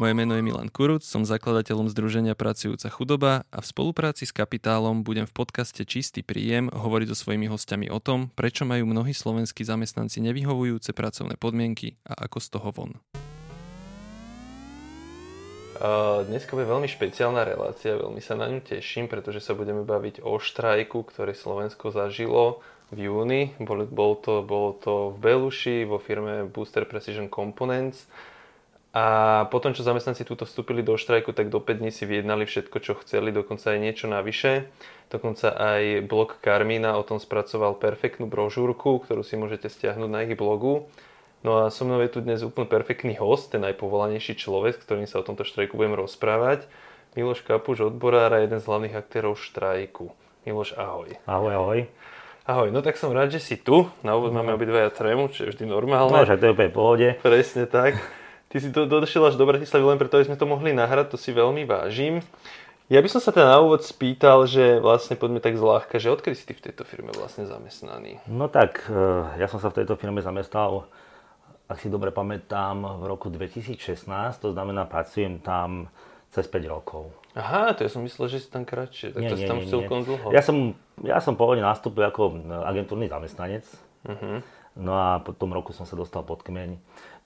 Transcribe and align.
Moje 0.00 0.16
meno 0.16 0.32
je 0.32 0.40
Milan 0.40 0.72
Kuruc, 0.72 1.04
som 1.04 1.28
zakladateľom 1.28 1.92
Združenia 1.92 2.32
Pracujúca 2.32 2.88
chudoba 2.88 3.44
a 3.52 3.60
v 3.60 3.68
spolupráci 3.68 4.24
s 4.24 4.32
Kapitálom 4.32 5.04
budem 5.04 5.28
v 5.28 5.36
podcaste 5.36 5.84
Čistý 5.84 6.24
príjem 6.24 6.72
hovoriť 6.72 7.12
so 7.12 7.28
svojimi 7.28 7.52
hostiami 7.52 7.92
o 7.92 8.00
tom, 8.00 8.32
prečo 8.32 8.64
majú 8.64 8.88
mnohí 8.88 9.12
slovenskí 9.12 9.60
zamestnanci 9.60 10.24
nevyhovujúce 10.24 10.96
pracovné 10.96 11.36
podmienky 11.36 12.00
a 12.08 12.16
ako 12.24 12.38
z 12.40 12.48
toho 12.48 12.68
von. 12.72 12.92
Dnes 16.24 16.48
bude 16.48 16.64
veľmi 16.64 16.88
špeciálna 16.88 17.44
relácia, 17.44 18.00
veľmi 18.00 18.24
sa 18.24 18.40
na 18.40 18.48
ňu 18.48 18.64
teším, 18.64 19.04
pretože 19.04 19.44
sa 19.44 19.52
budeme 19.52 19.84
baviť 19.84 20.24
o 20.24 20.40
štrajku, 20.40 20.96
ktorý 21.12 21.36
Slovensko 21.36 21.92
zažilo 21.92 22.64
v 22.88 23.04
júni. 23.04 23.52
Bolo, 23.60 23.84
bol 23.84 24.16
to, 24.16 24.40
bolo 24.40 24.80
to 24.80 25.12
v 25.12 25.28
Beluši 25.28 25.84
vo 25.84 26.00
firme 26.00 26.48
Booster 26.48 26.88
Precision 26.88 27.28
Components 27.28 28.08
a 28.90 29.46
potom, 29.54 29.70
čo 29.70 29.86
zamestnanci 29.86 30.26
túto 30.26 30.42
vstúpili 30.42 30.82
do 30.82 30.98
štrajku, 30.98 31.30
tak 31.30 31.46
do 31.46 31.62
5 31.62 31.78
dní 31.78 31.94
si 31.94 32.10
vyjednali 32.10 32.42
všetko, 32.42 32.76
čo 32.82 32.98
chceli, 32.98 33.30
dokonca 33.30 33.70
aj 33.70 33.78
niečo 33.78 34.10
navyše. 34.10 34.66
Dokonca 35.14 35.54
aj 35.54 36.06
blog 36.10 36.38
Karmína 36.42 36.98
o 36.98 37.06
tom 37.06 37.22
spracoval 37.22 37.78
perfektnú 37.78 38.26
brožúrku, 38.26 39.02
ktorú 39.06 39.22
si 39.22 39.38
môžete 39.38 39.70
stiahnuť 39.70 40.10
na 40.10 40.26
ich 40.26 40.34
blogu. 40.34 40.90
No 41.46 41.62
a 41.62 41.70
so 41.70 41.86
mnou 41.86 42.02
je 42.02 42.10
tu 42.10 42.18
dnes 42.18 42.42
úplne 42.42 42.66
perfektný 42.66 43.14
host, 43.16 43.54
ten 43.54 43.62
najpovolanejší 43.62 44.34
človek, 44.34 44.76
s 44.76 44.82
ktorým 44.82 45.06
sa 45.06 45.22
o 45.22 45.26
tomto 45.26 45.46
štrajku 45.46 45.78
budem 45.78 45.94
rozprávať. 45.94 46.66
Miloš 47.14 47.46
Kapuš, 47.46 47.94
odborár 47.94 48.34
a 48.34 48.42
jeden 48.42 48.58
z 48.58 48.66
hlavných 48.66 48.98
aktérov 48.98 49.38
štrajku. 49.38 50.10
Miloš, 50.46 50.74
ahoj. 50.74 51.14
Ahoj, 51.30 51.52
ahoj. 51.54 51.80
Ahoj, 52.50 52.68
no 52.74 52.82
tak 52.82 52.98
som 52.98 53.14
rád, 53.14 53.30
že 53.30 53.38
si 53.38 53.54
tu. 53.54 53.86
Na 54.02 54.18
úvod 54.18 54.34
máme 54.34 54.50
obidvaja 54.50 54.90
trému, 54.90 55.30
čo 55.30 55.46
je 55.46 55.54
vždy 55.54 55.70
normálne. 55.70 56.10
No, 56.10 56.26
však 56.26 56.42
to 56.42 56.46
je 56.50 56.54
úplne 56.58 56.70
v 56.70 56.76
pohode. 56.76 57.08
Presne 57.22 57.70
tak. 57.70 58.19
Ty 58.50 58.56
si 58.58 58.74
to 58.74 58.82
došiel 58.82 59.30
až 59.30 59.38
do 59.38 59.46
Bratislavy 59.46 59.86
len 59.86 59.98
preto, 60.02 60.18
aby 60.18 60.26
sme 60.26 60.34
to 60.34 60.42
mohli 60.42 60.74
nahrať, 60.74 61.14
to 61.14 61.18
si 61.18 61.30
veľmi 61.30 61.62
vážim. 61.70 62.18
Ja 62.90 62.98
by 62.98 63.06
som 63.06 63.22
sa 63.22 63.30
teda 63.30 63.46
na 63.46 63.62
úvod 63.62 63.86
spýtal, 63.86 64.50
že 64.50 64.82
vlastne 64.82 65.14
poďme 65.14 65.38
tak 65.38 65.54
zľahka, 65.54 66.02
že 66.02 66.10
odkedy 66.10 66.34
si 66.34 66.50
ty 66.50 66.58
v 66.58 66.64
tejto 66.66 66.82
firme 66.82 67.14
vlastne 67.14 67.46
zamestnaný? 67.46 68.18
No 68.26 68.50
tak, 68.50 68.90
e, 68.90 69.38
ja 69.38 69.46
som 69.46 69.62
sa 69.62 69.70
v 69.70 69.78
tejto 69.78 69.94
firme 69.94 70.18
zamestnal, 70.18 70.90
ak 71.70 71.78
si 71.78 71.86
dobre 71.86 72.10
pamätám, 72.10 72.98
v 72.98 73.06
roku 73.06 73.30
2016, 73.30 74.10
to 74.42 74.50
znamená, 74.50 74.90
pracujem 74.90 75.38
tam 75.38 75.86
cez 76.34 76.50
5 76.50 76.66
rokov. 76.66 77.14
Aha, 77.38 77.78
to 77.78 77.86
ja 77.86 77.90
som 77.94 78.02
myslel, 78.02 78.26
že 78.26 78.42
si 78.42 78.50
tam 78.50 78.66
kratšie, 78.66 79.14
tak 79.14 79.22
nie, 79.22 79.30
to 79.30 79.38
si 79.38 79.46
tam 79.46 79.62
nie, 79.62 79.70
celkom 79.70 80.02
dlho. 80.02 80.34
Ja 80.34 80.42
som, 80.42 80.74
ja 81.06 81.22
som 81.22 81.38
pôvodne 81.38 81.62
nastúpil 81.62 82.02
ako 82.02 82.42
agentúrny 82.66 83.06
zamestnanec, 83.06 83.70
uh-huh. 84.02 84.42
no 84.74 84.92
a 84.98 85.22
po 85.22 85.30
tom 85.30 85.54
roku 85.54 85.70
som 85.70 85.86
sa 85.86 85.94
dostal 85.94 86.26
pod 86.26 86.42
kmeň 86.42 86.74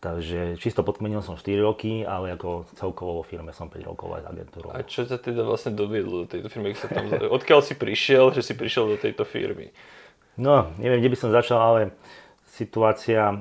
Takže 0.01 0.61
čisto 0.61 0.85
podkmenil 0.85 1.25
som 1.25 1.41
4 1.41 1.65
roky, 1.65 2.05
ale 2.05 2.37
ako 2.37 2.69
celkovo 2.77 3.21
vo 3.21 3.25
firme 3.25 3.57
som 3.57 3.73
5 3.73 3.89
rokov 3.89 4.21
aj 4.21 4.23
s 4.23 4.27
agentúrou. 4.29 4.71
A 4.77 4.85
čo 4.85 5.09
ťa 5.09 5.17
teda 5.17 5.43
vlastne 5.49 5.73
doviedlo 5.73 6.25
do 6.25 6.27
tejto 6.29 6.53
firmy? 6.53 6.77
Sa 6.77 6.93
tam, 6.93 7.09
odkiaľ 7.09 7.65
si 7.65 7.73
prišiel, 7.73 8.35
že 8.37 8.45
si 8.45 8.53
prišiel 8.53 8.85
do 8.93 8.97
tejto 9.01 9.25
firmy? 9.25 9.73
No, 10.37 10.69
neviem, 10.77 11.01
kde 11.01 11.13
by 11.15 11.19
som 11.19 11.31
začal, 11.33 11.57
ale 11.57 11.81
situácia 12.45 13.33
e, 13.33 13.37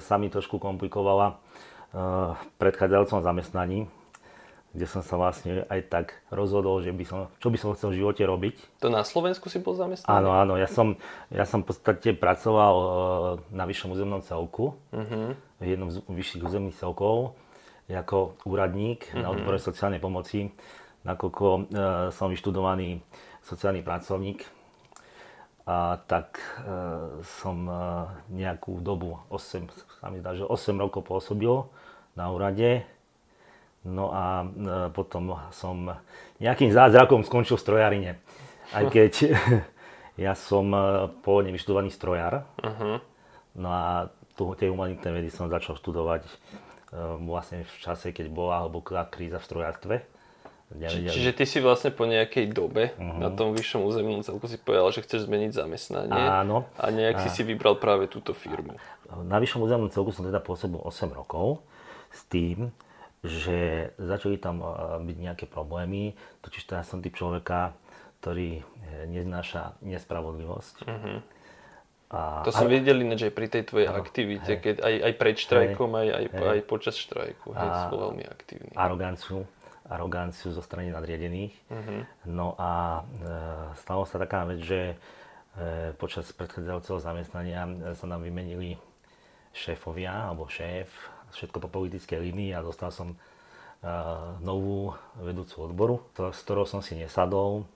sa 0.00 0.16
mi 0.16 0.32
trošku 0.32 0.56
komplikovala 0.56 1.28
e, 1.28 1.34
v 2.34 2.42
predchádzajúcom 2.56 3.20
zamestnaní 3.20 3.84
kde 4.72 4.86
som 4.88 5.04
sa 5.04 5.20
vlastne 5.20 5.68
aj 5.68 5.80
tak 5.92 6.06
rozhodol, 6.32 6.80
že 6.80 6.96
by 6.96 7.04
som, 7.04 7.28
čo 7.44 7.52
by 7.52 7.58
som 7.60 7.76
chcel 7.76 7.92
v 7.92 8.00
živote 8.00 8.24
robiť. 8.24 8.80
To 8.80 8.88
na 8.88 9.04
Slovensku 9.04 9.52
si 9.52 9.60
bol 9.60 9.76
zamestnaný? 9.76 10.08
Áno, 10.08 10.32
áno. 10.32 10.56
Ja 10.56 10.64
som, 10.64 10.96
ja 11.28 11.44
som 11.44 11.60
v 11.60 11.72
podstate 11.72 12.16
pracoval 12.16 12.74
e, 12.80 12.88
na 13.52 13.68
vyššom 13.68 13.92
územnom 13.92 14.24
celku, 14.24 14.72
uh-huh. 14.88 15.36
V 15.62 15.78
jednom 15.78 15.88
z 15.94 16.02
vyšších 16.02 16.42
územných 16.42 16.74
celkov, 16.74 17.38
ako 17.86 18.34
úradník 18.42 19.06
uh-huh. 19.12 19.22
na 19.22 19.28
mhm. 19.30 19.32
odbore 19.38 19.58
sociálnej 19.62 20.02
pomoci, 20.02 20.50
nakoľko 21.06 21.46
uh, 21.46 21.62
som 22.10 22.26
vyštudovaný 22.28 22.98
sociálny 23.46 23.86
pracovník. 23.86 24.42
A 25.62 25.94
tak 26.10 26.42
uh, 26.66 27.22
som 27.38 27.70
uh, 27.70 28.10
nejakú 28.34 28.82
dobu, 28.82 29.22
8, 29.30 29.70
sa 30.02 30.10
mi 30.10 30.18
zdá, 30.18 30.34
že 30.34 30.42
8 30.42 30.74
rokov 30.74 31.06
pôsobil 31.06 31.62
na 32.18 32.34
úrade 32.34 32.82
No 33.82 34.14
a 34.14 34.46
e, 34.46 34.46
potom 34.94 35.34
som 35.50 35.90
nejakým 36.38 36.70
zázrakom 36.70 37.26
skončil 37.26 37.58
v 37.58 37.64
strojarine. 37.66 38.12
Aj 38.70 38.86
keď 38.94 39.34
ja 40.24 40.32
som 40.38 40.70
e, 40.70 41.10
pôvodne 41.26 41.50
vyštudovaný 41.50 41.90
strojar. 41.90 42.46
Uh-huh. 42.62 43.02
No 43.58 43.68
a 43.68 44.14
tu, 44.36 44.52
tie 44.56 44.68
humanitné 44.68 45.08
vedy 45.12 45.28
som 45.28 45.50
začal 45.52 45.76
študovať 45.76 46.22
uh, 46.26 47.20
vlastne 47.22 47.64
v 47.64 47.74
čase, 47.80 48.10
keď 48.10 48.32
bola 48.32 48.64
hlboká 48.66 49.04
kríza 49.08 49.40
v 49.40 49.46
strojarstve. 49.48 49.96
Či, 50.72 51.04
čiže 51.04 51.36
ty 51.36 51.44
si 51.44 51.60
vlastne 51.60 51.92
po 51.92 52.08
nejakej 52.08 52.48
dobe 52.48 52.96
uh-huh. 52.96 53.20
na 53.20 53.28
tom 53.28 53.52
vyššom 53.52 53.84
územnom 53.84 54.24
celku 54.24 54.48
si 54.48 54.56
povedal, 54.56 54.88
že 54.88 55.04
chceš 55.04 55.28
zmeniť 55.28 55.52
zamestnanie 55.52 56.16
Áno. 56.16 56.64
a 56.80 56.88
nejak 56.88 57.20
a... 57.20 57.22
si 57.28 57.28
si 57.28 57.42
vybral 57.44 57.76
práve 57.76 58.08
túto 58.08 58.32
firmu. 58.32 58.80
Na 59.28 59.36
vyššom 59.36 59.60
územnom 59.68 59.92
celku 59.92 60.16
som 60.16 60.24
teda 60.24 60.40
pôsobil 60.40 60.80
8 60.80 61.12
rokov 61.12 61.60
s 62.08 62.24
tým, 62.32 62.72
že 63.20 63.92
začali 64.00 64.40
tam 64.40 64.64
byť 65.04 65.16
nejaké 65.20 65.44
problémy, 65.44 66.16
totiž 66.40 66.64
ja 66.72 66.82
som 66.82 67.04
typ 67.04 67.14
človeka, 67.14 67.76
ktorý 68.24 68.58
e, 68.58 68.62
neznáša 69.12 69.82
nespravodlivosť. 69.82 70.76
Uh-huh. 70.88 71.18
A, 72.12 72.44
to 72.44 72.52
som 72.52 72.68
ale, 72.68 72.76
videl 72.76 73.00
ináč 73.00 73.24
aj 73.24 73.32
pri 73.32 73.48
tej 73.48 73.64
tvojej 73.72 73.88
áno, 73.88 74.04
aktivite, 74.04 74.52
hej, 74.52 74.60
keď 74.60 74.76
aj, 74.84 74.94
aj 75.00 75.12
pred 75.16 75.36
štrajkom, 75.40 75.90
hej, 75.96 76.08
aj, 76.12 76.12
aj, 76.12 76.24
hej, 76.28 76.48
aj 76.52 76.60
počas 76.68 76.94
štrajku, 77.00 77.48
hej, 77.56 77.68
sú 77.88 77.94
veľmi 77.96 78.24
aktívni. 78.28 78.72
Aroganciu, 78.76 79.48
aroganciu 79.88 80.52
zo 80.52 80.60
strany 80.60 80.92
nadriadených. 80.92 81.56
Uh-huh. 81.72 82.04
No 82.28 82.52
a 82.60 83.00
e, 83.00 83.32
stalo 83.80 84.04
sa 84.04 84.20
taká 84.20 84.44
vec, 84.44 84.60
že 84.60 84.92
e, 84.92 85.96
počas 85.96 86.28
predchádzajúceho 86.36 87.00
zamestnania 87.00 87.64
e, 87.64 87.96
sa 87.96 88.04
nám 88.04 88.28
vymenili 88.28 88.76
šéfovia, 89.56 90.28
alebo 90.28 90.52
šéf, 90.52 90.92
všetko 91.32 91.64
po 91.64 91.68
politickej 91.80 92.20
línii 92.20 92.52
a 92.52 92.60
dostal 92.60 92.92
som 92.92 93.16
novú 94.46 94.94
vedúcu 95.18 95.56
odboru, 95.58 95.96
s 96.14 96.38
ktorou 96.46 96.70
som 96.70 96.78
si 96.78 96.94
nesadol 96.94 97.66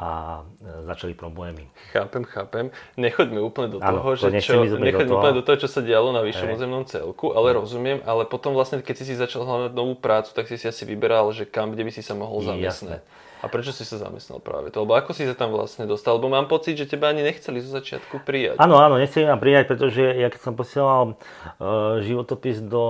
a 0.00 0.40
e, 0.64 0.88
začali 0.88 1.12
problémy. 1.12 1.68
Chápem, 1.92 2.24
chápem. 2.24 2.72
Nechoďme 2.96 3.44
úplne 3.44 3.68
do 3.76 3.78
toho, 3.84 4.00
ano, 4.00 4.16
že 4.16 4.32
čo, 4.40 4.64
nechoďme 4.64 5.12
do 5.12 5.20
úplne 5.20 5.34
do 5.36 5.44
toho, 5.44 5.60
čo 5.60 5.68
sa 5.68 5.84
dialo 5.84 6.16
na 6.16 6.24
vyššom 6.24 6.56
územnom 6.56 6.88
celku, 6.88 7.36
ale 7.36 7.52
no. 7.52 7.60
rozumiem, 7.60 8.00
ale 8.08 8.24
potom 8.24 8.56
vlastne, 8.56 8.80
keď 8.80 8.96
si 8.96 9.12
si 9.12 9.14
začal 9.20 9.44
hľadať 9.44 9.76
novú 9.76 9.92
prácu, 10.00 10.32
tak 10.32 10.48
si 10.48 10.56
si 10.56 10.64
asi 10.64 10.88
vyberal, 10.88 11.28
že 11.36 11.44
kam, 11.44 11.76
kde 11.76 11.84
by 11.84 11.92
si 11.92 12.00
sa 12.00 12.16
mohol 12.16 12.40
zamestnať. 12.40 13.04
A 13.40 13.48
prečo 13.48 13.72
si 13.72 13.88
sa 13.88 13.96
zamestnal 13.96 14.36
práve 14.44 14.68
to? 14.68 14.84
Lebo 14.84 14.92
ako 14.92 15.16
si 15.16 15.24
sa 15.24 15.32
tam 15.32 15.56
vlastne 15.56 15.88
dostal? 15.88 16.20
Lebo 16.20 16.28
mám 16.28 16.44
pocit, 16.44 16.76
že 16.76 16.84
teba 16.84 17.08
ani 17.08 17.24
nechceli 17.24 17.64
zo 17.64 17.72
začiatku 17.72 18.20
prijať. 18.20 18.60
Áno, 18.60 18.76
áno, 18.76 19.00
nechceli 19.00 19.24
ma 19.24 19.40
prijať, 19.40 19.64
pretože 19.72 20.04
ja 20.04 20.28
keď 20.28 20.40
som 20.44 20.52
posielal 20.52 21.16
uh, 21.16 22.04
životopis 22.04 22.60
do 22.60 22.84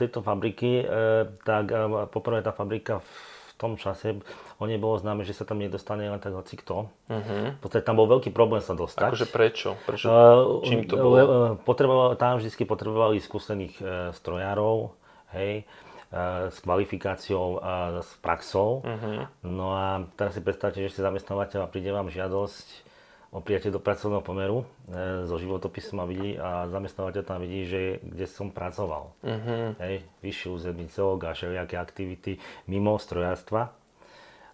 tejto 0.00 0.24
fabriky, 0.24 0.88
uh, 0.88 1.28
tak 1.44 1.68
uh, 1.68 2.08
poprvé 2.08 2.40
tá 2.40 2.48
fabrika 2.48 3.04
v 3.04 3.29
tom 3.60 3.76
čase, 3.76 4.16
o 4.56 4.64
nej 4.64 4.80
bolo 4.80 4.96
známe, 4.96 5.28
že 5.28 5.36
sa 5.36 5.44
tam 5.44 5.60
nedostane 5.60 6.08
len 6.08 6.16
tak 6.16 6.32
hoci 6.32 6.56
kto. 6.56 6.88
Uh-huh. 6.88 7.44
V 7.52 7.60
podstate 7.60 7.84
tam 7.84 8.00
bol 8.00 8.08
veľký 8.08 8.32
problém 8.32 8.64
sa 8.64 8.72
dostať. 8.72 9.12
Akože 9.12 9.28
prečo? 9.28 9.76
prečo? 9.84 10.08
Uh, 10.08 10.64
Čím 10.64 10.88
to 10.88 10.96
bolo? 10.96 11.14
Uh, 11.20 11.26
potreboval, 11.60 12.16
tam 12.16 12.40
vždy 12.40 12.64
potrebovali 12.64 13.20
skúsených 13.20 13.74
uh, 13.78 13.88
strojárov, 14.16 14.96
hej, 15.36 15.68
s 16.50 16.58
kvalifikáciou 16.66 17.62
a 17.62 18.02
s 18.02 18.10
praxou. 18.18 18.82
Uh-huh. 18.82 19.30
No 19.46 19.78
a 19.78 20.02
teraz 20.18 20.34
si 20.34 20.42
predstavte, 20.42 20.82
že 20.82 20.90
ste 20.90 21.06
zamestnávateľ 21.06 21.62
a 21.62 21.70
príde 21.70 21.94
vám 21.94 22.10
žiadosť 22.10 22.89
o 23.30 23.38
prijatie 23.38 23.70
do 23.70 23.78
pracovného 23.78 24.26
pomeru 24.26 24.66
e, 24.90 25.24
so 25.30 25.38
životopisom 25.38 26.02
a 26.02 26.06
vidí 26.06 26.34
a 26.34 26.66
zamestnávateľ 26.66 27.22
tam 27.22 27.38
vidí, 27.38 27.62
že 27.62 28.02
kde 28.02 28.26
som 28.26 28.50
pracoval. 28.50 29.14
Uh-huh. 29.22 29.78
Hej, 29.78 30.02
vyšší 30.18 30.46
územný 30.50 30.90
celok 30.90 31.30
a 31.30 31.34
všelijaké 31.38 31.78
aktivity 31.78 32.42
mimo 32.66 32.98
strojárstva. 32.98 33.70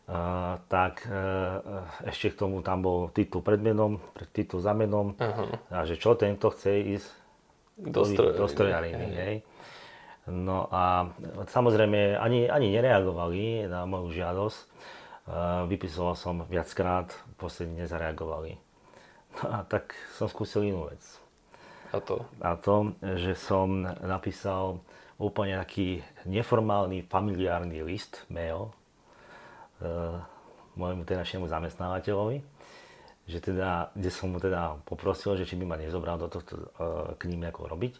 Uh, 0.06 0.62
tak 0.70 1.02
uh, 1.10 1.82
ešte 2.06 2.30
k 2.30 2.38
tomu 2.38 2.62
tam 2.62 2.78
bol 2.78 3.10
titul 3.10 3.42
pred 3.42 3.58
menom, 3.58 3.98
titul 4.30 4.62
za 4.62 4.70
menom 4.70 5.18
uh-huh. 5.18 5.50
a 5.66 5.82
že 5.82 5.98
čo 5.98 6.14
tento 6.14 6.46
chce 6.54 6.78
ísť 6.94 7.08
do, 7.90 8.06
do 8.14 8.46
strojariny. 8.46 9.06
Hej. 9.18 9.36
No 10.30 10.70
a 10.70 11.10
samozrejme 11.50 12.14
ani, 12.22 12.46
ani 12.46 12.70
nereagovali 12.70 13.66
na 13.66 13.82
moju 13.82 14.14
žiadosť 14.14 14.58
vypisoval 15.66 16.14
som 16.14 16.46
viackrát, 16.46 17.10
posledne 17.34 17.82
nezareagovali. 17.82 18.65
A 19.44 19.66
tak 19.68 19.92
som 20.16 20.30
skúsil 20.30 20.72
inú 20.72 20.88
vec. 20.88 21.02
A 21.92 22.00
to? 22.00 22.24
A 22.40 22.56
to, 22.56 22.96
že 23.20 23.36
som 23.36 23.84
napísal 23.84 24.80
úplne 25.16 25.56
taký 25.60 26.04
neformálny, 26.28 27.04
familiárny 27.08 27.80
list, 27.84 28.24
mail, 28.28 28.72
e, 29.80 29.90
môjmu 30.76 31.08
tedašiemu 31.08 31.48
zamestnávateľovi, 31.48 32.44
že 33.26 33.38
teda, 33.40 33.92
kde 33.96 34.10
som 34.12 34.32
mu 34.32 34.38
teda 34.40 34.76
poprosil, 34.84 35.40
že 35.40 35.48
či 35.48 35.56
by 35.56 35.64
ma 35.64 35.76
nezobral 35.80 36.20
do 36.20 36.28
tohto 36.28 36.56
e, 36.56 36.64
k 37.16 37.32
ním 37.32 37.48
ako 37.48 37.68
robiť 37.72 37.94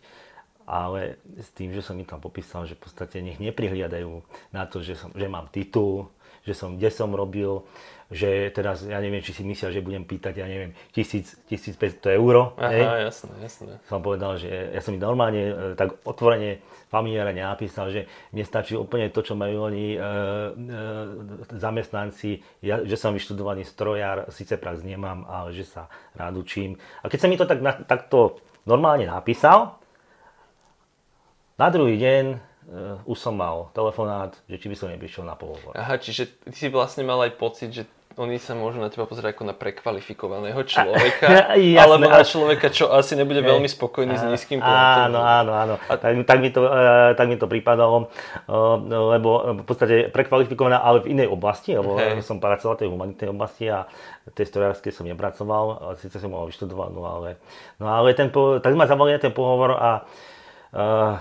ale 0.67 1.23
s 1.39 1.55
tým, 1.55 1.71
že 1.71 1.81
som 1.81 1.95
im 1.95 2.05
tam 2.05 2.19
popísal, 2.19 2.67
že 2.67 2.75
v 2.75 2.91
podstate 2.91 3.23
nech 3.23 3.39
neprihliadajú 3.39 4.19
na 4.51 4.67
to, 4.67 4.83
že, 4.83 4.99
som, 4.99 5.15
že 5.15 5.31
mám 5.31 5.47
titul, 5.55 6.11
že 6.43 6.59
som, 6.59 6.75
kde 6.75 6.91
som 6.91 7.15
robil, 7.15 7.63
že 8.07 8.55
teraz, 8.55 8.87
ja 8.87 9.03
neviem, 9.03 9.19
či 9.19 9.35
si 9.35 9.43
myslia, 9.43 9.75
že 9.75 9.83
budem 9.83 10.07
pýtať, 10.07 10.39
ja 10.39 10.47
neviem, 10.47 10.71
1000, 10.95 11.51
1500 11.51 12.15
eur. 12.15 12.55
Aha, 12.55 12.71
hej. 12.71 13.11
jasné, 13.11 13.35
jasné. 13.43 13.73
Som 13.91 13.99
povedal, 13.99 14.39
že 14.39 14.47
ja 14.47 14.79
som 14.79 14.95
mi 14.95 15.03
normálne 15.03 15.43
e, 15.43 15.55
tak 15.75 15.99
otvorene 16.07 16.63
familiárne 16.87 17.43
napísal, 17.43 17.91
že 17.91 18.07
mne 18.31 18.47
stačí 18.47 18.79
úplne 18.79 19.11
to, 19.11 19.27
čo 19.27 19.35
majú 19.35 19.67
oni 19.67 19.87
e, 19.95 19.99
e, 19.99 20.07
zamestnanci, 21.59 22.63
ja, 22.63 22.79
že 22.87 22.95
som 22.95 23.11
vyštudovaný 23.11 23.67
strojár, 23.67 24.31
síce 24.31 24.55
prax 24.55 24.87
nemám, 24.87 25.27
ale 25.27 25.51
že 25.51 25.67
sa 25.67 25.91
rád 26.15 26.39
učím. 26.39 26.79
A 27.03 27.11
keď 27.11 27.19
sa 27.19 27.27
mi 27.27 27.35
to 27.35 27.43
tak, 27.43 27.59
na, 27.59 27.75
takto 27.75 28.39
normálne 28.71 29.11
napísal, 29.11 29.83
na 31.59 31.69
druhý 31.75 31.99
deň 31.99 32.25
uh, 32.71 32.99
už 33.07 33.19
som 33.19 33.35
mal 33.35 33.71
telefonát, 33.73 34.35
že 34.51 34.59
či 34.59 34.67
by 34.71 34.77
som 34.77 34.91
neprišiel 34.91 35.23
na 35.27 35.39
pohovor. 35.39 35.75
Aha, 35.75 35.99
čiže 35.99 36.29
ty 36.47 36.57
si 36.57 36.67
vlastne 36.69 37.07
mal 37.07 37.23
aj 37.23 37.33
pocit, 37.39 37.71
že 37.73 37.83
oni 38.17 38.41
sa 38.41 38.57
môžu 38.57 38.81
na 38.81 38.89
teba 38.89 39.05
pozerať 39.05 39.37
ako 39.37 39.45
na 39.45 39.53
prekvalifikovaného 39.53 40.57
človeka, 40.65 41.29
Jasne, 41.53 41.77
alebo 41.77 42.09
na 42.09 42.25
človeka, 42.25 42.73
čo 42.73 42.89
asi 42.89 43.13
nebude 43.13 43.45
ne, 43.45 43.49
veľmi 43.53 43.69
spokojný 43.69 44.17
a, 44.17 44.21
s 44.21 44.23
nízkym 44.25 44.65
platom. 44.65 45.13
Áno, 45.13 45.21
áno, 45.21 45.53
áno. 45.53 45.75
A... 45.85 46.01
Tak, 46.01 46.25
tak, 46.25 46.39
mi 46.41 46.49
to, 46.49 46.65
uh, 46.65 47.13
tak 47.13 47.29
mi 47.29 47.37
to 47.37 47.45
pripadalo, 47.45 48.09
uh, 48.49 48.81
lebo 49.13 49.61
v 49.61 49.65
podstate 49.69 50.09
prekvalifikovaná, 50.09 50.81
ale 50.81 51.05
v 51.05 51.13
inej 51.13 51.29
oblasti, 51.29 51.77
lebo 51.77 52.01
hey. 52.01 52.25
som 52.25 52.41
pracoval 52.41 52.81
v 52.81 52.81
tej 52.81 52.89
humanitnej 52.89 53.29
oblasti 53.29 53.69
a 53.69 53.85
tej 54.33 54.49
strojárskej 54.49 54.97
som 54.97 55.05
nepracoval, 55.05 55.93
síce 56.01 56.17
som 56.17 56.33
mal 56.33 56.49
vyštudovať, 56.49 56.91
no 56.97 57.05
ale, 57.05 57.37
no 57.77 57.85
ale 57.93 58.17
ten, 58.17 58.33
tak 58.33 58.73
ma 58.73 58.89
zavolali 58.89 59.21
na 59.21 59.23
ten 59.29 59.37
pohovor 59.37 59.77
a 59.77 60.09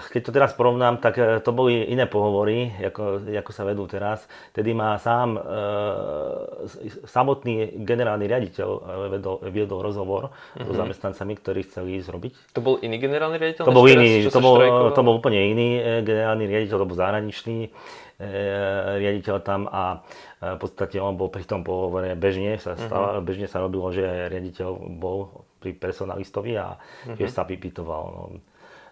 keď 0.09 0.21
to 0.25 0.31
teraz 0.33 0.51
porovnám, 0.57 0.97
tak 0.97 1.21
e, 1.21 1.39
to 1.39 1.53
boli 1.53 1.85
iné 1.85 2.09
pohovory, 2.09 2.73
ako, 2.81 3.29
ako 3.29 3.51
sa 3.53 3.63
vedú 3.63 3.85
teraz. 3.85 4.25
Tedy 4.51 4.73
ma 4.73 4.97
sám 4.97 5.37
e, 5.37 5.39
samotný 7.05 7.85
generálny 7.85 8.25
riaditeľ 8.25 8.69
vedol, 9.13 9.37
viedol 9.53 9.85
rozhovor 9.85 10.33
mm-hmm. 10.33 10.65
so 10.65 10.71
mhm. 10.73 10.79
zamestnancami, 10.81 11.33
ktorí 11.37 11.61
chceli 11.69 12.01
ísť 12.01 12.09
robiť. 12.09 12.31
To 12.57 12.61
bol 12.65 12.75
iný 12.81 12.97
generálny 12.97 13.37
riaditeľ? 13.37 13.63
To 13.69 13.75
bol, 13.75 13.85
iný, 13.85 14.25
to, 14.27 14.41
bol, 14.41 14.57
to 14.91 15.01
bol 15.05 15.15
úplne 15.21 15.39
iný 15.39 16.01
generálny 16.01 16.49
riaditeľ, 16.49 16.75
to 16.81 16.89
bol 16.89 16.97
zahraničný 16.97 17.57
e, 18.17 18.29
riaditeľ 18.97 19.35
tam 19.45 19.69
a 19.69 20.01
v 20.45 20.57
podstate 20.61 21.01
on 21.01 21.17
bol 21.17 21.29
pri 21.33 21.41
tom 21.47 21.65
pohovore 21.65 22.13
bežne 22.13 22.57
sa, 22.61 22.77
stala, 22.77 23.17
mm-hmm. 23.17 23.25
bežne 23.25 23.47
sa 23.49 23.61
robilo, 23.61 23.89
že 23.93 24.03
riaditeľ 24.29 24.69
bol 24.97 25.47
pri 25.61 25.73
personalistovi 25.73 26.53
a 26.57 26.77
mm-hmm. 26.77 27.17
že 27.17 27.25
sa 27.29 27.45
vypytoval. 27.45 28.03
No 28.09 28.23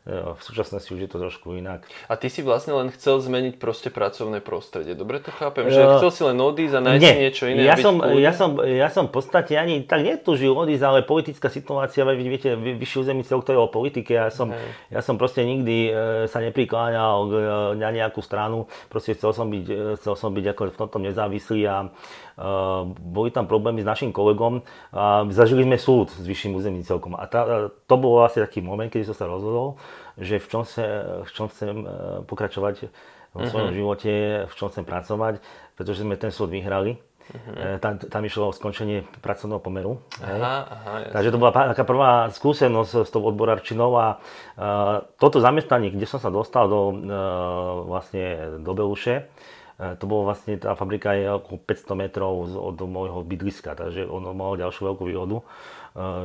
v 0.04 0.42
súčasnosti 0.44 0.92
už 0.92 1.00
je 1.00 1.08
to 1.08 1.16
trošku 1.16 1.56
inak. 1.56 1.88
A 2.12 2.20
ty 2.20 2.28
si 2.28 2.44
vlastne 2.44 2.76
len 2.76 2.92
chcel 2.92 3.24
zmeniť 3.24 3.56
proste 3.56 3.88
pracovné 3.88 4.44
prostredie. 4.44 5.00
Dobre 5.00 5.24
to 5.24 5.32
chápem? 5.32 5.72
Že 5.72 5.80
uh, 5.80 5.92
chcel 5.96 6.12
si 6.12 6.22
len 6.28 6.38
odísť 6.44 6.76
a 6.76 6.82
nájsť 6.84 7.04
Nie. 7.08 7.16
niečo 7.24 7.44
iné? 7.48 7.64
Ja 7.64 7.80
som, 7.80 8.04
ja, 8.20 8.32
som, 8.36 8.50
ja 8.60 8.90
som 8.92 9.08
v 9.08 9.16
podstate 9.16 9.56
ani 9.56 9.80
tak 9.88 10.04
netúžil 10.04 10.52
odísť, 10.52 10.84
ale 10.84 11.00
politická 11.08 11.48
situácia, 11.48 12.04
vy 12.04 12.20
viete, 12.20 12.52
vyšší 12.52 12.98
území 13.00 13.24
celok 13.24 13.48
to 13.48 13.56
je 13.56 13.60
o 13.64 13.72
politike. 13.72 14.12
Ja 14.12 14.28
som, 14.28 14.52
ja 14.92 15.00
som 15.00 15.16
proste 15.16 15.48
nikdy 15.48 15.88
e, 15.88 15.92
sa 16.28 16.44
neprikláňal 16.44 17.18
e, 17.24 17.34
na 17.80 17.90
nejakú 17.96 18.20
stranu. 18.20 18.68
Proste 18.92 19.16
chcel 19.16 19.32
som 19.32 19.48
byť, 19.48 19.66
e, 19.72 19.96
chcel 20.04 20.20
som 20.20 20.36
byť 20.36 20.46
ako 20.52 20.62
v 20.68 20.80
tomto 20.84 21.00
nezávislý 21.00 21.64
a 21.64 21.88
Uh, 22.34 22.90
boli 22.98 23.30
tam 23.30 23.46
problémy 23.46 23.86
s 23.86 23.90
našim 23.94 24.10
kolegom 24.10 24.66
a 24.90 25.22
zažili 25.30 25.70
sme 25.70 25.78
súd 25.78 26.10
s 26.10 26.26
vyšším 26.26 26.58
územným 26.58 26.82
celkom. 26.82 27.14
A 27.14 27.30
tá, 27.30 27.70
to 27.70 27.94
bol 27.94 28.26
asi 28.26 28.42
taký 28.42 28.58
moment, 28.58 28.90
kedy 28.90 29.06
som 29.06 29.14
sa 29.14 29.30
rozhodol, 29.30 29.78
že 30.18 30.38
v 30.38 30.48
čom, 30.50 30.64
sa, 30.66 30.84
v 31.26 31.32
čom 31.34 31.48
chcem 31.50 31.74
uh, 31.84 31.88
pokračovať 32.26 32.90
vo 33.34 33.44
svojom 33.50 33.74
uh-huh. 33.74 33.78
živote, 33.78 34.12
v 34.46 34.54
čom 34.54 34.70
chcem 34.70 34.86
pracovať, 34.86 35.42
pretože 35.74 36.06
sme 36.06 36.16
ten 36.16 36.30
súd 36.30 36.54
vyhrali. 36.54 37.02
Uh-huh. 37.24 37.80
Tam, 37.80 37.98
tam 37.98 38.22
išlo 38.28 38.52
o 38.52 38.56
skončenie 38.56 39.08
pracovného 39.24 39.64
pomeru. 39.64 40.04
Aha, 40.20 40.68
aha, 40.68 40.92
Takže 41.16 41.32
to 41.32 41.40
bola 41.40 41.56
taká 41.56 41.88
prvá 41.88 42.28
skúsenosť 42.30 43.08
s 43.08 43.10
tou 43.10 43.24
odborárčinou 43.24 43.96
a 43.96 44.20
uh, 44.20 45.08
toto 45.18 45.40
zamestnanie, 45.40 45.90
kde 45.90 46.06
som 46.06 46.20
sa 46.20 46.28
dostal 46.30 46.68
do, 46.68 46.94
uh, 46.94 47.88
vlastne 47.88 48.60
do 48.60 48.72
Beluše, 48.76 49.32
to 49.74 50.06
bolo 50.06 50.30
vlastne, 50.30 50.62
tá 50.62 50.78
fabrika 50.78 51.18
je 51.18 51.28
okolo 51.34 51.58
500 51.66 51.98
metrov 51.98 52.46
od 52.46 52.78
môjho 52.86 53.26
bydliska, 53.26 53.74
takže 53.74 54.06
ono 54.06 54.32
malo 54.32 54.54
ďalšiu 54.54 54.94
veľkú 54.94 55.04
výhodu, 55.10 55.42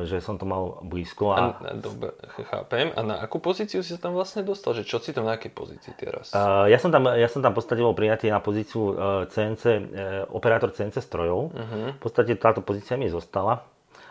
že 0.05 0.17
som 0.25 0.41
to 0.41 0.49
mal 0.49 0.81
blízko. 0.81 1.37
A... 1.37 1.61
A, 1.61 1.77
dobre, 1.77 2.17
chápem. 2.49 2.89
A 2.97 3.05
na 3.05 3.15
akú 3.21 3.37
pozíciu 3.37 3.85
si 3.85 3.93
sa 3.93 4.01
tam 4.01 4.17
vlastne 4.17 4.41
dostal? 4.41 4.73
Že 4.73 4.83
čo 4.89 4.97
si 4.97 5.13
tam 5.13 5.29
na 5.29 5.37
akej 5.37 5.53
pozícii 5.53 5.93
teraz? 5.93 6.33
Uh, 6.33 6.65
ja, 6.65 6.81
som 6.81 6.89
tam, 6.89 7.05
ja 7.13 7.29
som 7.29 7.45
tam 7.45 7.53
v 7.53 7.61
podstate 7.61 7.81
bol 7.85 7.93
prijatý 7.93 8.33
na 8.33 8.41
pozíciu 8.41 8.97
CNC, 9.29 9.63
operátor 10.33 10.73
CNC 10.73 10.97
strojov. 11.05 11.53
Uh-huh. 11.53 11.93
V 11.93 12.01
podstate 12.01 12.33
táto 12.33 12.65
pozícia 12.65 12.97
mi 12.97 13.05
zostala 13.13 13.61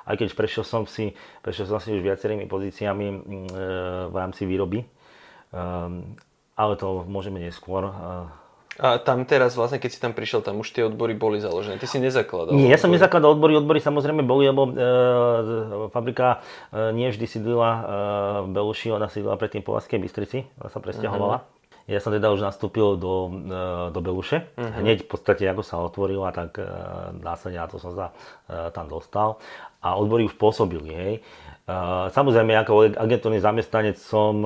aj 0.09 0.17
keď 0.17 0.29
prešiel 0.33 0.65
som 0.65 0.83
si, 0.89 1.13
prešiel 1.45 1.69
som 1.69 1.79
si 1.85 1.93
už 1.93 2.01
viacerými 2.01 2.49
pozíciami 2.49 3.07
e, 3.13 3.17
v 4.09 4.15
rámci 4.17 4.49
výroby. 4.49 4.81
E, 4.81 4.87
ale 6.57 6.73
to 6.81 7.05
môžeme 7.05 7.37
neskôr. 7.37 7.85
E, 7.85 7.93
a 8.79 9.03
tam 9.03 9.27
teraz 9.27 9.59
vlastne, 9.59 9.83
keď 9.83 9.91
si 9.91 9.99
tam 9.99 10.15
prišiel, 10.15 10.39
tam 10.39 10.63
už 10.63 10.71
tie 10.71 10.87
odbory 10.87 11.19
boli 11.19 11.43
založené. 11.43 11.83
Ty 11.83 11.91
si 11.91 11.99
nezakladal. 11.99 12.55
Nie, 12.55 12.71
ja 12.71 12.79
som 12.79 12.95
nezakladal 12.95 13.35
odbory. 13.35 13.59
Odbory 13.59 13.83
samozrejme 13.83 14.23
boli, 14.23 14.47
lebo 14.47 14.71
e, 14.71 15.91
fabrika 15.91 16.47
e, 16.71 16.95
nie 16.95 17.11
vždy 17.11 17.27
sídlila 17.27 17.71
e, 17.75 17.81
v 18.47 18.49
Beluši, 18.55 18.95
ona 18.95 19.11
sídlila 19.11 19.35
predtým 19.35 19.67
po 19.67 19.75
Vaskej 19.75 19.99
Bystrici. 19.99 20.47
Ona 20.63 20.71
sa 20.71 20.79
presťahovala. 20.79 21.37
Uh-huh. 21.43 21.91
Ja 21.91 21.99
som 21.99 22.15
teda 22.15 22.31
už 22.31 22.39
nastúpil 22.39 22.95
do, 22.95 23.27
e, 23.27 23.91
do 23.91 23.99
Beluše. 23.99 24.47
Uh-huh. 24.55 24.79
Hneď 24.79 25.05
v 25.05 25.09
podstate, 25.11 25.43
ako 25.51 25.67
sa 25.67 25.83
otvorila, 25.83 26.31
tak 26.31 26.63
e, 26.63 26.65
následne 27.19 27.59
na 27.59 27.67
to 27.67 27.83
som 27.83 27.99
sa 27.99 28.15
e, 28.47 28.71
tam 28.71 28.87
dostal. 28.87 29.43
A 29.83 29.99
odbory 29.99 30.23
už 30.23 30.39
pôsobili, 30.39 30.91
hej. 30.95 31.15
Samozrejme, 32.17 32.57
ako 32.65 32.97
agentúrny 32.97 33.45
zamestnanec 33.45 34.01
som 34.01 34.41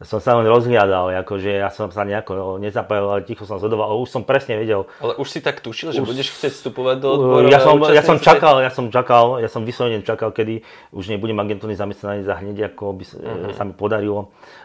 som 0.00 0.16
sa 0.16 0.32
len 0.40 0.48
rozhliadal, 0.48 1.12
akože 1.12 1.60
ja 1.60 1.68
som 1.68 1.92
sa 1.92 2.08
nejako 2.08 2.56
nezapájal, 2.56 3.20
ale 3.20 3.22
ticho 3.28 3.44
som 3.44 3.60
sledoval, 3.60 3.92
ale 3.92 4.00
už 4.00 4.08
som 4.08 4.22
presne 4.24 4.56
vedel. 4.56 4.88
Ale 4.96 5.12
už 5.20 5.28
si 5.28 5.44
tak 5.44 5.60
tušil, 5.60 5.92
že 5.92 6.00
už... 6.00 6.08
budeš 6.08 6.32
chcieť 6.32 6.56
vstupovať 6.56 6.96
do 7.04 7.08
odboru? 7.20 7.46
Ja 7.52 7.60
som, 7.60 7.76
ja 7.84 8.00
som 8.00 8.16
čakal, 8.16 8.64
ja 8.64 8.72
som 8.72 8.88
čakal, 8.88 9.44
ja 9.44 9.48
som 9.52 9.60
vyslovene 9.68 10.00
čakal, 10.00 10.32
kedy 10.32 10.64
už 10.96 11.12
nebudem 11.12 11.36
agentúrny 11.36 11.76
zamestnanec 11.76 12.24
a 12.32 12.40
hneď 12.40 12.72
ako 12.72 12.96
by 12.96 13.04
uh-huh. 13.04 13.52
sa 13.52 13.68
mi 13.68 13.76
podarilo 13.76 14.32
uh, 14.32 14.59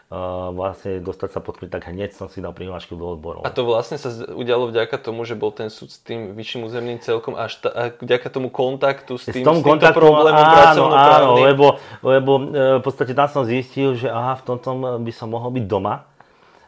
vlastne 0.54 1.02
dostať 1.02 1.30
sa 1.34 1.40
pod 1.42 1.58
tak 1.58 1.90
hneď 1.90 2.14
som 2.14 2.30
si 2.30 2.38
dal 2.38 2.54
prihlášku 2.54 2.94
do 2.94 3.18
odborov. 3.18 3.42
A 3.42 3.50
to 3.50 3.66
vlastne 3.66 3.98
sa 3.98 4.14
udialo 4.14 4.70
vďaka 4.70 5.02
tomu, 5.02 5.26
že 5.26 5.34
bol 5.34 5.50
ten 5.50 5.74
súd 5.74 5.90
s 5.90 5.98
tým 5.98 6.38
vyšším 6.38 6.62
územným 6.62 7.02
celkom 7.02 7.34
až 7.34 7.58
ta, 7.58 7.74
a 7.74 7.82
vďaka 7.90 8.28
tomu 8.30 8.54
kontaktu 8.54 9.18
s 9.18 9.34
tým, 9.34 9.42
s, 9.42 9.50
s 9.50 9.66
týmto 9.66 9.90
problémom 9.98 10.46
áno, 10.46 10.94
áno, 10.94 11.32
lebo, 11.42 11.82
lebo 12.06 12.32
uh, 12.38 12.78
v 12.78 12.84
podstate 12.86 13.18
tam 13.18 13.26
som 13.26 13.50
zistil, 13.50 13.98
že 13.98 14.06
aha, 14.06 14.38
v 14.38 14.44
tomto 14.46 15.02
by 15.02 15.12
som 15.12 15.34
mohol 15.34 15.50
byť 15.50 15.66
doma. 15.66 16.06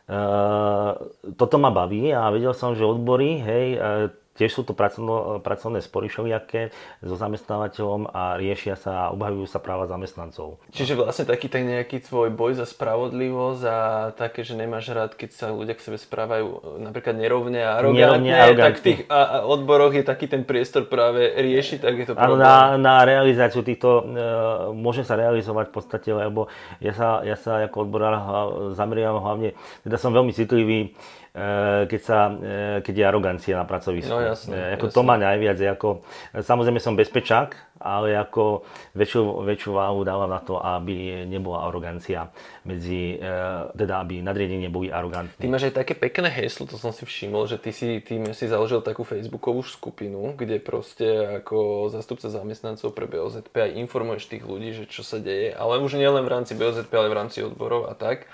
Uh, 0.07 0.97
toto 1.37 1.61
ma 1.61 1.69
baví 1.69 2.09
a 2.09 2.33
vedel 2.33 2.57
som, 2.57 2.73
že 2.73 2.89
odbory, 2.89 3.37
hej, 3.37 3.65
uh, 3.77 4.09
Tiež 4.37 4.53
sú 4.53 4.61
to 4.61 4.77
pracovno, 4.77 5.41
pracovné 5.41 5.81
spory 5.81 6.13
všelijaké 6.13 6.69
so 7.01 7.17
zamestnávateľom 7.17 8.13
a 8.13 8.37
riešia 8.37 8.77
sa 8.77 9.09
a 9.09 9.11
obhajujú 9.11 9.49
sa 9.49 9.57
práva 9.57 9.89
zamestnancov. 9.89 10.61
Čiže 10.69 10.93
vlastne 10.93 11.25
taký 11.25 11.49
ten 11.49 11.65
nejaký 11.65 12.05
tvoj 12.05 12.29
boj 12.29 12.53
za 12.53 12.69
spravodlivosť 12.69 13.61
a 13.65 13.77
také, 14.13 14.45
že 14.45 14.53
nemáš 14.53 14.93
rád, 14.93 15.17
keď 15.17 15.29
sa 15.33 15.45
ľudia 15.49 15.73
k 15.73 15.81
sebe 15.81 15.97
správajú 15.97 16.79
napríklad 16.85 17.17
nerovne 17.17 17.65
a 17.65 17.81
arogantne, 17.81 18.29
nerovne, 18.29 18.61
tak 18.61 18.77
v 18.77 18.83
tých 18.85 18.99
a, 19.09 19.19
a 19.19 19.37
odboroch 19.49 19.97
je 19.97 20.05
taký 20.05 20.29
ten 20.29 20.45
priestor 20.45 20.85
práve 20.85 21.33
riešiť 21.33 21.79
takéto 21.81 22.13
problémy. 22.13 22.45
Na, 22.45 22.77
na 22.77 22.95
realizáciu 23.01 23.65
týchto 23.65 24.05
e, 24.05 24.21
môže 24.77 25.01
sa 25.01 25.17
realizovať 25.17 25.69
v 25.69 25.73
podstate, 25.73 26.09
lebo 26.13 26.45
ja 26.77 26.93
sa, 26.93 27.25
ja 27.25 27.33
sa 27.33 27.65
ako 27.65 27.89
odborár 27.89 28.13
zameriavam 28.77 29.25
hlavne, 29.25 29.49
teda 29.81 29.97
som 29.97 30.13
veľmi 30.13 30.31
citlivý 30.31 30.93
keď, 31.85 32.01
sa, 32.01 32.33
keď 32.81 32.93
je 32.97 33.05
arogancia 33.05 33.53
na 33.53 33.65
pracovisku. 33.69 34.09
No 34.09 34.25
jasne, 34.25 34.73
ako 34.73 34.89
jasne. 34.89 34.95
to 34.97 35.01
má 35.05 35.15
najviac. 35.21 35.57
Ako, 35.77 36.01
samozrejme 36.33 36.81
som 36.81 36.97
bezpečák, 36.97 37.77
ale 37.77 38.17
ako 38.17 38.65
väčšiu, 38.97 39.45
väčšiu 39.45 39.71
váhu 39.77 40.01
dávam 40.01 40.33
na 40.33 40.41
to, 40.41 40.57
aby 40.57 41.29
nebola 41.29 41.69
arogancia 41.69 42.33
medzi, 42.65 43.21
teda 43.77 44.01
aby 44.01 44.25
nadriadenie 44.25 44.65
boli 44.73 44.89
arogantní. 44.89 45.37
Ty 45.37 45.49
máš 45.53 45.69
aj 45.69 45.85
také 45.85 45.93
pekné 45.93 46.33
heslo, 46.33 46.65
to 46.65 46.81
som 46.81 46.89
si 46.89 47.05
všimol, 47.05 47.45
že 47.45 47.61
ty 47.61 47.69
si, 47.69 48.01
ty 48.01 48.17
si 48.33 48.45
založil 48.49 48.81
takú 48.81 49.05
facebookovú 49.05 49.61
skupinu, 49.61 50.33
kde 50.33 50.57
proste 50.57 51.37
ako 51.45 51.85
zastupca 51.93 52.33
zamestnancov 52.33 52.97
pre 52.97 53.05
BOZP 53.05 53.53
aj 53.53 53.77
informuješ 53.77 54.25
tých 54.25 54.41
ľudí, 54.41 54.73
že 54.73 54.89
čo 54.89 55.05
sa 55.05 55.21
deje, 55.21 55.53
ale 55.53 55.77
už 55.77 56.01
nielen 56.01 56.25
v 56.25 56.33
rámci 56.33 56.57
BOZP, 56.57 56.89
ale 56.97 57.13
v 57.13 57.17
rámci 57.21 57.45
odborov 57.45 57.85
a 57.85 57.93
tak. 57.93 58.25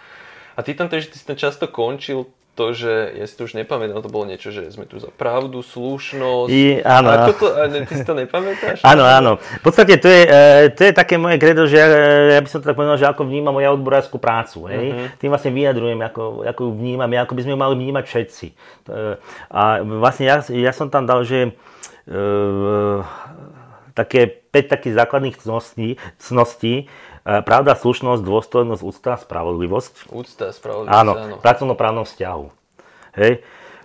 A 0.55 0.62
ty 0.62 0.72
tam 0.77 0.88
že 0.88 1.10
ty 1.10 1.17
si 1.17 1.25
tam 1.25 1.36
často 1.36 1.67
končil 1.67 2.29
to, 2.53 2.69
že 2.69 3.17
ja 3.17 3.25
si 3.25 3.33
to 3.33 3.50
už 3.50 3.57
nepamätám, 3.57 3.98
to 4.05 4.13
bolo 4.13 4.29
niečo, 4.29 4.53
že 4.53 4.69
sme 4.69 4.86
tu 4.86 5.01
za 5.01 5.10
pravdu, 5.10 5.65
slušnosť. 5.65 6.53
I, 6.53 6.86
áno. 6.86 7.10
Ako 7.10 7.33
to, 7.33 7.48
ty 7.89 7.93
si 7.98 8.05
to 8.05 8.13
nepamätáš? 8.13 8.86
Áno, 8.91 9.01
áno. 9.10 9.41
V 9.41 9.63
podstate 9.65 9.98
to 9.98 10.05
je, 10.05 10.22
to 10.77 10.81
je 10.86 10.93
také 10.93 11.17
moje 11.17 11.41
kredo, 11.41 11.65
že 11.65 11.81
ja, 11.81 11.88
ja 12.38 12.39
by 12.41 12.50
som 12.50 12.62
to 12.62 12.69
tak 12.69 12.77
povedal, 12.77 13.00
že 13.01 13.10
ako 13.10 13.25
vnímam 13.25 13.57
moja 13.57 13.74
odborárskú 13.74 14.22
prácu. 14.22 14.69
Hej? 14.69 14.86
Uh-huh. 14.93 15.07
Tým 15.17 15.29
vlastne 15.33 15.50
vyjadrujem, 15.50 15.98
ako, 15.98 16.45
ako 16.45 16.62
ju 16.69 16.72
vnímam, 16.77 17.10
ako 17.10 17.33
by 17.33 17.41
sme 17.41 17.53
ju 17.55 17.60
mali 17.60 17.75
vnímať 17.79 18.03
všetci. 18.05 18.48
A 19.50 19.81
vlastne 19.81 20.25
ja, 20.29 20.38
ja 20.45 20.72
som 20.75 20.93
tam 20.93 21.10
dal, 21.10 21.25
že 21.25 21.57
uh, 22.05 23.01
také 23.98 24.29
5 24.29 24.74
takých 24.77 24.93
základných 25.01 25.38
cností, 25.41 25.98
cností 26.22 26.86
pravda, 27.24 27.74
slušnosť, 27.75 28.22
dôstojnosť, 28.22 28.82
úcta, 28.84 29.15
spravodlivosť. 29.15 30.12
Úcta, 30.12 30.51
spravodlivosť, 30.51 30.92
áno. 30.92 31.12
Áno, 31.15 31.36
pracovnoprávnom 31.39 32.03
vzťahu. 32.03 32.46
Hej. 33.18 33.44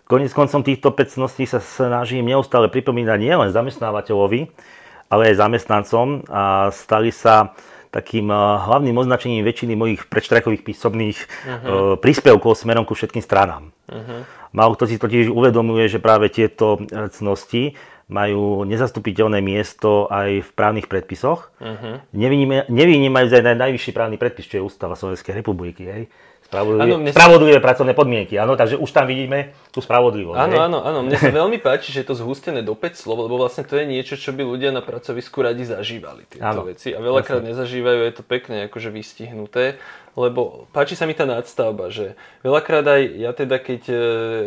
Konec 0.08 0.32
koncom 0.32 0.64
týchto 0.64 0.88
5 0.90 1.20
cností 1.20 1.44
sa 1.44 1.60
snažím 1.60 2.24
neustále 2.24 2.72
pripomínať 2.72 3.18
nielen 3.20 3.52
zamestnávateľovi, 3.52 4.48
ale 5.12 5.22
aj 5.32 5.40
zamestnancom 5.40 6.24
a 6.32 6.72
stali 6.72 7.12
sa 7.12 7.52
takým 7.88 8.28
hlavným 8.32 8.96
označením 8.96 9.44
väčšiny 9.44 9.72
mojich 9.72 10.08
predštrajkových 10.12 10.64
písomných 10.64 11.18
uh-huh. 11.24 11.96
príspevkov 12.00 12.56
smerom 12.56 12.84
ku 12.84 12.92
všetkým 12.92 13.24
stranám. 13.24 13.72
Uh-huh. 13.88 14.28
Málo 14.52 14.76
kto 14.76 14.88
si 14.88 15.00
totiž 15.00 15.32
uvedomuje, 15.32 15.88
že 15.88 16.00
práve 16.00 16.28
tieto 16.32 16.80
cnosti 16.88 17.76
majú 18.08 18.64
nezastupiteľné 18.64 19.44
miesto 19.44 20.08
aj 20.08 20.40
v 20.40 20.50
právnych 20.56 20.88
predpisoch. 20.88 21.52
Uh-huh. 21.60 22.00
Nevynímajú 22.72 23.28
aj 23.28 23.60
najvyšší 23.60 23.92
právny 23.92 24.16
predpis, 24.16 24.48
čo 24.48 24.58
je 24.58 24.64
Ústava 24.64 24.96
Slovenskej 24.96 25.36
republiky. 25.36 25.84
Hej. 25.84 26.02
Spravodlivé, 26.48 26.80
ano, 26.80 26.96
spravodlivé 27.12 27.60
sa... 27.60 27.64
pracovné 27.68 27.92
podmienky. 27.92 28.40
Áno, 28.40 28.56
takže 28.56 28.80
už 28.80 28.88
tam 28.88 29.04
vidíme 29.04 29.52
tú 29.68 29.84
spravodlivosť. 29.84 30.40
Áno, 30.40 30.56
áno, 30.56 30.78
áno. 30.80 30.98
Mne 31.04 31.20
sa 31.20 31.28
veľmi 31.28 31.60
páči, 31.60 31.92
že 31.92 32.00
je 32.00 32.08
to 32.08 32.16
zhustené 32.16 32.64
do 32.64 32.72
5 32.72 32.96
slov, 32.96 33.28
lebo 33.28 33.36
vlastne 33.36 33.68
to 33.68 33.76
je 33.76 33.84
niečo, 33.84 34.16
čo 34.16 34.32
by 34.32 34.40
ľudia 34.48 34.72
na 34.72 34.80
pracovisku 34.80 35.44
radi 35.44 35.68
zažívali, 35.68 36.24
tieto 36.24 36.48
ano, 36.48 36.64
veci. 36.64 36.96
A 36.96 37.04
veľakrát 37.04 37.44
nezažívajú, 37.44 38.00
je 38.00 38.12
to 38.16 38.24
pekne 38.24 38.64
akože 38.72 38.88
vystihnuté 38.88 39.76
lebo 40.18 40.66
páči 40.74 40.98
sa 40.98 41.06
mi 41.06 41.14
tá 41.14 41.22
nadstavba, 41.22 41.94
že 41.94 42.18
veľakrát 42.42 42.82
aj 42.82 43.02
ja 43.22 43.30
teda, 43.30 43.62
keď 43.62 43.82
e, 43.86 43.96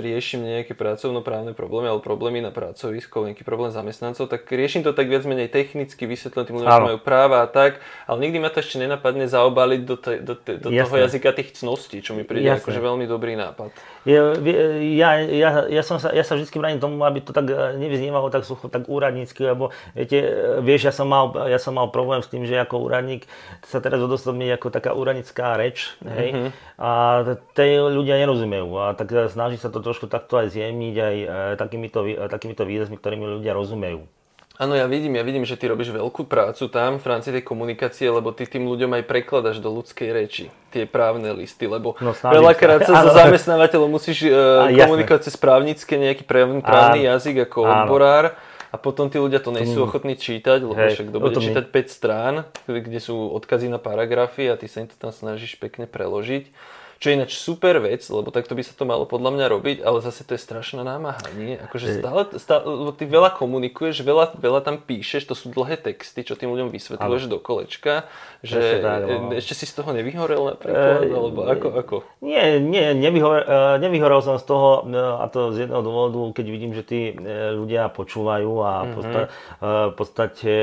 riešim 0.04 0.44
nejaké 0.44 0.76
pracovnoprávne 0.76 1.56
problémy 1.56 1.88
alebo 1.88 2.04
problémy 2.04 2.44
na 2.44 2.52
pracovisku, 2.52 3.24
nejaký 3.24 3.48
problém 3.48 3.72
zamestnancov, 3.72 4.28
tak 4.28 4.52
riešim 4.52 4.84
to 4.84 4.92
tak 4.92 5.08
viac 5.08 5.24
menej 5.24 5.48
technicky, 5.48 6.04
vysvetlím 6.04 6.44
tým 6.44 6.58
ľuďom, 6.60 6.82
majú 6.92 7.00
práva 7.00 7.42
a 7.44 7.48
tak, 7.48 7.80
ale 8.04 8.28
nikdy 8.28 8.44
ma 8.44 8.52
to 8.52 8.60
ešte 8.60 8.84
nenapadne 8.84 9.32
zaobaliť 9.32 9.82
do, 9.88 9.96
te, 9.96 10.14
do, 10.20 10.36
te, 10.36 10.60
do 10.60 10.68
toho 10.68 10.96
jazyka 11.08 11.32
tých 11.32 11.56
cností, 11.56 12.04
čo 12.04 12.20
mi 12.20 12.28
príde 12.28 12.52
Jasne. 12.52 12.68
akože 12.68 12.80
veľmi 12.84 13.06
dobrý 13.08 13.40
nápad. 13.40 13.72
Ja, 14.02 14.34
ja, 15.22 15.50
ja, 15.70 15.82
som 15.86 16.02
sa, 16.02 16.10
ja 16.10 16.26
sa 16.26 16.34
vždy 16.34 16.50
bránim 16.58 16.82
tomu, 16.82 16.98
aby 17.06 17.22
to 17.22 17.30
tak 17.30 17.46
e, 17.54 17.78
nevyznievalo 17.78 18.34
tak 18.34 18.50
sucho, 18.50 18.66
tak 18.66 18.90
úradnícky, 18.90 19.46
lebo 19.46 19.70
viete, 19.94 20.18
e, 20.18 20.58
vieš, 20.66 20.90
ja 20.90 20.94
som, 20.94 21.06
mal, 21.06 21.30
ja 21.46 21.62
som 21.62 21.78
mal 21.78 21.94
problém 21.94 22.18
s 22.26 22.32
tým, 22.34 22.50
že 22.50 22.58
ako 22.58 22.82
úradník 22.82 23.30
sa 23.62 23.78
teraz 23.78 24.02
odosobní 24.02 24.50
ako 24.58 24.74
taká 24.74 24.98
úradnícká 24.98 25.54
reč, 25.54 25.94
hej, 26.02 26.34
mm-hmm. 26.34 26.52
a 26.82 26.90
tej 27.54 27.94
ľudia 27.94 28.18
nerozumejú. 28.18 28.74
A 28.82 28.98
tak 28.98 29.14
snaží 29.30 29.62
sa 29.62 29.70
to 29.70 29.86
trošku 29.86 30.10
takto 30.10 30.42
aj 30.42 30.50
zjemniť 30.50 30.96
aj 30.98 31.16
takýmito, 31.62 32.02
takýmito 32.26 32.66
výrazmi, 32.66 32.98
ktorými 32.98 33.38
ľudia 33.38 33.54
rozumejú. 33.54 34.10
Áno, 34.60 34.76
ja 34.76 34.86
vidím, 34.86 35.16
ja 35.16 35.24
vidím, 35.24 35.48
že 35.48 35.56
ty 35.56 35.72
robíš 35.72 35.96
veľkú 35.96 36.28
prácu 36.28 36.68
tam 36.68 37.00
v 37.00 37.06
rámci 37.08 37.32
tej 37.32 37.42
komunikácie, 37.42 38.12
lebo 38.12 38.36
ty 38.36 38.44
tým 38.44 38.68
ľuďom 38.68 39.00
aj 39.00 39.04
prekladaš 39.08 39.64
do 39.64 39.72
ľudskej 39.72 40.10
reči 40.12 40.46
tie 40.70 40.84
právne 40.84 41.32
listy, 41.32 41.66
lebo 41.66 41.96
no, 42.04 42.12
veľakrát 42.12 42.84
sa 42.84 43.08
so 43.08 43.10
zamestnávateľom 43.26 43.90
musíš 43.90 44.28
uh, 44.28 44.68
komunikovať 44.70 45.32
cez 45.32 45.36
právnické 45.40 45.96
nejaký 45.96 46.28
právny, 46.28 46.60
právny 46.60 47.08
jazyk 47.08 47.48
ako 47.48 47.60
áno. 47.64 47.72
odborár 47.88 48.26
a 48.72 48.76
potom 48.80 49.12
tí 49.12 49.20
ľudia 49.20 49.44
to 49.44 49.52
nejsú 49.52 49.84
ochotní 49.84 50.16
čítať, 50.16 50.64
lebo 50.64 50.80
Hej, 50.80 50.96
však 50.96 51.06
kto 51.12 51.18
bude 51.20 51.36
čítať 51.44 51.66
5 51.68 51.92
strán, 51.92 52.48
kde 52.72 53.00
sú 53.04 53.36
odkazy 53.36 53.68
na 53.68 53.84
paragrafy 53.84 54.48
a 54.48 54.56
ty 54.56 54.72
sa 54.72 54.84
im 54.84 54.88
to 54.88 54.96
tam 54.96 55.12
snažíš 55.12 55.60
pekne 55.60 55.92
preložiť. 55.92 56.48
Čo 57.02 57.10
je 57.10 57.18
ináč 57.18 57.34
super 57.34 57.82
vec, 57.82 58.06
lebo 58.14 58.30
takto 58.30 58.54
by 58.54 58.62
sa 58.62 58.78
to 58.78 58.86
malo 58.86 59.10
podľa 59.10 59.34
mňa 59.34 59.46
robiť, 59.50 59.78
ale 59.82 60.06
zase 60.06 60.22
to 60.22 60.38
je 60.38 60.42
strašná 60.46 60.86
námaha, 60.86 61.18
nie? 61.34 61.58
Akože 61.58 61.98
stále, 61.98 62.30
stále 62.38 62.62
lebo 62.62 62.94
ty 62.94 63.10
veľa 63.10 63.34
komunikuješ, 63.42 64.06
veľa, 64.06 64.38
veľa 64.38 64.62
tam 64.62 64.78
píšeš, 64.78 65.26
to 65.26 65.34
sú 65.34 65.50
dlhé 65.50 65.82
texty, 65.82 66.22
čo 66.22 66.38
tým 66.38 66.54
ľuďom 66.54 66.70
vysvetľuješ 66.70 67.26
do 67.26 67.42
kolečka, 67.42 68.06
že 68.46 68.86
tak, 68.86 69.10
no. 69.10 69.34
ešte 69.34 69.58
si 69.58 69.66
z 69.66 69.82
toho 69.82 69.98
nevyhorel 69.98 70.54
napríklad, 70.54 71.02
e, 71.02 71.10
alebo 71.10 71.42
ako, 71.50 71.68
ako? 71.74 71.96
Nie, 72.22 72.62
nie 72.62 72.94
nevyhor, 72.94 73.50
e, 73.50 73.82
nevyhorel 73.82 74.22
som 74.22 74.38
z 74.38 74.46
toho, 74.46 74.86
e, 74.86 74.94
a 74.94 75.26
to 75.26 75.58
z 75.58 75.66
jedného 75.66 75.82
dôvodu, 75.82 76.38
keď 76.38 76.46
vidím, 76.54 76.78
že 76.78 76.86
tí 76.86 77.18
ľudia 77.58 77.90
počúvajú 77.90 78.52
a 78.62 78.72
mm-hmm. 78.86 79.26
v 79.90 79.96
podstate 79.98 80.54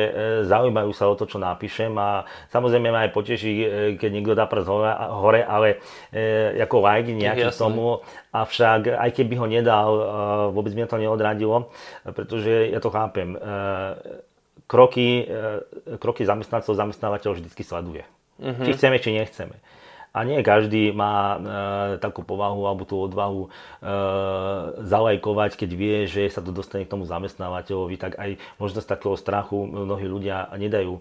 zaujímajú 0.46 0.94
sa 0.94 1.10
o 1.10 1.18
to, 1.18 1.26
čo 1.26 1.42
napíšem 1.42 1.90
a 1.98 2.30
samozrejme 2.54 2.94
ma 2.94 3.06
aj 3.06 3.10
poteší, 3.10 3.52
keď 3.98 4.10
niekto 4.14 4.38
dá 4.38 4.46
prst 4.46 4.70
hore 5.18 5.42
ale 5.42 5.82
ako 6.62 6.76
like 6.82 7.10
nejaký 7.10 7.50
Jasne. 7.50 7.60
tomu, 7.60 7.86
avšak 8.32 8.98
aj 8.98 9.10
keby 9.14 9.34
ho 9.38 9.46
nedal, 9.46 9.90
e, 9.94 10.02
vôbec 10.52 10.72
mi 10.74 10.84
to 10.84 10.98
neodradilo, 10.98 11.70
pretože 12.04 12.72
ja 12.72 12.80
to 12.82 12.90
chápem. 12.90 13.34
E, 13.34 13.40
kroky, 14.68 15.24
e, 15.24 15.96
kroky 15.96 16.22
zamestnancov 16.28 16.76
zamestnávateľ 16.76 17.30
vždy 17.38 17.48
sleduje. 17.64 18.04
Uh-huh. 18.38 18.64
Či 18.68 18.70
chceme, 18.78 18.96
či 19.02 19.16
nechceme. 19.16 19.56
A 20.18 20.26
nie 20.26 20.42
každý 20.42 20.90
má 20.90 21.14
e, 21.14 21.38
takú 22.02 22.26
povahu 22.26 22.66
alebo 22.66 22.82
tú 22.82 22.98
odvahu 22.98 23.46
e, 23.46 23.48
zalajkovať, 24.82 25.54
keď 25.54 25.70
vie, 25.78 25.96
že 26.10 26.26
sa 26.26 26.42
to 26.42 26.50
dostane 26.50 26.82
k 26.82 26.90
tomu 26.90 27.06
zamestnávateľovi, 27.06 27.94
tak 27.94 28.18
aj 28.18 28.34
možno 28.58 28.82
z 28.82 28.90
takého 28.90 29.14
strachu 29.14 29.70
mnohí 29.70 30.10
ľudia 30.10 30.50
nedajú 30.58 30.98
e, 30.98 31.00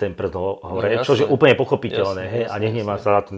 ten 0.00 0.16
prst 0.16 0.34
hore, 0.64 0.88
no, 0.96 1.04
čo 1.04 1.20
je 1.20 1.28
úplne 1.28 1.52
pochopiteľné. 1.52 2.22
Jasne, 2.24 2.32
hej, 2.32 2.44
jasne, 2.48 2.56
a 2.56 2.64
nehnevám 2.64 2.98
sa 3.04 3.10
na 3.12 3.20
to. 3.20 3.36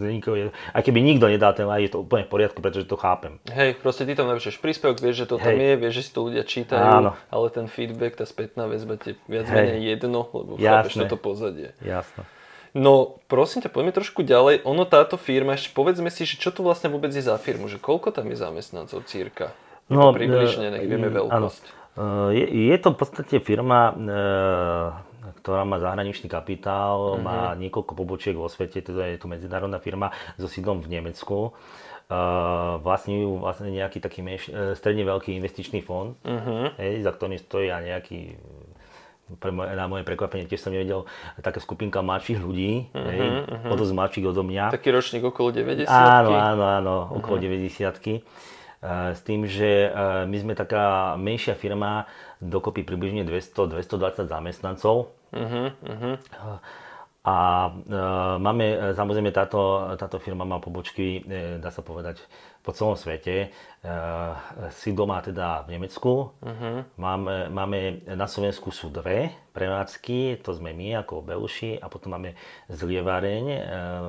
A 0.71 0.79
keby 0.79 1.03
nikto 1.03 1.27
nedá 1.27 1.51
ten 1.51 1.67
like, 1.67 1.91
je 1.91 1.99
to 1.99 2.07
úplne 2.07 2.23
v 2.23 2.31
poriadku, 2.31 2.63
pretože 2.63 2.87
to 2.87 2.95
chápem. 2.95 3.43
Hej, 3.51 3.83
proste 3.83 4.07
ty 4.07 4.15
tam 4.15 4.31
napíšeš 4.31 4.63
príspevok, 4.63 5.03
vieš, 5.03 5.27
že 5.27 5.35
to 5.35 5.37
tam 5.43 5.59
hej. 5.59 5.59
je, 5.59 5.73
vieš, 5.83 5.95
že 5.99 6.03
si 6.07 6.11
to 6.15 6.21
ľudia 6.23 6.45
čítajú, 6.47 6.87
Áno. 7.03 7.11
ale 7.27 7.47
ten 7.51 7.67
feedback, 7.67 8.15
tá 8.15 8.23
spätná 8.23 8.71
väzba 8.71 8.95
ti 8.95 9.19
viac 9.27 9.51
menej 9.51 9.99
jedno, 9.99 10.31
lebo 10.31 10.55
Jasne. 10.55 10.71
chápeš 10.71 10.95
toto 11.03 11.19
pozadie. 11.19 11.75
Jasne. 11.83 12.38
No, 12.77 13.21
prosím 13.29 13.65
ťa, 13.65 13.73
poďme 13.73 13.93
trošku 13.97 14.21
ďalej. 14.25 14.65
Ono 14.69 14.85
táto 14.85 15.17
firma, 15.17 15.57
ešte 15.57 15.73
povedzme 15.73 16.13
si, 16.13 16.29
že 16.29 16.37
čo 16.37 16.53
to 16.53 16.61
vlastne 16.61 16.93
vôbec 16.93 17.09
je 17.15 17.25
za 17.25 17.37
firmu, 17.41 17.69
že 17.69 17.81
koľko 17.81 18.13
tam 18.13 18.29
je 18.29 18.37
zamestnancov 18.37 19.09
cirka? 19.09 19.57
No, 19.89 20.13
približne, 20.13 20.69
nech 20.69 20.85
vieme 20.85 21.09
veľkosť. 21.09 21.65
Áno. 21.97 22.31
Je, 22.31 22.45
je 22.45 22.77
to 22.79 22.95
v 22.95 22.99
podstate 23.01 23.37
firma, 23.41 23.91
ktorá 25.43 25.65
má 25.65 25.81
zahraničný 25.81 26.29
kapitál, 26.29 27.17
uh-huh. 27.17 27.25
má 27.25 27.57
niekoľko 27.57 27.93
pobočiek 27.97 28.37
vo 28.37 28.47
svete, 28.47 28.85
teda 28.85 29.09
je 29.11 29.19
to 29.19 29.27
medzinárodná 29.27 29.81
firma 29.81 30.13
so 30.37 30.47
sídlom 30.47 30.85
v 30.85 30.93
Nemecku. 30.93 31.57
Uh, 32.09 32.81
ju 33.05 33.37
vlastne 33.37 33.69
nejaký 33.69 34.01
taký 34.01 34.25
menš, 34.25 34.49
stredne 34.81 35.05
veľký 35.05 35.37
investičný 35.37 35.85
fond, 35.85 36.17
uh-huh. 36.25 36.73
hej, 36.81 37.05
za 37.05 37.13
ktorým 37.13 37.37
stojí 37.37 37.69
nejaký 37.69 38.41
pre 39.37 39.53
moje, 39.53 39.77
na 39.77 39.85
moje 39.85 40.09
prekvapenie 40.09 40.49
tiež 40.49 40.65
som 40.65 40.73
nevedel, 40.73 41.05
taká 41.45 41.61
skupinka 41.61 42.01
mladších 42.01 42.41
ľudí, 42.41 42.89
uh-huh, 42.89 43.09
hej, 43.13 43.29
uh-huh. 43.45 43.73
o 43.73 43.75
dosť 43.77 43.93
mladších 43.93 44.27
odo 44.33 44.41
mňa. 44.41 44.73
Taký 44.73 44.89
ročník 44.89 45.25
okolo 45.29 45.53
90 45.53 45.85
Áno, 45.85 46.33
áno, 46.33 46.65
áno, 46.65 46.97
uh-huh. 47.13 47.21
okolo 47.21 47.37
90 47.37 48.25
Uh, 48.79 49.11
s 49.11 49.27
tým, 49.27 49.43
že 49.43 49.91
uh, 49.91 50.23
my 50.23 50.39
sme 50.39 50.55
taká 50.55 51.19
menšia 51.19 51.59
firma, 51.59 52.07
dokopy 52.39 52.87
približne 52.87 53.27
200-220 53.27 54.31
zamestnancov. 54.31 55.11
Uh-huh, 55.35 55.75
uh-huh. 55.83 56.15
A 57.27 57.69
uh, 57.69 58.37
máme, 58.39 58.95
samozrejme, 58.95 59.35
táto, 59.35 59.91
táto 59.99 60.23
firma 60.23 60.47
má 60.47 60.63
pobočky, 60.63 61.23
dá 61.59 61.69
sa 61.69 61.83
povedať, 61.83 62.23
po 62.69 62.77
celom 62.77 63.01
svete. 63.01 63.49
Sídlo 64.77 65.09
má 65.09 65.25
teda 65.25 65.65
v 65.65 65.81
Nemecku. 65.81 66.37
Uh-huh. 66.37 66.85
Máme, 67.01 67.49
máme 67.49 68.05
na 68.05 68.29
Slovensku 68.29 68.69
sú 68.69 68.93
dve 68.93 69.33
prevádzky, 69.57 70.45
to 70.45 70.53
sme 70.53 70.77
my 70.77 71.01
ako 71.01 71.25
Beluši 71.25 71.81
a 71.81 71.89
potom 71.89 72.13
máme 72.13 72.37
zlievareň 72.69 73.45
e, 73.49 73.59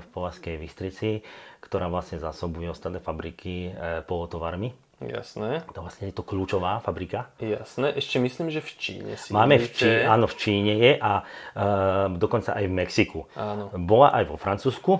v 0.04 0.06
Povazkej 0.12 0.60
Vystrici, 0.60 1.24
ktorá 1.64 1.88
vlastne 1.88 2.20
zásobuje 2.20 2.68
ostatné 2.68 3.00
fabriky 3.00 3.72
e, 3.72 4.04
polotovarmi. 4.04 4.89
Jasné. 5.00 5.64
To 5.72 5.80
vlastne 5.80 6.12
je 6.12 6.16
to 6.16 6.28
kľúčová 6.28 6.84
fabrika. 6.84 7.32
Jasné. 7.40 7.96
Ešte 7.96 8.20
myslím, 8.20 8.52
že 8.52 8.60
v 8.60 8.72
Číne 8.76 9.14
si 9.16 9.32
Máme 9.32 9.56
v 9.56 9.72
Číne, 9.72 10.04
áno, 10.04 10.28
v 10.28 10.36
Číne 10.36 10.74
je 10.76 10.92
a 11.00 11.12
e, 11.20 11.24
dokonca 12.20 12.52
aj 12.52 12.66
v 12.68 12.74
Mexiku. 12.74 13.20
Áno. 13.40 13.72
Bola 13.80 14.12
aj 14.20 14.24
vo 14.28 14.36
Francúzsku, 14.36 15.00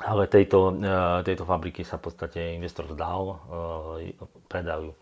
ale 0.00 0.30
tejto, 0.30 0.72
e, 0.72 0.90
tejto 1.26 1.44
fabriky 1.44 1.84
sa 1.84 2.00
v 2.00 2.08
podstate 2.08 2.56
investor 2.56 2.88
vzdal, 2.88 3.24
e, 3.28 4.16
predajú. 4.48 4.96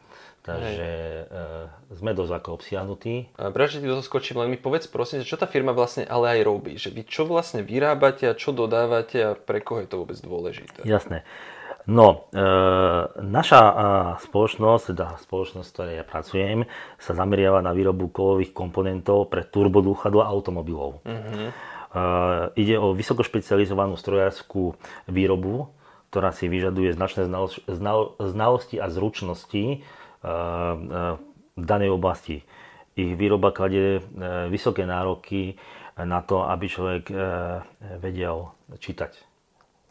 Takže 0.46 0.88
e, 1.26 1.94
sme 1.98 2.14
dosť 2.14 2.32
ako 2.38 2.48
obsiahnutí. 2.62 3.34
Prečo 3.34 3.82
ti 3.82 3.86
skočím, 3.90 4.46
len 4.46 4.54
mi 4.54 4.58
povedz 4.58 4.86
prosím, 4.86 5.26
čo 5.26 5.34
tá 5.34 5.50
firma 5.50 5.74
vlastne 5.74 6.06
ale 6.06 6.38
aj 6.38 6.40
robí? 6.46 6.78
Že 6.78 6.90
vy 6.94 7.02
čo 7.02 7.22
vlastne 7.26 7.66
vyrábate 7.66 8.30
a 8.30 8.38
čo 8.38 8.54
dodávate 8.54 9.18
a 9.26 9.30
pre 9.34 9.58
koho 9.58 9.82
je 9.82 9.90
to 9.90 9.98
vôbec 9.98 10.18
dôležité? 10.22 10.86
Jasné. 10.86 11.26
No, 11.86 12.26
e, 12.34 12.42
naša 13.22 13.60
e, 13.62 13.72
spoločnosť, 14.26 14.84
teda 14.90 15.06
spoločnosť, 15.22 15.68
v 15.70 15.74
ktorej 15.74 15.94
ja 16.02 16.04
pracujem, 16.04 16.58
sa 16.98 17.14
zameriava 17.14 17.62
na 17.62 17.70
výrobu 17.70 18.10
kovových 18.10 18.50
komponentov 18.50 19.30
pre 19.30 19.46
turbodúchadla 19.46 20.26
automobilov. 20.26 20.98
E, 21.06 21.10
ide 22.58 22.74
o 22.74 22.90
vysokošpecializovanú 22.90 23.94
strojárskú 23.94 24.74
výrobu, 25.06 25.70
ktorá 26.10 26.34
si 26.34 26.50
vyžaduje 26.50 26.90
značné 26.90 27.30
znalo- 27.30 27.62
znal- 27.70 28.18
znalosti 28.18 28.82
a 28.82 28.90
zručnosti 28.90 29.62
e, 29.62 29.76
e, 29.78 29.86
v 31.54 31.64
danej 31.64 31.94
oblasti. 31.94 32.42
Ich 32.98 33.14
výroba 33.14 33.54
kladie 33.54 33.98
e, 33.98 34.50
vysoké 34.50 34.82
nároky 34.82 35.54
na 36.02 36.18
to, 36.26 36.50
aby 36.50 36.66
človek 36.66 37.04
e, 37.08 37.14
vedel 38.02 38.50
čítať 38.74 39.25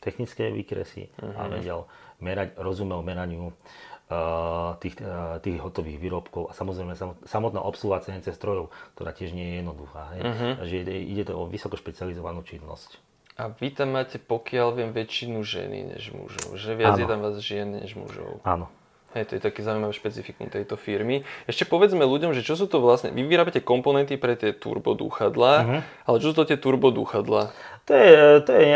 technické 0.05 0.53
výkresy 0.53 1.09
a 1.17 1.49
vedel 1.49 1.89
merať, 2.21 2.53
rozumel 2.61 3.01
meraniu 3.01 3.49
uh, 3.51 4.77
tých, 4.77 5.01
uh, 5.01 5.41
tých 5.41 5.57
hotových 5.57 5.97
výrobkov 5.97 6.47
a 6.47 6.53
samozrejme 6.53 6.93
sam- 6.93 7.17
samotná 7.25 7.65
obsluha 7.65 8.05
CNC 8.05 8.29
strojov, 8.37 8.69
ktorá 8.93 9.11
tiež 9.11 9.33
nie 9.33 9.49
je 9.49 9.53
jednoduchá. 9.65 10.13
Hej. 10.13 10.21
Takže 10.61 10.75
ide, 11.01 11.23
to 11.25 11.33
o 11.33 11.49
vysoko 11.49 11.75
špecializovanú 11.75 12.45
činnosť. 12.45 13.01
A 13.35 13.51
vy 13.51 13.67
tam 13.75 13.99
máte, 13.99 14.15
pokiaľ 14.15 14.79
viem, 14.79 14.91
väčšinu 14.95 15.43
ženy 15.43 15.91
než 15.91 16.15
mužov. 16.15 16.55
Že 16.55 16.71
viac 16.79 16.95
Áno. 16.95 17.01
je 17.03 17.07
tam 17.09 17.19
vás 17.19 17.35
žien 17.43 17.67
než 17.67 17.99
mužov. 17.99 18.39
Áno. 18.47 18.71
Hej, 19.15 19.31
to 19.31 19.33
je 19.39 19.47
taký 19.47 19.63
zaujímavý 19.63 19.95
špecifikum 19.95 20.51
tejto 20.51 20.75
firmy. 20.75 21.23
Ešte 21.47 21.63
povedzme 21.63 22.03
ľuďom, 22.03 22.35
že 22.35 22.43
čo 22.43 22.59
sú 22.59 22.67
to 22.67 22.83
vlastne, 22.83 23.15
vy 23.15 23.23
vyrábate 23.23 23.63
komponenty 23.63 24.19
pre 24.19 24.35
tie 24.35 24.51
turbodúchadlá, 24.51 25.83
ale 26.03 26.15
čo 26.19 26.35
sú 26.35 26.43
to 26.43 26.51
tie 26.51 26.59
turbodúchadlá? 26.59 27.55
To 27.85 27.93
je, 27.93 28.41
to 28.41 28.51
je, 28.57 28.73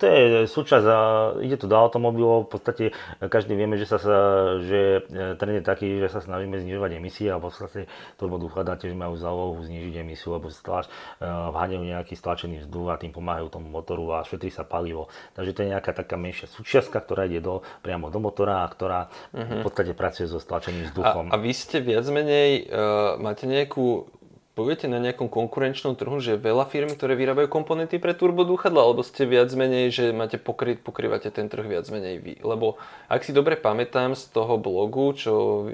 to 0.00 0.04
je 0.08 0.24
súčasť, 0.48 0.86
a 0.88 0.98
ide 1.44 1.60
to 1.60 1.68
do 1.68 1.76
automobilov, 1.76 2.48
v 2.48 2.56
podstate 2.56 2.84
každý 3.28 3.52
vieme, 3.52 3.76
že 3.76 3.84
sa, 3.84 4.00
že 4.64 5.04
e, 5.12 5.36
trend 5.36 5.60
je 5.60 5.64
taký, 5.64 6.00
že 6.00 6.08
sa 6.08 6.24
snažíme 6.24 6.56
znižovať 6.64 6.90
emisie 6.96 7.28
a 7.28 7.36
v 7.36 7.52
podstate 7.52 7.84
turbodúchadlá 8.16 8.80
tiež 8.80 8.96
majú 8.96 9.12
za 9.20 9.28
úlohu 9.28 9.60
znižiť 9.60 10.00
emisiu, 10.00 10.40
lebo 10.40 10.48
stlač, 10.48 10.88
e, 11.20 11.28
vháňajú 11.28 11.84
nejaký 11.84 12.16
stlačený 12.16 12.64
vzduch 12.64 12.88
a 12.88 12.96
tým 12.96 13.12
pomáhajú 13.12 13.52
tomu 13.52 13.68
motoru 13.68 14.16
a 14.16 14.24
šetrí 14.24 14.48
sa 14.48 14.64
palivo. 14.64 15.12
Takže 15.36 15.52
to 15.52 15.60
je 15.60 15.68
nejaká 15.76 15.92
taká 15.92 16.16
menšia 16.16 16.48
súčiastka, 16.48 17.04
ktorá 17.04 17.28
ide 17.28 17.44
do, 17.44 17.60
priamo 17.84 18.08
do 18.08 18.24
motora 18.24 18.64
a 18.64 18.72
ktorá 18.72 19.12
v 19.36 19.68
podstate 19.68 19.92
pracuje 19.92 20.32
so 20.32 20.40
stlačeným 20.40 20.88
A, 20.88 20.96
vzduchom. 20.96 21.24
a 21.28 21.36
vy 21.36 21.52
ste 21.52 21.84
viac 21.84 22.08
menej, 22.08 22.72
uh, 22.72 23.20
máte 23.20 23.44
nejakú, 23.44 24.08
poviete 24.56 24.88
na 24.88 24.96
nejakom 24.96 25.28
konkurenčnom 25.28 26.00
trhu, 26.00 26.16
že 26.16 26.34
je 26.34 26.40
veľa 26.40 26.64
firm, 26.72 26.88
ktoré 26.96 27.12
vyrábajú 27.12 27.52
komponenty 27.52 28.00
pre 28.00 28.16
turbodúchadla, 28.16 28.80
alebo 28.80 29.04
ste 29.04 29.28
viac 29.28 29.52
menej, 29.52 29.92
že 29.92 30.04
máte 30.16 30.40
pokry, 30.40 30.80
pokrývate 30.80 31.28
ten 31.28 31.52
trh 31.52 31.68
viac 31.68 31.84
menej 31.92 32.16
vy? 32.24 32.40
Lebo 32.40 32.80
ak 33.12 33.20
si 33.20 33.36
dobre 33.36 33.60
pamätám 33.60 34.16
z 34.16 34.32
toho 34.32 34.56
blogu, 34.56 35.12
čo, 35.12 35.68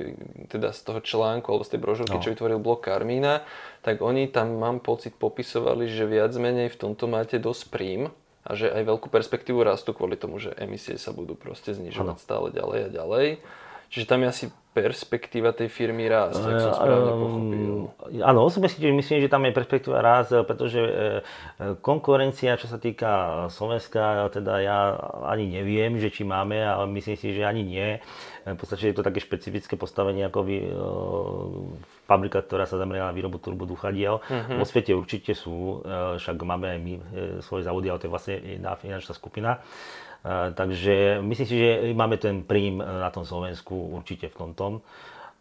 teda 0.50 0.74
z 0.74 0.80
toho 0.82 0.98
článku, 0.98 1.46
alebo 1.46 1.62
z 1.62 1.78
tej 1.78 1.80
brožúrky, 1.80 2.18
No. 2.18 2.24
čo 2.26 2.34
vytvoril 2.34 2.58
blog 2.58 2.82
Karmína, 2.82 3.46
tak 3.86 4.02
oni 4.02 4.26
tam, 4.26 4.58
mám 4.58 4.82
pocit, 4.82 5.14
popisovali, 5.14 5.86
že 5.86 6.02
viac 6.02 6.34
menej 6.34 6.74
v 6.74 6.80
tomto 6.82 7.06
máte 7.06 7.38
dosť 7.38 7.62
prím 7.70 8.10
a 8.42 8.58
že 8.58 8.66
aj 8.66 8.82
veľkú 8.82 9.06
perspektívu 9.06 9.62
rastu 9.62 9.94
kvôli 9.94 10.18
tomu, 10.18 10.42
že 10.42 10.50
emisie 10.58 10.98
sa 10.98 11.14
budú 11.14 11.38
proste 11.38 11.70
znižovať 11.70 12.18
stále 12.18 12.50
ďalej 12.50 12.78
a 12.82 12.88
ďalej. 12.90 13.26
Čiže 13.92 14.08
tam 14.08 14.24
je 14.24 14.28
asi 14.32 14.44
perspektíva 14.72 15.52
tej 15.52 15.68
firmy 15.68 16.08
rásť, 16.08 16.40
ak 16.40 16.58
som 16.64 16.72
správne 16.72 17.12
pochopil. 17.12 17.60
Ehm, 18.08 18.24
Áno, 18.24 18.48
osobne 18.48 18.72
si 18.72 18.80
myslím, 18.80 19.20
že 19.20 19.28
tam 19.28 19.44
je 19.44 19.52
perspektíva 19.52 20.00
raz, 20.00 20.32
pretože 20.32 20.80
e, 20.80 20.88
e, 20.88 20.92
konkurencia, 21.84 22.56
čo 22.56 22.72
sa 22.72 22.80
týka 22.80 23.44
Slovenska, 23.52 24.32
teda 24.32 24.64
ja 24.64 24.96
ani 25.28 25.44
neviem, 25.44 26.00
že 26.00 26.08
či 26.08 26.24
máme, 26.24 26.56
ale 26.56 26.88
myslím 26.88 27.20
si, 27.20 27.36
že 27.36 27.44
ani 27.44 27.60
nie. 27.68 28.00
E, 28.48 28.56
V 28.56 28.56
podstate 28.56 28.88
je 28.88 28.96
to 28.96 29.04
také 29.04 29.20
špecifické 29.20 29.76
postavenie 29.76 30.24
ako 30.24 30.40
vy, 30.40 30.56
fabrika, 32.08 32.40
ktorá 32.40 32.64
sa 32.64 32.80
zamerala 32.80 33.12
na 33.12 33.16
výrobu 33.16 33.44
turbodúchadiel. 33.44 34.24
Vo 34.56 34.64
svete 34.64 34.96
určite 34.96 35.36
sú, 35.36 35.84
však 36.16 36.40
máme 36.40 36.66
aj 36.74 36.78
my 36.80 36.94
svoje 37.44 37.68
závody, 37.68 37.92
ale 37.92 38.00
to 38.00 38.08
je 38.08 38.12
vlastne 38.12 38.36
jedna 38.40 38.72
finančná 38.74 39.12
skupina. 39.12 39.60
E, 40.22 40.50
Takže 40.50 41.18
myslím 41.20 41.46
si, 41.46 41.54
že 41.58 41.68
máme 41.92 42.16
ten 42.16 42.40
príjm 42.40 42.78
na 42.78 43.10
tom 43.10 43.22
Slovensku 43.22 43.74
určite 43.92 44.26
v 44.26 44.36
tomto. 44.36 44.64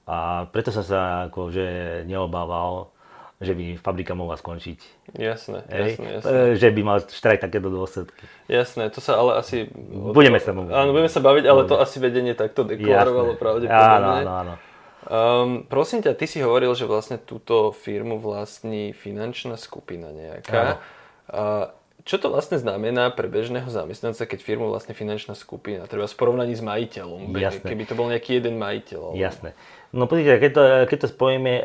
A 0.05 0.49
preto 0.49 0.69
som 0.69 0.81
sa 0.81 1.01
akože 1.29 1.65
neobával, 2.03 2.89
že 3.37 3.53
by 3.53 3.77
fabrika 3.77 4.13
mohla 4.13 4.37
skončiť. 4.37 4.79
Jasné, 5.13 5.65
Hej? 5.65 5.97
jasné, 5.97 6.07
jasné. 6.13 6.29
E, 6.29 6.57
Že 6.57 6.67
by 6.71 6.81
mal 6.81 6.97
štrajk 6.99 7.41
takéto 7.41 7.69
dôsledky. 7.69 8.21
Jasné, 8.45 8.89
to 8.89 9.01
sa 9.01 9.17
ale 9.17 9.37
asi... 9.37 9.65
Budeme 10.13 10.37
sa 10.37 10.53
mu- 10.53 10.69
Áno, 10.69 10.91
budeme 10.91 11.09
sa 11.09 11.21
baviť, 11.21 11.45
ale 11.45 11.65
to 11.65 11.77
asi 11.77 11.97
vedenie 11.97 12.33
takto 12.33 12.61
deklarovalo 12.61 13.33
Jasné. 13.33 13.41
pravdepodobne. 13.41 13.97
Áno, 13.97 14.09
áno, 14.19 14.31
áno. 14.35 14.53
Um, 15.01 15.65
prosím 15.65 16.05
ťa, 16.05 16.13
ty 16.13 16.29
si 16.29 16.37
hovoril, 16.39 16.69
že 16.77 16.85
vlastne 16.85 17.17
túto 17.17 17.73
firmu 17.73 18.21
vlastní 18.21 18.93
finančná 18.93 19.57
skupina 19.57 20.13
nejaká. 20.13 20.77
A 21.25 21.73
čo 22.01 22.17
to 22.17 22.33
vlastne 22.33 22.57
znamená 22.57 23.13
pre 23.13 23.29
bežného 23.29 23.69
zamestnanca, 23.69 24.25
keď 24.25 24.39
firmu 24.41 24.69
vlastne 24.69 24.97
finančná 24.97 25.37
skupina? 25.37 25.85
Treba 25.85 26.09
v 26.09 26.17
porovnaní 26.17 26.53
s 26.57 26.63
majiteľom, 26.63 27.33
Jasné. 27.37 27.67
keby 27.67 27.83
to 27.85 27.93
bol 27.93 28.09
nejaký 28.09 28.41
jeden 28.41 28.57
majiteľ. 28.57 29.13
Jasné. 29.13 29.53
No 29.93 30.07
pozrite, 30.07 30.39
keď 30.39 30.51
to, 30.55 30.63
keď 30.87 30.97
to 31.03 31.07
spojíme, 31.11 31.51
e, 31.51 31.63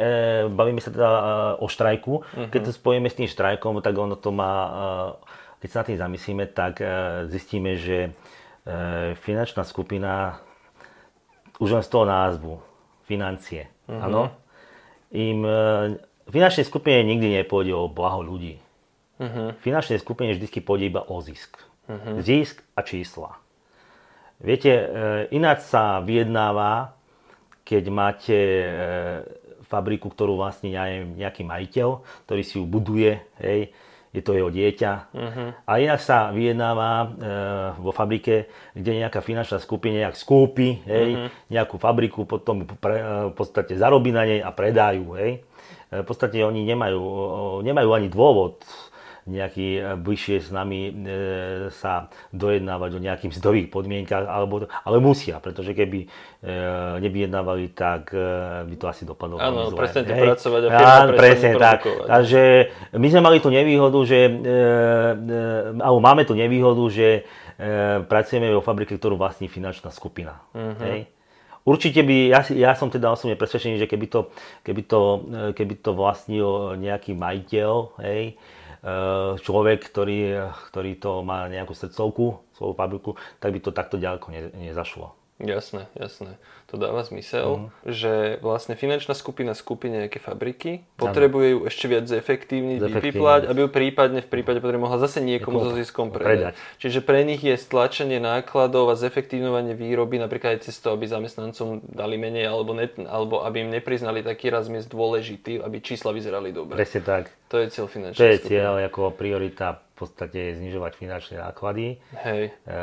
bavíme 0.51 0.83
sa 0.83 0.91
teda 0.91 1.09
e, 1.09 1.23
o 1.63 1.67
štrajku, 1.71 2.27
keď 2.51 2.61
to 2.69 2.73
spojíme 2.75 3.07
s 3.07 3.17
tým 3.17 3.29
štrajkom, 3.31 3.81
tak 3.81 3.95
ono 3.95 4.19
to 4.19 4.35
má, 4.35 4.53
e, 4.67 5.63
keď 5.63 5.69
sa 5.71 5.79
na 5.81 5.87
tým 5.89 5.99
zamyslíme, 6.03 6.45
tak 6.51 6.83
e, 6.83 6.87
zistíme, 7.31 7.79
že 7.79 8.11
e, 8.11 8.11
finančná 9.23 9.63
skupina, 9.63 10.43
už 11.63 11.81
len 11.81 11.85
z 11.87 11.89
toho 11.89 12.05
názvu, 12.05 12.59
financie, 13.07 13.71
áno, 13.87 14.35
im 15.15 15.47
e, 15.47 15.59
finančnej 16.29 16.67
skupine 16.67 17.07
nikdy 17.07 17.41
nepôjde 17.41 17.73
o 17.73 17.87
blaho 17.87 18.27
ľudí. 18.27 18.66
Finančnej 19.65 20.01
skupine 20.01 20.37
vždy 20.37 20.49
pôjde 20.61 20.93
iba 20.93 21.03
o 21.07 21.21
zisk. 21.25 21.57
Zisk 22.21 22.61
a 22.77 22.85
čísla. 22.85 23.41
Viete, 24.37 24.69
e, 24.69 24.85
ináč 25.33 25.65
sa 25.65 26.05
vyjednáva, 26.05 26.93
keď 27.65 27.85
máte 27.89 28.37
e, 28.37 28.69
fabriku, 29.65 30.13
ktorú 30.13 30.37
vlastní 30.37 30.77
neviem, 30.77 31.17
nejaký 31.17 31.43
majiteľ, 31.43 32.05
ktorý 32.29 32.43
si 32.45 32.61
ju 32.61 32.65
buduje, 32.69 33.17
hej, 33.41 33.73
je 34.15 34.23
to 34.25 34.33
jeho 34.33 34.49
dieťa. 34.49 34.93
A 35.69 35.73
inak 35.77 36.01
sa 36.01 36.33
vyjednáva 36.33 36.89
e, 36.89 37.07
vo 37.81 37.93
fabrike, 37.93 38.49
kde 38.73 39.05
nejaká 39.05 39.21
finančná 39.21 39.61
skupina 39.61 40.07
nejak 40.07 40.17
skúpi 40.17 40.81
hej, 40.89 41.29
nejakú 41.53 41.77
fabriku, 41.77 42.25
potom 42.25 42.65
pre, 42.65 42.97
e, 42.97 43.05
v 43.29 43.35
podstate 43.37 43.77
zarobí 43.77 44.13
na 44.13 44.25
nej 44.25 44.41
a 44.41 44.53
predajú. 44.53 45.17
Hej. 45.21 45.45
V 45.87 46.03
podstate 46.03 46.43
oni 46.43 46.67
nemajú, 46.67 47.03
nemajú 47.63 47.91
ani 47.95 48.09
dôvod 48.11 48.59
nejaký 49.27 49.69
e, 49.77 49.81
bližšie 49.99 50.39
s 50.39 50.49
nami 50.55 50.81
e, 50.87 50.93
sa 51.75 52.07
dojednávať 52.31 52.91
o 52.95 53.01
nejakých 53.03 53.31
mzdových 53.35 53.69
podmienkach, 53.75 54.23
alebo, 54.23 54.71
ale 54.71 54.97
musia, 55.03 55.43
pretože 55.43 55.75
keby 55.75 56.07
e, 56.07 56.09
nevyjednávali, 57.03 57.75
tak 57.75 58.15
by 58.65 58.75
to 58.79 58.87
asi 58.87 59.03
dopadlo 59.03 59.43
Áno, 59.43 59.75
zle. 59.75 59.83
Hej. 60.07 60.27
pracovať 60.31 60.63
a 60.63 60.69
firma 60.71 60.95
Áno, 61.03 61.11
presne 61.19 61.51
tak. 61.59 61.83
Takže 62.07 62.43
my 62.95 63.07
sme 63.11 63.21
mali 63.21 63.39
tú 63.43 63.51
nevýhodu, 63.51 63.99
že, 64.07 64.31
alebo 65.83 65.99
máme 65.99 66.23
tú 66.23 66.39
nevýhodu, 66.39 66.85
že 66.87 67.27
pracujeme 68.07 68.55
vo 68.55 68.63
fabrike, 68.63 68.95
ktorú 68.95 69.19
vlastní 69.19 69.51
finančná 69.51 69.91
skupina. 69.91 70.39
Mhm. 70.55 70.83
Hej. 70.87 71.01
Určite 71.67 72.07
by, 72.07 72.31
ja, 72.31 72.41
ja 72.55 72.73
som 72.79 72.87
teda 72.95 73.11
osobne 73.11 73.35
presvedčený, 73.35 73.83
že 73.83 73.91
keby 73.91 74.07
to, 74.07 74.31
keby 74.63 74.87
to, 74.87 75.27
keby 75.51 75.75
to 75.83 75.99
vlastnil 75.99 76.79
nejaký 76.79 77.19
majiteľ, 77.19 77.99
hej, 78.07 78.39
človek, 79.43 79.83
ktorý, 79.83 80.51
ktorý 80.71 80.93
to 81.03 81.27
má 81.27 81.51
nejakú 81.51 81.75
srdcovku, 81.75 82.55
svoju 82.55 82.75
fabriku, 82.79 83.11
tak 83.43 83.51
by 83.51 83.59
to 83.59 83.75
takto 83.75 83.99
ďaleko 83.99 84.27
ne, 84.31 84.41
nezašlo. 84.71 85.13
Jasné, 85.43 85.91
jasné. 85.93 86.41
To 86.67 86.75
dáva 86.75 87.07
zmysel, 87.07 87.71
mm. 87.71 87.95
že 87.95 88.13
vlastne 88.43 88.75
finančná 88.75 89.15
skupina 89.15 89.55
skupí 89.55 89.87
nejaké 89.87 90.19
fabriky, 90.19 90.83
potrebuje 90.99 91.47
ju 91.55 91.59
ešte 91.71 91.87
viac 91.87 92.05
zefektívniť, 92.11 92.79
vypiplať, 92.83 93.47
aby 93.47 93.59
ju 93.65 93.69
prípadne 93.71 94.21
v 94.21 94.29
prípade 94.29 94.59
potreby 94.59 94.83
mohla 94.83 94.99
zase 94.99 95.23
niekomu 95.23 95.63
so 95.63 95.71
ziskom 95.79 96.11
predať. 96.11 96.27
predať. 96.27 96.55
Čiže 96.83 97.07
pre 97.07 97.23
nich 97.23 97.39
je 97.47 97.55
stlačenie 97.55 98.19
nákladov 98.19 98.91
a 98.91 98.99
zefektívňovanie 98.99 99.79
výroby 99.79 100.19
napríklad 100.19 100.59
aj 100.59 100.67
cez 100.67 100.75
to, 100.83 100.91
aby 100.91 101.07
zamestnancom 101.07 101.87
dali 101.87 102.19
menej 102.19 102.51
alebo, 102.51 102.75
ne, 102.75 102.91
alebo 103.07 103.47
aby 103.47 103.63
im 103.63 103.71
nepriznali 103.71 104.27
taký 104.27 104.51
raz 104.51 104.67
miest 104.67 104.91
dôležitý, 104.91 105.63
aby 105.63 105.79
čísla 105.79 106.11
vyzerali 106.11 106.51
dobre. 106.51 106.83
Presne 106.83 107.07
tak. 107.07 107.31
To 107.47 107.63
je 107.63 107.71
cieľ 107.71 107.87
finančnej 107.87 108.19
To 108.19 108.27
je 108.27 108.39
cieľ 108.43 108.83
ako 108.83 109.15
priorita 109.15 109.86
podstate 109.97 110.55
znižovať 110.61 110.93
finančné 111.01 111.41
náklady 111.41 111.97
Hej. 112.21 112.53
E, 112.53 112.75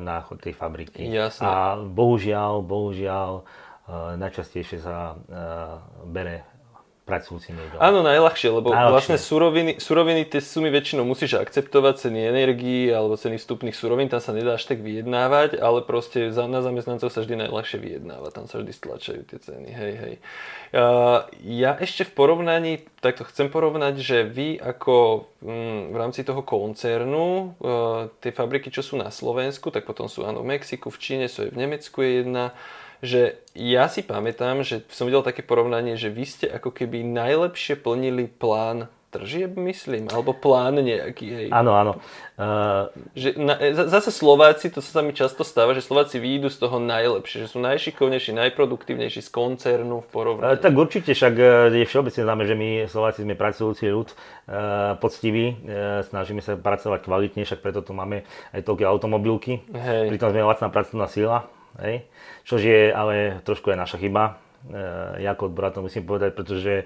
na 0.00 0.24
chod 0.24 0.40
tej 0.40 0.56
fabriky. 0.56 1.04
Jasné. 1.04 1.44
A 1.44 1.76
bohužiaľ, 1.76 2.64
bohužiaľ, 2.64 3.30
e, 3.40 3.42
najčastejšie 4.16 4.80
sa 4.80 5.12
e, 5.12 5.16
bere 6.08 6.53
pracujúci 7.04 7.52
niekto. 7.52 7.76
Áno, 7.76 8.00
najľahšie, 8.00 8.48
lebo 8.48 8.72
najľahšie. 8.72 8.92
vlastne 8.96 9.18
suroviny, 9.20 9.72
suroviny 9.76 10.24
tie 10.24 10.40
sumy 10.40 10.72
väčšinou 10.72 11.04
musíš 11.04 11.36
akceptovať, 11.36 12.08
ceny 12.08 12.32
energii 12.32 12.88
alebo 12.88 13.20
ceny 13.20 13.36
vstupných 13.36 13.76
surovín, 13.76 14.08
tam 14.08 14.24
sa 14.24 14.32
nedá 14.32 14.56
až 14.56 14.64
tak 14.64 14.80
vyjednávať, 14.80 15.60
ale 15.60 15.84
proste 15.84 16.32
za, 16.32 16.48
na 16.48 16.64
zamestnancov 16.64 17.12
sa 17.12 17.20
vždy 17.20 17.44
najľahšie 17.44 17.76
vyjednáva, 17.76 18.32
tam 18.32 18.48
sa 18.48 18.56
vždy 18.56 18.72
stlačajú 18.72 19.20
tie 19.28 19.36
ceny, 19.36 19.68
hej, 19.68 19.94
hej. 20.00 20.14
Uh, 20.72 21.28
ja 21.44 21.76
ešte 21.76 22.08
v 22.08 22.12
porovnaní, 22.16 22.72
takto 23.04 23.28
chcem 23.28 23.52
porovnať, 23.52 24.00
že 24.00 24.24
vy 24.24 24.56
ako 24.56 25.28
mm, 25.44 25.92
v 25.92 25.96
rámci 26.00 26.24
toho 26.24 26.40
koncernu, 26.40 27.52
uh, 27.60 28.08
tie 28.24 28.32
fabriky, 28.32 28.72
čo 28.72 28.80
sú 28.80 28.96
na 28.96 29.12
Slovensku, 29.12 29.68
tak 29.68 29.84
potom 29.84 30.08
sú 30.08 30.24
áno 30.24 30.40
v 30.40 30.56
Mexiku, 30.56 30.88
v 30.88 30.98
Číne, 30.98 31.28
sú 31.28 31.44
aj 31.44 31.52
v 31.52 31.60
Nemecku 31.68 32.00
je 32.00 32.24
jedna, 32.24 32.56
že 33.04 33.36
ja 33.52 33.86
si 33.92 34.00
pamätám, 34.00 34.64
že 34.64 34.80
som 34.88 35.04
videl 35.04 35.20
také 35.20 35.44
porovnanie, 35.44 36.00
že 36.00 36.08
vy 36.08 36.24
ste 36.24 36.46
ako 36.48 36.72
keby 36.72 37.04
najlepšie 37.04 37.76
plnili 37.76 38.26
plán 38.26 38.88
tržieb, 39.14 39.54
myslím, 39.54 40.10
alebo 40.10 40.34
plán 40.34 40.82
nejaký. 40.82 41.26
Hej. 41.30 41.48
Áno, 41.54 41.78
áno. 41.78 42.02
Uh... 42.34 42.90
Že 43.14 43.38
na, 43.38 43.54
zase 43.70 44.10
Slováci, 44.10 44.74
to 44.74 44.82
sa 44.82 45.06
mi 45.06 45.14
často 45.14 45.46
stáva, 45.46 45.70
že 45.70 45.86
Slováci 45.86 46.18
výjdu 46.18 46.50
z 46.50 46.58
toho 46.58 46.82
najlepšie, 46.82 47.46
že 47.46 47.48
sú 47.54 47.62
najšikovnejší, 47.62 48.34
najproduktívnejší 48.34 49.22
z 49.22 49.30
koncernu 49.30 50.02
v 50.02 50.08
porovnaní. 50.10 50.58
Uh, 50.58 50.58
tak 50.58 50.74
určite, 50.74 51.14
však 51.14 51.34
je 51.70 51.86
všeobecne 51.86 52.26
známe, 52.26 52.42
že 52.42 52.58
my 52.58 52.68
Slováci 52.90 53.22
sme 53.22 53.38
pracujúci 53.38 53.86
ľud, 53.86 54.10
uh, 54.10 54.98
poctiví, 54.98 55.62
uh, 55.62 56.02
snažíme 56.10 56.42
sa 56.42 56.58
pracovať 56.58 57.06
kvalitne, 57.06 57.46
však 57.46 57.62
preto 57.62 57.86
tu 57.86 57.94
máme 57.94 58.26
aj 58.50 58.66
toľké 58.66 58.82
automobilky, 58.82 59.62
Hej. 59.70 60.10
pritom 60.10 60.34
sme 60.34 60.42
lacná 60.42 60.66
pracovná 60.74 61.06
sila. 61.06 61.46
Hej? 61.82 62.06
Čož 62.46 62.60
je 62.62 62.80
ale 62.92 63.40
trošku 63.42 63.72
aj 63.72 63.78
naša 63.78 63.98
chyba. 63.98 64.38
E, 64.64 65.20
ja 65.20 65.36
ako 65.36 65.52
odbora 65.52 65.68
to 65.68 65.84
musím 65.84 66.08
povedať, 66.08 66.32
pretože 66.32 66.72
e, 66.80 66.84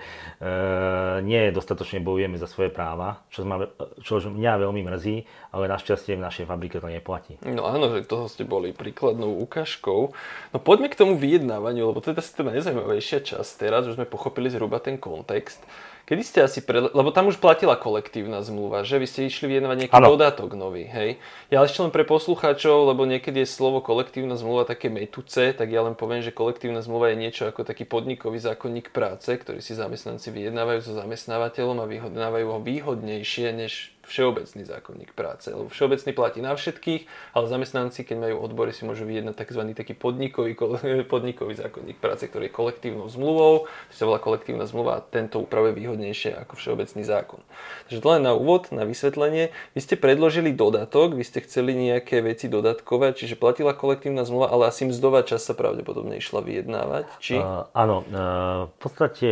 nie 1.23 1.55
dostatočne 1.55 2.03
bojujeme 2.03 2.35
za 2.35 2.51
svoje 2.51 2.75
práva, 2.75 3.23
čo, 3.31 3.47
ma, 3.47 3.71
čo 4.03 4.19
mňa 4.19 4.53
veľmi 4.67 4.83
mrzí, 4.83 5.17
ale 5.55 5.71
našťastie 5.71 6.19
v 6.19 6.25
našej 6.25 6.49
fabrike 6.51 6.83
to 6.83 6.91
neplatí. 6.91 7.39
No 7.47 7.71
áno, 7.71 7.95
že 7.95 8.09
toho 8.09 8.27
ste 8.27 8.43
boli 8.43 8.75
príkladnou 8.75 9.39
ukážkou. 9.47 10.11
No 10.51 10.59
poďme 10.59 10.91
k 10.91 10.99
tomu 10.99 11.15
vyjednávaniu, 11.15 11.95
lebo 11.95 12.03
to 12.03 12.11
je 12.11 12.19
tá 12.19 12.43
najzaujímavejšia 12.43 13.23
časť 13.23 13.51
teraz, 13.63 13.87
už 13.87 13.95
sme 14.01 14.11
pochopili 14.11 14.51
zhruba 14.51 14.83
ten 14.83 14.99
kontext. 14.99 15.63
Kedy 16.09 16.23
ste 16.25 16.41
asi, 16.41 16.65
pre... 16.65 16.81
lebo 16.81 17.13
tam 17.13 17.29
už 17.29 17.37
platila 17.37 17.77
kolektívna 17.77 18.41
zmluva, 18.41 18.81
že 18.81 18.97
vy 18.97 19.05
ste 19.05 19.29
išli 19.29 19.45
vyjednávať 19.45 19.77
nejaký 19.77 19.93
ano. 19.93 20.17
dodatok 20.17 20.57
nový, 20.57 20.89
hej? 20.89 21.21
Ja 21.53 21.61
ešte 21.61 21.85
len 21.85 21.93
pre 21.93 22.09
poslucháčov, 22.09 22.89
lebo 22.89 23.05
niekedy 23.05 23.45
je 23.45 23.53
slovo 23.53 23.85
kolektívna 23.85 24.41
zmluva 24.41 24.65
také 24.65 24.89
metuce, 24.89 25.53
tak 25.53 25.69
ja 25.69 25.85
len 25.85 25.93
poviem, 25.93 26.25
že 26.25 26.33
kolektívna 26.33 26.81
zmluva 26.81 27.13
je 27.13 27.21
niečo 27.21 27.45
ako 27.53 27.61
taký 27.61 27.85
podnikový 27.85 28.41
zákonník 28.41 28.89
práce, 28.89 29.29
ktorý 29.29 29.61
si 29.61 29.77
zamestnanci 29.77 30.33
vyjednávajú 30.33 30.81
so 30.81 30.97
zamestnávateľom 30.97 31.85
a 31.85 31.91
vyhodnávajú 31.93 32.57
ho 32.57 32.59
výhodnejšie 32.65 33.53
než 33.53 33.93
všeobecný 34.09 34.65
zákonník 34.65 35.13
práce. 35.13 35.53
Lebo 35.53 35.69
všeobecný 35.69 36.13
platí 36.17 36.41
na 36.41 36.57
všetkých, 36.57 37.05
ale 37.37 37.45
zamestnanci, 37.47 38.09
keď 38.09 38.17
majú 38.17 38.37
odbory, 38.41 38.73
si 38.73 38.89
môžu 38.89 39.05
vyjednať 39.05 39.37
tzv. 39.45 39.63
taký 39.77 39.93
podnikový, 39.93 40.57
podnikový 41.13 41.55
zákonník 41.55 42.01
práce, 42.01 42.25
ktorý 42.25 42.49
je 42.49 42.57
kolektívnou 42.57 43.07
zmluvou, 43.13 43.69
to 43.93 43.95
sa 43.95 44.09
volá 44.09 44.17
kolektívna 44.19 44.65
zmluva 44.65 44.99
a 44.99 45.05
tento 45.05 45.39
upravuje 45.45 45.77
výhodnejšie 45.77 46.33
ako 46.41 46.57
všeobecný 46.57 47.03
zákon. 47.05 47.41
Takže 47.87 48.01
to 48.01 48.09
len 48.09 48.25
na 48.25 48.33
úvod, 48.33 48.73
na 48.73 48.89
vysvetlenie. 48.89 49.53
Vy 49.77 49.81
ste 49.85 50.01
predložili 50.01 50.57
dodatok, 50.57 51.13
vy 51.13 51.25
ste 51.27 51.45
chceli 51.45 51.77
nejaké 51.77 52.25
veci 52.25 52.49
dodatkové, 52.49 53.13
čiže 53.13 53.37
platila 53.37 53.77
kolektívna 53.77 54.25
zmluva, 54.25 54.49
ale 54.49 54.73
asi 54.73 54.89
mzdová 54.89 55.27
časť 55.27 55.53
sa 55.53 55.55
pravdepodobne 55.55 56.17
išla 56.17 56.41
vyjednávať. 56.41 57.05
Či? 57.21 57.37
Uh, 57.37 57.69
áno, 57.77 58.07
uh, 58.09 58.71
v 58.73 58.77
podstate 58.81 59.29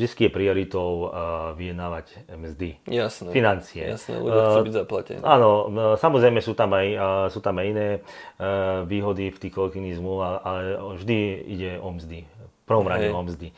vždy 0.00 0.08
je 0.16 0.30
prioritou 0.32 1.10
uh, 1.10 1.52
vyjednávať 1.58 2.24
mzdy. 2.32 2.80
Jasné. 2.88 3.28
Financie. 3.34 3.84
Jasné, 3.94 4.14
ľudia 4.22 4.42
chcú 4.54 4.62
byť 4.66 4.74
zaplatení. 4.74 5.20
Áno, 5.26 5.50
samozrejme 5.98 6.38
sú 6.38 6.54
tam 6.54 6.70
aj, 6.74 6.86
sú 7.34 7.42
tam 7.42 7.58
aj 7.58 7.66
iné 7.66 7.88
uh, 7.98 8.86
výhody 8.86 9.34
v 9.34 9.38
tých 9.42 9.52
kolektívnych 9.52 9.98
zmluvách, 9.98 10.36
ale 10.46 10.62
vždy 11.00 11.18
ide 11.50 11.70
o 11.82 11.88
mzdy. 11.90 12.24
V 12.24 12.64
prvom 12.70 12.86
rade 12.86 13.10
o 13.10 13.22
mzdy. 13.22 13.50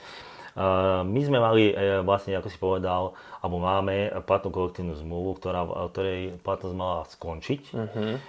My 1.02 1.20
sme 1.24 1.40
mali 1.40 1.72
vlastne, 2.04 2.36
ako 2.36 2.48
si 2.52 2.60
povedal, 2.60 3.16
alebo 3.40 3.56
máme 3.56 4.12
platnú 4.28 4.52
kolektívnu 4.52 4.92
zmluvu, 5.00 5.40
ktorá, 5.40 5.64
ktorej 5.88 6.36
platnosť 6.44 6.76
mala 6.76 7.08
skončiť. 7.08 7.72
Uh-huh. 7.72 8.20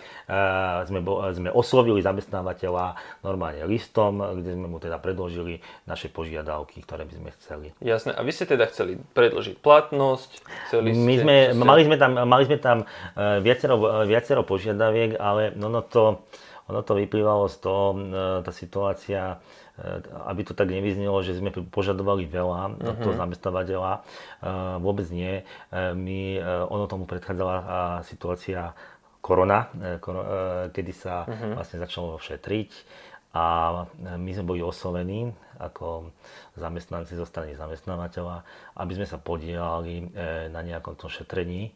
sme, 0.91 1.01
sme 1.33 1.51
oslovili 1.55 2.03
zamestnávateľa 2.03 2.99
normálne 3.23 3.63
listom, 3.67 4.19
kde 4.43 4.59
sme 4.59 4.67
mu 4.67 4.79
teda 4.83 4.99
predložili 4.99 5.63
naše 5.87 6.11
požiadavky, 6.11 6.83
ktoré 6.83 7.07
by 7.07 7.15
sme 7.15 7.31
chceli. 7.39 7.67
Jasné. 7.79 8.15
A 8.15 8.21
vy 8.27 8.31
ste 8.35 8.45
teda 8.49 8.67
chceli 8.67 8.99
predložiť 9.15 9.63
platnosť? 9.63 10.31
Chceli 10.69 10.91
ste, 10.95 11.05
My 11.05 11.15
sme, 11.19 11.37
ste... 11.55 11.63
mali 11.63 11.83
sme 11.87 11.97
tam, 11.97 12.11
mali 12.27 12.45
sme 12.45 12.59
tam 12.59 12.79
e, 12.83 13.41
viacero, 13.41 14.05
viacero 14.05 14.43
požiadaviek, 14.43 15.17
ale 15.19 15.55
no, 15.55 15.71
no 15.71 15.81
to, 15.87 16.27
ono 16.69 16.81
to 16.83 16.99
vyplývalo 16.99 17.47
z 17.47 17.57
toho, 17.63 17.85
e, 17.95 17.99
tá 18.43 18.53
situácia 18.53 19.39
aby 20.27 20.43
to 20.43 20.53
tak 20.59 20.75
nevyznelo, 20.75 21.23
že 21.23 21.39
sme 21.39 21.55
požadovali 21.55 22.27
veľa 22.27 22.83
od 22.83 22.97
toho 22.99 23.15
zamestnávateľa. 23.15 23.93
Eh, 23.95 24.77
vôbec 24.83 25.07
nie. 25.15 25.43
Eh, 25.43 25.95
my, 25.95 26.43
ono 26.69 26.85
tomu 26.91 27.07
predchádzala 27.07 27.55
situácia 28.03 28.75
korona, 29.19 29.69
kedy 30.73 30.93
sa 30.95 31.27
uh-huh. 31.27 31.59
vlastne 31.59 31.83
začalo 31.83 32.17
šetriť 32.23 32.71
a 33.35 33.45
my 34.17 34.31
sme 34.33 34.47
boli 34.47 34.61
oslovení 34.65 35.35
ako 35.59 36.15
zamestnanci 36.57 37.19
zo 37.19 37.27
strany 37.29 37.53
zamestnávateľa, 37.59 38.47
aby 38.79 38.93
sme 38.95 39.07
sa 39.11 39.21
podielali 39.21 40.09
na 40.49 40.61
nejakom 40.65 40.97
tom 40.97 41.13
šetrení, 41.13 41.69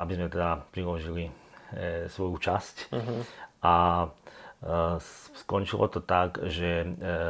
aby 0.00 0.12
sme 0.16 0.26
teda 0.32 0.64
priložili 0.74 1.30
svoju 2.10 2.34
časť. 2.40 2.76
Uh-huh. 2.90 3.20
A 3.62 3.74
skončilo 5.44 5.92
to 5.92 6.00
tak, 6.00 6.40
že 6.48 6.86
e, 6.86 6.86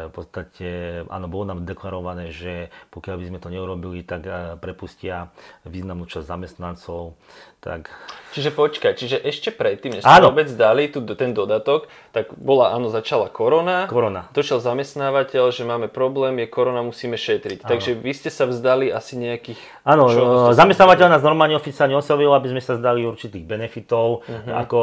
v 0.07 0.13
podstate, 0.15 0.69
áno, 1.11 1.27
bolo 1.27 1.51
nám 1.51 1.67
deklarované, 1.67 2.31
že 2.31 2.71
pokiaľ 2.95 3.17
by 3.19 3.25
sme 3.27 3.39
to 3.43 3.49
neurobili, 3.51 4.07
tak 4.07 4.23
e, 4.29 4.55
prepustia 4.63 5.35
významnú 5.67 6.07
časť 6.07 6.23
zamestnancov. 6.23 7.19
Tak... 7.59 7.89
Čiže 8.37 8.53
počkaj, 8.53 8.93
čiže 9.01 9.17
ešte 9.19 9.49
predtým, 9.49 9.99
než 9.99 10.05
ste 10.05 10.21
vôbec 10.21 10.53
dali 10.53 10.93
tu, 10.93 11.01
ten 11.17 11.33
dodatok, 11.33 11.89
tak 12.13 12.37
bola, 12.37 12.77
áno, 12.77 12.93
začala 12.93 13.33
korona. 13.33 13.89
Korona. 13.89 14.29
Došiel 14.37 14.61
zamestnávateľ, 14.61 15.49
že 15.49 15.65
máme 15.65 15.89
problém, 15.89 16.39
je 16.45 16.47
korona, 16.47 16.85
musíme 16.85 17.17
šetriť. 17.17 17.65
Áno. 17.65 17.71
Takže 17.73 17.97
vy 17.97 18.13
ste 18.13 18.29
sa 18.29 18.45
vzdali 18.45 18.93
asi 18.93 19.17
nejakých... 19.17 19.59
Áno, 19.83 20.13
zamestnávateľ 20.53 21.09
nás 21.09 21.25
normálne 21.25 21.57
oficiálne 21.57 21.97
oslovil, 21.97 22.31
aby 22.37 22.53
sme 22.53 22.61
sa 22.61 22.77
zdali 22.77 23.09
určitých 23.09 23.49
benefitov, 23.49 24.29
uh-huh. 24.29 24.61
ako 24.61 24.79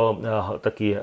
taký 0.65 0.97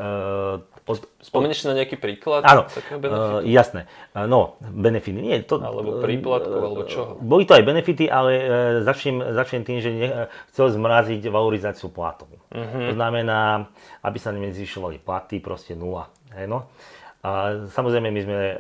uh, 0.89 0.97
Od, 0.97 1.05
Spomenieš 1.21 1.63
si 1.63 1.67
na 1.69 1.77
nejaký 1.77 2.01
príklad? 2.01 2.41
Áno, 2.49 2.65
uh, 2.65 3.45
jasné. 3.45 3.85
Uh, 4.17 4.25
no, 4.25 4.57
benefity. 4.65 5.21
Nie, 5.21 5.45
to, 5.45 5.61
alebo 5.61 6.01
príplatkov, 6.01 6.57
uh, 6.57 6.65
alebo 6.65 6.83
čo? 6.89 7.21
Boli 7.21 7.45
to 7.45 7.53
aj 7.53 7.69
benefity, 7.69 8.09
ale 8.09 8.33
uh, 8.41 8.47
začnem, 8.81 9.37
začnem 9.37 9.63
tým, 9.69 9.79
že 9.85 9.91
ne, 9.93 10.09
chcel 10.49 10.73
zmraziť 10.73 11.29
valorizáciu 11.29 11.93
platov. 11.93 12.33
Uh-huh. 12.49 12.89
To 12.89 12.93
znamená, 12.97 13.69
aby 14.01 14.17
sa 14.17 14.33
nezvyšovali 14.33 15.05
platy, 15.05 15.45
proste 15.45 15.77
nula. 15.77 16.09
Hej, 16.33 16.49
no. 16.49 16.73
A 17.19 17.61
samozrejme 17.69 18.09
my 18.15 18.21
sme 18.25 18.39
uh, 18.39 18.55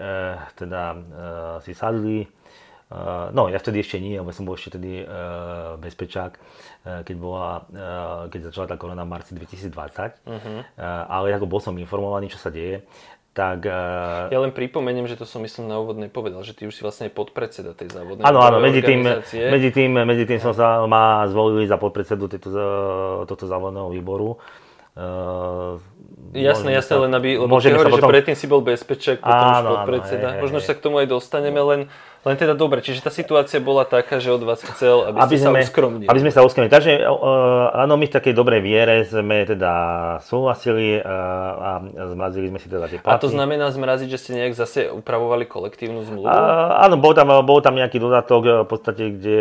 teda 0.58 0.82
uh, 0.92 0.98
si 1.64 1.72
sadli, 1.72 2.26
no, 3.36 3.52
ja 3.52 3.60
vtedy 3.60 3.84
ešte 3.84 4.00
nie, 4.00 4.16
lebo 4.16 4.32
som 4.32 4.48
bol 4.48 4.56
ešte 4.56 4.80
tedy 4.80 5.04
uh, 5.04 5.76
bezpečák, 5.76 6.32
uh, 6.34 7.04
keď, 7.04 7.16
bola, 7.20 7.68
keď 8.32 8.48
začala 8.48 8.66
tá 8.72 8.76
korona 8.80 9.04
v 9.04 9.12
marci 9.12 9.36
2020. 9.36 9.68
Uh-huh. 9.68 10.64
Uh, 10.64 11.04
ale 11.12 11.36
ako 11.36 11.44
bol 11.44 11.60
som 11.60 11.76
informovaný, 11.76 12.32
čo 12.32 12.40
sa 12.40 12.48
deje, 12.48 12.84
tak... 13.38 13.70
Uh... 13.70 14.26
Ja 14.34 14.42
len 14.42 14.50
pripomeniem, 14.50 15.06
že 15.06 15.14
to 15.14 15.22
som 15.22 15.38
myslím 15.46 15.70
na 15.70 15.78
úvodnej 15.78 16.10
povedal, 16.10 16.42
že 16.42 16.58
ty 16.58 16.66
už 16.66 16.74
si 16.74 16.82
vlastne 16.82 17.06
podpredseda 17.06 17.70
tej 17.70 17.94
závodnej 17.94 18.26
Áno, 18.26 18.42
áno, 18.42 18.58
medzi 18.58 18.82
tým, 18.82 19.06
medzi, 19.30 19.70
tým, 19.70 19.94
medzi 19.94 20.24
tým 20.26 20.42
som 20.42 20.50
sa 20.50 20.82
ma 20.90 21.22
zvolili 21.30 21.70
za 21.70 21.78
podpredsedu 21.78 22.26
tejto, 22.26 22.50
tohto 23.30 23.46
závodného 23.46 23.94
výboru. 23.94 24.42
Uh, 24.98 25.78
jasné, 26.34 26.74
jasné, 26.74 26.98
len 26.98 27.14
aby, 27.14 27.38
lebo 27.38 27.62
ty 27.62 27.70
hovoríš, 27.70 28.02
potom... 28.02 28.10
že 28.10 28.14
predtým 28.18 28.34
si 28.34 28.50
bol 28.50 28.66
bezpečák, 28.66 29.22
potom 29.22 29.46
áno, 29.54 29.54
už 29.54 29.62
podpredseda. 29.70 30.26
Áno, 30.26 30.34
hej, 30.34 30.42
Možno 30.42 30.58
hej. 30.58 30.66
sa 30.66 30.72
k 30.74 30.80
tomu 30.82 30.98
aj 30.98 31.06
dostaneme, 31.06 31.60
len 31.62 31.80
len 32.26 32.34
teda 32.34 32.58
dobre, 32.58 32.82
čiže 32.82 33.06
tá 33.06 33.14
situácia 33.14 33.62
bola 33.62 33.86
taká, 33.86 34.18
že 34.18 34.34
od 34.34 34.42
vás 34.42 34.58
chcel, 34.58 35.06
aby, 35.06 35.22
aby 35.22 35.36
ste 35.38 35.46
sme, 35.46 35.62
sa 35.62 35.70
uskromnili. 35.70 36.06
Aby 36.10 36.20
sme 36.26 36.32
sa 36.34 36.40
uskromnili. 36.42 36.72
Takže 36.74 36.92
uh, 37.06 37.86
áno, 37.86 37.94
my 37.94 38.10
v 38.10 38.14
takej 38.18 38.34
dobrej 38.34 38.58
viere 38.58 39.06
sme 39.06 39.46
teda 39.46 39.72
súhlasili 40.26 40.98
uh, 40.98 41.06
a 41.06 41.70
zmrazili 42.10 42.50
sme 42.50 42.58
si 42.58 42.66
teda 42.66 42.90
tie 42.90 42.98
platy. 42.98 43.14
A 43.14 43.22
to 43.22 43.30
znamená 43.30 43.70
zmraziť, 43.70 44.08
že 44.10 44.18
ste 44.18 44.30
nejak 44.34 44.58
zase 44.58 44.90
upravovali 44.90 45.46
kolektívnu 45.46 46.02
zmluvu? 46.02 46.26
Uh, 46.26 46.82
áno, 46.82 46.98
bol 46.98 47.14
tam, 47.14 47.30
bol 47.46 47.62
tam 47.62 47.78
nejaký 47.78 48.02
dodatok 48.02 48.66
v 48.66 48.68
podstate, 48.68 49.14
kde, 49.14 49.40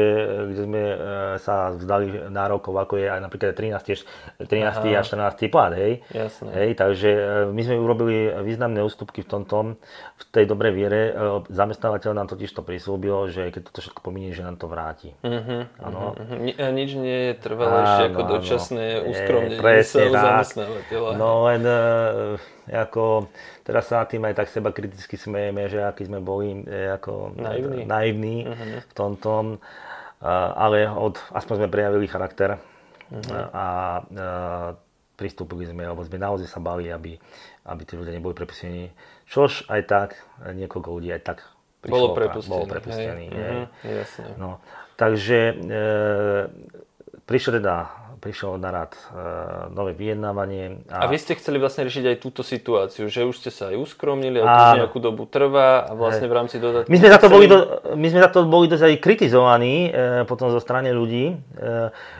kde 0.53 0.61
sme 0.69 0.81
uh, 0.85 0.95
sa 1.41 1.73
vzdali 1.73 2.29
nárokov, 2.29 2.77
ako 2.77 3.01
je 3.01 3.09
aj 3.09 3.19
napríklad 3.25 3.57
13, 3.57 4.45
13 4.45 4.85
a 4.85 5.01
14 5.01 5.49
plat, 5.49 5.73
hej. 5.73 6.05
Jasné. 6.13 6.49
Hej, 6.53 6.69
takže 6.77 7.09
uh, 7.09 7.23
my 7.49 7.61
sme 7.65 7.81
urobili 7.81 8.29
významné 8.45 8.85
ústupky 8.85 9.25
v 9.25 9.29
tomto, 9.33 9.81
v 10.13 10.23
tej 10.29 10.45
dobrej 10.45 10.77
viere. 10.77 10.99
Zamestnávateľ 11.49 12.13
nám 12.13 12.29
totiž 12.29 12.53
to 12.53 12.66
prislúbil, 12.67 13.31
že 13.31 13.47
keď 13.47 13.71
toto 13.71 13.79
všetko 13.79 14.03
pominie, 14.03 14.35
že 14.35 14.43
nám 14.43 14.59
to 14.59 14.67
vráti. 14.67 15.15
Uh-huh, 15.23 15.63
uh-huh. 15.63 16.59
A 16.59 16.67
nič 16.75 16.99
nie 16.99 17.31
je 17.31 17.33
trvalejšie 17.39 18.03
ako 18.11 18.21
dočasné 18.27 18.85
uskromnenie 19.07 19.81
sa 19.87 20.03
zamestnávateľa. 20.11 21.09
No 21.15 21.47
len 21.47 21.63
uh, 21.63 22.35
ako, 22.67 23.31
teraz 23.63 23.87
sa 23.87 24.03
tým 24.03 24.27
aj 24.27 24.43
tak 24.43 24.51
seba 24.51 24.75
kriticky 24.75 25.15
smejeme, 25.15 25.71
že 25.71 25.79
aký 25.79 26.11
sme 26.11 26.19
boli 26.19 26.67
e, 26.67 26.91
ako 26.91 27.39
naivní, 27.39 27.87
naivní 27.87 28.37
uh-huh. 28.43 28.83
v 28.83 28.93
tomto. 28.93 29.31
Uh, 30.19 30.51
ale 30.59 30.91
od, 30.91 31.15
aspoň 31.31 31.63
sme 31.63 31.69
prejavili 31.71 32.11
charakter 32.11 32.59
uh-huh. 32.59 33.47
a 33.55 33.65
uh, 34.03 34.69
pristúpili 35.15 35.65
sme, 35.65 35.87
lebo 35.87 36.03
sme 36.03 36.19
naozaj 36.19 36.51
sa 36.51 36.59
bali, 36.59 36.91
aby, 36.91 37.15
aby 37.65 37.81
tí 37.87 37.95
ľudia 37.95 38.13
neboli 38.13 38.35
prepustení. 38.35 38.91
Čož 39.25 39.65
aj 39.71 39.81
tak, 39.87 40.09
niekoľko 40.43 40.89
ľudí 40.93 41.09
aj 41.15 41.23
tak 41.25 41.39
prišlo, 41.87 41.95
bolo 41.95 42.07
prepustený. 42.11 42.51
Bolo 42.51 42.65
prepustený 42.67 43.25
hej. 43.31 43.39
Hej. 43.39 43.55
Mm, 43.55 43.95
jasne. 44.03 44.23
No, 44.35 44.49
takže 44.99 45.39
e, 45.55 45.85
prišiel 47.23 47.63
teda 47.63 47.75
prišlo 48.17 48.57
na 48.57 48.69
rad 48.73 48.91
e, 48.93 48.99
nové 49.71 49.93
vyjednávanie. 49.93 50.83
A... 50.89 51.05
a 51.05 51.09
vy 51.09 51.17
ste 51.21 51.37
chceli 51.37 51.61
vlastne 51.61 51.85
riešiť 51.87 52.05
aj 52.11 52.17
túto 52.19 52.41
situáciu, 52.41 53.07
že 53.07 53.23
už 53.23 53.39
ste 53.39 53.49
sa 53.53 53.69
aj 53.71 53.77
uskromnili, 53.77 54.41
a 54.41 54.75
to 54.75 54.83
nejakú 54.83 54.99
dobu 54.99 55.29
trvá 55.29 55.85
a 55.85 55.93
vlastne 55.93 56.27
v 56.27 56.33
rámci 56.33 56.57
dodatku... 56.57 56.89
My 56.89 56.97
sme 56.99 57.09
za 57.13 57.19
to 57.21 57.29
boli, 57.31 57.45
do, 57.47 57.57
my 57.95 58.07
sme 58.11 58.19
za 58.19 58.29
to 58.33 58.39
boli 58.43 58.65
dosť 58.67 58.83
aj 58.83 58.95
kritizovaní 58.99 59.75
e, 59.87 60.25
potom 60.27 60.51
zo 60.51 60.59
strany 60.59 60.91
ľudí, 60.91 61.33
e, 61.33 61.35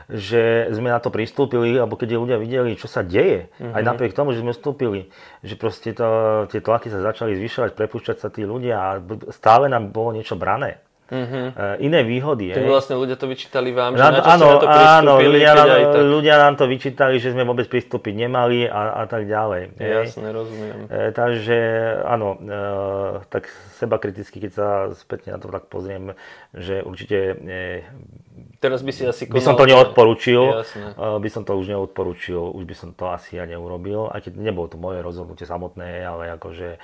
že 0.08 0.72
sme 0.72 0.88
na 0.88 1.02
to 1.02 1.12
pristúpili, 1.12 1.76
alebo 1.76 2.00
keď 2.00 2.16
ľudia 2.16 2.38
videli, 2.40 2.78
čo 2.78 2.88
sa 2.88 3.04
deje, 3.04 3.52
mm-hmm. 3.60 3.76
aj 3.76 3.82
napriek 3.84 4.16
tomu, 4.16 4.32
že 4.32 4.40
sme 4.40 4.56
vstúpili, 4.56 5.12
že 5.44 5.54
proste 5.60 5.92
to, 5.92 6.48
tie 6.48 6.64
tlaky 6.64 6.88
sa 6.88 7.04
začali 7.04 7.36
zvyšovať, 7.36 7.76
prepúšťať 7.76 8.16
sa 8.16 8.32
tí 8.32 8.48
ľudia 8.48 8.76
a 8.78 8.88
stále 9.34 9.68
nám 9.68 9.92
bolo 9.92 10.16
niečo 10.16 10.38
brané. 10.38 10.80
Uh-huh. 11.08 11.48
iné 11.80 12.04
výhody. 12.04 12.52
Tak 12.52 12.68
vlastne 12.68 13.00
ľudia 13.00 13.16
to 13.16 13.24
vyčítali 13.32 13.72
vám, 13.72 13.96
že 13.96 14.04
na, 14.04 14.20
áno, 14.20 14.46
na 14.46 14.60
to 14.60 14.66
áno, 14.68 15.12
ľudia, 15.16 15.52
nám, 15.56 15.68
tak... 15.72 16.04
ľudia 16.04 16.34
nám 16.36 16.54
to 16.60 16.64
vyčítali, 16.68 17.16
že 17.16 17.32
sme 17.32 17.48
vôbec 17.48 17.64
pristúpiť 17.64 18.12
nemali 18.28 18.68
a, 18.68 18.92
a 19.00 19.04
tak 19.08 19.24
ďalej. 19.24 19.72
Jasne, 19.80 20.28
rozumiem. 20.36 20.84
E, 20.92 21.08
takže 21.16 21.58
áno, 22.04 22.36
e, 22.36 23.24
tak 23.32 23.48
seba 23.80 23.96
kriticky, 23.96 24.36
keď 24.36 24.52
sa 24.52 24.68
spätne 24.92 25.32
na 25.32 25.40
to 25.40 25.48
tak 25.48 25.72
pozriem, 25.72 26.12
že 26.52 26.84
určite 26.84 27.40
e, 27.40 27.88
Teraz 28.58 28.82
by 28.82 28.90
si 28.90 29.06
asi 29.06 29.30
konal... 29.30 29.38
By 29.38 29.42
som 29.46 29.54
to 29.54 29.66
neodporučil, 29.70 30.42
Jasne. 30.60 30.86
E, 30.98 31.06
by 31.22 31.28
som 31.30 31.42
to 31.46 31.54
už 31.54 31.66
neodporučil, 31.70 32.42
už 32.52 32.64
by 32.66 32.74
som 32.74 32.88
to 32.90 33.06
asi 33.08 33.38
ja 33.38 33.46
neurobil, 33.46 34.10
aj 34.10 34.28
keď 34.28 34.32
nebolo 34.34 34.66
to 34.66 34.74
moje 34.76 34.98
rozhodnutie 34.98 35.46
samotné, 35.46 36.02
ale 36.02 36.34
akože 36.34 36.76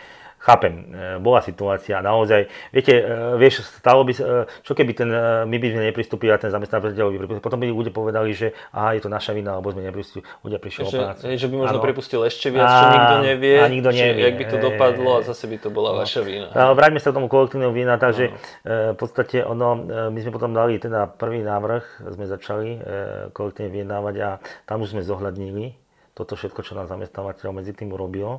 Chápem, 0.45 0.93
e, 0.93 1.17
bola 1.25 1.41
situácia 1.41 2.05
naozaj, 2.05 2.45
viete, 2.69 2.93
e, 2.93 3.41
vieš, 3.41 3.65
stalo 3.81 4.05
by 4.05 4.13
sa, 4.13 4.45
e, 4.45 4.61
čo 4.61 4.77
keby 4.77 4.93
ten, 4.93 5.09
my 5.49 5.57
by 5.57 5.67
sme 5.73 5.83
nepristúpili 5.89 6.29
a 6.29 6.37
ten 6.37 6.53
zamestnávateľ 6.53 7.17
by 7.17 7.17
pripustil, 7.17 7.41
potom 7.41 7.65
by 7.65 7.73
ľudia 7.73 7.97
povedali, 7.97 8.37
že 8.37 8.53
aha, 8.77 8.93
je 8.93 9.01
to 9.01 9.09
naša 9.09 9.33
vina, 9.33 9.57
alebo 9.57 9.73
sme 9.73 9.89
nepristúpili, 9.89 10.21
ľudia 10.45 10.61
prišli 10.61 10.85
o 10.85 10.91
prácu. 10.93 11.23
Že 11.33 11.49
by 11.49 11.55
možno 11.65 11.79
ano. 11.81 11.87
pripustil 11.89 12.21
ešte 12.29 12.53
viac, 12.53 12.69
čo 12.69 12.87
nikto 12.93 13.17
nevie, 13.25 13.57
a 13.57 13.67
nikto 13.73 13.89
nevie. 13.89 14.21
Či, 14.21 14.27
jak 14.29 14.37
by 14.37 14.45
to 14.45 14.57
dopadlo 14.61 15.11
a 15.17 15.21
zase 15.25 15.45
by 15.49 15.57
to 15.57 15.69
bola 15.73 15.97
no. 15.97 16.05
vaša 16.05 16.21
vina. 16.21 16.47
Vráťme 16.53 17.01
sa 17.01 17.09
k 17.09 17.17
tomu 17.17 17.33
kolektívneho 17.33 17.73
vina, 17.73 17.97
takže 17.97 18.25
no. 18.29 18.93
v 18.93 18.97
podstate 19.01 19.41
ono, 19.49 19.81
my 20.13 20.19
sme 20.21 20.29
potom 20.29 20.53
dali 20.53 20.77
teda 20.77 21.09
prvý 21.09 21.41
návrh, 21.41 22.13
sme 22.13 22.29
začali 22.29 22.85
kolektívne 23.33 23.73
vyjednávať 23.73 24.15
a 24.21 24.31
tam 24.69 24.85
už 24.85 24.93
sme 24.93 25.01
zohľadnili 25.01 25.81
toto 26.15 26.39
všetko, 26.39 26.63
čo 26.63 26.79
nám 26.79 26.87
zamestnávateľ 26.87 27.51
medzi 27.51 27.75
tým 27.75 27.91
urobil 27.91 28.39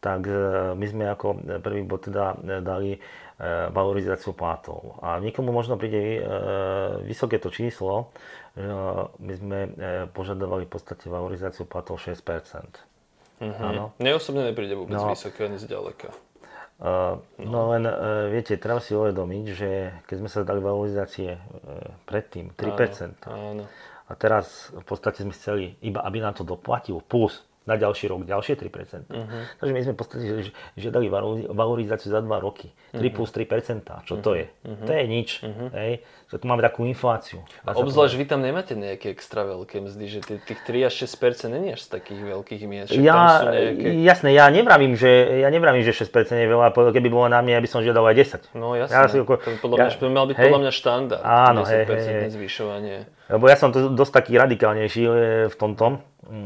tak 0.00 0.20
e, 0.28 0.38
my 0.76 0.86
sme 0.86 1.04
ako 1.08 1.26
prvý 1.64 1.82
bod 1.82 2.06
teda 2.06 2.36
e, 2.36 2.60
dali 2.60 2.90
e, 2.94 2.98
valorizáciu 3.72 4.36
platov. 4.36 5.00
A 5.00 5.18
niekomu 5.18 5.50
možno 5.50 5.80
príde 5.80 6.22
vysoké 7.04 7.40
to 7.40 7.48
číslo, 7.50 8.12
my 9.20 9.32
sme 9.36 9.58
požadovali 10.16 10.64
v 10.64 10.70
podstate 10.72 11.12
valorizáciu 11.12 11.68
platov 11.68 12.00
6%. 12.00 12.16
Mm-hmm. 13.36 14.00
Mne 14.00 14.12
osobne 14.16 14.48
nepríde 14.48 14.72
vôbec 14.72 14.96
no, 14.96 15.12
vysoké 15.12 15.44
ani 15.44 15.60
zďaleka. 15.60 16.08
Uh, 16.76 17.20
no. 17.36 17.52
no 17.52 17.60
len 17.76 17.84
uh, 17.84 18.28
viete, 18.32 18.56
treba 18.56 18.80
si 18.80 18.96
uvedomiť, 18.96 19.44
že 19.52 19.68
keď 20.08 20.16
sme 20.20 20.28
sa 20.32 20.44
dali 20.44 20.64
valorizácie 20.64 21.36
uh, 21.36 21.40
predtým 22.08 22.52
3%, 22.56 23.28
áno, 23.28 23.60
áno. 23.60 23.64
a 24.08 24.12
teraz 24.16 24.72
v 24.72 24.84
podstate 24.84 25.20
sme 25.24 25.36
chceli 25.36 25.76
iba, 25.84 26.00
aby 26.00 26.20
nám 26.24 26.36
to 26.36 26.44
doplatilo, 26.48 27.04
plus 27.04 27.44
na 27.66 27.74
ďalší 27.74 28.06
rok 28.06 28.22
ďalšie 28.22 28.54
3%. 28.54 29.10
Uh-huh. 29.10 29.42
Takže 29.58 29.72
my 29.74 29.80
sme 29.82 29.92
v 29.92 29.98
podstate 29.98 30.24
žiadali 30.78 31.10
valorizáciu 31.50 32.14
za 32.14 32.22
2 32.22 32.30
roky. 32.38 32.70
3 32.94 33.02
uh-huh. 33.02 33.10
plus 33.10 33.30
3%. 33.34 34.06
Čo 34.06 34.14
uh-huh. 34.14 34.22
to 34.22 34.30
je? 34.38 34.46
Uh-huh. 34.46 34.86
To 34.86 34.92
je 34.94 35.04
nič. 35.10 35.28
Uh-huh. 35.42 35.74
Hej. 35.74 36.06
Že 36.30 36.36
tu 36.42 36.44
máme 36.46 36.62
takú 36.62 36.86
infláciu. 36.86 37.42
A 37.66 37.74
obzvlášť 37.74 38.14
vy 38.18 38.24
tam 38.30 38.40
nemáte 38.46 38.78
nejaké 38.78 39.10
extra 39.10 39.42
veľké 39.42 39.82
mzdy, 39.82 40.06
že 40.06 40.18
tých 40.22 40.60
3 40.62 40.86
až 40.86 40.94
6% 41.10 41.50
nie 41.58 41.74
je 41.74 41.78
až 41.78 41.82
z 41.82 41.90
takých 41.90 42.22
veľkých 42.22 42.62
miest. 42.70 42.94
Ja, 42.94 43.42
nejaké... 43.46 43.98
Jasné, 44.02 44.30
ja 44.34 44.46
nevravím, 44.50 44.94
že, 44.94 45.42
ja 45.42 45.50
nevravím, 45.50 45.82
že 45.82 45.90
6% 45.90 46.10
je 46.38 46.46
veľa, 46.46 46.70
keby 46.70 47.08
bolo 47.10 47.26
na 47.26 47.42
mňa, 47.42 47.58
ja 47.58 47.62
by 47.62 47.70
som 47.70 47.80
žiadal 47.82 48.06
aj 48.10 48.50
10. 48.54 48.58
No 48.58 48.78
jasné, 48.78 48.94
ja 48.94 49.06
si, 49.10 49.18
ako, 49.18 49.38
to, 49.42 49.48
podľa 49.58 49.76
mňa, 49.82 49.90
ja, 49.90 49.98
by 49.98 50.10
mal 50.14 50.26
byť 50.30 50.36
hej, 50.38 50.44
podľa 50.46 50.62
mňa 50.62 50.72
štandard. 50.74 51.22
Áno, 51.22 51.60
hej, 51.66 51.82
hej, 51.86 52.02
hej. 52.06 52.30
zvyšovanie. 52.30 52.98
Lebo 53.26 53.50
ja 53.50 53.58
som 53.58 53.74
to 53.74 53.90
dosť 53.90 54.12
taký 54.22 54.38
radikálnejší 54.38 55.02
e, 55.02 55.10
v 55.50 55.56
tomto. 55.58 55.98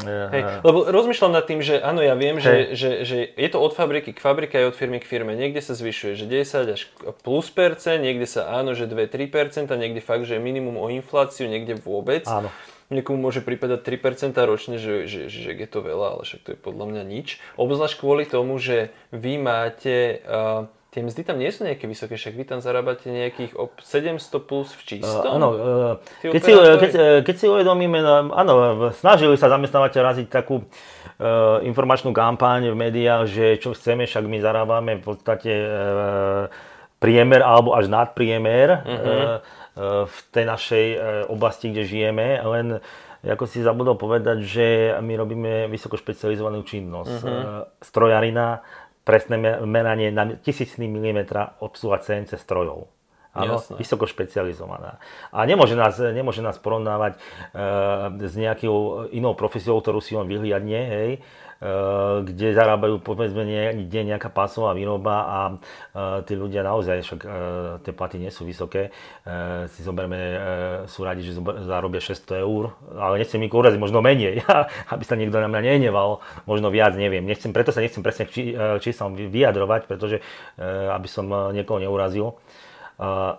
Hej, 0.05 0.61
lebo 0.61 0.93
rozmýšľam 0.93 1.33
nad 1.41 1.49
tým, 1.49 1.65
že 1.65 1.81
áno, 1.81 2.05
ja 2.05 2.13
viem, 2.13 2.37
že, 2.37 2.77
že, 2.77 3.01
že 3.09 3.17
je 3.33 3.49
to 3.49 3.65
od 3.65 3.73
fabriky 3.73 4.13
k 4.13 4.21
fabrike 4.21 4.53
aj 4.53 4.73
od 4.73 4.77
firmy 4.77 5.01
k 5.01 5.09
firme. 5.09 5.33
Niekde 5.33 5.65
sa 5.65 5.73
zvyšuje, 5.73 6.21
že 6.21 6.29
10 6.29 6.77
až 6.77 6.83
plus 7.25 7.49
percent, 7.49 8.05
niekde 8.05 8.29
sa 8.29 8.61
áno, 8.61 8.77
že 8.77 8.85
2-3 8.85 9.73
a 9.73 9.77
niekde 9.81 10.05
fakt, 10.05 10.29
že 10.29 10.37
je 10.37 10.43
minimum 10.43 10.77
o 10.77 10.93
infláciu, 10.93 11.49
niekde 11.49 11.81
vôbec. 11.81 12.29
Áno. 12.29 12.53
Niekomu 12.93 13.31
môže 13.31 13.41
pripadať 13.41 13.81
3% 13.87 14.37
ročne, 14.45 14.77
že, 14.77 15.09
že, 15.09 15.33
že, 15.33 15.49
že 15.49 15.51
je 15.57 15.69
to 15.71 15.81
veľa, 15.81 16.21
ale 16.21 16.23
však 16.29 16.41
to 16.45 16.49
je 16.53 16.59
podľa 16.61 16.87
mňa 16.91 17.03
nič. 17.07 17.41
Obzvlášť 17.57 17.97
kvôli 17.97 18.29
tomu, 18.29 18.61
že 18.61 18.93
vy 19.17 19.41
máte... 19.41 20.21
Uh, 20.29 20.69
Tie 20.91 21.07
mzdy 21.07 21.23
tam 21.23 21.39
nie 21.39 21.55
sú 21.55 21.63
nejaké 21.63 21.87
vysoké, 21.87 22.19
však 22.19 22.35
vy 22.35 22.45
tam 22.51 22.59
zarábate 22.59 23.07
nejakých 23.15 23.55
700 23.55 24.43
plus 24.43 24.75
v 24.75 24.83
čistom? 24.83 25.23
Uh, 25.23 25.37
áno, 25.39 25.49
uh, 25.55 25.93
keď, 26.19 26.43
si, 26.43 26.51
keď, 26.51 26.93
keď 27.23 27.35
si 27.39 27.47
uvedomíme, 27.47 28.03
no, 28.03 28.35
áno, 28.35 28.55
snažili 28.99 29.39
sa 29.39 29.47
zamestnávateľ 29.55 30.03
raziť 30.03 30.27
takú 30.27 30.67
uh, 30.67 31.63
informačnú 31.63 32.11
kampaň 32.11 32.75
v 32.75 32.77
médiách, 32.91 33.23
že 33.31 33.47
čo 33.63 33.71
chceme, 33.71 34.03
však 34.03 34.27
my 34.27 34.43
zarábame 34.43 34.99
v 34.99 35.05
podstate 35.07 35.53
uh, 35.63 36.51
priemer 36.99 37.47
alebo 37.47 37.79
až 37.79 37.87
nadpriemer 37.87 38.83
uh-huh. 38.83 38.91
uh, 38.91 38.99
uh, 38.99 40.05
v 40.11 40.17
tej 40.35 40.45
našej 40.45 40.87
oblasti, 41.31 41.71
kde 41.71 41.87
žijeme, 41.87 42.35
len 42.43 42.83
ako 43.21 43.45
si 43.47 43.61
zabudol 43.61 44.01
povedať, 44.01 44.43
že 44.43 44.67
my 45.05 45.13
robíme 45.13 45.53
vysoko 45.69 46.01
špecializovanú 46.01 46.65
činnosť. 46.65 47.21
Uh-huh. 47.21 47.69
Strojarina, 47.79 48.65
presné 49.11 49.35
meranie 49.67 50.15
na 50.15 50.39
tisícný 50.39 50.87
milimetra 50.87 51.59
obsluha 51.59 51.99
CNC 51.99 52.39
strojov. 52.39 52.87
Áno, 53.31 53.63
vysoko 53.79 54.11
špecializovaná. 54.11 54.99
A 55.31 55.47
nemôže 55.47 55.79
nás, 55.79 55.95
nemôže 56.03 56.43
nás 56.43 56.59
porovnávať 56.59 57.15
e, 57.15 57.19
s 58.27 58.35
nejakou 58.35 59.07
inou 59.15 59.39
profesiou, 59.39 59.79
ktorú 59.79 60.03
si 60.03 60.19
on 60.19 60.27
vyhliadne, 60.27 60.81
hej, 60.83 61.11
kde 62.25 62.57
zarábajú 62.57 63.05
povedzme 63.05 63.45
nie, 63.45 63.85
nejaká 63.85 64.33
pásová 64.33 64.73
výroba 64.73 65.15
a 65.29 65.41
e, 65.53 65.55
tí 66.25 66.33
ľudia 66.33 66.65
naozaj, 66.65 67.05
však 67.05 67.21
e, 67.21 67.29
tie 67.85 67.93
platy 67.93 68.17
nie 68.17 68.33
sú 68.33 68.49
vysoké, 68.49 68.89
si 69.69 69.81
zoberme, 69.85 70.19
sú 70.89 71.05
radi, 71.05 71.21
že 71.21 71.37
zarobia 71.69 72.01
600 72.01 72.41
eur, 72.41 72.73
ale 72.97 73.21
nechcem 73.21 73.37
mi 73.37 73.53
uraziť, 73.53 73.77
možno 73.77 74.01
menej, 74.01 74.41
aby 74.93 75.05
sa 75.05 75.21
niekto 75.21 75.37
na 75.37 75.53
mňa 75.53 75.61
nehneval, 75.61 76.25
možno 76.49 76.73
viac, 76.73 76.97
neviem. 76.97 77.23
Nechcem, 77.23 77.53
preto 77.53 77.77
sa 77.77 77.85
nechcem 77.85 78.01
presne 78.01 78.25
či, 78.27 78.57
číslom 78.81 79.13
vyjadrovať, 79.15 79.85
pretože 79.85 80.25
aby 80.89 81.09
som 81.09 81.29
niekoho 81.53 81.79
neurazil 81.79 82.41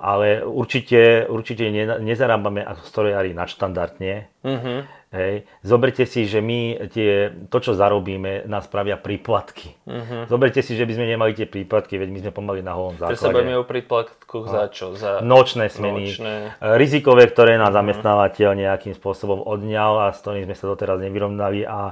ale 0.01 0.41
určite, 0.41 1.29
určite 1.29 1.69
nezarábame 2.01 2.65
ako 2.65 2.81
strojári 2.81 3.37
nadštandardne. 3.37 4.13
Uh-huh. 4.41 4.81
Hej. 5.11 5.43
Zoberte 5.59 6.07
si, 6.07 6.23
že 6.23 6.39
my 6.39 6.87
tie, 6.87 7.35
to, 7.51 7.57
čo 7.59 7.75
zarobíme, 7.75 8.47
nás 8.47 8.63
spravia 8.63 8.95
príplatky. 8.95 9.75
Uh-huh. 9.83 10.23
Zoberte 10.31 10.63
si, 10.63 10.79
že 10.79 10.87
by 10.87 10.95
sme 10.95 11.05
nemali 11.11 11.35
tie 11.35 11.43
príplatky, 11.43 11.99
veď 11.99 12.09
my 12.15 12.19
sme 12.23 12.31
pomaly 12.31 12.63
na 12.63 12.79
holom 12.79 12.95
základe. 12.95 13.19
Teraz 13.19 13.27
sa 13.27 13.35
bavíme 13.35 13.59
o 13.59 13.67
príplatkoch 13.67 14.45
za 14.47 14.71
čo? 14.71 14.95
Za 14.95 15.19
nočné 15.19 15.67
smeny, 15.67 16.15
nočné. 16.15 16.33
rizikové, 16.79 17.27
ktoré 17.27 17.59
nás 17.59 17.75
uh-huh. 17.75 17.83
zamestnávateľ 17.83 18.49
nejakým 18.55 18.95
spôsobom 18.95 19.43
odňal 19.43 20.07
a 20.07 20.15
s 20.15 20.23
ktorým 20.23 20.47
sme 20.47 20.55
sa 20.55 20.65
doteraz 20.71 21.03
nevyrovnali 21.03 21.67
a 21.67 21.91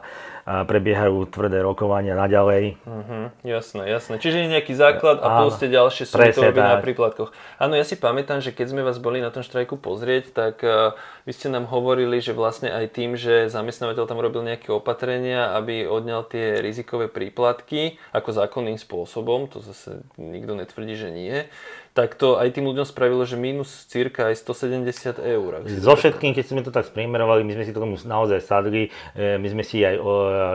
prebiehajú 0.50 1.30
tvrdé 1.30 1.62
rokovania 1.62 2.18
naďalej. 2.18 2.82
Uh-huh. 2.82 3.30
Jasné, 3.46 3.86
jasné. 3.86 4.18
Čiže 4.18 4.38
je 4.46 4.48
nejaký 4.58 4.74
základ 4.74 5.22
a 5.22 5.46
plus 5.46 5.62
tie 5.62 5.70
ďalšie 5.70 6.10
sú 6.10 6.18
to 6.18 6.42
na 6.58 6.82
príplatkoch. 6.82 7.30
Áno, 7.62 7.78
ja 7.78 7.86
si 7.86 7.94
pamätám, 7.94 8.42
že 8.42 8.50
keď 8.50 8.74
sme 8.74 8.82
vás 8.82 8.98
boli 8.98 9.22
na 9.22 9.30
tom 9.30 9.46
štrajku 9.46 9.78
pozrieť, 9.78 10.34
tak 10.34 10.66
uh, 10.66 10.98
vy 11.30 11.32
ste 11.38 11.54
nám 11.54 11.70
hovorili, 11.70 12.18
že 12.18 12.34
vlastne 12.34 12.74
aj 12.74 12.86
tým, 12.98 13.14
že 13.14 13.46
zamestnávateľ 13.54 14.10
tam 14.10 14.18
robil 14.18 14.42
nejaké 14.42 14.74
opatrenia, 14.74 15.54
aby 15.54 15.86
odňal 15.86 16.26
tie 16.26 16.58
rizikové 16.66 17.06
príplatky 17.06 18.02
ako 18.10 18.34
zákonným 18.34 18.82
spôsobom, 18.82 19.46
to 19.46 19.62
zase 19.62 20.02
nikto 20.18 20.58
netvrdí, 20.58 20.98
že 20.98 21.14
nie, 21.14 21.46
tak 22.00 22.16
to 22.16 22.40
aj 22.40 22.56
tým 22.56 22.64
ľuďom 22.64 22.88
spravilo, 22.88 23.28
že 23.28 23.36
minus 23.36 23.84
cirka 23.92 24.32
aj 24.32 24.40
170 24.40 25.20
eur. 25.20 25.52
So 25.84 26.00
všetkým, 26.00 26.32
keď 26.32 26.46
sme 26.48 26.64
to 26.64 26.72
tak 26.72 26.88
spriemerovali, 26.88 27.44
my 27.44 27.60
sme 27.60 27.64
si 27.68 27.76
to 27.76 27.84
tomu 27.84 28.00
naozaj 28.00 28.40
sadli, 28.40 28.88
e, 29.12 29.36
my 29.36 29.48
sme 29.52 29.68
si 29.68 29.84
aj 29.84 30.00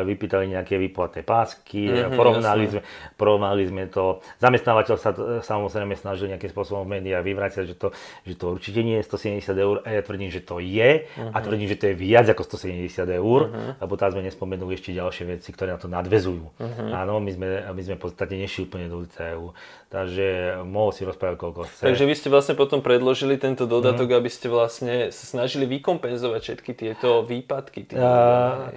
vypýtali 0.09 0.57
nejaké 0.57 0.81
výplatné 0.81 1.21
pásky, 1.21 1.85
mm-hmm, 1.85 2.17
porovnali, 2.17 2.65
sme, 2.73 2.81
porovnali 3.21 3.63
sme 3.69 3.93
to. 3.93 4.25
Zamestnávateľ 4.41 4.97
sa 4.97 5.13
samozrejme 5.45 5.93
snažil 6.01 6.33
nejakým 6.33 6.49
spôsobom 6.49 6.89
v 6.89 6.97
médiách 6.97 7.21
vyvrácať, 7.21 7.65
že 7.69 7.77
to, 7.77 7.93
že 8.25 8.41
to 8.41 8.49
určite 8.49 8.81
nie 8.81 8.97
je 8.97 9.05
170 9.05 9.45
eur 9.53 9.77
a 9.85 9.89
ja 9.93 10.01
tvrdím, 10.01 10.33
že 10.33 10.41
to 10.41 10.65
je 10.65 11.05
mm-hmm. 11.05 11.29
a 11.29 11.37
mhm. 11.37 11.45
tvrdím, 11.45 11.69
že 11.69 11.77
to 11.77 11.85
je 11.93 11.95
viac 12.01 12.25
ako 12.25 12.57
170 12.57 13.21
eur, 13.21 13.41
mm-hmm. 13.53 13.85
lebo 13.85 13.93
tam 14.01 14.09
sme 14.17 14.25
nespomenuli 14.25 14.81
ešte 14.81 14.97
ďalšie 14.97 15.25
veci, 15.29 15.53
ktoré 15.53 15.77
na 15.77 15.81
to 15.83 15.93
nadvezujú. 15.93 16.57
Mm-hmm. 16.57 16.89
Áno, 16.89 17.21
my 17.21 17.31
sme, 17.37 17.49
my 17.69 17.83
sme 17.85 17.95
v 18.01 18.03
podstate 18.09 18.33
nešli 18.41 18.65
úplne 18.65 18.89
do 18.89 19.05
detailov. 19.05 19.53
Takže 19.95 20.59
mohol 20.67 20.91
si 20.91 21.07
rozprávať 21.07 21.39
koľko 21.39 21.71
chce. 21.71 21.87
Takže 21.87 22.03
vy 22.03 22.15
ste 22.19 22.27
vlastne 22.27 22.59
potom 22.59 22.83
predložili 22.83 23.39
tento 23.39 23.63
dodatok, 23.63 24.11
mm. 24.11 24.19
aby 24.19 24.27
ste 24.27 24.51
vlastne 24.51 25.15
sa 25.15 25.25
snažili 25.31 25.71
vykompenzovať 25.71 26.41
všetky 26.43 26.71
tieto 26.75 27.23
výpadky. 27.23 27.95
Tým 27.95 28.03
uh, 28.03 28.75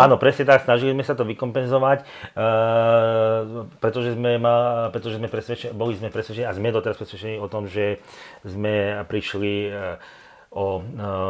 áno, 0.00 0.16
presne 0.16 0.48
tak, 0.48 0.64
snažili 0.64 0.96
sme 0.96 1.04
sa 1.04 1.12
to 1.12 1.28
vykompenzovať, 1.28 2.08
uh, 2.32 3.68
pretože 3.76 4.16
sme, 4.16 4.40
ma, 4.40 4.88
pretože 4.88 5.20
sme 5.20 5.28
presvedčení, 5.28 5.76
boli 5.76 6.00
sme 6.00 6.08
presvedčení 6.08 6.48
a 6.48 6.56
sme 6.56 6.72
doteraz 6.72 6.96
presvedčení 6.96 7.36
o 7.36 7.48
tom, 7.52 7.68
že 7.68 8.00
sme 8.48 9.04
prišli 9.04 9.68
uh, 9.68 10.00
o 10.54 10.78
e, 10.78 10.82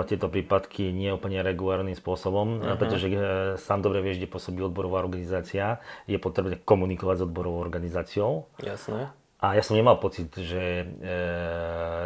tieto 0.05 0.29
prípadky 0.29 0.92
nie 0.92 1.09
úplne 1.09 1.40
regulárnym 1.40 1.97
spôsobom, 1.97 2.61
uh-huh. 2.61 2.77
pretože 2.77 3.09
e, 3.09 3.16
sám 3.57 3.81
dobre 3.81 4.05
vieš, 4.05 4.20
kde 4.20 4.29
pôsobí 4.29 4.61
odborová 4.61 5.01
organizácia, 5.01 5.81
je 6.05 6.20
potrebné 6.20 6.61
komunikovať 6.61 7.25
s 7.25 7.27
odborovou 7.27 7.64
organizáciou. 7.64 8.44
Jasné. 8.61 9.09
A 9.42 9.59
ja 9.59 9.62
som 9.62 9.77
nemal 9.77 10.01
pocit, 10.01 10.31
že 10.37 10.85
e, 10.85 10.87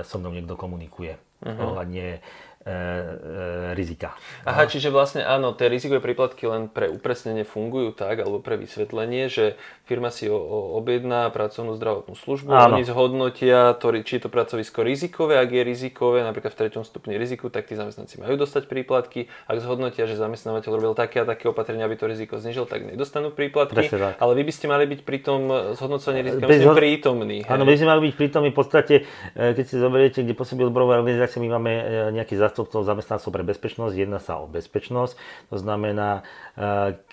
so 0.02 0.18
mnou 0.18 0.34
niekto 0.34 0.58
komunikuje 0.58 1.16
uh-huh. 1.44 1.64
ohľadne 1.70 2.24
E, 2.58 2.70
e, 2.70 3.74
rizika. 3.78 4.12
Aha, 4.44 4.68
čiže 4.68 4.92
vlastne 4.92 5.24
áno, 5.24 5.56
tie 5.56 5.72
rizikové 5.72 6.04
príplatky 6.04 6.44
len 6.44 6.68
pre 6.68 6.92
upresnenie 6.92 7.48
fungujú 7.48 7.96
tak, 7.96 8.20
alebo 8.20 8.44
pre 8.44 8.60
vysvetlenie, 8.60 9.32
že 9.32 9.56
firma 9.88 10.12
si 10.12 10.28
objedná 10.28 11.32
pracovnú 11.32 11.72
zdravotnú 11.72 12.12
službu, 12.12 12.52
áno. 12.52 12.76
oni 12.76 12.84
zhodnotia, 12.84 13.72
to, 13.80 13.96
či 14.04 14.20
je 14.20 14.28
to 14.28 14.30
pracovisko 14.30 14.84
rizikové, 14.84 15.40
ak 15.40 15.48
je 15.48 15.62
rizikové, 15.64 16.20
napríklad 16.20 16.52
v 16.52 16.58
treťom 16.60 16.84
stupni 16.84 17.16
riziku, 17.16 17.48
tak 17.48 17.64
tí 17.64 17.72
zamestnanci 17.72 18.20
majú 18.20 18.36
dostať 18.36 18.68
príplatky, 18.68 19.32
ak 19.48 19.56
zhodnotia, 19.64 20.04
že 20.04 20.20
zamestnávateľ 20.20 20.70
robil 20.76 20.92
také 20.92 21.24
a 21.24 21.26
také 21.26 21.48
opatrenia, 21.48 21.88
aby 21.88 21.96
to 21.96 22.04
riziko 22.04 22.36
znižil, 22.36 22.68
tak 22.68 22.84
nedostanú 22.84 23.32
príplatky, 23.32 23.88
ale 24.20 24.32
vy 24.36 24.42
by 24.44 24.52
ste 24.52 24.66
mali 24.68 24.84
byť 24.84 25.00
pri 25.08 25.18
tom 25.24 25.48
zhodnocení 25.72 26.20
rizika 26.20 26.44
Bez... 26.44 26.60
prítomní. 26.68 27.48
Áno, 27.48 27.64
my 27.64 27.72
sme 27.72 27.88
mali 27.88 28.12
byť 28.12 28.14
prítomní 28.14 28.52
v 28.52 28.56
podstate, 28.60 28.94
e, 29.32 29.56
keď 29.56 29.64
si 29.64 29.74
zoberiete, 29.80 30.20
kde 30.20 30.36
pôsobí 30.36 30.60
odborová 30.68 31.00
organizácia, 31.00 31.40
my 31.40 31.48
máme 31.56 31.72
nejaký 32.12 32.36
zástupcov 32.36 32.84
zamestnancov 32.84 33.32
pre 33.32 33.40
bezpečnosť, 33.46 33.94
jedná 33.96 34.20
sa 34.20 34.42
o 34.42 34.46
bezpečnosť. 34.50 35.16
To 35.48 35.56
znamená, 35.56 36.26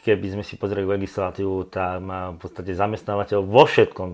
keby 0.02 0.28
sme 0.34 0.44
si 0.44 0.58
pozreli 0.58 0.90
legislatívu, 0.90 1.70
tak 1.70 2.02
má 2.02 2.34
v 2.34 2.42
podstate 2.42 2.74
zamestnávateľ 2.74 3.46
vo 3.46 3.64
všetkom, 3.70 4.10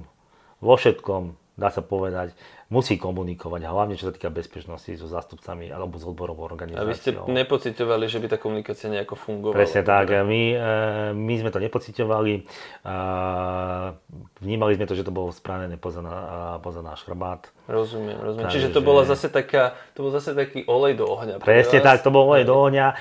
vo 0.59 0.75
všetkom, 0.75 1.21
dá 1.55 1.71
sa 1.71 1.79
povedať, 1.79 2.35
musí 2.71 2.95
komunikovať, 2.95 3.67
hlavne 3.67 3.99
čo 3.99 4.07
sa 4.07 4.15
týka 4.15 4.31
bezpečnosti 4.31 4.87
so 4.95 5.03
zástupcami 5.03 5.67
alebo 5.67 5.99
s 5.99 6.07
odborovou 6.07 6.47
organizáciou. 6.47 6.87
A 6.87 6.89
vy 6.89 6.95
ste 6.95 7.11
nepocitovali, 7.11 8.07
že 8.07 8.23
by 8.23 8.27
tá 8.31 8.37
komunikácia 8.39 8.87
nejako 8.87 9.19
fungovala? 9.19 9.59
Presne 9.59 9.83
tak. 9.83 10.07
My, 10.23 10.41
e, 10.55 10.57
my 11.11 11.33
sme 11.35 11.51
to 11.51 11.59
nepocitovali. 11.59 12.47
Vnímali 14.39 14.71
sme 14.79 14.87
to, 14.87 14.95
že 14.95 15.03
to 15.03 15.11
bolo 15.11 15.35
správené 15.35 15.75
poza, 15.75 15.99
poza 16.63 16.79
náš 16.79 17.03
chrbát. 17.03 17.51
Rozumiem, 17.67 18.17
rozumiem. 18.17 18.47
Takže... 18.47 18.55
Čiže 18.57 18.69
to 18.71 18.81
bola 18.81 19.03
zase 19.03 19.27
taká, 19.27 19.75
to 19.93 20.07
bol 20.07 20.11
zase 20.11 20.31
taký 20.31 20.63
olej 20.65 20.97
do 20.97 21.05
ohňa. 21.11 21.43
Presne 21.43 21.83
tak, 21.83 22.03
to 22.03 22.09
bol 22.09 22.27
olej 22.31 22.47
do 22.47 22.55
ohňa, 22.55 22.87
e, 22.91 22.95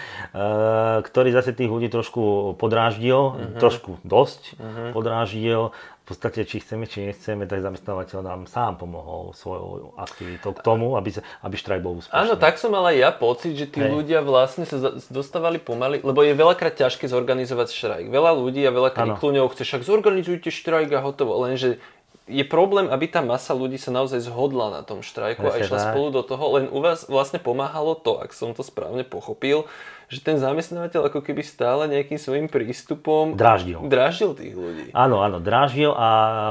ktorý 1.06 1.30
zase 1.30 1.54
tých 1.54 1.70
ľudí 1.70 1.86
trošku 1.86 2.54
podráždil, 2.58 3.18
uh-huh. 3.18 3.58
trošku 3.62 4.02
dosť 4.02 4.58
uh-huh. 4.58 4.90
podráždil 4.94 5.70
podstate, 6.10 6.42
či 6.42 6.58
chceme, 6.58 6.90
či 6.90 7.06
nechceme, 7.06 7.46
tak 7.46 7.62
zamestnávateľ 7.62 8.18
nám 8.26 8.40
sám 8.50 8.82
pomohol 8.82 9.30
svojou 9.32 9.94
aktivitou 9.94 10.50
k 10.50 10.60
tomu, 10.66 10.98
aby, 10.98 11.14
sa, 11.14 11.22
aby 11.46 11.54
štrajk 11.54 11.80
bol 11.80 12.02
úspešný. 12.02 12.18
Áno, 12.18 12.34
tak 12.34 12.58
som 12.58 12.74
mal 12.74 12.82
aj 12.90 12.96
ja 12.98 13.10
pocit, 13.14 13.54
že 13.54 13.70
tí 13.70 13.78
Hej. 13.78 13.94
ľudia 13.94 14.18
vlastne 14.26 14.66
sa 14.66 14.98
dostávali 15.08 15.62
pomaly, 15.62 16.02
lebo 16.02 16.26
je 16.26 16.34
veľakrát 16.34 16.74
ťažké 16.74 17.06
zorganizovať 17.06 17.68
štrajk. 17.70 18.06
Veľa 18.10 18.34
ľudí 18.34 18.66
a 18.66 18.74
veľa 18.74 18.90
krikluňov 18.90 19.54
chce, 19.54 19.62
však 19.62 19.82
zorganizujte 19.86 20.50
štrajk 20.50 20.90
a 20.98 21.00
hotovo. 21.00 21.46
Lenže 21.46 21.78
je 22.30 22.44
problém, 22.46 22.86
aby 22.86 23.10
tá 23.10 23.20
masa 23.20 23.52
ľudí 23.52 23.76
sa 23.76 23.90
naozaj 23.90 24.22
zhodla 24.22 24.70
na 24.70 24.82
tom 24.86 25.02
štrajku 25.02 25.42
Presne 25.42 25.58
a 25.58 25.62
išla 25.66 25.78
tak. 25.82 25.86
spolu 25.90 26.08
do 26.14 26.22
toho. 26.22 26.44
Len 26.58 26.64
u 26.70 26.78
vás 26.78 27.04
vlastne 27.10 27.42
pomáhalo 27.42 27.98
to, 27.98 28.22
ak 28.22 28.30
som 28.30 28.54
to 28.54 28.62
správne 28.62 29.02
pochopil, 29.02 29.66
že 30.10 30.18
ten 30.18 30.42
zamestnávateľ 30.42 31.06
ako 31.06 31.22
keby 31.22 31.46
stále 31.46 31.86
nejakým 31.86 32.18
svojim 32.18 32.50
prístupom 32.50 33.38
dráždil. 33.38 33.78
dráždil 33.86 34.34
tých 34.34 34.54
ľudí. 34.58 34.86
Áno, 34.90 35.22
áno, 35.22 35.38
dráždil 35.38 35.94
a 35.94 36.08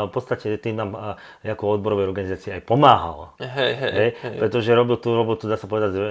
v 0.07 0.11
podstate 0.15 0.55
tým 0.55 0.79
nám 0.79 1.19
ako 1.43 1.75
odborovej 1.75 2.07
organizácii 2.07 2.55
aj 2.55 2.63
pomáhal. 2.63 3.35
Hej, 3.43 3.73
hej, 3.75 3.91
hej. 4.15 4.39
Pretože 4.39 4.71
robil 4.71 4.95
tú 4.95 5.11
robotu, 5.11 5.51
dá 5.51 5.59
sa 5.59 5.67
povedať, 5.67 5.91
e, 5.91 6.01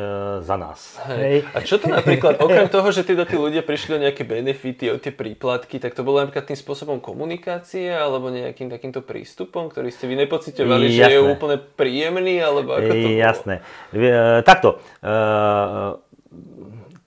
za 0.45 0.57
nás. 0.61 1.01
Hej. 1.09 1.17
Hej. 1.17 1.39
A 1.57 1.59
čo 1.65 1.81
to 1.81 1.89
napríklad, 1.89 2.37
okrem 2.45 2.69
toho, 2.69 2.89
že 2.93 3.09
títo 3.09 3.25
tí 3.25 3.41
ľudia 3.41 3.65
prišli 3.65 3.97
o 3.97 4.03
nejaké 4.05 4.29
benefity, 4.29 4.93
o 4.93 5.01
tie 5.01 5.17
príplatky, 5.17 5.81
tak 5.81 5.97
to 5.97 6.05
bolo 6.05 6.21
napríklad 6.21 6.53
tým 6.53 6.59
spôsobom 6.61 7.01
komunikácie 7.01 7.89
alebo 7.89 8.29
nejakým 8.29 8.69
takýmto 8.69 9.01
prístupom, 9.01 9.73
ktorý 9.73 9.89
ste 9.89 10.05
vy 10.05 10.21
nepocitovali, 10.29 10.93
že 10.93 11.17
je 11.17 11.21
úplne 11.25 11.57
príjemný, 11.57 12.45
alebo 12.45 12.77
ako 12.77 12.93
to 12.93 13.09
bolo? 13.09 13.17
Jasné. 13.17 13.55
E, 13.97 14.45
takto. 14.45 14.85
E, 15.01 16.05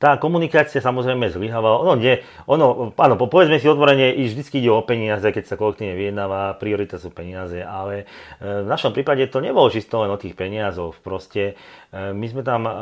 tá 0.01 0.17
komunikácia 0.17 0.81
samozrejme 0.81 1.29
zlyhávala. 1.29 1.77
Ono 1.85 1.93
nie, 1.93 2.17
ono, 2.49 2.89
áno, 2.97 3.13
povedzme 3.21 3.61
si 3.61 3.69
otvorene, 3.69 4.09
i 4.17 4.25
vždy 4.25 4.41
ide 4.57 4.73
o 4.73 4.81
peniaze, 4.81 5.29
keď 5.29 5.45
sa 5.45 5.61
kolektívne 5.61 5.93
vyjednáva, 5.93 6.57
priorita 6.57 6.97
sú 6.97 7.13
peniaze, 7.13 7.61
ale 7.61 8.09
e, 8.41 8.65
v 8.65 8.67
našom 8.67 8.97
prípade 8.97 9.29
to 9.29 9.37
nebolo 9.37 9.69
čisto 9.69 10.01
len 10.01 10.09
o 10.09 10.17
tých 10.17 10.33
peniazoch. 10.33 10.97
Proste 11.05 11.53
e, 11.93 12.17
my 12.17 12.25
sme 12.25 12.41
tam, 12.41 12.65
e, 12.65 12.73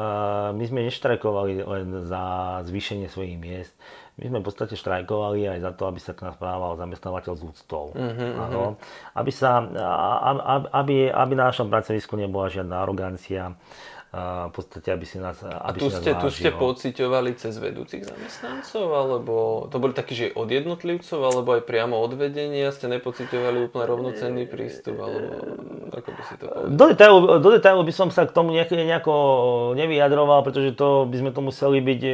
my 0.56 0.64
sme 0.64 0.88
neštrajkovali 0.88 1.60
len 1.60 2.08
za 2.08 2.24
zvýšenie 2.64 3.12
svojich 3.12 3.36
miest, 3.36 3.76
my 4.20 4.32
sme 4.32 4.40
v 4.40 4.46
podstate 4.48 4.76
štrajkovali 4.80 5.48
aj 5.48 5.60
za 5.64 5.72
to, 5.76 5.84
aby 5.92 6.00
sa 6.00 6.12
k 6.16 6.24
nás 6.28 6.36
správal 6.36 6.76
zamestnávateľ 6.76 7.34
z 7.40 7.44
úctou. 7.48 7.96
Mm-hmm. 7.96 8.32
Áno. 8.36 8.76
Aby, 9.16 9.32
sa, 9.32 9.64
aby, 10.76 11.08
aby 11.08 11.34
na 11.40 11.52
našom 11.52 11.72
pracovisku 11.72 12.20
nebola 12.20 12.52
žiadna 12.52 12.84
arogancia, 12.84 13.56
v 14.10 14.54
podstate, 14.58 14.90
aby 14.90 15.06
si 15.06 15.22
nás 15.22 15.38
A 15.46 15.70
aby 15.70 15.86
tu 15.86 15.94
si 15.94 16.02
ste, 16.02 16.18
tu 16.18 16.34
ste 16.34 16.50
vážil. 16.50 16.62
pociťovali 16.66 17.30
cez 17.38 17.54
vedúcich 17.62 18.10
zamestnancov, 18.10 18.86
alebo 18.90 19.34
to 19.70 19.78
boli 19.78 19.94
takí, 19.94 20.18
že 20.18 20.26
od 20.34 20.50
jednotlivcov, 20.50 21.20
alebo 21.22 21.54
aj 21.54 21.70
priamo 21.70 21.94
od 21.94 22.18
vedenia 22.18 22.74
ste 22.74 22.90
nepociťovali 22.90 23.70
úplne 23.70 23.86
rovnocenný 23.86 24.50
prístup, 24.50 24.98
alebo 24.98 25.30
ako 25.94 26.10
by 26.10 26.22
si 26.26 26.36
to 26.42 26.46
povedal? 26.50 26.74
Do 26.74 26.86
detailu, 26.90 27.20
do 27.38 27.50
detailu 27.54 27.82
by 27.86 27.94
som 27.94 28.10
sa 28.10 28.26
k 28.26 28.34
tomu 28.34 28.50
nejako, 28.50 28.74
nejako 28.82 29.14
nevyjadroval, 29.78 30.42
pretože 30.42 30.74
to 30.74 31.06
by 31.06 31.16
sme 31.22 31.30
to 31.30 31.42
museli 31.46 31.78
byť, 31.78 32.02
e, 32.02 32.14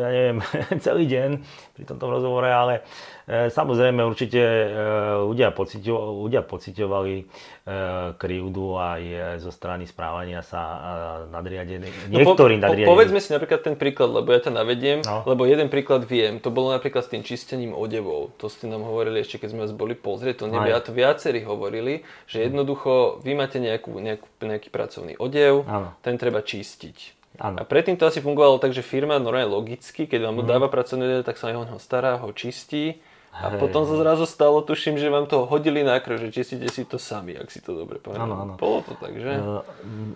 ja 0.00 0.08
neviem, 0.08 0.38
celý 0.84 1.04
deň 1.04 1.30
pri 1.76 1.84
tomto 1.84 2.06
rozhovore, 2.08 2.48
ale 2.48 2.88
samozrejme 3.26 4.00
určite 4.00 4.36
e, 4.36 4.66
ľudia, 5.22 5.48
pociťo, 5.48 5.94
ľudia 6.20 6.40
pociťovali 6.40 7.14
e, 7.16 7.24
krivdu 8.14 8.66
aj 8.74 9.02
zo 9.38 9.48
strany 9.48 9.84
správania 9.84 10.40
sa 10.40 10.60
e, 10.60 10.78
nadriadených, 11.30 12.10
niektorí 12.10 12.22
No 12.54 12.60
po, 12.60 12.66
nadriadení. 12.66 12.84
povedzme 12.86 13.18
si 13.18 13.30
napríklad 13.30 13.60
ten 13.62 13.74
príklad, 13.74 14.10
lebo 14.10 14.28
ja 14.28 14.40
ťa 14.40 14.52
navediem, 14.52 14.98
No. 15.00 15.24
lebo 15.24 15.44
jeden 15.44 15.66
príklad 15.66 16.02
viem, 16.02 16.36
to 16.36 16.48
bolo 16.48 16.70
napríklad 16.70 17.00
s 17.00 17.10
tým 17.10 17.20
čistením 17.20 17.72
odevov. 17.72 18.36
To 18.36 18.46
ste 18.46 18.66
nám 18.66 18.82
hovorili 18.82 19.18
ešte, 19.18 19.38
keď 19.38 19.48
sme 19.50 19.60
vás 19.62 19.72
boli 19.72 19.94
pozrieť, 19.94 20.34
to 20.38 20.46
nevie, 20.46 20.70
Aj. 20.70 20.78
a 20.78 20.84
to 20.84 20.92
viacerí 20.92 21.40
hovorili, 21.40 22.00
že 22.24 22.44
jednoducho 22.44 22.92
vy 23.20 23.32
máte 23.32 23.56
nejakú, 23.56 23.88
nejakú, 23.94 24.26
nejaký 24.38 24.68
pracovný 24.68 25.16
odev, 25.16 25.64
Áno. 25.64 25.96
ten 26.00 26.14
treba 26.14 26.38
čistiť. 26.38 27.16
Áno. 27.36 27.56
A 27.56 27.62
predtým 27.62 27.96
to 27.96 28.04
asi 28.04 28.20
fungovalo 28.20 28.56
tak, 28.56 28.70
že 28.70 28.80
firma 28.80 29.16
normálne 29.16 29.48
logicky, 29.48 30.04
keď 30.04 30.20
Mhm. 30.20 30.26
vám 30.28 30.46
dáva 30.46 30.68
pracovný 30.68 31.02
odev, 31.04 31.24
tak 31.24 31.34
sa 31.34 31.48
aj 31.48 31.56
on 31.56 31.68
ho 31.68 31.78
stará, 31.78 32.14
ho 32.16 32.30
čistí. 32.30 33.00
A 33.34 33.50
Hej. 33.50 33.58
potom 33.58 33.82
sa 33.82 33.98
zrazu 33.98 34.30
stalo, 34.30 34.62
tuším, 34.62 34.94
že 34.94 35.10
vám 35.10 35.26
to 35.26 35.42
hodili 35.42 35.82
na 35.82 35.98
krv, 35.98 36.22
že 36.22 36.30
čistíte 36.30 36.70
si 36.70 36.86
to 36.86 37.02
sami, 37.02 37.34
ak 37.34 37.50
si 37.50 37.58
to 37.58 37.74
dobre 37.74 37.98
pamätám. 37.98 38.30
Áno, 38.30 38.34
áno. 38.38 38.52
Bolo 38.54 38.86
to 38.86 38.94
tak, 38.94 39.10
že? 39.18 39.34
Eh, 39.34 39.62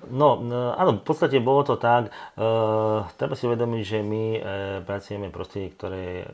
No, 0.08 0.38
no, 0.38 0.72
áno, 0.78 1.02
v 1.02 1.04
podstate 1.04 1.42
bolo 1.42 1.66
to 1.66 1.74
tak. 1.74 2.14
Uh, 2.38 3.02
treba 3.18 3.34
si 3.34 3.50
uvedomiť, 3.50 3.82
že 3.82 3.98
my 4.06 4.24
uh, 4.38 4.40
pracujeme 4.86 5.28
v 5.28 5.34
prostredí, 5.34 5.68
ktoré, 5.74 6.30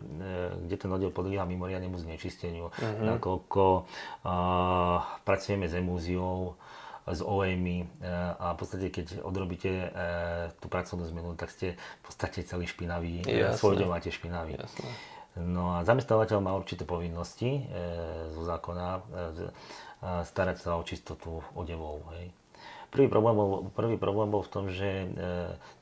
kde 0.60 0.76
ten 0.76 0.90
odev 0.92 1.10
podlieha 1.16 1.48
mimoriadnemu 1.48 1.96
znečisteniu. 1.96 2.68
Uh-huh. 2.68 3.02
Nakoľko 3.02 3.88
pracujeme 5.24 5.66
s 5.66 5.74
emúziou, 5.74 6.54
s 7.04 7.20
olejmi 7.20 7.84
uh, 7.84 8.36
a 8.40 8.46
v 8.52 8.58
podstate, 8.60 8.88
keď 8.88 9.24
odrobíte 9.24 9.68
uh, 9.68 9.88
tú 10.60 10.72
pracovnú 10.72 11.04
zmenu, 11.12 11.36
tak 11.36 11.52
ste 11.52 11.76
v 11.76 12.02
podstate 12.04 12.44
celý 12.44 12.64
špinavý, 12.64 13.24
svoj 13.56 13.84
máte 13.88 14.08
špinavý. 14.08 14.56
Jasné. 14.56 15.13
No 15.34 15.74
a 15.74 15.82
zamestnávateľ 15.82 16.38
má 16.38 16.54
určité 16.54 16.86
povinnosti 16.86 17.58
e, 17.58 17.62
zo 18.30 18.46
zákona 18.46 18.86
e, 18.86 19.00
a 20.04 20.22
starať 20.22 20.56
sa 20.62 20.78
o 20.78 20.86
čistotu 20.86 21.42
odevov. 21.58 22.06
Hej. 22.14 22.30
Prvý 22.94 23.10
problém, 23.10 23.34
bol, 23.34 23.66
prvý 23.74 23.98
problém 23.98 24.30
bol 24.30 24.46
v 24.46 24.52
tom, 24.54 24.70
že 24.70 24.86
e, 24.86 25.06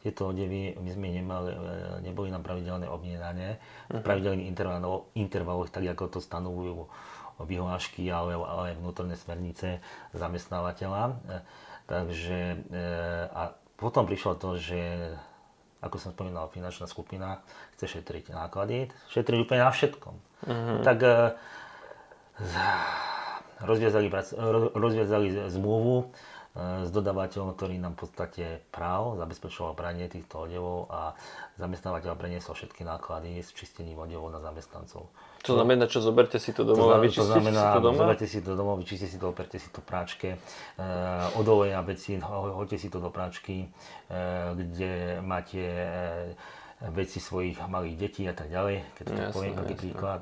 tieto 0.01 0.33
odevy 0.33 0.81
my 0.81 0.89
sme 0.89 1.13
nemali, 1.13 1.53
e, 1.53 1.59
neboli 2.09 2.33
na 2.33 2.41
pravidelné 2.41 2.89
objednanie, 2.89 3.61
v 3.93 4.01
pravidelných 4.01 4.49
intervaloch, 4.49 5.13
intervaloch, 5.13 5.69
tak 5.69 5.85
ako 5.93 6.09
to 6.09 6.21
stanovujú 6.25 6.89
vyhlášky, 7.45 8.09
ale, 8.09 8.41
ale 8.41 8.73
aj 8.73 8.81
vnútorné 8.81 9.21
smernice 9.21 9.85
zamestnávateľa. 10.17 11.03
E, 11.05 11.15
takže 11.85 12.39
e, 12.73 12.81
a 13.29 13.53
potom 13.77 14.09
prišlo 14.09 14.41
to, 14.41 14.57
že 14.57 14.81
ako 15.83 15.97
som 15.99 16.15
spomínal, 16.15 16.49
finančná 16.49 16.87
skupina 16.87 17.43
chce 17.83 17.99
šetriť 17.99 18.31
náklady, 18.31 18.87
šetriť 19.11 19.39
úplne 19.43 19.67
na 19.67 19.75
všetkom. 19.75 20.15
Uh-huh. 20.47 20.79
Tak 20.87 20.99
e, 21.03 21.11
rozviazali, 23.61 24.07
rozviazali 24.73 25.51
zmluvu 25.51 25.97
e, 25.99 26.05
s 26.87 26.91
dodávateľom, 26.91 27.51
ktorý 27.53 27.79
nám 27.79 27.99
v 27.99 28.07
podstate 28.07 28.45
prál, 28.71 29.19
zabezpečoval 29.19 29.75
pranie 29.75 30.07
týchto 30.07 30.47
odevov 30.47 30.87
a 30.89 31.19
zamestnávateľ 31.59 32.15
preniesol 32.15 32.55
všetky 32.55 32.83
náklady 32.83 33.43
s 33.43 33.51
čistením 33.51 33.99
odevov 33.99 34.31
na 34.31 34.39
zamestnancov. 34.39 35.11
To 35.43 35.59
znamená, 35.59 35.91
čo 35.91 35.99
zoberte 35.99 36.39
si 36.39 36.55
to 36.55 36.63
To, 36.63 36.71
domov 36.71 36.95
a 36.95 37.03
zna- 37.03 37.11
to 37.11 37.25
znamená, 37.27 37.59
si 37.61 37.67
to 37.69 37.81
doma? 37.83 37.99
zoberte 37.99 38.27
si 38.31 38.39
to 38.39 38.53
domov, 38.55 38.79
vyčistite 38.79 39.11
si 39.11 39.19
to, 39.19 39.27
operte 39.27 39.59
si 39.59 39.69
to 39.69 39.83
práčke, 39.83 40.29
e, 40.31 40.87
odoleja 41.35 41.83
veci, 41.83 42.15
ho- 42.15 42.55
hoďte 42.55 42.79
si 42.79 42.87
to 42.87 43.03
do 43.03 43.11
práčky, 43.11 43.57
e, 43.59 43.69
kde 44.55 44.93
máte 45.19 45.59
e, 45.59 46.35
veci 46.91 47.23
svojich 47.23 47.63
malých 47.71 47.97
detí 48.01 48.23
a 48.27 48.35
tak 48.35 48.51
ďalej, 48.51 48.83
keď 48.99 49.05
to 49.07 49.13
Jasné, 49.13 49.23
tak 49.23 49.35
poviem, 49.37 49.55
taký 49.55 49.75
príklad. 49.79 50.21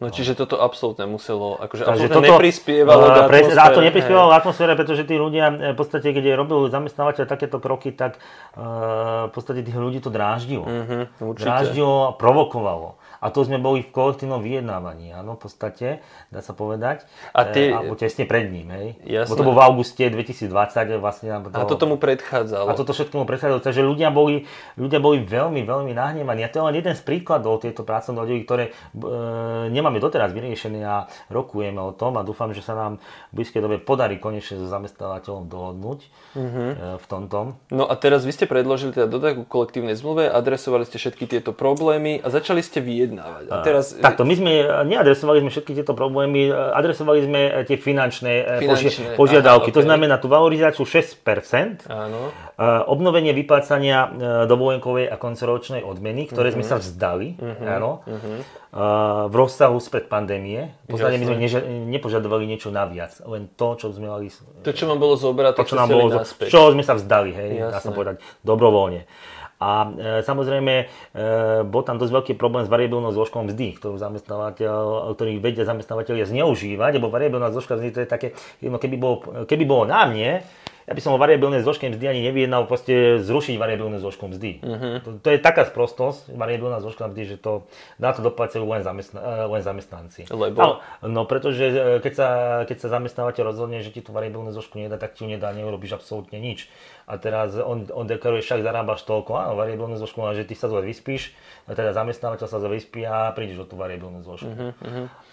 No 0.00 0.10
čiže 0.10 0.32
toto 0.34 0.58
absolútne 0.58 1.04
muselo, 1.06 1.60
akože 1.60 1.84
Takže 1.84 2.08
absolútne 2.10 2.28
neprispievalo 2.32 3.02
k 3.02 3.18
pre, 3.28 3.38
atmosfére. 3.44 3.60
a 3.60 3.66
to 3.70 3.80
neprispievalo 3.82 4.28
k 4.28 4.34
atmosfére, 4.38 4.72
pretože 4.74 5.02
tí 5.06 5.14
ľudia, 5.14 5.46
eh, 5.52 5.72
v 5.72 5.76
podstate, 5.78 6.08
keď 6.10 6.24
robil 6.34 6.66
zamestnávateľ 6.72 7.24
takéto 7.28 7.62
kroky, 7.62 7.94
tak 7.94 8.18
uh, 8.56 9.28
v 9.28 9.32
podstate 9.32 9.62
tých 9.62 9.78
ľudí 9.78 10.02
to 10.02 10.10
dráždilo. 10.10 10.66
Určite. 11.20 11.46
Dráždilo 11.46 12.08
a 12.08 12.10
provokovalo. 12.16 13.02
A 13.22 13.30
to 13.30 13.46
sme 13.46 13.62
boli 13.62 13.86
v 13.86 13.94
kolektívnom 13.94 14.42
vyjednávaní, 14.42 15.14
áno, 15.14 15.38
v 15.38 15.46
podstate, 15.46 16.02
dá 16.34 16.42
sa 16.42 16.58
povedať. 16.58 17.06
A 17.30 17.46
ty- 17.46 17.70
Eh, 17.70 17.78
alebo 17.78 17.94
tesne 17.94 18.26
pred 18.26 18.50
ním, 18.50 18.74
hej. 18.74 18.98
Jasné. 19.06 19.30
Bo 19.30 19.38
to 19.38 19.46
bolo 19.46 19.56
v 19.62 19.62
auguste 19.62 20.02
2020, 20.10 20.98
vlastne 20.98 21.30
nám 21.30 21.46
to... 21.46 21.54
A 21.54 21.62
to 21.62 21.78
tomu 21.78 22.02
predchádzalo. 22.02 22.66
A 22.66 22.74
toto 22.74 22.90
všetkému 22.90 23.22
predchádzalo. 23.22 23.62
Takže 23.62 23.86
ľudia 23.86 24.10
boli, 24.10 24.50
ľudia 24.74 24.98
boli 24.98 25.22
veľmi, 25.22 25.62
veľmi 25.62 25.94
nahnevaní. 25.94 26.42
A 26.42 26.50
to 26.50 26.58
je 26.58 26.64
len 26.66 26.74
jeden 26.74 26.98
z 26.98 27.02
príkladov 27.06 27.62
tieto 27.62 27.86
odevy, 27.86 28.42
ktoré 28.42 28.74
e, 28.74 29.70
nemáme 29.92 30.00
doteraz 30.02 30.30
vyriešené 30.30 30.80
a 30.80 30.96
rokujeme 31.28 31.76
o 31.78 31.92
tom 31.92 32.16
a 32.16 32.22
dúfam, 32.22 32.48
že 32.48 32.60
sa 32.60 32.72
nám 32.72 32.96
v 33.28 33.36
blízkej 33.36 33.60
dobe 33.60 33.76
podarí 33.78 34.16
konečne 34.16 34.56
so 34.56 34.64
zamestnávateľom 34.66 35.44
dohodnúť 35.44 36.00
Mhm. 36.32 36.64
e, 36.64 36.74
v 36.96 37.06
tomto. 37.06 37.38
No 37.68 37.84
a 37.84 37.94
teraz 37.94 38.22
vy 38.22 38.32
ste 38.32 38.46
predložili 38.46 38.90
teda 38.90 39.04
do 39.04 39.18
takú 39.18 39.44
kolektívnej 39.44 39.92
zmluve, 39.92 40.24
adresovali 40.24 40.82
ste 40.82 40.96
všetky 40.96 41.28
tieto 41.28 41.52
problémy 41.52 42.16
a 42.16 42.28
začali 42.28 42.60
ste 42.60 42.80
vyjednávať. 42.80 43.44
A 43.46 43.60
teraz... 43.60 43.92
Takto, 43.94 44.22
my 44.22 44.32
sme 44.32 44.52
neadresovali 44.86 45.38
sme 45.38 45.50
všetky 45.50 45.72
tieto 45.74 45.92
problémy, 45.92 46.48
e, 46.48 46.52
adresovali 46.72 47.20
sme 47.20 47.40
e, 47.42 47.68
tie 47.68 47.76
finančné, 47.76 48.32
e, 48.32 48.64
poži- 48.64 48.88
Finančné, 48.88 49.12
požiadavky. 49.14 49.68
aha, 49.68 49.74
To 49.74 49.78
okej. 49.78 49.88
znamená 49.88 50.14
tú 50.16 50.26
valorizáciu 50.26 50.84
6%, 50.84 51.84
Áno. 51.84 52.32
e, 52.48 52.64
obnovenie 52.86 53.34
vyplácania 53.34 53.98
e, 54.00 54.08
dovolenkovej 54.46 55.04
a 55.04 55.16
koncoročnej 55.16 55.82
odmeny, 55.82 56.24
ktoré 56.24 56.48
Mhm. 56.48 56.54
sme 56.54 56.64
sa 56.64 56.76
vzdali 56.78 57.28
áno, 57.60 58.00
e, 58.04 58.61
v 58.72 59.34
rozsahu 59.36 59.76
spred 59.84 60.08
pandémie. 60.08 60.72
V 60.88 60.96
podstate 60.96 61.20
my 61.20 61.26
sme 61.28 61.36
neža- 61.36 61.64
nepožadovali 61.92 62.48
niečo 62.48 62.72
naviac, 62.72 63.12
len 63.28 63.52
to, 63.52 63.76
čo 63.76 63.92
sme 63.92 64.08
mali, 64.08 64.32
To, 64.64 64.72
čo 64.72 64.88
vám 64.88 64.96
bolo 64.96 65.20
zobrať, 65.20 65.52
to, 65.60 65.68
čo 65.68 65.76
nám 65.76 65.92
bolo, 65.92 66.08
naspäť. 66.08 66.48
čo 66.48 66.72
sme 66.72 66.80
sa 66.80 66.96
vzdali, 66.96 67.36
hej, 67.36 67.50
dá 67.68 67.84
sa 67.84 67.92
povedať, 67.92 68.24
dobrovoľne. 68.40 69.04
A 69.62 69.70
e, 69.86 69.88
samozrejme, 70.26 70.74
e, 70.74 70.84
bol 71.62 71.86
tam 71.86 71.94
dosť 71.94 72.10
veľký 72.10 72.32
problém 72.34 72.66
s 72.66 72.72
variabilnou 72.72 73.14
zložkou 73.14 73.46
mzdy, 73.46 73.78
ktorú 73.78 73.94
zamestnávateľ, 73.94 75.14
ktorý 75.14 75.38
vedia 75.38 75.62
zamestnávateľia 75.62 76.26
zneužívať, 76.26 76.98
lebo 76.98 77.12
variabilná 77.12 77.54
zložka 77.54 77.78
mzdy 77.78 77.94
to 77.94 78.00
je 78.02 78.08
také, 78.10 78.28
jedno, 78.58 78.82
keby 78.82 78.96
bolo, 78.98 79.46
keby 79.46 79.62
bolo 79.62 79.86
na 79.86 80.02
mne, 80.10 80.42
ja 80.86 80.92
by 80.92 81.00
som 81.00 81.14
o 81.14 81.18
variabilnej 81.20 81.62
zložke 81.62 81.86
mzdy 81.86 82.04
ani 82.10 82.20
nevyjednal 82.26 82.66
proste 82.66 83.22
zrušiť 83.22 83.54
variabilnú 83.54 84.02
zložku 84.02 84.26
mzdy. 84.26 84.62
Mhm. 84.62 84.88
To, 85.06 85.08
to, 85.22 85.28
je 85.30 85.38
taká 85.38 85.66
sprostosť, 85.66 86.34
variabilná 86.34 86.82
zložka 86.82 87.06
mzdy, 87.06 87.22
že 87.34 87.36
to 87.38 87.66
na 88.02 88.10
to 88.10 88.20
doplácajú 88.22 88.66
len, 88.66 88.82
zamestna, 88.82 89.20
e, 89.22 89.50
len 89.50 89.62
zamestnanci. 89.62 90.26
Lebo? 90.30 90.58
Ale, 90.58 90.74
no 91.06 91.22
pretože 91.24 91.64
e, 91.70 92.02
keď 92.02 92.12
sa, 92.12 92.28
keď 92.66 92.76
sa 92.82 92.88
zamestnávateľ 92.98 93.42
rozhodne, 93.54 93.78
že 93.80 93.94
ti 93.94 94.02
tú 94.02 94.10
variabilnú 94.10 94.50
zložku 94.50 94.82
nedá, 94.82 94.98
tak 94.98 95.14
ti 95.14 95.22
ju 95.24 95.30
nedá, 95.30 95.54
neurobíš 95.54 95.96
absolútne 95.96 96.42
nič. 96.42 96.66
A 97.06 97.18
teraz 97.18 97.58
on, 97.58 97.90
on 97.90 98.06
deklaruje, 98.06 98.46
však 98.46 98.62
zarábaš 98.62 99.02
toľko, 99.02 99.34
áno, 99.34 99.52
variabilnú 99.58 99.98
zložku, 99.98 100.22
že 100.38 100.46
ty 100.46 100.54
sa 100.54 100.70
zle 100.70 100.86
vyspíš, 100.86 101.34
a 101.66 101.74
teda 101.74 101.94
zamestnávateľ 101.94 102.46
sa 102.46 102.58
zle 102.62 102.78
vyspí 102.78 103.02
a 103.06 103.30
prídeš 103.34 103.62
o 103.62 103.66
tú 103.66 103.74
variabilnú 103.74 104.22
zložku. 104.22 104.50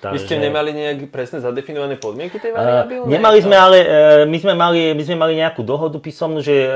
Vy 0.01 0.17
ste 0.17 0.41
nemali 0.41 0.73
nejak 0.73 1.13
presne 1.13 1.41
zadefinované 1.41 1.97
podmienky 1.97 2.41
tej 2.41 2.53
Eh, 2.53 2.57
variabilnej? 2.57 3.09
Nemali 3.09 3.39
sme 3.41 3.55
ale, 3.57 3.77
eh, 3.81 4.23
my 4.25 4.37
sme 4.37 4.53
mali, 4.57 4.93
my 4.97 5.03
sme 5.05 5.17
mali 5.17 5.33
nejakú 5.37 5.61
dohodu 5.61 5.97
písomnú, 6.01 6.41
že 6.41 6.55
eh, 6.57 6.69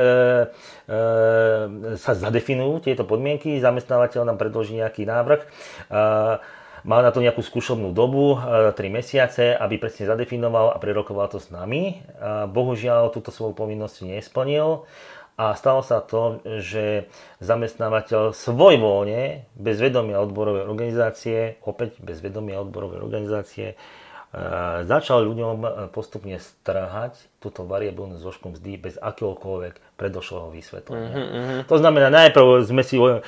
eh, 0.89 1.98
sa 1.98 2.14
zadefinujú 2.14 2.86
tieto 2.86 3.06
podmienky, 3.06 3.58
zamestnávateľ 3.62 4.30
nám 4.30 4.38
predloží 4.38 4.78
nejaký 4.78 5.06
návrh. 5.10 5.41
Eh, 5.41 6.62
Mal 6.84 7.00
na 7.00 7.16
to 7.16 7.24
nejakú 7.24 7.40
skúšobnú 7.40 7.96
dobu, 7.96 8.36
3 8.36 8.76
mesiace, 8.92 9.56
aby 9.56 9.80
presne 9.80 10.04
zadefinoval 10.04 10.76
a 10.76 10.78
prerokoval 10.84 11.32
to 11.32 11.40
s 11.40 11.48
nami. 11.48 12.04
Bohužiaľ 12.52 13.08
túto 13.16 13.32
svoju 13.32 13.56
povinnosť 13.56 14.04
nesplnil. 14.04 14.84
A 15.34 15.58
stalo 15.58 15.82
sa 15.82 15.98
to, 16.04 16.44
že 16.62 17.10
zamestnávateľ 17.42 18.38
svojvoľne, 18.38 19.50
bez 19.58 19.82
vedomia 19.82 20.22
odborovej 20.22 20.68
organizácie, 20.68 21.58
opäť 21.66 21.98
bez 22.04 22.22
vedomia 22.22 22.62
odborovej 22.62 23.02
organizácie, 23.02 23.74
začal 24.90 25.30
ľuďom 25.30 25.58
e, 25.62 25.70
postupne 25.94 26.42
strhať 26.42 27.14
túto 27.38 27.70
variabilnú 27.70 28.18
zložku 28.18 28.50
mzdy 28.50 28.82
bez 28.82 28.96
akéhokoľvek 28.98 29.78
predošlého 29.94 30.50
vysvetlenia. 30.50 31.14
To 31.70 31.76
znamená, 31.78 32.10
najprv 32.10 32.66
sme 32.66 32.82
si, 32.82 32.98
e, 32.98 33.22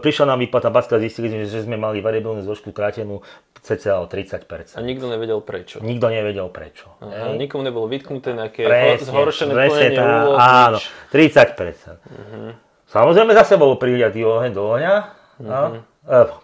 prišla 0.00 0.32
nám 0.32 0.40
výplata 0.40 0.72
backa, 0.72 0.96
zistili 0.96 1.28
sme, 1.28 1.44
že 1.44 1.60
sme 1.60 1.76
mali 1.76 2.00
variabilnú 2.00 2.40
zložku 2.40 2.72
krátenú 2.72 3.20
cca 3.60 4.00
o 4.00 4.08
30%. 4.08 4.78
A 4.78 4.80
nikto 4.80 5.12
nevedel 5.12 5.44
prečo. 5.44 5.84
Nikto 5.84 6.08
nevedel 6.08 6.48
prečo. 6.48 6.88
Aha, 7.04 7.36
nikomu 7.36 7.60
nebolo 7.60 7.84
vytknuté 7.92 8.32
nejaké 8.32 8.64
Presne, 8.64 9.12
zhoršené 9.12 9.52
presne 9.52 9.92
plnenie 9.92 9.98
tak, 10.00 10.08
úloh. 10.24 10.36
Áno, 10.40 10.78
nič. 10.80 10.84
30%. 11.12 12.00
Mhm. 12.08 12.48
Samozrejme 12.86 13.32
zase 13.36 13.60
bol 13.60 13.76
priliatý 13.76 14.24
oheň 14.24 14.56
do 14.56 14.62
ohňa. 14.62 14.94
No. 15.36 15.60
Eh, 15.68 15.84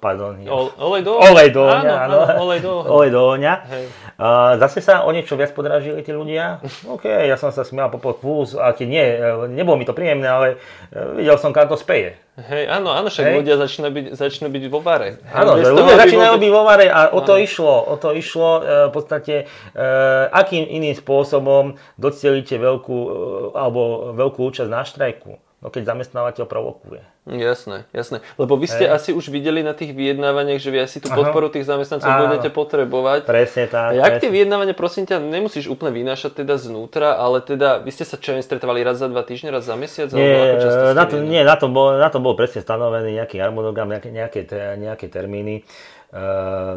pardon. 0.02 0.34
nie. 0.34 0.50
O- 0.50 0.74
olej 0.78 1.06
do 1.06 1.14
Olej 1.22 1.54
do 1.54 1.62
ohňa, 1.62 1.94
áno. 2.06 2.18
áno. 2.18 2.18
áno, 2.26 2.42
olej 2.42 2.60
do 2.60 2.70
ohňa. 2.82 2.90
Olej 2.90 3.10
do 3.14 3.20
ohňa. 3.22 3.54
Hej. 3.70 3.84
A 4.18 4.26
zase 4.58 4.82
sa 4.82 5.06
o 5.06 5.10
niečo 5.14 5.38
viac 5.38 5.54
podražili 5.54 6.02
tí 6.02 6.10
ľudia. 6.10 6.58
OK, 6.94 7.06
ja 7.06 7.38
som 7.38 7.54
sa 7.54 7.62
smial 7.62 7.90
po 7.94 8.02
plus, 8.14 8.58
a 8.58 8.74
keď 8.74 8.86
nie, 8.90 9.06
eh, 9.06 9.46
nebolo 9.50 9.78
mi 9.78 9.86
to 9.86 9.94
príjemné, 9.94 10.26
ale 10.26 10.46
eh, 10.90 11.14
videl 11.14 11.38
som, 11.38 11.54
kam 11.54 11.70
to 11.70 11.78
speje. 11.78 12.18
Hej, 12.32 12.64
áno, 12.64 12.96
áno, 12.96 13.12
však 13.12 13.28
Hej. 13.28 13.36
ľudia 13.44 13.54
začnú 13.60 13.92
byť, 13.92 14.06
začnú 14.16 14.48
byť 14.48 14.64
vo 14.72 14.80
vare. 14.80 15.20
Áno, 15.36 15.60
že 15.60 15.68
ľudia 15.68 16.00
začínajú 16.00 16.40
byť 16.40 16.50
vo 16.56 16.62
vare 16.64 16.88
a 16.88 17.12
o 17.12 17.20
to 17.20 17.36
išlo, 17.36 17.92
o 17.92 18.00
to 18.00 18.16
išlo 18.16 18.50
e, 18.56 18.60
v 18.88 18.92
podstate, 18.96 19.34
e, 19.44 19.84
akým 20.32 20.64
iným 20.64 20.96
spôsobom 20.96 21.76
docielite 22.00 22.56
veľkú, 22.56 22.98
e, 23.04 23.10
alebo 23.52 24.16
veľkú 24.16 24.48
účasť 24.48 24.70
na 24.72 24.80
štrajku. 24.80 25.51
No 25.62 25.70
keď 25.70 25.94
zamestnávateľ 25.94 26.50
provokuje. 26.50 27.06
Jasné, 27.22 27.86
jasné. 27.94 28.18
Lebo 28.34 28.58
vy 28.58 28.66
ste 28.66 28.90
Hej. 28.90 28.98
asi 28.98 29.10
už 29.14 29.30
videli 29.30 29.62
na 29.62 29.78
tých 29.78 29.94
vyjednávaniach, 29.94 30.58
že 30.58 30.74
vy 30.74 30.82
asi 30.82 30.98
tú 30.98 31.06
Aha. 31.06 31.22
podporu 31.22 31.54
tých 31.54 31.70
zamestnancov 31.70 32.10
Áno. 32.10 32.26
budete 32.26 32.50
potrebovať. 32.50 33.30
Presne 33.30 33.70
tak. 33.70 33.94
A 33.94 34.10
jak 34.10 34.26
tie 34.26 34.34
vyjednávania, 34.34 34.74
prosím 34.74 35.06
ťa, 35.06 35.22
nemusíš 35.22 35.70
úplne 35.70 35.94
vynášať 35.94 36.42
teda 36.42 36.58
znútra, 36.58 37.14
ale 37.14 37.38
teda 37.46 37.78
vy 37.78 37.94
ste 37.94 38.02
sa 38.02 38.18
čo 38.18 38.34
stretávali 38.42 38.82
raz 38.82 38.98
za 38.98 39.06
dva 39.06 39.22
týždne, 39.22 39.54
raz 39.54 39.62
za 39.62 39.78
mesiac? 39.78 40.10
alebo 40.10 40.18
Nie, 40.18 40.58
ste 40.58 40.98
na 40.98 41.06
to, 41.06 41.14
nie 41.22 41.42
na, 41.46 41.54
to 41.54 41.70
bol, 41.70 41.94
na 41.94 42.10
to 42.10 42.18
bol 42.18 42.34
presne 42.34 42.58
stanovený 42.58 43.22
nejaký 43.22 43.38
harmonogram, 43.38 43.86
nejaké, 43.86 44.10
nejaké, 44.10 44.42
nejaké 44.82 45.06
termíny, 45.06 45.62
e, 46.10 46.22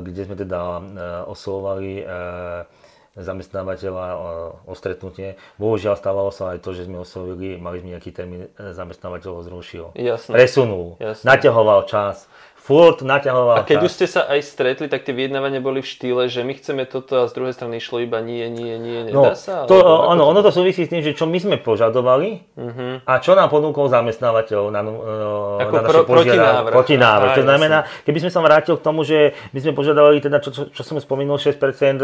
kde 0.05 0.21
sme 0.29 0.37
teda 0.37 0.61
e, 0.61 0.81
oslovovali 1.25 2.05
e, 2.05 2.84
zamestnávateľa 3.15 4.05
o, 4.15 4.29
o 4.67 4.73
stretnutie. 4.75 5.39
Bohužiaľ 5.55 5.95
stávalo 5.95 6.31
sa 6.35 6.51
aj 6.51 6.59
to, 6.59 6.75
že 6.75 6.87
sme 6.87 6.99
oslovili, 6.99 7.55
mali 7.55 7.79
sme 7.79 7.95
nejaký 7.95 8.11
termín, 8.11 8.51
e, 8.51 8.75
zamestnávateľ 8.75 9.31
ho 9.39 9.41
zrušil. 9.47 9.85
Jasné. 9.95 10.31
Presunul, 10.35 10.99
Jasné. 10.99 11.23
naťahoval 11.23 11.87
čas, 11.87 12.27
furt 12.65 12.97
naťahoval 12.99 13.55
A 13.55 13.63
keď 13.63 13.77
už 13.79 13.93
ste 13.93 14.07
sa 14.07 14.25
aj 14.25 14.41
stretli, 14.41 14.85
tak 14.85 15.01
tie 15.01 15.13
vyjednávania 15.13 15.57
boli 15.59 15.79
v 15.79 15.87
štýle, 15.87 16.25
že 16.25 16.41
my 16.41 16.49
chceme 16.51 16.83
toto 16.83 17.21
a 17.21 17.29
z 17.29 17.33
druhej 17.33 17.53
strany 17.53 17.77
išlo 17.77 18.01
iba 18.01 18.17
nie, 18.19 18.41
nie, 18.47 18.73
nie, 18.75 19.05
No, 19.07 19.21
nedá 19.21 19.37
sa? 19.37 19.63
to, 19.63 19.77
ono, 19.77 20.17
to- 20.19 20.27
ono 20.27 20.39
to 20.41 20.49
súvisí 20.51 20.81
s 20.81 20.89
tým, 20.89 20.99
že 20.99 21.13
čo 21.13 21.23
my 21.23 21.37
sme 21.37 21.57
požadovali 21.57 22.41
Mhm. 22.51 23.05
a 23.05 23.13
čo 23.19 23.31
nám 23.31 23.47
ponúkol 23.47 23.85
zamestnávateľ 23.87 24.61
na, 24.67 24.81
uh, 24.81 25.61
Ako 25.61 25.71
na 25.71 25.81
naše 25.83 25.93
pro- 25.93 26.05
protinávrh. 26.09 26.73
protinávrh. 26.73 27.31
To 27.31 27.43
znamená, 27.43 27.77
keby 28.01 28.17
sme 28.19 28.31
sa 28.31 28.41
vrátil 28.41 28.73
k 28.73 28.83
tomu, 28.83 29.01
že 29.01 29.17
my 29.51 29.59
sme 29.59 29.71
požadovali 29.71 30.17
teda, 30.17 30.37
čo, 30.39 30.49
čo, 30.49 30.61
čo 30.67 30.81
som 30.81 30.97
spomínal, 30.97 31.37
6% 31.37 32.01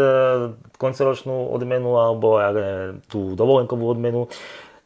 koncoročnú 0.72 1.50
odmenu 1.50 1.96
alebo 1.96 2.38
ja 2.38 2.50
neviem, 2.50 3.02
tú 3.04 3.34
dovolenkovú 3.34 3.82
odmenu, 3.88 4.30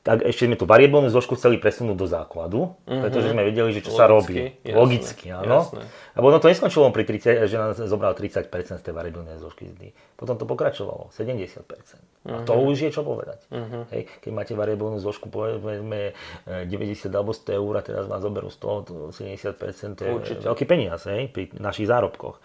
tak 0.07 0.23
ešte 0.23 0.47
sme 0.47 0.55
tú 0.55 0.65
variabilnú 0.65 1.11
zložku 1.11 1.35
chceli 1.35 1.59
presunúť 1.59 1.93
do 1.93 2.07
základu, 2.07 2.79
pretože 2.81 3.27
sme 3.27 3.43
vedeli, 3.43 3.75
že 3.75 3.83
čo 3.83 3.91
sa 3.91 4.07
robí. 4.07 4.55
Logicky, 4.63 4.63
jasné, 4.63 4.79
Logicky, 4.79 5.27
áno. 5.29 5.59
jasné. 5.67 5.83
A 6.15 6.19
ono 6.21 6.39
to 6.39 6.47
neskončilo 6.47 6.87
pri 6.89 7.03
30, 7.03 7.43
že 7.43 7.57
nás 7.57 7.75
zobral 7.77 8.15
30% 8.15 8.47
z 8.47 8.81
tej 8.81 8.93
variabilnej 8.93 9.35
zložky 9.35 9.67
zdy. 9.67 9.91
Potom 10.15 10.35
to 10.35 10.45
pokračovalo, 10.45 11.11
70%. 11.11 11.99
A 12.25 12.41
to 12.41 12.55
Mhm. 12.55 12.63
už 12.65 12.77
je 12.81 12.91
čo 12.91 13.03
povedať. 13.03 13.43
Hej, 13.91 14.07
keď 14.21 14.31
máte 14.31 14.53
variabilnú 14.53 14.97
zložku, 14.97 15.27
povedzme 15.27 16.15
e, 16.41 16.65
90 16.65 17.11
alebo 17.11 17.31
100 17.31 17.51
eur 17.53 17.73
a 17.73 17.83
teraz 17.83 18.05
vám 18.05 18.19
zoberú 18.19 18.47
z 18.47 18.59
toho 18.59 18.77
to 18.81 18.93
70%, 19.11 19.59
to 19.93 20.03
je 20.03 20.13
Určite. 20.13 20.43
veľký 20.45 20.65
peniaz 20.65 21.03
hej, 21.05 21.27
pri 21.27 21.51
našich 21.53 21.85
zárobkoch. 21.85 22.39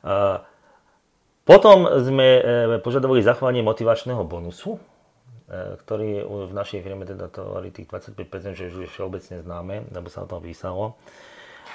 A 0.00 0.46
potom 1.42 1.90
sme 2.00 2.28
e, 2.32 2.42
požadovali 2.78 3.18
zachovanie 3.20 3.60
motivačného 3.60 4.22
bonusu, 4.22 4.78
ktorý 5.46 6.22
u- 6.22 6.46
v 6.46 6.52
našej 6.52 6.80
firme 6.80 7.02
teda 7.02 7.26
to 7.26 7.42
hovorí 7.42 7.68
tých 7.68 7.86
25%, 7.86 8.14
že 8.52 8.68
už 8.68 8.76
je 8.78 8.88
všeobecne 8.88 9.38
známe, 9.38 9.88
lebo 9.88 10.06
sa 10.06 10.22
o 10.22 10.26
tom 10.26 10.38
písalo. 10.38 10.94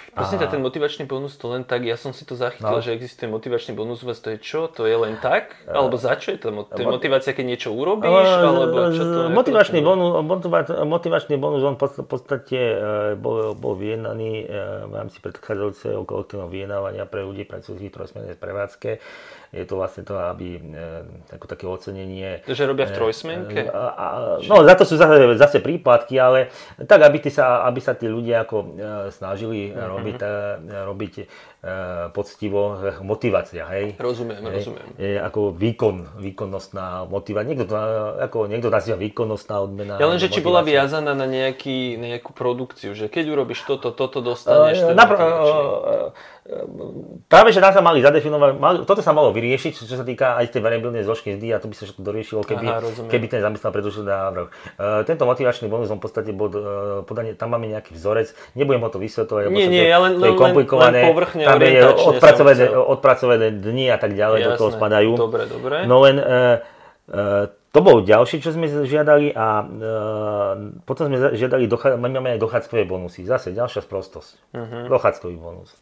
Ťa, 0.10 0.50
ten 0.50 0.58
motivačný 0.60 1.06
bonus 1.06 1.38
to 1.38 1.46
len 1.48 1.62
tak, 1.62 1.86
ja 1.86 1.94
som 1.94 2.10
si 2.10 2.26
to 2.26 2.34
No. 2.34 2.40
zachytil, 2.40 2.80
že 2.82 2.90
existuje 2.92 3.30
motivačný 3.30 3.78
bonus, 3.78 4.02
vôbec 4.02 4.18
to 4.18 4.34
je 4.34 4.40
čo? 4.40 4.66
To 4.68 4.84
je 4.84 4.96
len 4.96 5.14
tak? 5.16 5.54
Alebo 5.64 5.94
za 5.94 6.18
čo 6.18 6.34
je 6.34 6.40
to? 6.40 6.50
To 6.50 6.74
je 6.74 6.88
mo- 6.88 6.98
motivácia, 6.98 7.32
keď 7.32 7.46
niečo 7.46 7.70
urobíš? 7.70 8.10
Alebo 8.10 8.90
čo 8.90 9.04
to? 9.04 9.20
motivačný, 9.30 9.78
bonus, 9.80 10.10
motiva- 10.20 10.66
motivačný 10.82 11.36
bonus, 11.36 11.62
on 11.62 11.76
v 11.76 11.80
podst- 11.80 12.02
v 12.02 12.08
podstate 12.08 12.58
e, 12.58 12.78
bol, 13.14 13.54
bol 13.54 13.76
vyjednaný 13.76 14.32
e, 14.40 14.46
v 14.86 14.94
rámci 14.96 15.18
predchádzajúceho 15.20 16.02
kolektívneho 16.02 16.50
vyjednávania 16.50 17.06
pre 17.06 17.22
ľudí 17.22 17.44
pracujúcich 17.44 17.86
v 17.86 17.96
trojsmennej 17.96 18.36
prevádzke. 18.36 18.98
Je 19.50 19.64
to 19.64 19.80
vlastne 19.80 20.04
to, 20.04 20.14
aby 20.14 20.60
e, 20.60 20.62
také 21.40 21.64
ocenenie 21.64 22.44
že 22.44 22.64
robia 22.68 22.84
v 22.86 22.94
trojsmenke? 23.00 23.72
a, 23.72 23.84
a, 23.96 24.06
no, 24.44 24.62
za 24.62 24.76
to 24.76 24.84
sú 24.84 25.00
zase, 25.00 25.40
zase 25.40 25.58
prípadky, 25.64 26.20
ale 26.20 26.52
tak, 26.84 27.04
aby, 27.04 27.20
tí 27.20 27.32
sa, 27.32 27.64
aby 27.64 27.80
sa 27.80 27.96
tí 27.96 28.12
ľudia 28.12 28.44
ako 28.44 28.58
e, 28.60 28.68
snažili 29.12 29.72
Mhm. 29.72 29.88
robiť, 29.88 30.20
e, 30.20 30.32
robiť 30.84 31.14
e, 31.18 31.24
poctivo, 32.12 32.78
e, 32.78 33.02
motivácia, 33.02 33.64
hej. 33.72 33.96
Rozumiem, 33.98 34.42
Hej, 34.44 34.54
rozumiem. 34.62 34.88
Je 34.98 35.18
ako 35.18 35.52
výkon, 35.52 35.96
výkonnostná 36.20 37.08
motivácia. 37.08 37.50
Niekto 37.50 37.66
to, 37.68 37.76
ako, 38.22 38.38
niekto 38.48 38.70
nazýva 38.70 38.98
výkonnostná 38.98 39.56
odmena. 39.60 39.98
Ja 39.98 40.08
len, 40.08 40.20
že 40.20 40.30
či 40.30 40.40
bola 40.40 40.62
viazaná 40.62 41.16
na, 41.16 41.26
nejaký, 41.26 41.98
na 41.98 42.18
nejakú 42.18 42.32
produkciu, 42.32 42.94
že 42.94 43.08
keď 43.08 43.26
urobíš 43.34 43.64
toto, 43.66 43.90
toto 43.96 44.20
dostaneš. 44.22 44.92
Napr- 44.94 45.18
motivačný. 45.18 46.12
Práve, 47.28 47.52
že 47.52 47.60
nám 47.60 47.76
sa 47.76 47.84
mali 47.84 48.00
zadefinovať, 48.00 48.56
mali, 48.56 48.78
toto 48.88 49.04
sa 49.04 49.12
malo 49.12 49.36
vyriešiť, 49.36 49.84
čo 49.84 49.84
sa 49.84 50.08
týka 50.08 50.40
aj 50.40 50.56
tej 50.56 50.64
variabilnej 50.64 51.04
zložky 51.04 51.36
mzdy 51.36 51.52
a 51.52 51.60
to 51.60 51.68
by 51.68 51.76
sa 51.76 51.84
všetko 51.84 52.02
doriešilo, 52.08 52.40
keby, 52.48 52.66
Aha, 52.72 52.80
rozumiem. 52.80 53.12
keby 53.12 53.26
ten 53.28 53.44
zamestnal 53.44 53.76
predložil 53.76 54.08
návrh. 54.08 54.48
Uh, 54.80 55.04
tento 55.04 55.28
motivačný 55.28 55.68
bonus, 55.68 55.92
on 55.92 56.00
v 56.00 56.08
podstate 56.08 56.32
bol 56.32 56.48
uh, 56.48 56.62
podanie, 57.04 57.36
tam 57.36 57.52
máme 57.52 57.68
nejaký 57.68 57.92
vzorec, 58.00 58.32
nebudem 58.56 58.80
ho 58.80 58.88
to 58.88 58.96
vysvetľovať, 58.96 59.44
Nie, 59.52 59.68
nie, 59.68 59.84
ja 59.84 60.00
len- 60.00 60.16
to 60.16 60.24
je 60.24 60.32
len- 60.32 60.40
komplikované, 60.40 61.00
len 61.04 61.12
povrchne, 61.12 61.44
tam 61.44 61.60
je 61.60 61.82
odpracované, 61.84 62.64
odpracované 62.72 63.48
dni 63.52 63.86
a 63.92 63.98
tak 64.00 64.16
ďalej, 64.16 64.40
do 64.48 64.52
toho 64.56 64.70
Jasné. 64.72 64.80
spadajú. 64.80 65.12
Dobre, 65.20 65.44
dobre. 65.52 65.76
No 65.84 66.00
len 66.00 66.16
uh, 66.16 67.52
to 67.78 67.86
bol 67.86 68.02
ďalší, 68.02 68.42
čo 68.42 68.50
sme 68.58 68.66
žiadali 68.66 69.38
a 69.38 69.62
uh, 69.62 70.82
potom 70.82 71.14
sme 71.14 71.38
žiadali, 71.38 71.70
docha- 71.70 71.94
my 71.94 72.10
máme 72.10 72.34
aj 72.34 72.42
dochádzkové 72.42 72.90
bonusy. 72.90 73.22
Zase 73.22 73.54
ďalšia 73.54 73.86
sprostosť. 73.86 74.32
Uh-huh. 74.50 74.90
Dochádzkový 74.90 75.38
bonus. 75.38 75.78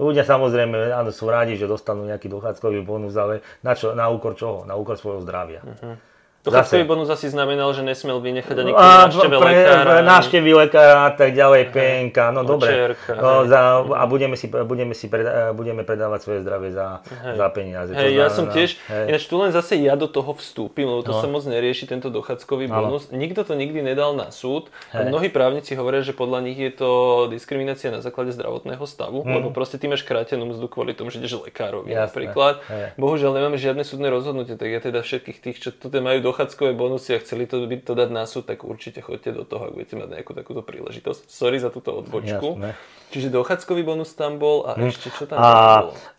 Ľudia 0.00 0.24
samozrejme 0.24 0.96
áno, 0.96 1.12
sú 1.12 1.28
rádi, 1.28 1.60
že 1.60 1.68
dostanú 1.68 2.08
nejaký 2.08 2.32
dochádzkový 2.32 2.80
bonus, 2.88 3.12
ale 3.20 3.44
na, 3.60 3.76
čo, 3.76 3.92
na 3.92 4.08
úkor 4.08 4.32
čoho? 4.32 4.64
Na 4.64 4.80
úkor 4.80 4.96
svojho 4.96 5.20
zdravia. 5.28 5.60
Uh-huh. 5.60 6.00
Dochádzkový 6.46 6.84
bonus 6.86 7.10
asi 7.10 7.26
znamenal, 7.26 7.74
že 7.74 7.82
nesmel 7.82 8.22
vynechať 8.22 8.54
ani 8.54 8.70
návšteve 8.70 9.34
lekára. 9.34 9.98
návštevy 10.06 10.50
lekára 10.54 10.98
a 11.06 11.12
tak 11.12 11.34
ďalej, 11.34 11.74
penka, 11.74 12.30
no 12.30 12.46
dobre. 12.46 12.94
No, 13.10 13.42
hej. 13.42 13.50
za, 13.50 13.82
a 13.82 14.02
budeme, 14.06 14.38
si, 14.38 14.46
budeme, 14.46 14.94
si 14.94 15.10
preda, 15.10 15.50
budeme 15.50 15.82
predávať 15.82 16.20
svoje 16.22 16.38
zdravie 16.46 16.70
za, 16.70 17.02
za 17.34 17.46
peniaze. 17.50 17.90
Hej, 17.90 18.14
ja 18.14 18.30
som 18.30 18.46
tiež, 18.46 18.78
hej. 18.86 19.10
ináč 19.10 19.26
tu 19.26 19.34
len 19.42 19.50
zase 19.50 19.74
ja 19.82 19.98
do 19.98 20.06
toho 20.06 20.30
vstúpim, 20.38 20.86
lebo 20.86 21.02
to 21.02 21.10
No. 21.10 21.18
sa 21.18 21.26
moc 21.26 21.42
nerieši, 21.42 21.90
tento 21.90 22.12
dochádzkový 22.14 22.70
bonus. 22.70 23.10
Nikto 23.10 23.42
to 23.42 23.58
nikdy 23.58 23.82
nedal 23.82 24.14
na 24.14 24.30
súd. 24.30 24.70
Hej. 24.94 25.10
mnohí 25.10 25.28
právnici 25.32 25.74
hovoria, 25.74 26.06
že 26.06 26.14
podľa 26.14 26.46
nich 26.46 26.58
je 26.60 26.70
to 26.70 26.90
diskriminácia 27.26 27.90
na 27.90 27.98
základe 27.98 28.30
zdravotného 28.30 28.84
stavu, 28.86 29.26
lebo 29.26 29.50
proste 29.50 29.80
ty 29.82 29.90
máš 29.90 30.06
krátenú 30.06 30.46
mzdu 30.46 30.70
kvôli 30.70 30.94
tomu, 30.94 31.10
že 31.10 31.18
ideš 31.18 31.42
lekárovi. 31.42 31.90
Jasné. 31.90 32.06
napríklad. 32.06 32.54
Hej. 32.70 32.86
Bohužiaľ 33.00 33.30
nemáme 33.34 33.58
žiadne 33.58 33.82
súdne 33.82 34.12
rozhodnutie, 34.12 34.54
tak 34.54 34.68
ja 34.70 34.78
teda 34.78 35.00
všetkých 35.02 35.38
tých, 35.42 35.56
čo 35.58 35.70
tu 35.74 35.88
majú 35.96 36.20
dochádzkové 36.36 36.76
bonusy 36.76 37.16
a 37.16 37.18
chceli 37.24 37.48
to, 37.48 37.64
byť, 37.64 37.80
to 37.80 37.92
dať 37.96 38.10
na 38.12 38.28
súd, 38.28 38.44
tak 38.44 38.60
určite 38.60 39.00
choďte 39.00 39.32
do 39.32 39.48
toho, 39.48 39.72
ak 39.72 39.72
budete 39.72 39.96
mať 39.96 40.20
nejakú 40.20 40.36
takúto 40.36 40.60
príležitosť. 40.60 41.32
Sorry 41.32 41.56
za 41.56 41.72
túto 41.72 41.96
odbočku. 41.96 42.60
Jasné. 42.60 42.76
Čiže 43.08 43.32
dochádzkový 43.32 43.82
bonus 43.88 44.12
tam 44.12 44.36
bol 44.36 44.68
a 44.68 44.76
ešte 44.76 45.08
čo 45.16 45.24
tam 45.24 45.40
A 45.40 45.48
bolo? 45.48 45.56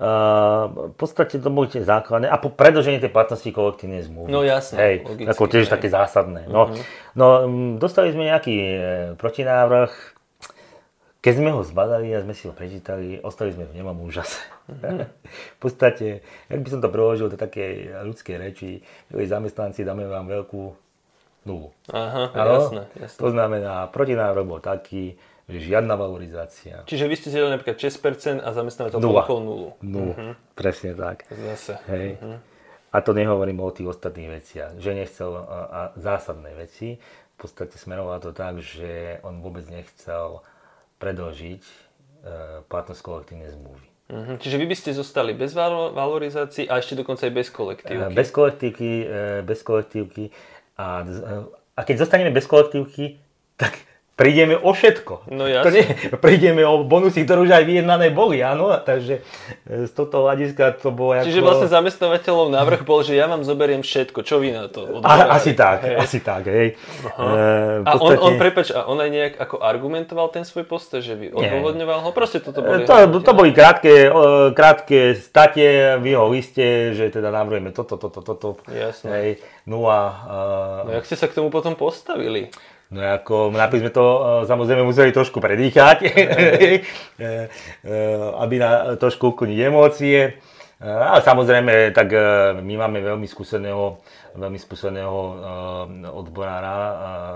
a 0.01 0.09
v 0.89 0.95
podstate 0.97 1.37
to 1.37 1.53
boli 1.53 1.69
tie 1.69 1.85
základné. 1.85 2.25
A 2.25 2.41
po 2.41 2.49
predlžení 2.49 2.97
tej 2.97 3.13
platnosti 3.13 3.45
kolektívnej 3.53 4.01
zmluvy. 4.09 4.33
No 4.33 4.41
jasné, 4.41 4.77
Hej, 4.81 4.95
logicky, 5.05 5.29
ako 5.29 5.43
tiež 5.45 5.65
hej. 5.69 5.73
Také 5.77 5.87
zásadné. 5.93 6.49
No, 6.49 6.73
no 7.13 7.25
mm, 7.45 7.77
dostali 7.77 8.09
sme 8.09 8.25
nejaký 8.25 8.55
e, 8.57 8.77
protinávrh. 9.21 9.93
Keď 11.21 11.33
sme 11.37 11.53
ho 11.53 11.61
zbadali 11.61 12.09
a 12.17 12.25
sme 12.25 12.33
si 12.33 12.49
ho 12.49 12.55
prečítali, 12.55 13.21
ostali 13.21 13.53
sme 13.53 13.69
v 13.69 13.77
nemom 13.77 14.01
úžase. 14.01 14.56
Mhm. 14.67 15.07
v 15.55 15.59
podstate, 15.59 16.21
ak 16.51 16.59
by 16.59 16.69
som 16.69 16.79
to 16.83 16.91
preložil 16.91 17.31
do 17.31 17.39
takej 17.39 18.03
ľudskej 18.03 18.35
reči, 18.35 18.83
milí 19.11 19.25
zamestnanci, 19.25 19.87
dáme 19.87 20.03
vám 20.07 20.27
veľkú 20.27 20.63
nulu. 21.47 21.71
Aha, 21.95 22.35
jasné, 22.35 22.83
jasné. 22.99 23.19
To 23.23 23.27
znamená, 23.31 23.87
protinávrh 23.87 24.43
bol 24.43 24.59
taký, 24.59 25.15
že 25.47 25.71
žiadna 25.71 25.95
valorizácia. 25.95 26.83
Čiže 26.83 27.07
vy 27.07 27.15
ste 27.15 27.31
zdieľali 27.31 27.55
napríklad 27.55 27.79
6% 27.79 28.43
a 28.43 28.49
zamestnávateľ 28.51 28.99
ponúkol 28.99 29.39
nulu. 29.39 29.69
No, 29.79 30.11
presne 30.59 30.91
tak. 30.91 31.23
Zase. 31.31 31.79
Hej. 31.87 32.19
A 32.91 32.97
to 32.99 33.15
nehovorím 33.15 33.63
o 33.63 33.71
tých 33.71 33.87
ostatných 33.87 34.43
veciach, 34.43 34.71
že 34.79 34.91
nechcel 34.91 35.31
a, 35.31 35.59
a 35.71 35.81
zásadné 35.95 36.51
veci. 36.55 36.99
V 36.99 37.37
podstate 37.39 37.79
smerovalo 37.79 38.19
to 38.19 38.31
tak, 38.35 38.59
že 38.59 39.23
on 39.23 39.39
vôbec 39.39 39.63
nechcel 39.71 40.43
predlžiť 40.97 41.63
e, 41.63 41.73
platnosť 42.65 43.01
kolektívnej 43.05 43.53
zmluvy. 43.53 43.86
Uh-huh. 44.07 44.39
Čiže 44.39 44.55
vy 44.55 44.65
by 44.71 44.75
ste 44.79 44.91
zostali 44.95 45.35
bez 45.35 45.51
valorizácií 45.51 46.63
a 46.71 46.79
ešte 46.79 46.95
dokonca 46.95 47.27
aj 47.27 47.33
bez 47.35 47.47
kolektívky. 47.51 48.15
Bez 48.15 48.29
kolektívky, 48.31 48.89
bez 49.43 49.59
kolektívky. 49.67 50.23
A, 50.79 51.03
a 51.75 51.79
keď 51.83 52.07
zostaneme 52.07 52.31
bez 52.31 52.47
kolektívky, 52.47 53.19
tak 53.59 53.75
prídeme 54.17 54.57
o 54.57 54.73
všetko. 54.73 55.29
No 55.29 55.45
jasne. 55.45 55.63
To 55.63 55.69
nie, 55.69 55.85
prídeme 56.25 56.65
o 56.65 56.81
bonusy, 56.81 57.21
ktoré 57.21 57.45
už 57.45 57.53
aj 57.53 57.63
vyjednané 57.69 58.09
boli, 58.09 58.41
áno. 58.41 58.73
Takže 58.73 59.21
e, 59.69 59.85
z 59.85 59.91
tohto 59.93 60.25
hľadiska 60.25 60.81
to 60.81 60.89
bolo 60.89 61.21
Čiže 61.21 61.39
ako... 61.39 61.45
vlastne 61.45 61.69
zamestnávateľov 61.69 62.49
návrh 62.49 62.81
bol, 62.81 63.05
že 63.05 63.13
ja 63.13 63.29
vám 63.29 63.45
zoberiem 63.45 63.85
všetko. 63.85 64.25
Čo 64.25 64.41
vy 64.41 64.57
na 64.57 64.65
to? 64.73 65.05
A, 65.05 65.37
asi 65.37 65.53
tak, 65.53 65.85
hej. 65.85 65.95
asi 66.01 66.19
tak, 66.25 66.49
hej. 66.49 66.73
Uh, 67.13 67.85
a 67.85 67.93
podstate... 67.93 68.17
on, 68.17 68.25
on, 68.25 68.33
prepač, 68.41 68.67
a 68.73 68.89
on 68.89 68.97
aj 68.97 69.09
nejak 69.13 69.33
ako 69.37 69.61
argumentoval 69.61 70.33
ten 70.33 70.41
svoj 70.41 70.65
postoj, 70.65 71.05
že 71.05 71.13
vy 71.13 71.29
odôvodňoval 71.37 72.01
ho? 72.01 72.09
Proste 72.09 72.41
toto 72.41 72.65
boli... 72.65 72.89
To, 72.89 73.21
to 73.21 73.31
boli 73.37 73.53
krátke, 73.53 74.09
krátke 74.57 75.13
statie 75.13 76.01
v 76.01 76.17
jeho 76.17 76.25
liste, 76.33 76.97
že 76.97 77.13
teda 77.13 77.29
navrhujeme 77.29 77.69
toto, 77.69 78.01
toto, 78.01 78.25
toto. 78.25 78.57
Jasne. 78.65 79.09
Hej. 79.13 79.29
No 79.69 79.85
a... 79.85 79.99
Uh... 80.81 80.89
No 80.89 80.91
jak 80.97 81.05
ste 81.05 81.21
sa 81.21 81.29
k 81.29 81.37
tomu 81.37 81.53
potom 81.53 81.77
postavili? 81.77 82.49
No 82.87 83.03
ako, 83.03 83.51
napríklad 83.51 83.91
sme 83.91 83.91
to 83.91 84.05
e, 84.07 84.19
samozrejme 84.47 84.87
museli 84.87 85.11
trošku 85.11 85.43
predýchať, 85.43 85.97
e, 86.07 86.79
e, 87.19 87.95
aby 88.39 88.55
na 88.55 88.95
trošku 88.95 89.35
ukloniť 89.35 89.59
emócie. 89.59 90.39
Ale 90.77 91.25
samozrejme, 91.25 91.89
tak 91.89 92.13
my 92.61 92.73
máme 92.77 93.01
veľmi 93.01 93.25
skúseného, 93.25 93.97
veľmi 94.37 94.61
skúseného 94.61 95.17
odborára, 96.13 96.77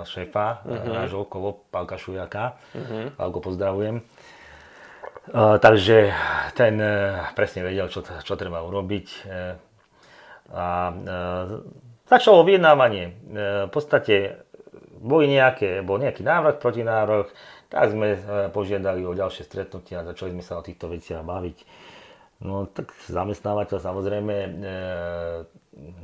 šéfa 0.05 0.61
uh-huh. 0.61 0.93
nášho 0.93 1.25
okolo, 1.25 1.65
Pálka 1.73 1.97
Šujaka. 1.97 2.53
Uh-huh. 2.77 3.09
Pálko, 3.17 3.41
pozdravujem. 3.41 4.05
Takže 5.33 6.13
ten 6.53 6.77
presne 7.33 7.65
vedel, 7.65 7.89
čo, 7.89 8.05
čo 8.05 8.37
treba 8.37 8.61
urobiť. 8.61 9.25
A 10.53 10.93
začalo 12.05 12.45
vyjednávanie. 12.45 13.17
V 13.65 13.71
podstate 13.73 14.45
boli 15.01 15.25
nejaké, 15.33 15.81
bol 15.81 15.97
nejaký 15.97 16.21
návrh, 16.21 16.61
protinávrh, 16.61 17.27
tak 17.73 17.89
sme 17.89 18.13
e, 18.13 18.19
požiadali 18.53 19.01
o 19.01 19.17
ďalšie 19.17 19.43
stretnutia 19.49 20.05
a 20.05 20.07
začali 20.13 20.37
sme 20.37 20.43
sa 20.45 20.61
o 20.61 20.65
týchto 20.65 20.87
veciach 20.87 21.25
baviť. 21.25 21.57
No 22.41 22.69
tak 22.69 22.93
zamestnávateľ 23.09 23.77
samozrejme 23.81 24.35
e, 24.37 24.49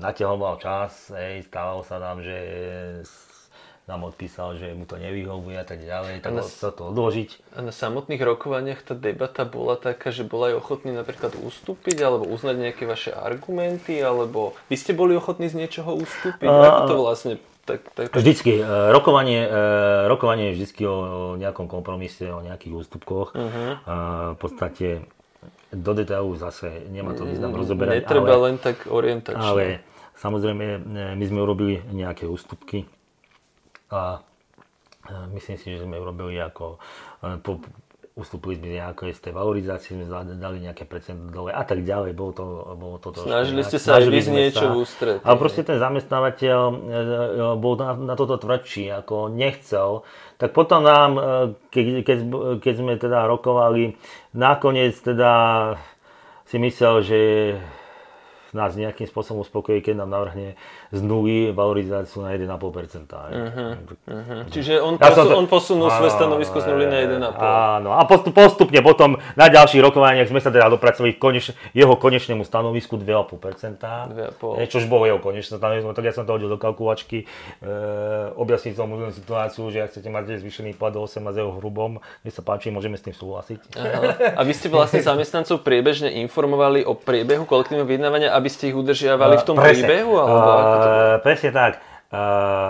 natiahoval 0.01 0.57
čas, 0.57 1.13
hej, 1.13 1.45
stávalo 1.45 1.85
sa 1.85 2.01
nám, 2.01 2.25
že 2.25 2.37
nám 3.87 4.03
odpísal, 4.03 4.59
že 4.59 4.75
mu 4.75 4.83
to 4.83 4.99
nevyhovuje 4.99 5.55
a 5.55 5.63
tak 5.63 5.79
ďalej, 5.79 6.19
tak 6.19 6.35
sa 6.43 6.75
to 6.75 6.91
odložiť. 6.91 7.55
A 7.55 7.63
na 7.63 7.71
samotných 7.71 8.19
rokovaniach 8.19 8.83
tá 8.83 8.91
debata 8.91 9.47
bola 9.47 9.79
taká, 9.79 10.11
že 10.11 10.27
bola 10.27 10.51
aj 10.51 10.59
ochotný 10.59 10.91
napríklad 10.91 11.39
ustúpiť, 11.39 12.03
alebo 12.03 12.27
uznať 12.27 12.55
nejaké 12.67 12.83
vaše 12.83 13.15
argumenty, 13.15 13.95
alebo 14.03 14.51
vy 14.67 14.75
ste 14.75 14.91
boli 14.91 15.15
ochotní 15.15 15.47
z 15.47 15.63
niečoho 15.63 15.95
ustúpiť? 16.03 16.51
Uh, 16.51 16.67
Ako 16.67 16.81
to 16.83 16.95
vlastne 16.99 17.33
tak, 17.67 17.79
tak, 17.91 18.07
tak. 18.07 18.15
Vždycky. 18.15 18.63
E, 18.63 18.91
rokovanie, 18.95 19.43
e, 19.43 20.07
rokovanie 20.07 20.55
je 20.55 20.63
vždycky 20.63 20.87
o 20.87 21.35
nejakom 21.35 21.67
kompromise, 21.67 22.23
o 22.23 22.39
nejakých 22.39 22.73
ústupkoch. 22.79 23.35
Uh-huh. 23.35 23.75
V 24.33 24.37
podstate 24.39 25.03
do 25.75 25.91
detailu 25.91 26.31
zase 26.39 26.87
nemá 26.87 27.11
to 27.11 27.27
význam 27.27 27.51
rozoberať. 27.51 28.07
Netreba 28.07 28.39
ale, 28.39 28.43
len 28.47 28.55
tak 28.55 28.87
orientačne. 28.87 29.43
Ale 29.43 29.63
samozrejme, 30.15 30.87
my 31.19 31.23
sme 31.27 31.39
urobili 31.43 31.83
nejaké 31.91 32.23
ústupky 32.23 32.87
a 33.91 34.23
myslím 35.35 35.59
si, 35.59 35.75
že 35.75 35.83
sme 35.83 35.99
urobili 35.99 36.39
ako 36.39 36.79
po, 37.43 37.59
ustúpili 38.17 38.57
sme 38.57 38.81
nejaké 38.81 39.13
z 39.13 39.29
tej 39.29 39.33
valorizácie, 39.37 39.93
sme 39.93 40.09
dali 40.41 40.57
nejaké 40.65 40.89
percento 40.89 41.29
dole 41.29 41.53
a 41.53 41.61
tak 41.61 41.85
ďalej. 41.85 42.17
Bolo 42.17 42.31
to, 42.33 42.45
bolo 42.73 42.97
to 42.97 43.13
Snažili 43.13 43.61
ste 43.61 43.77
sa 43.77 44.01
aj 44.01 44.09
vy 44.09 44.19
niečo 44.25 44.73
v 44.73 44.81
ústretí. 44.81 45.21
Ale 45.21 45.37
proste 45.37 45.61
ten 45.61 45.77
zamestnávateľ 45.77 46.59
e, 46.65 46.73
e, 46.73 47.01
bol 47.61 47.77
na, 47.77 47.93
na 47.93 48.17
toto 48.17 48.41
tvrdší, 48.41 48.89
ako 49.05 49.29
nechcel. 49.29 50.01
Tak 50.41 50.49
potom 50.57 50.81
nám, 50.81 51.11
e, 51.13 51.21
keď, 51.69 51.85
keď, 52.01 52.17
keď 52.57 52.73
sme 52.73 52.93
teda 52.97 53.29
rokovali, 53.29 53.93
nakoniec 54.33 54.97
teda 54.97 55.31
si 56.49 56.57
myslel, 56.57 56.95
že 57.05 57.19
nás 58.53 58.75
nejakým 58.75 59.07
spôsobom 59.07 59.43
uspokojí, 59.43 59.83
keď 59.83 60.03
nám 60.03 60.09
navrhne 60.13 60.59
z 60.91 60.99
nuly 61.03 61.51
valorizáciu 61.51 62.23
na 62.23 62.31
1,5%. 62.35 62.47
Uh-huh, 62.47 63.71
uh-huh. 64.07 64.41
Čiže 64.51 64.79
on, 64.79 64.95
ja 64.95 65.11
posu, 65.11 65.27
to... 65.27 65.35
on 65.35 65.47
posunul 65.47 65.89
svoje 65.91 66.11
stanovisko 66.15 66.57
z 66.63 66.65
nuly 66.71 66.85
na 66.87 66.97
1,5%. 67.03 67.41
Áno, 67.81 67.89
a 67.97 68.01
postup, 68.07 68.31
postupne 68.37 68.79
potom 68.79 69.19
na 69.35 69.47
ďalších 69.51 69.83
rokovaniach 69.83 70.29
sme 70.31 70.39
sa 70.39 70.53
teda 70.53 70.71
dopracovali 70.71 71.15
k 71.15 71.19
koneš, 71.19 71.45
jeho 71.75 71.95
konečnému 71.97 72.47
stanovisku 72.47 72.95
2,5%. 72.95 74.39
2,5%. 74.39 74.71
Čož 74.71 74.83
bolo 74.87 75.03
jeho 75.09 75.19
konečné 75.19 75.59
stanovisko, 75.59 75.91
tak 75.91 76.05
ja 76.05 76.13
som 76.15 76.23
to 76.23 76.35
hodil 76.37 76.47
do 76.47 76.59
kalkulačky, 76.61 77.27
e, 77.59 77.69
objasniť 78.37 78.73
tomu 78.77 78.99
situáciu, 79.11 79.67
že 79.73 79.83
ak 79.83 79.89
chcete 79.95 80.09
mať 80.11 80.39
zvýšený 80.39 80.77
plat 80.77 80.93
do 80.93 81.01
18 81.03 81.23
eur 81.35 81.51
hrubom, 81.57 81.99
nech 82.21 82.35
sa 82.35 82.45
páči, 82.45 82.69
môžeme 82.69 82.95
s 82.95 83.03
tým 83.03 83.15
súhlasiť. 83.15 83.59
Aha. 83.75 84.37
A 84.37 84.41
vy 84.45 84.53
ste 84.53 84.69
vlastne 84.69 85.01
zamestnancov 85.09 85.65
priebežne 85.65 86.13
informovali 86.21 86.85
o 86.85 86.93
priebehu 86.93 87.49
kolektívneho 87.49 87.89
vyjednávania, 87.89 88.36
aby 88.37 88.49
ste 88.53 88.69
ich 88.69 88.77
udržiavali 88.77 89.41
v 89.41 89.45
tom 89.45 89.57
presne. 89.57 89.89
príbehu? 89.89 90.13
Alebo 90.21 90.49
ako 90.53 90.75
to 90.77 90.89
uh, 90.89 90.97
presne 91.25 91.49
tak. 91.49 91.71
Uh, 92.07 92.69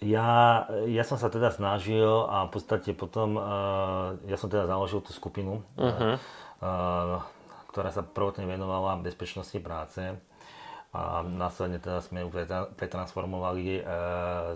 ja, 0.00 0.64
ja 0.88 1.04
som 1.04 1.16
sa 1.20 1.28
teda 1.28 1.52
snažil 1.52 2.08
a 2.28 2.48
v 2.48 2.50
podstate 2.52 2.92
potom, 2.92 3.36
uh, 3.36 4.16
ja 4.28 4.36
som 4.40 4.48
teda 4.48 4.68
založil 4.68 5.00
tú 5.04 5.12
skupinu, 5.12 5.64
uh-huh. 5.76 6.16
uh, 6.64 7.20
ktorá 7.72 7.92
sa 7.92 8.04
prvotne 8.04 8.44
venovala 8.44 9.00
bezpečnosti 9.00 9.56
práce 9.60 10.00
a 10.96 11.20
následne 11.28 11.76
teda 11.76 12.00
sme 12.00 12.24
ju 12.24 12.32
pretransformovali, 12.72 13.64
e, 13.78 13.82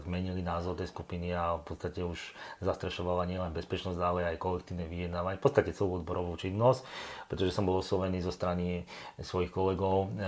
zmenili 0.08 0.40
názov 0.40 0.80
tej 0.80 0.88
skupiny 0.88 1.36
a 1.36 1.60
v 1.60 1.64
podstate 1.68 2.00
už 2.00 2.16
zastrešovala 2.64 3.28
nielen 3.28 3.52
bezpečnosť, 3.52 4.00
ale 4.00 4.24
aj 4.24 4.40
kolektívne 4.40 4.88
vyjednávanie, 4.88 5.36
v 5.36 5.44
podstate 5.44 5.76
celú 5.76 6.00
odborovú 6.00 6.40
činnosť, 6.40 6.80
pretože 7.28 7.52
som 7.52 7.68
bol 7.68 7.84
oslovený 7.84 8.24
zo 8.24 8.32
strany 8.32 8.88
svojich 9.20 9.52
kolegov 9.52 10.08
e, 10.16 10.24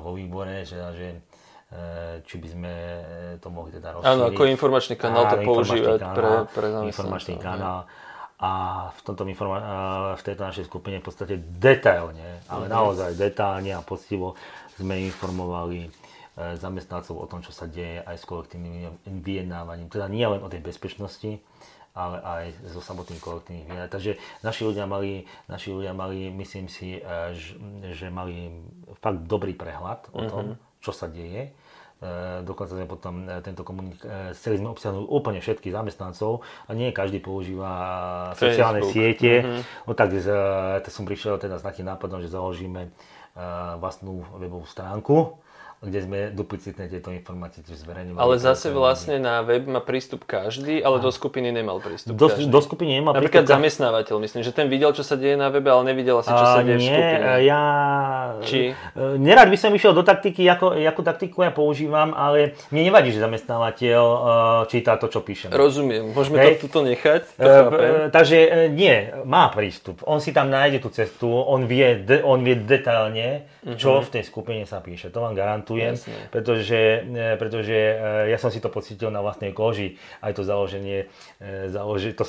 vo 0.00 0.16
výbore, 0.16 0.64
že, 0.64 0.80
že 0.96 1.08
e, 1.12 1.18
či 2.24 2.40
by 2.40 2.48
sme 2.48 2.72
to 3.44 3.52
mohli 3.52 3.76
teda 3.76 4.00
rozšíriť. 4.00 4.16
Áno, 4.16 4.32
ako 4.32 4.42
informačný 4.48 4.96
kanál 4.96 5.28
to 5.28 5.36
používať 5.44 6.00
pre, 6.16 6.30
pre 6.48 6.66
Informačný 6.88 7.36
kanál. 7.36 7.84
A 8.40 8.88
v, 8.96 9.00
tomto 9.04 9.28
informa- 9.28 10.16
v 10.16 10.22
tejto 10.24 10.48
našej 10.48 10.64
skupine 10.64 10.96
v 10.96 11.04
podstate 11.04 11.36
detailne, 11.60 12.40
ale 12.48 12.64
uh-huh. 12.64 12.72
naozaj 12.72 13.12
detailne 13.12 13.76
a 13.76 13.84
poctivo 13.84 14.32
sme 14.80 15.04
informovali 15.12 15.84
e, 15.84 15.88
zamestnancov 16.56 17.20
o 17.20 17.28
tom, 17.28 17.44
čo 17.44 17.52
sa 17.52 17.68
deje 17.68 18.00
aj 18.00 18.16
s 18.16 18.24
kolektívnym 18.24 18.96
vyjednávaním. 19.20 19.92
Teda 19.92 20.08
nie 20.08 20.24
len 20.24 20.40
o 20.40 20.48
tej 20.48 20.64
bezpečnosti, 20.64 21.36
ale 21.92 22.16
aj 22.22 22.44
so 22.72 22.80
samotným 22.80 23.20
kolektívnym 23.20 23.68
vyjednávaním. 23.68 23.92
Takže 23.92 24.12
naši 24.40 24.62
ľudia 24.64 24.88
mali, 24.88 25.28
naši 25.52 25.68
ľudia 25.68 25.92
mali 25.92 26.32
myslím 26.32 26.72
si, 26.72 26.96
e, 26.96 27.00
že 27.92 28.08
mali 28.08 28.48
fakt 29.04 29.28
dobrý 29.28 29.52
prehľad 29.52 30.08
o 30.16 30.20
tom, 30.24 30.44
uh-huh. 30.56 30.80
čo 30.80 30.96
sa 30.96 31.10
deje. 31.12 31.52
E, 32.00 32.40
dokonca 32.46 32.72
sme 32.72 32.88
potom 32.88 33.28
tento 33.44 33.60
komunik- 33.60 34.00
chceli 34.32 34.56
sme 34.56 34.72
obsiahnuť 34.72 35.04
úplne 35.12 35.44
všetkých 35.44 35.76
zamestnancov 35.76 36.40
a 36.64 36.70
nie 36.72 36.94
každý 36.96 37.20
používa 37.20 37.68
Facebook. 38.32 38.56
sociálne 38.56 38.80
siete. 38.88 39.32
Uh-huh. 39.44 39.60
No 39.84 39.92
tak, 39.92 40.14
tak 40.80 40.88
som 40.88 41.04
prišiel 41.04 41.36
teda 41.36 41.60
s 41.60 41.66
takým 41.66 41.84
nápadom, 41.84 42.24
že 42.24 42.32
založíme 42.32 42.88
vlastnú 43.78 44.26
webovú 44.38 44.66
stránku, 44.66 45.38
kde 45.80 46.00
sme 46.04 46.18
duplicitné 46.36 46.92
tieto 46.92 47.08
informácie 47.08 47.64
tiež 47.64 47.88
zverejňovali. 47.88 48.20
Ale 48.20 48.36
zase 48.36 48.68
vlastne 48.68 49.16
na 49.16 49.40
web 49.40 49.64
má 49.64 49.80
prístup 49.80 50.28
každý, 50.28 50.84
ale 50.84 51.00
do 51.00 51.08
skupiny 51.08 51.48
nemal 51.48 51.80
prístup 51.80 52.20
do, 52.20 52.28
každý. 52.28 52.52
Do 52.52 52.60
skupiny 52.60 53.00
nemal 53.00 53.16
Napríklad 53.16 53.48
prístup. 53.48 53.56
zamestnávateľ, 53.56 54.14
myslím, 54.20 54.44
že 54.44 54.52
ten 54.52 54.68
videl, 54.68 54.92
čo 54.92 55.00
sa 55.00 55.16
deje 55.16 55.40
na 55.40 55.48
webe, 55.48 55.72
ale 55.72 55.96
nevidel 55.96 56.20
asi, 56.20 56.28
čo 56.28 56.44
sa 56.44 56.60
deje 56.60 56.84
nie, 56.84 56.84
v 56.84 56.92
skupine. 56.92 57.24
ja... 57.48 57.62
Či? 58.44 58.76
E, 58.76 59.16
nerad 59.16 59.48
by 59.48 59.56
som 59.56 59.72
išiel 59.72 59.96
do 59.96 60.04
taktiky, 60.04 60.44
ako, 60.52 60.76
akú 60.84 61.00
taktiku 61.00 61.48
ja 61.48 61.52
používam, 61.52 62.12
ale 62.12 62.60
mne 62.68 62.92
nevadí, 62.92 63.08
že 63.16 63.24
zamestnávateľ 63.24 64.02
uh, 64.04 64.22
číta 64.68 65.00
to, 65.00 65.08
čo 65.08 65.24
píšem. 65.24 65.48
Rozumiem, 65.48 66.12
môžeme 66.12 66.44
Hej. 66.44 66.60
to 66.60 66.68
tuto 66.68 66.84
nechať? 66.84 67.40
To 67.40 67.48
uh, 67.48 68.12
takže 68.12 68.68
nie, 68.68 69.16
má 69.24 69.48
prístup. 69.48 70.04
On 70.04 70.20
si 70.20 70.36
tam 70.36 70.52
nájde 70.52 70.84
tú 70.84 70.92
cestu, 70.92 71.24
on 71.24 71.64
vie, 71.64 72.04
on 72.20 72.44
vie 72.44 72.60
detailne, 72.60 73.48
čo 73.80 73.96
uh-huh. 73.96 74.04
v 74.04 74.20
tej 74.20 74.22
skupine 74.28 74.68
sa 74.68 74.84
píše. 74.84 75.08
To 75.08 75.24
vám 75.24 75.32
garantujem 75.32 75.69
garantujem, 75.70 75.94
pretože, 76.30 76.80
e, 77.06 77.36
pretože 77.38 77.76
e, 77.76 78.30
ja 78.30 78.38
som 78.38 78.50
si 78.50 78.58
to 78.58 78.68
pocítil 78.68 79.10
na 79.14 79.22
vlastnej 79.22 79.54
koži, 79.54 79.96
aj 80.22 80.32
to 80.34 80.42
založenie, 80.42 81.06
e, 81.38 81.70
založi, 81.70 82.12
to, 82.14 82.26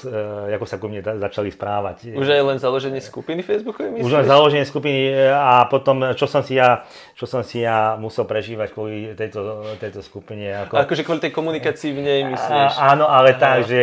ako 0.52 0.66
sa 0.70 0.78
ku 0.78 0.88
mne 0.90 1.02
začali 1.02 1.50
správať. 1.50 2.14
Už 2.14 2.30
aj 2.30 2.44
len 2.46 2.58
založenie 2.62 3.02
skupiny 3.02 3.42
Facebookovej 3.42 3.98
myslíš? 3.98 4.06
Už 4.06 4.14
len 4.14 4.26
založenie 4.26 4.66
skupiny 4.66 5.14
a 5.32 5.66
potom, 5.66 6.14
čo 6.14 6.26
som 6.30 6.46
si 6.46 6.58
ja, 6.58 6.86
čo 7.18 7.26
som 7.26 7.42
si 7.42 7.66
ja 7.66 7.98
musel 7.98 8.30
prežívať 8.30 8.70
kvôli 8.74 9.18
tejto, 9.18 9.74
tejto 9.82 10.02
skupine. 10.06 10.68
Ako... 10.68 10.78
Akože 10.78 11.02
kvôli 11.02 11.22
tej 11.24 11.34
komunikácii 11.34 11.92
v 11.96 12.02
nej 12.02 12.20
myslíš? 12.28 12.72
A, 12.78 12.94
áno, 12.94 13.10
ale 13.10 13.34
Aha. 13.36 13.40
tak, 13.42 13.58
že 13.66 13.82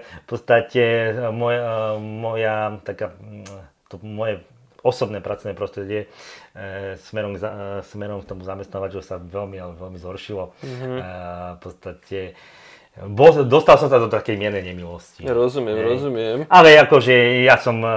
v 0.00 0.26
podstate 0.26 0.82
moja, 1.32 1.96
moja 1.98 2.80
taká 2.84 3.14
to 3.90 3.98
moje 4.06 4.38
osobné 4.80 5.20
pracovné 5.20 5.52
prostredie 5.52 6.08
smerom, 7.00 7.32
k, 7.34 7.40
e, 7.40 7.50
smerom 7.82 8.20
k 8.20 8.28
tomu 8.28 8.42
zamestnávateľu 8.44 9.02
sa 9.02 9.16
veľmi, 9.16 9.56
veľmi 9.56 9.98
zhoršilo. 9.98 10.52
Mm-hmm. 10.60 10.96
E, 10.96 11.04
v 11.56 11.58
podstate 11.60 12.18
Bo, 12.98 13.30
dostal 13.46 13.78
som 13.78 13.86
sa 13.86 14.02
do 14.02 14.10
takej 14.10 14.34
mienej 14.34 14.66
nemilosti. 14.66 15.22
Rozumiem, 15.22 15.78
Hej. 15.78 15.86
rozumiem. 15.86 16.36
Ale 16.50 16.74
akože 16.74 17.46
ja 17.46 17.54
som, 17.54 17.78
e, 17.78 17.94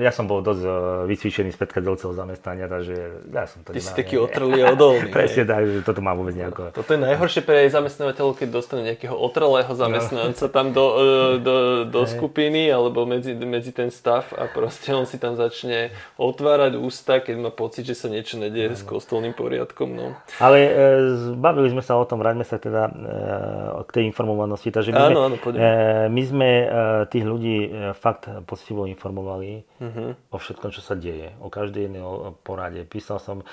ja 0.00 0.08
som 0.16 0.24
bol 0.24 0.40
dosť 0.40 0.64
e, 0.64 0.72
vycvičený 1.12 1.52
z 1.52 1.60
predchádzajúceho 1.60 2.16
zamestnania, 2.16 2.64
takže 2.64 3.28
ja 3.28 3.44
som 3.44 3.60
to 3.60 3.76
Ty 3.76 3.84
si 3.84 3.92
taký 3.92 4.16
otrlý 4.16 4.64
a 4.64 4.72
odolný. 4.72 5.12
Presne 5.20 5.44
tak, 5.44 5.68
že 5.68 5.84
toto 5.84 6.00
má 6.00 6.16
vôbec 6.16 6.32
nejako... 6.32 6.72
Toto 6.72 6.88
je 6.88 7.00
najhoršie 7.04 7.44
pre 7.44 7.68
jej 7.68 7.70
zamestnávateľov, 7.76 8.32
keď 8.40 8.48
dostane 8.48 8.82
nejakého 8.88 9.12
otrlého 9.12 9.68
zamestnanca 9.76 10.44
no. 10.48 10.48
tam 10.48 10.66
do, 10.72 10.86
e, 10.88 11.04
do, 11.44 11.54
do 11.84 12.00
skupiny 12.08 12.72
alebo 12.72 13.04
medzi, 13.04 13.36
medzi 13.36 13.76
ten 13.76 13.92
stav 13.92 14.24
a 14.40 14.48
proste 14.48 14.96
on 14.96 15.04
si 15.04 15.20
tam 15.20 15.36
začne 15.36 15.92
otvárať 16.16 16.80
ústa, 16.80 17.20
keď 17.20 17.36
má 17.44 17.50
pocit, 17.52 17.84
že 17.84 17.92
sa 17.92 18.08
niečo 18.08 18.40
nedieje 18.40 18.72
no. 18.72 18.78
s 18.80 18.88
kostolným 18.88 19.36
poriadkom. 19.36 19.92
No. 19.92 20.16
Ale 20.40 20.58
e, 20.64 20.70
bavili 21.36 21.76
sme 21.76 21.84
sa 21.84 22.00
o 22.00 22.08
tom, 22.08 22.24
vráťme 22.24 22.48
sa 22.48 22.56
teda 22.56 22.88
e, 22.88 22.92
k 23.84 23.90
tej 24.00 24.04
informácii 24.08 24.30
informovanosti. 24.40 24.72
Takže 24.72 24.90
my, 24.96 25.02
áno, 25.12 25.20
áno, 25.28 25.36
sme, 25.36 25.60
e, 25.60 26.08
my 26.08 26.22
sme 26.24 26.48
e, 26.48 26.66
tých 27.12 27.24
ľudí 27.28 27.56
e, 27.60 27.68
fakt 27.92 28.32
poctivo 28.48 28.88
informovali 28.88 29.60
uh-huh. 29.60 30.32
o 30.32 30.36
všetkom, 30.40 30.72
čo 30.72 30.80
sa 30.80 30.96
deje. 30.96 31.36
O 31.44 31.52
každej 31.52 31.92
jednej 31.92 32.02
porade. 32.40 32.80
Písal 32.88 33.20
som 33.20 33.44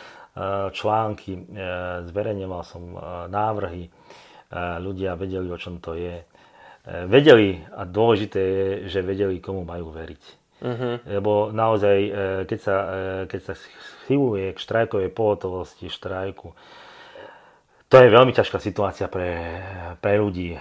články, 0.70 1.50
zverejňoval 2.14 2.62
som 2.62 2.94
návrhy. 3.26 3.90
Ľudia 4.54 5.18
vedeli, 5.18 5.50
o 5.50 5.58
čom 5.58 5.82
to 5.82 5.98
je. 5.98 6.22
Vedeli, 7.10 7.58
a 7.74 7.90
dôležité 7.90 8.38
je, 8.38 8.68
že 8.86 9.02
vedeli, 9.02 9.42
komu 9.42 9.66
majú 9.66 9.90
veriť. 9.90 10.24
Uh-huh. 10.62 11.02
Lebo 11.10 11.50
naozaj, 11.50 11.98
keď 12.46 12.60
sa, 12.62 12.76
keď 13.26 13.40
sa 13.50 13.54
schyluje 13.58 14.54
k 14.54 14.62
štrajkovej 14.62 15.10
pohotovosti, 15.10 15.90
štrajku, 15.90 16.54
to 17.88 18.04
je 18.04 18.12
veľmi 18.12 18.36
ťažká 18.36 18.60
situácia 18.60 19.08
pre, 19.08 19.64
pre 20.04 20.20
ľudí 20.20 20.52
e, 20.52 20.60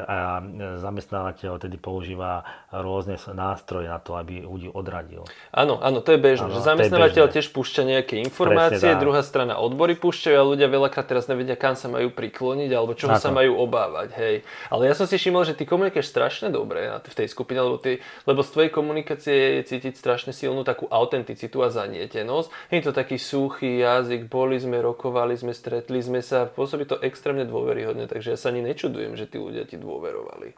a 0.00 0.40
zamestnávateľ 0.80 1.60
tedy 1.60 1.76
používa 1.76 2.40
rôzne 2.72 3.20
nástroje 3.36 3.84
na 3.84 4.00
to, 4.00 4.16
aby 4.16 4.40
ľudí 4.40 4.72
odradil. 4.72 5.28
Áno, 5.52 5.76
áno, 5.84 6.00
to 6.00 6.16
je 6.16 6.20
bežné. 6.24 6.48
Áno, 6.48 6.56
že 6.56 6.64
zamestnávateľ 6.64 7.28
tiež 7.36 7.52
púšťa 7.52 7.82
nejaké 7.84 8.16
informácie, 8.24 8.96
druhá 8.96 9.20
strana 9.20 9.60
odbory 9.60 9.92
púšťajú 9.92 10.36
a 10.40 10.44
ľudia 10.56 10.72
veľakrát 10.72 11.04
teraz 11.04 11.28
nevedia, 11.28 11.52
kam 11.52 11.76
sa 11.76 11.92
majú 11.92 12.08
prikloniť 12.08 12.70
alebo 12.72 12.96
čoho 12.96 13.12
sa 13.20 13.28
majú 13.28 13.60
obávať. 13.60 14.16
Hej. 14.16 14.34
Ale 14.72 14.88
ja 14.88 14.96
som 14.96 15.04
si 15.04 15.20
všimol, 15.20 15.44
že 15.44 15.52
ty 15.52 15.68
komunikuješ 15.68 16.08
strašne 16.08 16.48
dobre 16.48 16.88
v 16.88 17.12
tej 17.12 17.28
skupine, 17.28 17.60
lebo, 17.60 17.76
ty, 17.76 18.00
lebo 18.24 18.40
z 18.40 18.48
tvojej 18.56 18.70
komunikácie 18.72 19.60
je 19.60 19.68
cítiť 19.68 20.00
strašne 20.00 20.32
silnú 20.32 20.64
takú 20.64 20.88
autenticitu 20.88 21.60
a 21.60 21.68
zanietenosť. 21.68 22.72
Je 22.72 22.80
to 22.80 22.96
taký 22.96 23.20
suchý 23.20 23.84
jazyk, 23.84 24.32
boli 24.32 24.56
sme, 24.56 24.80
rokovali 24.80 25.36
sme, 25.36 25.52
stretli 25.52 26.00
sme 26.00 26.24
sa, 26.24 26.53
pôsobí 26.54 26.86
to 26.86 26.96
extrémne 27.02 27.42
dôveryhodne, 27.44 28.06
takže 28.06 28.34
ja 28.34 28.38
sa 28.38 28.54
ani 28.54 28.62
nečudujem, 28.62 29.18
že 29.18 29.26
tí 29.26 29.42
ľudia 29.42 29.66
ti 29.66 29.74
dôverovali. 29.74 30.54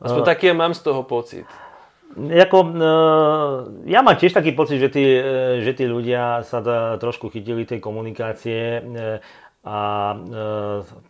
Aspoň 0.00 0.22
uh, 0.24 0.28
taký 0.28 0.50
ja 0.50 0.56
mám 0.56 0.72
z 0.72 0.80
toho 0.80 1.04
pocit. 1.04 1.46
Jako, 2.16 2.58
uh, 2.72 2.72
ja 3.84 4.00
mám 4.00 4.16
tiež 4.16 4.32
taký 4.32 4.56
pocit, 4.56 4.80
že 4.80 4.88
tí, 4.88 5.04
uh, 5.20 5.60
že 5.60 5.76
tí 5.76 5.84
ľudia 5.84 6.40
sa 6.48 6.64
da, 6.64 6.96
trošku 6.96 7.28
chytili 7.28 7.68
tej 7.68 7.84
komunikácie 7.84 8.80
a 9.66 9.78
e, 10.14 10.18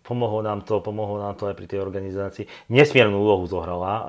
pomohlo 0.01 0.41
nám 0.41 0.65
to, 0.65 0.81
pomohlo 0.81 1.21
nám 1.21 1.37
to 1.37 1.45
aj 1.45 1.55
pri 1.61 1.69
tej 1.69 1.85
organizácii. 1.85 2.49
Nesmiernu 2.73 3.21
úlohu 3.21 3.45
zohrala 3.45 3.93
e, 3.93 4.03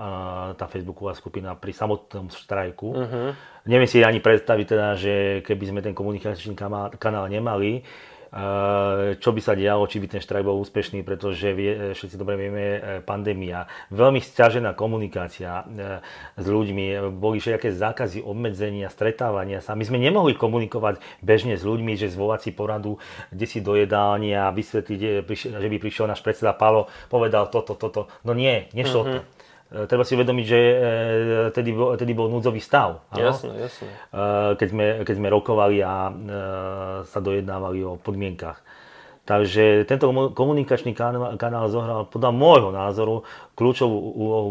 tá 0.55 0.71
facebooková 0.71 1.11
skupina 1.19 1.51
pri 1.51 1.75
samotnom 1.75 2.31
štrajku. 2.31 2.87
Uh-huh. 2.87 3.35
Neviem 3.67 3.91
si 3.91 3.99
ani 4.07 4.23
predstaviť 4.23 4.65
teda, 4.71 4.87
že 4.95 5.13
keby 5.43 5.63
sme 5.67 5.79
ten 5.83 5.91
komunikačný 5.91 6.55
kanál 6.95 7.27
nemali, 7.27 7.83
čo 9.17 9.29
by 9.31 9.41
sa 9.41 9.55
dialo, 9.55 9.87
či 9.87 10.03
by 10.03 10.07
ten 10.11 10.21
štrajk 10.21 10.43
bol 10.43 10.59
úspešný, 10.59 10.99
pretože 11.07 11.47
vie, 11.55 11.95
všetci 11.95 12.19
dobre 12.19 12.35
vieme, 12.35 12.63
e, 12.63 12.79
pandémia, 12.99 13.71
veľmi 13.87 14.19
stiažená 14.19 14.75
komunikácia 14.75 15.63
e, 15.63 16.03
s 16.35 16.45
ľuďmi, 16.45 17.15
boli 17.15 17.39
všetké 17.39 17.71
zákazy, 17.71 18.19
obmedzenia, 18.19 18.91
stretávania 18.91 19.63
sa. 19.63 19.79
My 19.79 19.87
sme 19.87 19.95
nemohli 19.95 20.35
komunikovať 20.35 20.99
bežne 21.23 21.55
s 21.55 21.63
ľuďmi, 21.63 21.95
že 21.95 22.11
zvolať 22.11 22.49
si 22.49 22.51
poradu, 22.51 22.99
kde 23.31 23.45
si 23.47 23.63
do 23.63 23.79
jedálni 23.79 24.35
a 24.35 24.51
vysvetliť, 24.51 24.99
že 25.23 25.67
by 25.71 25.77
prišiel 25.79 26.11
náš 26.11 26.19
predseda 26.19 26.51
Palo, 26.51 26.91
povedal 27.07 27.47
toto, 27.47 27.79
toto. 27.79 28.11
No 28.27 28.35
nie, 28.35 28.67
nešlo 28.75 29.01
mm-hmm. 29.07 29.23
to. 29.23 29.36
E, 29.67 29.83
treba 29.83 30.07
si 30.07 30.15
uvedomiť, 30.15 30.45
že 30.47 30.59
e, 30.59 30.75
tedy 31.51 31.75
bol, 31.75 31.99
tedy 31.99 32.15
bol 32.15 32.31
núdzový 32.31 32.63
stav. 32.63 33.03
Jasne, 33.11 33.51
jasne. 33.67 33.87
E, 33.91 34.55
keď 34.55 34.67
sme, 34.71 34.85
keď 35.03 35.15
sme 35.19 35.27
rokovali 35.27 35.83
a 35.83 36.11
sa 37.03 37.19
dojednávali 37.19 37.83
o 37.83 37.99
podmienkach. 37.99 38.63
Takže 39.27 39.83
tento 39.83 40.07
komunikačný 40.31 40.95
kanál, 40.95 41.35
kanál 41.35 41.67
zohral 41.67 42.07
podľa 42.07 42.31
môjho 42.31 42.71
názoru 42.71 43.27
kľúčovú 43.59 44.15
úlohu 44.15 44.49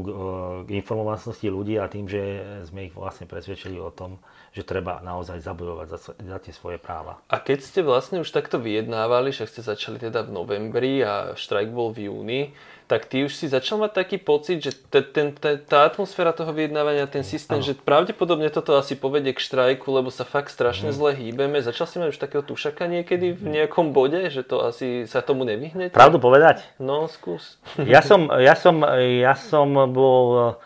k 0.64 0.76
informovanosti 0.76 1.48
ľudí 1.48 1.80
a 1.80 1.88
tým, 1.88 2.04
že 2.04 2.20
sme 2.68 2.92
ich 2.92 2.92
vlastne 2.92 3.24
presvedčili 3.24 3.80
o 3.80 3.88
tom, 3.88 4.20
že 4.52 4.68
treba 4.68 5.00
naozaj 5.00 5.40
zabojovať 5.40 5.86
za, 5.88 5.98
za 6.12 6.38
tie 6.44 6.52
svoje 6.52 6.76
práva. 6.76 7.16
A 7.32 7.40
keď 7.40 7.64
ste 7.64 7.80
vlastne 7.80 8.20
už 8.20 8.28
takto 8.28 8.60
vyjednávali, 8.60 9.32
však 9.32 9.48
ste 9.48 9.64
začali 9.64 9.96
teda 9.96 10.28
v 10.28 10.36
novembri 10.36 11.00
a 11.00 11.32
štrajk 11.32 11.72
bol 11.72 11.96
v 11.96 12.12
júni, 12.12 12.40
tak 12.86 13.10
ty 13.10 13.26
už 13.26 13.34
si 13.34 13.50
začal 13.50 13.82
mať 13.82 13.92
taký 13.98 14.16
pocit, 14.22 14.62
že 14.62 14.70
t- 14.70 15.02
ten, 15.02 15.34
t- 15.34 15.58
tá 15.58 15.82
atmosféra 15.90 16.30
toho 16.30 16.54
vyjednávania, 16.54 17.10
ten 17.10 17.26
systém, 17.26 17.58
ano. 17.58 17.66
že 17.66 17.74
pravdepodobne 17.74 18.46
toto 18.54 18.78
asi 18.78 18.94
povedie 18.94 19.34
k 19.34 19.42
štrajku, 19.42 19.90
lebo 19.90 20.14
sa 20.14 20.22
fakt 20.22 20.54
strašne 20.54 20.94
mm. 20.94 20.96
zle 20.96 21.10
hýbeme. 21.18 21.58
Začal 21.58 21.86
si 21.90 21.98
mať 21.98 22.14
už 22.14 22.18
takého 22.22 22.46
tušaka 22.46 22.86
niekedy 22.86 23.34
v 23.34 23.44
nejakom 23.58 23.90
bode, 23.90 24.30
že 24.30 24.46
to 24.46 24.62
asi 24.62 25.02
sa 25.10 25.18
tomu 25.18 25.42
nevyhnete? 25.42 25.98
Pravdu 25.98 26.22
povedať? 26.22 26.62
No, 26.78 27.10
skús. 27.10 27.58
Ja 27.82 28.06
som, 28.06 28.30
ja 28.46 28.54
som, 28.54 28.86
ja 28.94 29.34
som 29.34 29.66
bol 29.90 30.56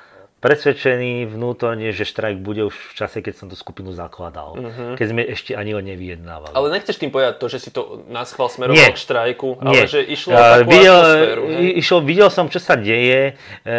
presvedčený 0.41 1.29
vnútorne, 1.29 1.93
že 1.93 2.09
štrajk 2.09 2.41
bude 2.41 2.65
už 2.65 2.73
v 2.73 2.93
čase, 2.97 3.21
keď 3.21 3.35
som 3.37 3.47
tú 3.53 3.57
skupinu 3.61 3.93
zakladal. 3.93 4.57
Uh-huh. 4.57 4.97
Keď 4.97 5.07
sme 5.13 5.23
ešte 5.29 5.53
ani 5.53 5.77
len 5.77 5.85
nevyjednávali. 5.93 6.57
Ale 6.57 6.73
nechceš 6.73 6.97
tým 6.97 7.13
povedať 7.13 7.37
to, 7.37 7.47
že 7.53 7.59
si 7.61 7.71
to 7.71 8.09
schvál 8.25 8.49
smeroval 8.49 8.89
k 8.89 8.97
štrajku, 8.97 9.61
Nie. 9.69 9.85
ale 9.85 9.93
že 9.93 10.01
išlo 10.01 10.33
uh, 10.33 10.65
takú 10.65 10.73
videl, 10.73 10.97
atmosféru. 10.97 11.43
Išlo, 11.77 11.99
videl 12.01 12.29
som, 12.33 12.49
čo 12.49 12.57
sa 12.57 12.75
deje, 12.81 13.37
e, 13.69 13.73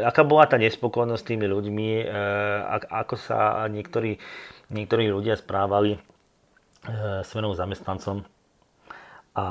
aká 0.00 0.24
bola 0.24 0.48
tá 0.48 0.56
nespokojnosť 0.56 1.20
s 1.20 1.28
tými 1.28 1.44
ľuďmi, 1.44 1.88
e, 2.00 2.04
ako 2.88 3.14
sa 3.20 3.68
niektorí, 3.68 4.16
niektorí 4.72 5.12
ľudia 5.12 5.36
správali 5.36 6.00
e, 6.00 6.00
smerom 7.28 7.52
zamestnancom. 7.52 8.24
A 9.36 9.44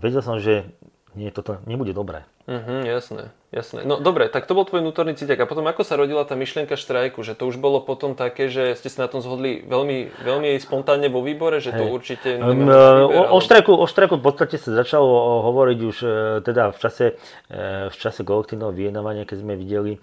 vedel 0.00 0.24
som, 0.24 0.40
že 0.40 0.64
nie, 1.12 1.28
toto 1.28 1.60
nebude 1.68 1.92
dobré. 1.92 2.24
Mhm, 2.46 2.86
jasné, 2.86 3.34
jasné. 3.50 3.82
No 3.82 3.98
dobre, 3.98 4.30
tak 4.30 4.46
to 4.46 4.54
bol 4.54 4.62
tvoj 4.62 4.78
vnútorný 4.78 5.18
cítiak. 5.18 5.42
A 5.42 5.50
potom 5.50 5.66
ako 5.66 5.82
sa 5.82 5.98
rodila 5.98 6.22
tá 6.22 6.38
myšlienka 6.38 6.78
štrajku? 6.78 7.26
Že 7.26 7.34
to 7.34 7.50
už 7.50 7.58
bolo 7.58 7.82
potom 7.82 8.14
také, 8.14 8.46
že 8.46 8.78
ste 8.78 8.86
sa 8.86 9.06
na 9.06 9.08
tom 9.10 9.18
zhodli 9.18 9.66
veľmi, 9.66 10.14
veľmi 10.22 10.54
spontánne 10.62 11.10
vo 11.10 11.26
výbore, 11.26 11.58
že 11.58 11.74
to 11.74 11.82
Hej. 11.82 11.90
určite... 11.90 12.28
Um, 12.38 12.70
o, 12.70 13.34
o, 13.34 13.38
štrajku, 13.42 13.74
o 13.74 13.86
štrajku 13.90 14.22
v 14.22 14.24
podstate 14.30 14.62
sa 14.62 14.78
začalo 14.78 15.42
hovoriť 15.42 15.78
už 15.90 15.96
e, 16.06 16.08
teda 16.46 16.70
v 16.70 16.78
čase, 16.78 17.18
e, 17.50 17.90
v 17.90 17.96
čase 17.98 18.22
kolektívneho 18.22 18.70
vyjednávania, 18.70 19.26
keď 19.26 19.38
sme 19.42 19.58
videli, 19.58 19.98
e, 19.98 20.00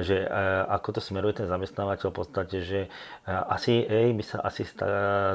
že 0.00 0.24
ako 0.72 0.96
to 0.96 1.00
smeruje 1.04 1.44
ten 1.44 1.52
zamestnávateľ 1.52 2.08
v 2.08 2.16
podstate, 2.16 2.64
že 2.64 2.80
asi, 3.28 3.84
ej, 3.84 4.16
my 4.16 4.24
sa 4.24 4.40
asi 4.40 4.64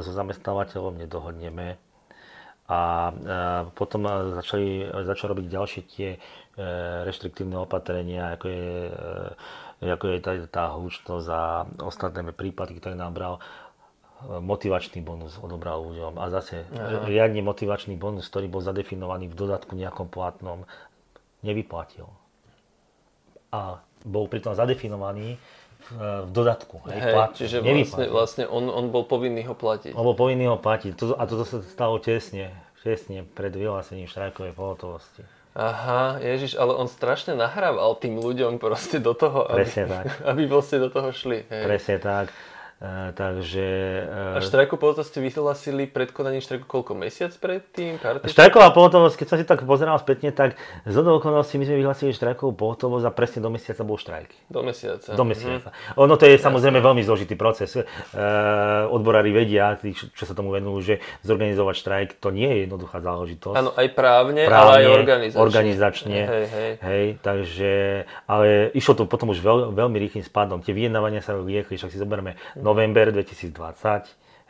so 0.01 0.09
zamestnávateľom 0.09 0.97
nedohodneme 0.97 1.77
a 2.63 3.11
potom 3.75 4.07
začali, 4.39 4.87
začali 4.87 5.29
robiť 5.35 5.47
ďalšie 5.51 5.81
tie 5.83 6.15
e, 6.15 6.17
reštriktívne 7.03 7.59
opatrenia, 7.59 8.39
ako 8.39 8.45
je, 8.47 8.71
e, 9.83 9.91
ako 9.91 10.05
je 10.07 10.17
tá, 10.23 10.31
tá 10.47 10.63
hlučnosť 10.71 11.27
a 11.27 11.67
ostatné 11.83 12.23
prípady, 12.31 12.79
ktoré 12.79 12.95
nám 12.95 13.19
bral 13.19 13.35
e, 13.35 13.41
motivačný 14.39 15.03
bonus 15.03 15.35
odobral 15.43 15.83
ľuďom. 15.83 16.15
A 16.15 16.31
zase 16.31 16.63
Aha. 16.71 17.03
riadne 17.03 17.43
motivačný 17.43 17.99
bonus, 17.99 18.31
ktorý 18.31 18.47
bol 18.47 18.63
zadefinovaný 18.63 19.27
v 19.27 19.35
dodatku 19.35 19.75
nejakom 19.75 20.07
platnom, 20.07 20.63
nevyplatil. 21.43 22.07
A 23.51 23.83
bol 24.07 24.31
pritom 24.31 24.55
zadefinovaný 24.55 25.35
v 25.91 26.31
dodatku. 26.31 26.79
Hej, 26.87 26.99
hej, 26.99 27.13
plat, 27.13 27.31
čiže 27.35 27.57
vlastne, 27.59 28.05
vlastne 28.07 28.45
on, 28.47 28.71
on 28.71 28.87
bol 28.93 29.03
povinný 29.03 29.43
ho 29.49 29.55
platiť. 29.57 29.91
On 29.97 30.05
bol 30.07 30.15
povinný 30.15 30.47
ho 30.47 30.55
platiť. 30.55 30.95
A 31.19 31.23
toto 31.27 31.43
sa 31.43 31.59
stalo 31.65 31.99
tesne, 31.99 32.53
tesne 32.79 33.27
pred 33.35 33.51
vyhlásením 33.51 34.07
štrajkovej 34.07 34.53
pohotovosti. 34.55 35.23
Aha, 35.53 36.17
Ježiš, 36.17 36.57
ale 36.57 36.73
on 36.73 36.89
strašne 36.89 37.37
nahrával 37.37 37.93
tým 38.01 38.17
ľuďom 38.17 38.57
proste 38.57 38.97
do 38.97 39.13
toho, 39.13 39.45
aby, 39.53 39.61
Presne 39.61 39.85
tak. 39.85 40.05
aby 40.33 40.49
vlastne 40.49 40.77
do 40.81 40.89
toho 40.89 41.13
šli. 41.13 41.45
Hej. 41.45 41.63
Presne 41.69 41.97
tak. 42.01 42.25
Uh, 42.83 43.15
takže... 43.15 43.63
Uh, 44.11 44.35
a 44.35 44.43
štrajku 44.43 44.75
pohotovosť 44.75 45.07
ste 45.07 45.23
vyhlasili 45.23 45.87
pred 45.87 46.11
konaním 46.11 46.43
štrajku 46.43 46.67
koľko? 46.67 46.99
Mesiac 46.99 47.31
predtým? 47.39 47.95
Štrajková 48.27 48.75
pohotovosť, 48.75 49.23
keď 49.23 49.27
som 49.31 49.37
si 49.39 49.47
tak 49.47 49.63
pozeral 49.63 49.95
spätne, 50.03 50.35
tak 50.35 50.59
z 50.83 50.95
okolností 50.99 51.55
my 51.55 51.63
sme 51.63 51.79
vyhlasili 51.79 52.11
štrajkovú 52.11 52.51
pohotovosť 52.51 53.07
a 53.07 53.11
presne 53.15 53.39
do 53.39 53.55
mesiaca 53.55 53.87
bol 53.87 53.95
štrajk. 53.95 54.35
Do 54.51 54.67
mesiaca. 54.67 55.15
Do 55.15 55.23
mesiaca. 55.23 55.71
Mm. 55.71 56.03
Ono 56.03 56.19
to 56.19 56.27
je 56.27 56.35
Jasne. 56.35 56.43
samozrejme 56.51 56.83
veľmi 56.83 57.01
zložitý 57.07 57.39
proces. 57.39 57.71
Uh, 57.71 58.91
odborári 58.91 59.31
vedia, 59.31 59.79
tí, 59.79 59.95
čo 59.95 60.27
sa 60.27 60.35
tomu 60.35 60.51
venujú, 60.51 60.83
že 60.83 60.95
zorganizovať 61.23 61.75
štrajk 61.79 62.09
to 62.19 62.35
nie 62.35 62.51
je 62.51 62.57
jednoduchá 62.67 62.99
záležitosť. 62.99 63.63
Áno, 63.63 63.71
aj 63.79 63.87
právne, 63.95 64.43
právne, 64.43 64.59
ale 64.59 64.71
aj 64.75 64.85
organizačne. 64.91 65.39
organizačne 65.39 66.19
hej, 66.19 66.45
hej. 66.51 66.71
hej, 66.83 67.05
takže, 67.23 67.71
ale 68.27 68.75
išlo 68.75 68.91
to 68.99 69.03
potom 69.07 69.31
už 69.31 69.39
veľ, 69.39 69.71
veľmi 69.71 69.95
rýchlým 70.03 70.27
spádom. 70.27 70.59
Tie 70.59 70.75
vyjednávania 70.75 71.23
sa 71.23 71.39
riekli, 71.39 71.79
však 71.79 71.87
si 71.87 71.95
zoberme 71.95 72.35
mm 72.59 72.72
november 72.73 73.13
2020, 73.13 73.53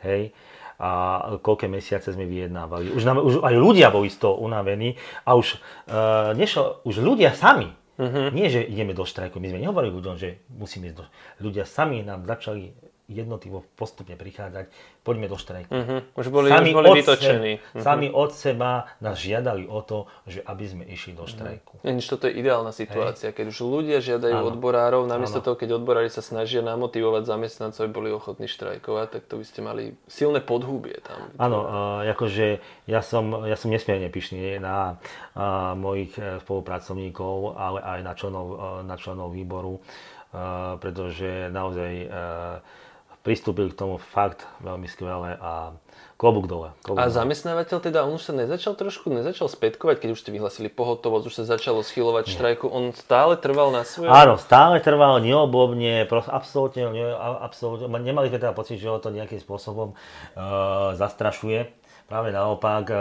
hej, 0.08 0.32
a 0.74 0.90
koľké 1.38 1.70
mesiace 1.70 2.10
sme 2.10 2.26
vyjednávali. 2.26 2.90
Už, 2.90 3.02
nám, 3.06 3.22
už 3.22 3.46
aj 3.46 3.54
ľudia 3.54 3.94
boli 3.94 4.10
z 4.10 4.18
toho 4.18 4.42
unavení 4.42 4.98
a 5.22 5.38
už, 5.38 5.54
uh, 5.86 6.34
nešlo, 6.34 6.82
už 6.82 6.98
ľudia 6.98 7.30
sami, 7.30 7.70
uh-huh. 7.94 8.34
nie 8.34 8.50
že 8.50 8.66
ideme 8.66 8.90
do 8.90 9.06
štrajku, 9.06 9.38
my 9.38 9.54
sme 9.54 9.62
nehovorili 9.62 9.94
ľuďom, 9.94 10.16
že 10.18 10.42
musíme 10.50 10.90
ísť 10.90 10.96
do 10.98 11.06
Ľudia 11.46 11.62
sami 11.62 12.02
nám 12.02 12.26
začali 12.26 12.74
jednotlivo 13.04 13.68
postupne 13.76 14.16
prichádzať, 14.16 14.72
poďme 15.04 15.28
do 15.28 15.36
štrajku. 15.36 15.68
Uh-huh. 15.68 16.00
Už 16.16 16.32
boli, 16.32 16.48
sami 16.48 16.72
už 16.72 16.76
boli 16.80 16.88
vytočení. 17.04 17.52
uh-huh. 17.60 17.84
Sami 17.84 18.08
od 18.08 18.32
seba 18.32 18.88
nás 19.04 19.20
žiadali 19.20 19.68
o 19.68 19.84
to, 19.84 20.08
že 20.24 20.40
aby 20.40 20.64
sme 20.64 20.84
išli 20.88 21.12
do 21.12 21.28
štrajku. 21.28 21.84
Uh-huh. 21.84 22.00
toto 22.00 22.24
je 22.24 22.32
ideálna 22.40 22.72
situácia, 22.72 23.28
Hej. 23.28 23.36
keď 23.36 23.44
už 23.52 23.58
ľudia 23.60 23.98
žiadajú 24.00 24.36
ano. 24.40 24.48
odborárov, 24.56 25.04
namiesto 25.04 25.44
ano. 25.44 25.46
toho, 25.52 25.56
keď 25.60 25.76
odborári 25.76 26.08
sa 26.08 26.24
snažia 26.24 26.64
namotivovať 26.64 27.28
zamestnancov, 27.28 27.84
aby 27.84 27.92
boli 27.92 28.08
ochotní 28.08 28.48
štrajkovať, 28.48 29.06
tak 29.20 29.22
to 29.28 29.36
by 29.36 29.44
ste 29.44 29.60
mali 29.60 29.84
silné 30.08 30.40
podhúbie 30.40 31.04
tam. 31.04 31.28
Áno, 31.36 31.58
uh, 31.60 32.08
akože 32.08 32.64
ja 32.88 33.04
som, 33.04 33.44
ja 33.44 33.60
som 33.60 33.68
nesmierne 33.68 34.08
pyšný 34.08 34.56
na 34.64 34.96
uh, 34.96 35.76
mojich 35.76 36.16
e, 36.16 36.40
spolupracovníkov, 36.44 37.56
ale 37.56 37.80
aj 37.80 38.00
na 38.00 38.12
členov, 38.16 38.46
uh, 38.52 38.56
na 38.80 38.96
členov 38.96 39.32
výboru, 39.32 39.80
uh, 39.80 40.76
pretože 40.80 41.52
naozaj 41.52 41.92
uh, 42.06 42.82
pristúpili 43.24 43.72
k 43.72 43.80
tomu 43.80 43.96
fakt 43.96 44.44
veľmi 44.60 44.84
skvelé 44.84 45.40
a 45.40 45.72
klobúk 46.20 46.44
dole. 46.44 46.76
Klobúk 46.84 47.00
a 47.00 47.08
zamestnávateľ 47.08 47.78
teda, 47.80 48.04
on 48.04 48.20
už 48.20 48.28
sa 48.28 48.36
nezačal 48.36 48.76
trošku, 48.76 49.08
nezačal 49.08 49.48
spätkovať, 49.48 50.04
keď 50.04 50.08
už 50.12 50.20
ste 50.20 50.30
vyhlasili 50.30 50.68
pohotovosť, 50.68 51.24
už 51.32 51.34
sa 51.40 51.44
začalo 51.48 51.80
schylovať 51.80 52.28
štrajku, 52.28 52.68
on 52.68 52.92
stále 52.92 53.40
trval 53.40 53.72
na 53.72 53.82
svoje? 53.88 54.12
Áno, 54.12 54.36
stále 54.36 54.78
trval 54.84 55.24
neobobne, 55.24 56.04
absolútne, 56.04 56.84
absolútne, 57.16 57.88
nemali 57.88 58.28
sme 58.28 58.38
teda 58.38 58.52
pocit, 58.52 58.76
že 58.76 58.92
ho 58.92 59.00
to 59.00 59.08
nejakým 59.08 59.40
spôsobom 59.40 59.96
uh, 59.96 60.92
zastrašuje 61.00 61.83
Práve 62.14 62.30
naopak, 62.30 62.86
e, 62.94 62.96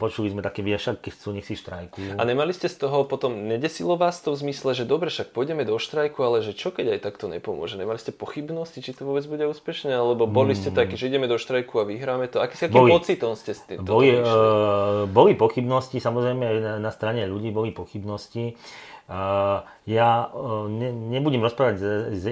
počuli 0.00 0.32
sme 0.32 0.40
také 0.40 0.64
viešak, 0.64 1.04
keď 1.04 1.12
chcú, 1.12 1.36
nech 1.36 1.44
si 1.44 1.60
štrajkujú. 1.60 2.16
A 2.16 2.24
nemali 2.24 2.56
ste 2.56 2.72
z 2.72 2.80
toho 2.80 3.04
potom, 3.04 3.52
nedesilo 3.52 4.00
vás 4.00 4.16
to 4.24 4.32
v 4.32 4.48
zmysle, 4.48 4.72
že 4.72 4.88
dobre, 4.88 5.12
však 5.12 5.36
pôjdeme 5.36 5.60
do 5.68 5.76
štrajku, 5.76 6.24
ale 6.24 6.40
že 6.40 6.56
čo 6.56 6.72
keď 6.72 6.96
aj 6.96 7.00
takto 7.04 7.28
nepomôže? 7.28 7.76
Nemali 7.76 8.00
ste 8.00 8.16
pochybnosti, 8.16 8.80
či 8.80 8.96
to 8.96 9.04
vôbec 9.04 9.28
bude 9.28 9.44
úspešné, 9.44 9.92
alebo 9.92 10.24
boli 10.24 10.56
ste 10.56 10.72
hmm. 10.72 10.78
takí, 10.80 10.96
že 10.96 11.12
ideme 11.12 11.28
do 11.28 11.36
štrajku 11.36 11.76
a 11.76 11.84
vyhráme 11.84 12.32
to? 12.32 12.40
Aký, 12.40 12.56
akým 12.64 12.96
pocitom 12.96 13.36
ste 13.36 13.52
s 13.52 13.60
tým? 13.68 13.84
Boli, 13.84 14.16
uh, 14.16 15.04
boli 15.04 15.36
pochybnosti, 15.36 16.00
samozrejme 16.00 16.64
na, 16.64 16.72
na 16.80 16.90
strane 16.96 17.28
ľudí 17.28 17.52
boli 17.52 17.76
pochybnosti. 17.76 18.56
Uh, 19.04 19.60
ja 19.84 20.32
uh, 20.32 20.64
ne, 20.64 20.96
nebudem 21.12 21.44
rozprávať, 21.44 21.76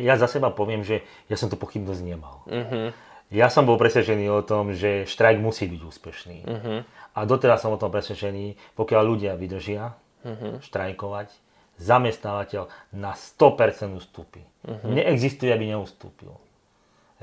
ja 0.01 0.17
za 0.17 0.25
seba 0.25 0.49
poviem, 0.49 0.89
že 0.89 1.05
ja 1.29 1.37
som 1.37 1.53
to 1.53 1.61
pochybnosť 1.61 2.01
nemal. 2.01 2.41
Uh-huh. 2.49 2.97
Ja 3.33 3.49
som 3.49 3.65
bol 3.65 3.81
presvedčený 3.81 4.29
o 4.29 4.45
tom, 4.45 4.77
že 4.77 5.09
štrajk 5.09 5.41
musí 5.41 5.65
byť 5.65 5.81
úspešný. 5.81 6.39
Uh-huh. 6.45 6.79
A 7.17 7.19
doteraz 7.25 7.65
som 7.65 7.73
o 7.73 7.81
tom 7.81 7.89
presvedčený, 7.89 8.77
pokiaľ 8.77 9.03
ľudia 9.03 9.33
vydržia 9.41 9.97
uh-huh. 9.97 10.61
štrajkovať, 10.61 11.33
zamestnávateľ 11.81 12.69
na 12.93 13.17
100% 13.17 13.89
ustúpi. 13.97 14.45
Uh-huh. 14.69 14.93
Neexistuje, 14.93 15.49
aby 15.49 15.73
neustúpil. 15.73 16.37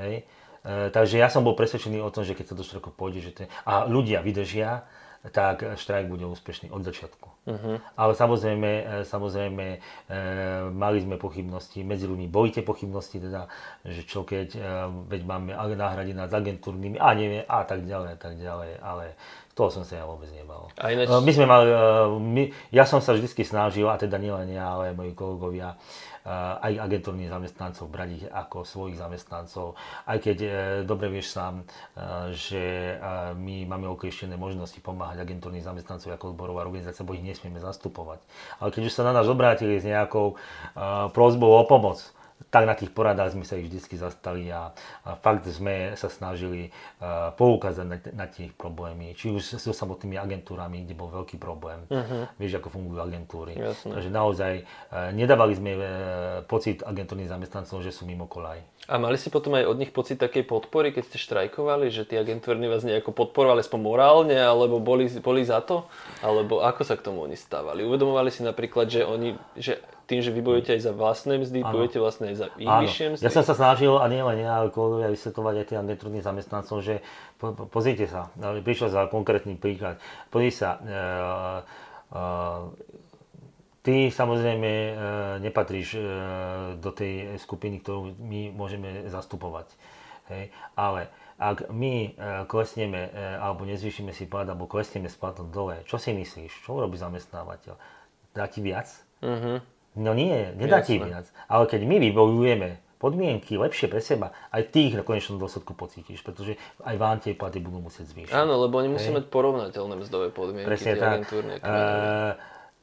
Hej? 0.01 0.25
E, 0.65 0.89
takže 0.89 1.21
ja 1.21 1.29
som 1.29 1.45
bol 1.45 1.53
presvedčený 1.53 2.01
o 2.01 2.09
tom, 2.09 2.25
že 2.25 2.33
keď 2.33 2.51
sa 2.51 2.55
do 2.57 2.65
štrajku 2.65 2.89
pôjde, 2.91 3.19
že 3.29 3.31
ten... 3.31 3.47
a 3.63 3.85
ľudia 3.85 4.25
vydržia, 4.25 4.89
tak 5.19 5.75
štrajk 5.75 6.07
bude 6.07 6.23
úspešný 6.23 6.71
od 6.71 6.79
začiatku. 6.79 7.27
Uh-huh. 7.27 7.75
Ale 7.99 8.15
samozrejme, 8.15 8.71
e, 8.71 8.83
samozrejme 9.03 9.65
e, 9.75 9.77
mali 10.71 11.03
sme 11.03 11.19
pochybnosti, 11.19 11.83
medzi 11.83 12.07
ľuďmi 12.07 12.31
boli 12.31 12.55
tie 12.55 12.63
pochybnosti, 12.63 13.19
teda, 13.19 13.51
že 13.83 14.07
čo 14.07 14.23
keď, 14.23 14.47
e, 14.55 14.59
veď 15.11 15.21
máme 15.27 15.51
náhradiť 15.55 16.15
nás 16.15 16.31
agentúrnymi 16.31 16.95
a 16.95 17.09
neviem, 17.11 17.43
a 17.43 17.67
tak 17.67 17.83
ďalej, 17.83 18.09
a 18.15 18.17
tak 18.19 18.33
ďalej, 18.39 18.71
ale 18.79 19.05
toho 19.59 19.67
som 19.67 19.83
sa 19.83 19.99
ja 19.99 20.07
vôbec 20.07 20.31
nebal. 20.31 20.71
A 20.79 20.95
ináč... 20.95 21.11
My 21.11 21.31
sme 21.35 21.43
mali, 21.43 21.67
my, 22.23 22.43
ja 22.71 22.87
som 22.87 23.03
sa 23.03 23.11
vždy 23.11 23.27
snažil, 23.43 23.91
a 23.91 23.99
teda 23.99 24.15
nielen 24.15 24.47
ja, 24.55 24.79
ale 24.79 24.91
aj 24.91 24.95
moji 24.95 25.11
kolegovia, 25.11 25.75
aj 26.63 26.79
agentúrnych 26.79 27.31
zamestnancov 27.31 27.89
brať 27.89 28.09
ich 28.15 28.25
ako 28.29 28.61
svojich 28.63 29.01
zamestnancov. 29.01 29.75
Aj 30.07 30.15
keď 30.21 30.37
dobre 30.85 31.09
vieš 31.09 31.33
sám, 31.35 31.67
že 32.31 32.95
my 33.35 33.65
máme 33.65 33.89
okrieštené 33.91 34.39
možnosti 34.39 34.77
pomáhať 34.79 35.25
agentúrnym 35.25 35.63
zamestnancov 35.63 36.15
ako 36.15 36.31
odborová 36.31 36.63
organizácia, 36.63 37.03
bo 37.03 37.17
ich 37.17 37.25
nesmieme 37.25 37.57
zastupovať. 37.59 38.21
Ale 38.61 38.69
keď 38.69 38.81
už 38.87 38.93
sa 38.93 39.03
na 39.03 39.11
nás 39.11 39.25
obrátili 39.25 39.81
s 39.81 39.87
nejakou 39.89 40.37
prozbou 41.11 41.59
o 41.59 41.63
pomoc, 41.65 41.99
tak 42.47 42.63
na 42.63 42.71
tých 42.73 42.95
poradách 42.95 43.35
sme 43.35 43.43
sa 43.43 43.59
ich 43.59 43.67
vždy 43.67 43.99
zastali 43.99 44.47
a, 44.47 44.71
a 45.03 45.19
fakt 45.19 45.43
sme 45.51 45.93
sa 45.99 46.07
snažili 46.07 46.71
uh, 47.03 47.35
poukázať 47.35 47.85
na, 47.85 47.97
na 48.15 48.25
tie 48.31 48.47
problémy. 48.55 49.11
Či 49.11 49.35
už 49.35 49.59
so 49.59 49.75
samotnými 49.75 50.15
agentúrami, 50.15 50.87
kde 50.87 50.95
bol 50.95 51.11
veľký 51.11 51.35
problém. 51.35 51.83
Uh-huh. 51.91 52.25
Vieš, 52.39 52.63
ako 52.63 52.71
fungujú 52.71 52.99
agentúry. 53.03 53.59
Jasne. 53.59 53.99
Takže 53.99 54.09
naozaj 54.09 54.53
uh, 54.63 55.11
nedávali 55.11 55.53
sme 55.59 55.71
uh, 55.75 55.83
pocit 56.47 56.81
agentúrnych 56.81 57.27
zamestnancov, 57.27 57.83
že 57.83 57.91
sú 57.91 58.07
mimo 58.07 58.25
kolaj. 58.25 58.63
A 58.89 58.97
mali 58.97 59.21
ste 59.21 59.29
potom 59.29 59.53
aj 59.53 59.69
od 59.69 59.77
nich 59.77 59.93
pocit 59.93 60.17
takej 60.17 60.49
podpory, 60.49 60.89
keď 60.89 61.03
ste 61.05 61.21
štrajkovali, 61.21 61.93
že 61.93 62.09
tí 62.09 62.17
agentúrni 62.17 62.65
vás 62.65 62.81
nejako 62.81 63.13
podporovali 63.13 63.61
aspoň 63.61 63.79
morálne, 63.85 64.33
alebo 64.33 64.81
boli, 64.81 65.05
boli 65.21 65.45
za 65.45 65.61
to? 65.61 65.85
Alebo 66.25 66.65
ako 66.65 66.81
sa 66.81 66.97
k 66.97 67.05
tomu 67.05 67.21
oni 67.21 67.37
stávali? 67.37 67.85
Uvedomovali 67.85 68.33
si 68.33 68.41
napríklad, 68.41 68.89
že 68.89 69.05
oni, 69.05 69.37
že 69.53 69.77
tým, 70.09 70.25
že 70.25 70.33
vy 70.33 70.41
bojujete 70.41 70.73
aj 70.73 70.81
za 70.89 70.91
vlastné 70.97 71.37
mzdy, 71.37 71.61
ano. 71.61 71.69
bojujete 71.69 72.01
vlastne 72.01 72.33
aj 72.33 72.35
za 72.41 72.47
ich 72.57 72.65
vyššie 72.65 73.05
mzdy? 73.13 73.23
Ja 73.23 73.29
som 73.29 73.45
sa 73.45 73.53
snažil, 73.53 73.93
a 73.93 74.09
nie 74.09 74.25
len 74.25 74.41
ja, 74.41 74.57
ale 74.57 74.73
kolegovia, 74.73 75.13
vysvetovať 75.13 75.53
aj 75.61 75.65
tým 75.69 75.79
agentúrnym 75.85 76.23
zamestnancom, 76.25 76.81
že 76.81 77.05
po, 77.37 77.53
po, 77.53 77.69
pozrite 77.69 78.09
sa, 78.09 78.33
prišiel 78.41 78.89
za 78.89 79.05
konkrétny 79.05 79.53
príklad. 79.53 80.01
Pozrite 80.33 80.57
sa, 80.65 80.69
uh, 80.81 81.59
uh, 82.09 82.73
Ty 83.79 84.11
samozrejme 84.11 84.67
e, 84.69 84.91
nepatríš 85.39 85.95
e, 85.95 86.01
do 86.83 86.91
tej 86.91 87.39
skupiny, 87.39 87.79
ktorú 87.79 88.11
my 88.19 88.51
môžeme 88.51 89.07
zastupovať. 89.07 89.71
Hej. 90.27 90.51
Ale 90.75 91.07
ak 91.39 91.71
my 91.71 91.93
e, 91.95 92.09
klesneme 92.51 93.07
alebo 93.39 93.63
nezvýšime 93.63 94.11
si 94.11 94.27
plat 94.27 94.43
alebo 94.43 94.67
klesneme 94.67 95.07
s 95.07 95.15
platom 95.15 95.47
dole, 95.47 95.79
čo 95.87 95.95
si 95.95 96.11
myslíš? 96.11 96.67
Čo 96.67 96.75
urobí 96.75 96.99
zamestnávateľ? 96.99 97.75
Dá 98.35 98.45
ti 98.51 98.59
viac? 98.59 98.91
Uh-huh. 99.23 99.63
No 99.95 100.11
nie, 100.11 100.51
nedá 100.59 100.83
Jasne. 100.83 100.87
ti 100.87 100.95
viac. 100.99 101.25
Ale 101.47 101.63
keď 101.65 101.81
my 101.87 101.95
vybojujeme 102.03 102.69
podmienky 102.99 103.55
lepšie 103.55 103.87
pre 103.87 104.03
seba, 104.03 104.35
aj 104.51 104.75
tých 104.75 104.99
na 104.99 105.07
konečnom 105.07 105.39
dôsledku 105.39 105.71
pocítiš, 105.71 106.19
pretože 106.19 106.59
aj 106.83 106.95
vám 106.99 107.17
tie 107.23 107.31
platy 107.31 107.63
budú 107.63 107.87
musieť 107.87 108.11
zvýšiť. 108.11 108.35
Áno, 108.35 108.59
lebo 108.59 108.75
oni 108.75 108.91
musia 108.91 109.15
mať 109.15 109.31
porovnateľné 109.31 110.03
mzdové 110.03 110.35
podmienky, 110.35 110.67
Presne 110.67 110.99
tak. 110.99 111.23
agentúrne. 111.23 111.55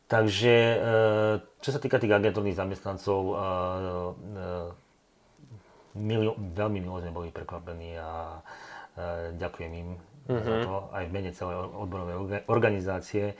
Takže 0.07 0.55
eh, 0.55 1.35
čo 1.59 1.71
sa 1.75 1.83
týka 1.83 1.99
tých 1.99 2.15
agentúrnych 2.15 2.55
zamestnancov, 2.55 3.21
eh, 3.27 3.39
eh, 4.39 4.69
milio, 5.99 6.39
veľmi 6.39 6.79
milo 6.79 7.03
sme 7.03 7.11
boli 7.11 7.29
prekvapení 7.35 7.99
a 7.99 8.41
ďakujem 9.37 9.73
im 9.77 9.89
uh-huh. 9.93 10.41
za 10.41 10.55
to 10.65 10.73
aj 10.89 11.05
v 11.05 11.13
mene 11.13 11.31
celej 11.37 11.69
odborovej 11.69 12.49
organizácie 12.49 13.37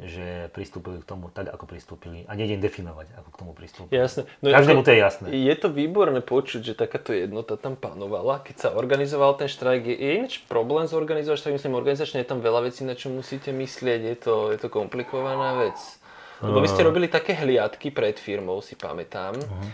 že 0.00 0.48
pristúpili 0.56 0.96
k 1.00 1.04
tomu 1.04 1.28
tak, 1.28 1.52
ako 1.52 1.68
pristúpili. 1.68 2.24
A 2.24 2.32
nejdem 2.32 2.56
definovať, 2.56 3.12
ako 3.20 3.28
k 3.28 3.36
tomu 3.36 3.52
pristúpili. 3.52 4.00
Jasne. 4.00 4.24
No 4.40 4.48
Každému 4.48 4.80
to 4.80 4.96
je 4.96 4.98
jasné. 4.98 5.26
Je 5.28 5.54
to 5.60 5.68
výborné 5.68 6.24
počuť, 6.24 6.72
že 6.72 6.72
takáto 6.72 7.12
jednota 7.12 7.60
tam 7.60 7.76
panovala. 7.76 8.40
Keď 8.40 8.56
sa 8.56 8.68
organizoval 8.72 9.36
ten 9.36 9.52
štrajk, 9.52 9.84
je, 9.84 9.96
je 10.00 10.10
ináč 10.16 10.40
problém 10.48 10.88
zorganizovať 10.88 11.36
štrajk? 11.36 11.56
Myslím, 11.60 11.76
organizačne 11.76 12.24
je 12.24 12.28
tam 12.32 12.40
veľa 12.40 12.64
vecí, 12.64 12.80
na 12.88 12.96
čo 12.96 13.12
musíte 13.12 13.52
myslieť. 13.52 14.00
Je 14.00 14.16
to, 14.16 14.34
je 14.56 14.58
to 14.58 14.72
komplikovaná 14.72 15.60
vec. 15.68 15.99
Lebo 16.40 16.64
vy 16.64 16.68
ste 16.72 16.82
robili 16.84 17.04
také 17.04 17.36
hliadky 17.36 17.92
pred 17.92 18.16
firmou, 18.16 18.64
si 18.64 18.72
pamätám. 18.72 19.36
Uh-huh. 19.36 19.68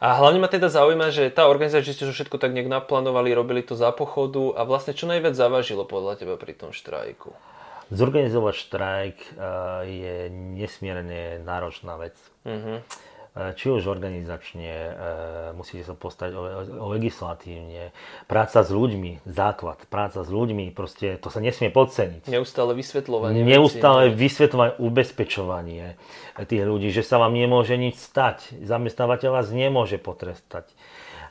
A 0.00 0.16
hlavne 0.16 0.40
ma 0.40 0.48
teda 0.48 0.72
zaujíma, 0.72 1.12
že 1.12 1.28
tá 1.28 1.48
organizácia, 1.48 1.84
že 1.84 1.96
ste 1.96 2.04
to 2.08 2.16
všetko 2.16 2.40
tak 2.40 2.52
nejak 2.56 2.68
naplánovali, 2.68 3.32
robili 3.36 3.60
to 3.60 3.76
za 3.76 3.92
pochodu 3.92 4.56
a 4.56 4.64
vlastne 4.64 4.96
čo 4.96 5.08
najviac 5.08 5.36
zavažilo 5.36 5.84
podľa 5.88 6.20
teba 6.20 6.40
pri 6.40 6.56
tom 6.56 6.72
štrajku? 6.72 7.32
Zorganizovať 7.92 8.54
štrajk 8.68 9.18
je 9.88 10.16
nesmierne 10.32 11.42
náročná 11.44 12.00
vec. 12.00 12.16
Uh-huh. 12.44 12.80
Uh, 13.40 13.56
či 13.56 13.72
už 13.72 13.88
organizačne, 13.88 14.68
e, 14.68 14.92
musíte 15.56 15.88
sa 15.88 15.96
postať 15.96 16.36
o, 16.36 16.42
o 16.76 16.86
legislatívne, 16.92 17.88
práca 18.28 18.60
s 18.60 18.68
ľuďmi, 18.68 19.24
základ, 19.24 19.80
práca 19.88 20.20
s 20.20 20.28
ľuďmi, 20.28 20.68
proste 20.76 21.16
to 21.16 21.32
sa 21.32 21.40
nesmie 21.40 21.72
podceniť. 21.72 22.28
Neustále 22.28 22.76
vysvetľovanie. 22.76 23.40
Neustále 23.40 24.12
veci, 24.12 24.28
vysvetľovanie, 24.28 24.76
ubezpečovanie 24.76 25.96
tých 26.44 26.62
ľudí, 26.68 26.92
že 26.92 27.00
sa 27.00 27.16
vám 27.16 27.32
nemôže 27.32 27.80
nič 27.80 27.96
stať. 27.96 28.60
Zamestnávateľ 28.60 29.40
vás 29.40 29.48
nemôže 29.48 29.96
potrestať. 29.96 30.68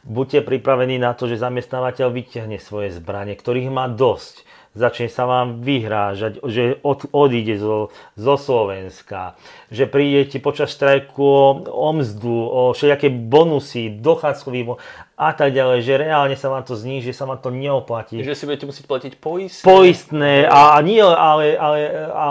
Buďte 0.01 0.47
pripravení 0.47 0.97
na 0.97 1.11
to, 1.13 1.27
že 1.27 1.37
zamestnávateľ 1.37 2.09
vyťahne 2.09 2.57
svoje 2.57 2.95
zbranie, 2.95 3.35
ktorých 3.35 3.69
má 3.69 3.85
dosť 3.91 4.47
začne 4.77 5.09
sa 5.09 5.25
vám 5.25 5.65
vyhrážať, 5.65 6.39
že 6.45 6.77
od, 6.85 7.09
odíde 7.09 7.57
zo, 7.57 7.89
zo 8.13 8.35
Slovenska, 8.37 9.33
že 9.73 9.89
prídete 9.89 10.37
počas 10.37 10.73
štrajku 10.73 11.21
o, 11.21 11.47
o 11.67 11.89
mzdu, 11.93 12.37
o 12.49 12.61
všelijaké 12.73 13.09
bonusy, 13.09 13.89
dochádzkový 13.99 14.77
a 15.19 15.29
tak 15.35 15.51
ďalej, 15.51 15.83
že 15.83 15.99
reálne 15.99 16.35
sa 16.39 16.47
vám 16.47 16.63
to 16.63 16.79
zníži, 16.79 17.11
že 17.11 17.19
sa 17.19 17.27
vám 17.27 17.43
to 17.43 17.51
neoplatí. 17.51 18.23
Že 18.23 18.37
si 18.37 18.47
budete 18.47 18.65
musieť 18.69 18.85
platiť 18.87 19.13
poistné. 19.19 19.65
Poistné 19.65 20.33
a, 20.47 20.77
a 20.77 20.79
nie, 20.79 21.03
ale, 21.03 21.59
ale 21.59 21.79
a, 22.13 22.27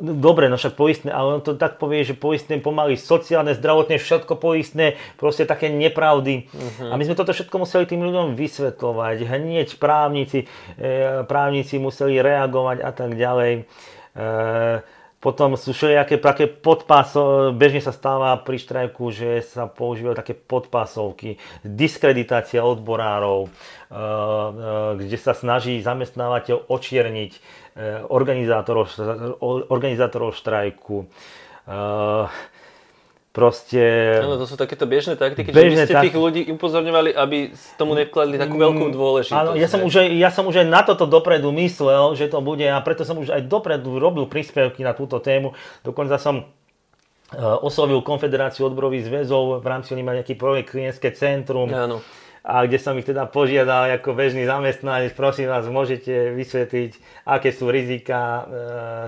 dobre, 0.00 0.48
no 0.48 0.60
však 0.60 0.76
poistné, 0.76 1.10
ale 1.12 1.40
on 1.40 1.42
to 1.42 1.56
tak 1.56 1.80
povie, 1.80 2.04
že 2.04 2.16
poistné 2.16 2.60
pomaly 2.60 2.96
sociálne, 3.00 3.56
zdravotné, 3.56 3.96
všetko 3.96 4.36
poistné, 4.36 5.00
proste 5.16 5.48
také 5.48 5.72
nepravdy. 5.72 6.48
Uh-huh. 6.48 6.92
A 6.92 6.94
my 6.96 7.02
sme 7.04 7.18
toto 7.18 7.32
všetko 7.32 7.64
museli 7.64 7.84
tým 7.88 8.04
ľuďom 8.04 8.36
vysvetľovať. 8.36 9.16
Hneď 9.24 9.68
právnici, 9.80 10.48
e, 10.76 11.24
právnici 11.24 11.80
museli 11.80 12.20
reagovať 12.20 12.78
a 12.84 12.90
tak 12.92 13.16
ďalej. 13.16 13.52
E, 13.60 14.95
potom 15.16 15.56
sú 15.56 15.72
všelijaké 15.72 16.20
také 16.20 16.46
podpásov, 16.46 17.56
bežne 17.56 17.82
sa 17.82 17.90
stáva 17.90 18.36
pri 18.40 18.60
štrajku, 18.60 19.10
že 19.10 19.42
sa 19.42 19.66
používajú 19.66 20.14
také 20.14 20.34
podpásovky, 20.36 21.40
diskreditácia 21.64 22.62
odborárov, 22.62 23.46
e, 23.46 23.48
e, 23.48 24.00
kde 25.02 25.18
sa 25.18 25.32
snaží 25.32 25.80
zamestnávateľ 25.82 26.68
očierniť 26.68 27.32
Eh, 27.76 28.00
organizátorov, 28.08 28.88
organizátorov 29.68 30.32
štrajku. 30.32 31.04
Proste... 33.36 33.80
Áno, 34.24 34.40
to 34.40 34.48
sú 34.48 34.56
takéto 34.56 34.88
bežné 34.88 35.12
taktiky, 35.12 35.52
bežné 35.52 35.60
že 35.60 35.68
by 35.68 35.76
ste 35.84 35.94
tak... 36.00 36.04
tých 36.08 36.16
ľudí 36.16 36.42
upozorňovali, 36.56 37.12
aby 37.12 37.52
tomu 37.76 37.92
nevkladli 37.92 38.40
takú 38.40 38.56
veľkú 38.56 38.88
mm, 38.88 38.94
dôležitosť. 38.96 39.36
Áno, 39.36 39.52
ja 39.60 39.68
som, 39.68 39.84
už 39.84 39.92
aj, 40.00 40.08
ja 40.16 40.30
som 40.32 40.48
už 40.48 40.64
aj 40.64 40.66
na 40.72 40.80
toto 40.80 41.04
dopredu 41.04 41.52
myslel, 41.52 42.16
že 42.16 42.32
to 42.32 42.40
bude 42.40 42.64
a 42.64 42.80
preto 42.80 43.04
som 43.04 43.20
už 43.20 43.36
aj 43.36 43.44
dopredu 43.44 44.00
robil 44.00 44.24
príspevky 44.24 44.80
na 44.80 44.96
túto 44.96 45.20
tému. 45.20 45.52
Dokonca 45.84 46.16
som 46.16 46.48
eh, 46.48 47.36
oslovil 47.60 48.00
Konfederáciu 48.00 48.72
odborových 48.72 49.04
zväzov, 49.04 49.60
v 49.60 49.68
rámci 49.68 49.92
oni 49.92 50.00
majú 50.00 50.16
nejaký 50.24 50.32
projekt 50.40 50.72
Klientské 50.72 51.12
centrum. 51.12 51.68
Áno 51.68 52.00
a 52.46 52.62
kde 52.62 52.78
som 52.78 52.94
ich 52.94 53.02
teda 53.02 53.26
požiadal 53.26 53.90
ako 53.98 54.14
bežný 54.14 54.46
zamestnanec, 54.46 55.18
prosím 55.18 55.50
vás, 55.50 55.66
môžete 55.66 56.30
vysvetliť, 56.30 57.26
aké 57.26 57.50
sú 57.50 57.66
rizika 57.74 58.18
e, 58.22 58.42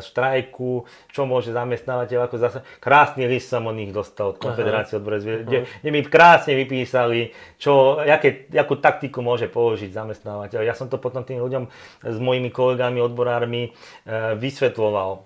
štrajku, 0.03 0.83
čo 1.15 1.23
môže 1.23 1.55
zamestnávateľ 1.55 2.27
ako 2.27 2.37
zase. 2.43 2.59
Krásny 2.83 3.31
list 3.31 3.47
som 3.47 3.63
od 3.71 3.79
nich 3.79 3.95
dostal 3.95 4.35
od 4.35 4.43
Konfederácie 4.43 4.99
odborov, 4.99 5.23
kde, 5.23 5.71
kde 5.71 5.91
mi 5.95 6.03
krásne 6.03 6.59
vypísali, 6.59 7.31
čo, 7.63 8.03
jaké, 8.03 8.51
akú 8.59 8.83
taktiku 8.83 9.23
môže 9.23 9.47
použiť 9.47 9.95
zamestnávateľ. 9.95 10.67
Ja 10.67 10.75
som 10.75 10.91
to 10.91 10.99
potom 10.99 11.23
tým 11.23 11.39
ľuďom 11.39 11.71
s 12.11 12.19
mojimi 12.19 12.51
kolegami, 12.51 12.99
odborármi 12.99 13.71
e, 13.71 14.35
vysvetloval. 14.35 15.11
E, 15.15 15.21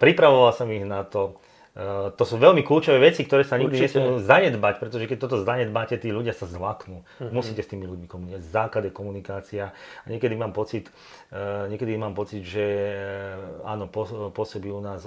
pripravoval 0.00 0.56
som 0.56 0.72
ich 0.72 0.88
na 0.88 1.04
to. 1.04 1.36
Eh, 1.76 2.08
to 2.16 2.24
sú 2.24 2.40
veľmi 2.40 2.64
kľúčové 2.64 2.96
veci, 2.96 3.28
ktoré 3.28 3.44
sa 3.44 3.60
nikdy 3.60 3.76
Určite. 3.76 4.00
nesmú 4.00 4.16
zanedbať, 4.24 4.80
pretože 4.80 5.04
keď 5.04 5.18
toto 5.20 5.44
zanedbáte, 5.44 6.00
tí 6.00 6.08
ľudia 6.08 6.32
sa 6.32 6.48
zlaknú. 6.48 7.04
Uh-huh. 7.04 7.28
Musíte 7.28 7.60
s 7.60 7.68
tými 7.68 7.84
ľuďmi 7.84 8.08
komunikovať. 8.08 8.48
Základ 8.48 8.88
je 8.88 8.92
komunikácia. 8.96 9.76
A 9.76 10.06
niekedy 10.08 10.40
mám 10.40 10.56
pocit, 10.56 10.88
uh, 11.36 11.68
niekedy 11.68 12.00
mám 12.00 12.16
pocit, 12.16 12.48
že 12.48 12.64
uh, 12.64 13.68
áno, 13.68 13.92
pôsobí 14.32 14.72
u 14.72 14.80
nás 14.80 15.04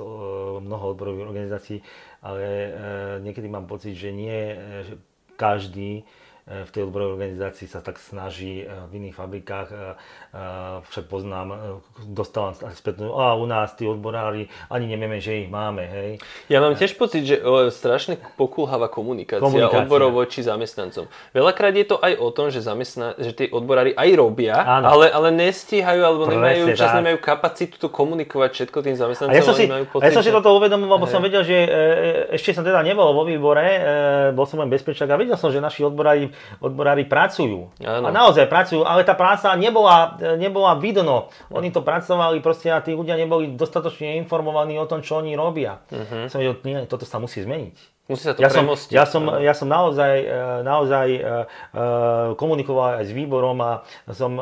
mnoho 0.61 0.93
odborových 0.93 1.25
organizácií, 1.25 1.77
ale 2.21 2.75
niekedy 3.23 3.47
mám 3.49 3.65
pocit, 3.65 3.95
že 3.95 4.13
nie 4.13 4.53
každý 5.39 6.03
v 6.49 6.69
tej 6.73 6.89
odborovej 6.89 7.15
organizácii 7.15 7.67
sa 7.69 7.79
tak 7.79 8.01
snaží 8.01 8.65
v 8.65 8.91
iných 8.91 9.15
fabrikách, 9.15 9.69
však 10.85 11.09
poznám, 11.09 11.81
dostávam 12.05 12.53
späť, 12.53 13.01
a 13.01 13.33
u 13.33 13.49
nás 13.49 13.73
tí 13.73 13.89
odborári, 13.89 14.45
ani 14.69 14.85
nevieme, 14.85 15.17
že 15.17 15.41
ich 15.41 15.49
máme, 15.49 15.81
hej. 15.89 16.21
Ja 16.51 16.61
mám 16.61 16.77
tiež 16.77 16.93
pocit, 17.01 17.25
že 17.25 17.41
strašne 17.73 18.21
pokulháva 18.37 18.93
komunikácia, 18.93 19.41
komunikácia. 19.41 19.89
odborov 19.89 20.13
voči 20.13 20.45
zamestnancom. 20.45 21.09
Veľakrát 21.33 21.73
je 21.73 21.85
to 21.89 21.97
aj 21.97 22.13
o 22.21 22.29
tom, 22.29 22.53
že, 22.53 22.61
zamestna, 22.61 23.17
že 23.17 23.33
tí 23.33 23.45
odborári 23.49 23.97
aj 23.97 24.09
robia, 24.13 24.53
ale, 24.61 25.09
ale 25.09 25.33
nestíhajú, 25.33 26.01
alebo 26.05 26.29
Presne, 26.29 26.37
nemajú 26.37 26.65
čas, 26.77 26.89
tak. 26.93 26.97
nemajú 27.01 27.17
kapacitu 27.17 27.75
to 27.81 27.89
komunikovať 27.89 28.49
všetko 28.53 28.77
tým 28.85 28.95
zamestnancom. 28.99 29.33
A 29.33 29.39
ja 29.39 29.41
som 29.41 29.57
si, 29.57 29.65
pocit, 29.65 30.05
ja 30.05 30.11
som 30.13 30.21
si 30.21 30.29
toto 30.29 30.53
uvedomoval, 30.53 31.01
lebo 31.01 31.07
som 31.09 31.23
vedel, 31.23 31.41
že 31.41 31.57
ešte 32.35 32.53
som 32.53 32.61
teda 32.61 32.85
nebol 32.85 33.15
vo 33.15 33.25
výbore, 33.25 33.65
bol 34.37 34.45
som 34.45 34.61
len 34.61 34.69
bezpečák 34.69 35.09
a 35.09 35.17
videl 35.17 35.39
som, 35.39 35.49
že 35.49 35.57
naši 35.57 35.81
odborári 35.81 36.29
odborári 36.59 37.07
pracujú. 37.07 37.71
Ano. 37.79 38.07
A 38.07 38.11
naozaj 38.11 38.51
pracujú, 38.51 38.83
ale 38.83 39.07
tá 39.07 39.15
práca 39.15 39.55
nebola, 39.55 40.18
nebola 40.19 40.75
vidno. 40.77 41.31
Oni 41.51 41.71
to 41.73 41.81
pracovali 41.81 42.39
proste 42.43 42.69
a 42.69 42.83
tí 42.83 42.93
ľudia 42.93 43.15
neboli 43.15 43.55
dostatočne 43.55 44.19
informovaní 44.19 44.75
o 44.77 44.87
tom, 44.89 45.03
čo 45.03 45.19
oni 45.19 45.33
robia. 45.33 45.81
Uh-huh. 45.89 46.27
Som 46.27 46.43
vedel, 46.43 46.59
nie, 46.63 46.85
toto 46.85 47.03
sa 47.07 47.17
musí 47.17 47.41
zmeniť. 47.41 47.98
Musí 48.09 48.25
sa 48.25 48.33
to 48.33 48.41
ja 48.41 48.49
som, 48.49 48.65
ja 48.89 49.05
som, 49.05 49.23
ja 49.37 49.53
som 49.53 49.69
naozaj, 49.69 50.13
e, 50.25 50.41
naozaj 50.65 51.07
e, 51.13 51.19
e, 51.21 51.83
komunikoval 52.33 52.97
aj 52.97 53.05
s 53.05 53.13
výborom 53.13 53.61
a 53.61 53.85
som, 54.09 54.33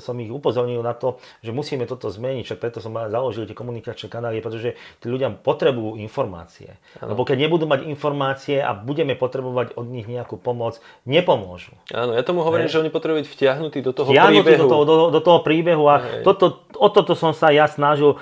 som 0.00 0.16
ich 0.16 0.32
upozornil 0.32 0.80
na 0.80 0.96
to, 0.96 1.20
že 1.44 1.52
musíme 1.52 1.84
toto 1.84 2.08
zmeniť, 2.08 2.48
však 2.48 2.58
preto 2.64 2.80
som 2.80 2.96
založil 2.96 3.44
tie 3.44 3.52
komunikačné 3.52 4.08
kanály, 4.08 4.40
pretože 4.40 4.80
tí 4.96 5.06
ľudia 5.12 5.28
potrebujú 5.36 6.00
informácie. 6.00 6.80
Ano. 7.04 7.12
Lebo 7.12 7.28
keď 7.28 7.44
nebudú 7.44 7.68
mať 7.68 7.84
informácie 7.84 8.64
a 8.64 8.72
budeme 8.72 9.12
potrebovať 9.12 9.76
od 9.76 9.84
nich 9.84 10.08
nejakú 10.08 10.40
pomoc, 10.40 10.80
nepomôžu. 11.04 11.76
Áno, 11.92 12.16
ja 12.16 12.24
tomu 12.24 12.48
hovorím, 12.48 12.72
He? 12.72 12.72
že 12.72 12.80
oni 12.80 12.88
potrebujú 12.88 13.28
byť 13.28 13.28
vtiahnutí 13.28 13.84
do 13.84 13.92
toho 13.92 14.08
vtiahnutí 14.08 14.40
príbehu. 14.40 14.64
Do 14.64 14.72
toho, 14.72 14.82
do, 14.88 14.94
do 15.12 15.20
toho 15.20 15.38
príbehu 15.44 15.84
a 15.84 16.24
toto, 16.24 16.64
o 16.80 16.88
toto 16.88 17.12
som 17.12 17.36
sa 17.36 17.52
ja 17.52 17.68
snažil 17.68 18.16
uh, 18.16 18.18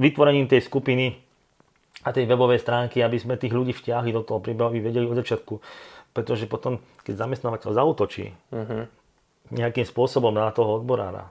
vytvorením 0.00 0.48
tej 0.48 0.64
skupiny 0.64 1.27
a 2.06 2.08
tej 2.14 2.30
webovej 2.30 2.62
stránky, 2.62 3.02
aby 3.02 3.18
sme 3.18 3.34
tých 3.34 3.50
ľudí 3.50 3.74
vtiahli 3.74 4.14
do 4.14 4.22
toho 4.22 4.38
príbehu, 4.38 4.70
aby 4.70 4.78
vedeli 4.78 5.06
od 5.06 5.18
začiatku. 5.18 5.58
Pretože 6.14 6.46
potom, 6.46 6.78
keď 7.02 7.26
zamestnávateľ 7.26 7.70
zautočí 7.74 8.32
uh-huh. 8.54 8.86
nejakým 9.50 9.86
spôsobom 9.86 10.30
na 10.30 10.50
toho 10.54 10.78
odborára, 10.78 11.30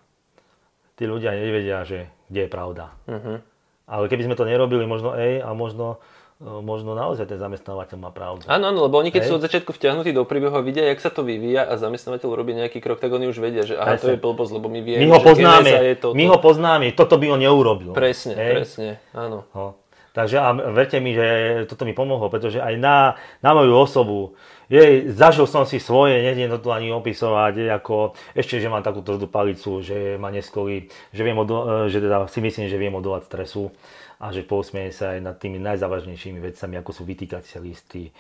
tí 0.99 1.07
ľudia 1.07 1.33
nevedia, 1.33 1.87
že 1.87 2.11
kde 2.27 2.45
je 2.45 2.49
pravda. 2.51 2.85
Uh-huh. 3.07 3.39
Ale 3.87 4.11
keby 4.11 4.27
sme 4.27 4.35
to 4.35 4.43
nerobili, 4.43 4.83
možno 4.83 5.15
ej, 5.15 5.39
a 5.39 5.55
možno 5.55 6.03
možno 6.37 6.93
naozaj 6.93 7.25
ten 7.25 7.41
zamestnávateľ 7.41 7.97
má 7.97 8.13
pravdu. 8.13 8.45
Áno, 8.45 8.69
áno, 8.69 8.85
lebo 8.85 9.01
oni 9.01 9.09
keď 9.09 9.25
Hej. 9.25 9.29
sú 9.29 9.33
od 9.41 9.43
začiatku 9.49 9.73
vťahnutí 9.73 10.13
do 10.13 10.21
príbehu 10.21 10.53
a 10.53 10.61
vidia, 10.61 10.85
jak 10.85 11.01
sa 11.01 11.09
to 11.09 11.25
vyvíja 11.25 11.65
a 11.65 11.81
zamestnávateľ 11.81 12.29
robí 12.29 12.53
nejaký 12.53 12.77
krok, 12.77 13.01
tak 13.01 13.09
oni 13.09 13.25
už 13.25 13.41
vedia, 13.41 13.65
že 13.65 13.73
aha, 13.73 13.97
to 13.97 14.13
je 14.13 14.21
blbosť, 14.21 14.53
lebo 14.53 14.69
my 14.69 14.79
vieme, 14.85 15.01
my 15.01 15.17
ho 15.17 15.19
poznáme, 15.25 15.69
je 15.73 15.95
toto. 15.97 16.13
My 16.13 16.25
ho 16.29 16.37
poznáme, 16.37 16.85
toto 16.93 17.17
by 17.17 17.33
on 17.33 17.41
neurobil. 17.41 17.89
Presne, 17.97 18.37
Hej. 18.37 18.53
presne, 18.53 18.89
áno. 19.17 19.49
Ho. 19.57 19.81
Takže 20.17 20.41
a 20.41 20.49
verte 20.73 20.97
mi, 20.97 21.13
že 21.13 21.27
toto 21.69 21.85
mi 21.85 21.93
pomohlo, 21.93 22.25
pretože 22.33 22.57
aj 22.57 22.73
na, 22.81 23.13
na 23.45 23.53
moju 23.53 23.77
osobu, 23.77 24.33
je, 24.65 25.13
zažil 25.13 25.45
som 25.45 25.61
si 25.61 25.77
svoje, 25.77 26.25
nediem 26.25 26.49
to 26.49 26.57
tu 26.57 26.73
ani 26.73 26.89
opisovať, 26.89 27.69
ako, 27.77 28.17
ešte, 28.33 28.57
že 28.57 28.65
mám 28.65 28.81
takú 28.81 29.05
tvrdú 29.05 29.29
palicu, 29.29 29.77
že 29.85 30.17
ma 30.17 30.33
neskolí, 30.33 30.89
že, 31.13 31.21
viem 31.21 31.37
odo, 31.37 31.85
že 31.85 32.01
teda 32.01 32.25
si 32.33 32.41
myslím, 32.41 32.65
že 32.65 32.81
viem 32.81 32.97
odolať 32.97 33.29
stresu 33.29 33.69
a 34.17 34.33
že 34.33 34.41
pousmieje 34.41 34.97
sa 34.97 35.13
aj 35.13 35.21
nad 35.21 35.37
tými 35.37 35.61
najzávažnejšími 35.61 36.41
vecami, 36.41 36.81
ako 36.81 36.91
sú 36.97 37.05
vytýkacie 37.05 37.61
listy, 37.61 38.09
e, 38.09 38.11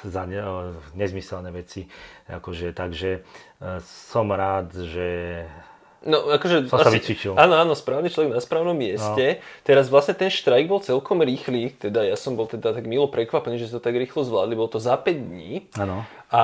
za 0.00 0.22
ne, 0.24 0.40
nezmyselné 0.96 1.52
veci. 1.52 1.84
Akože, 2.32 2.72
takže 2.72 3.20
e, 3.20 3.20
som 3.84 4.32
rád, 4.32 4.72
že 4.80 5.44
No, 6.02 6.34
akože... 6.34 6.66
Som 6.66 6.82
asi, 6.82 6.86
sa 6.86 6.94
vycvičil. 6.94 7.32
Áno, 7.38 7.54
áno, 7.54 7.72
správny 7.78 8.10
človek 8.10 8.34
na 8.34 8.42
správnom 8.42 8.74
mieste. 8.74 9.38
No. 9.38 9.62
Teraz 9.62 9.86
vlastne 9.86 10.18
ten 10.18 10.30
štrajk 10.30 10.66
bol 10.66 10.82
celkom 10.82 11.22
rýchly, 11.22 11.74
teda 11.78 12.02
ja 12.02 12.18
som 12.18 12.34
bol 12.34 12.50
teda 12.50 12.74
tak 12.74 12.90
milo 12.90 13.06
prekvapený, 13.06 13.62
že 13.62 13.70
to 13.70 13.78
tak 13.78 13.94
rýchlo 13.94 14.26
zvládli, 14.26 14.58
bolo 14.58 14.70
to 14.70 14.82
za 14.82 14.98
5 14.98 15.06
dní. 15.14 15.70
Áno. 15.78 16.02
A 16.34 16.42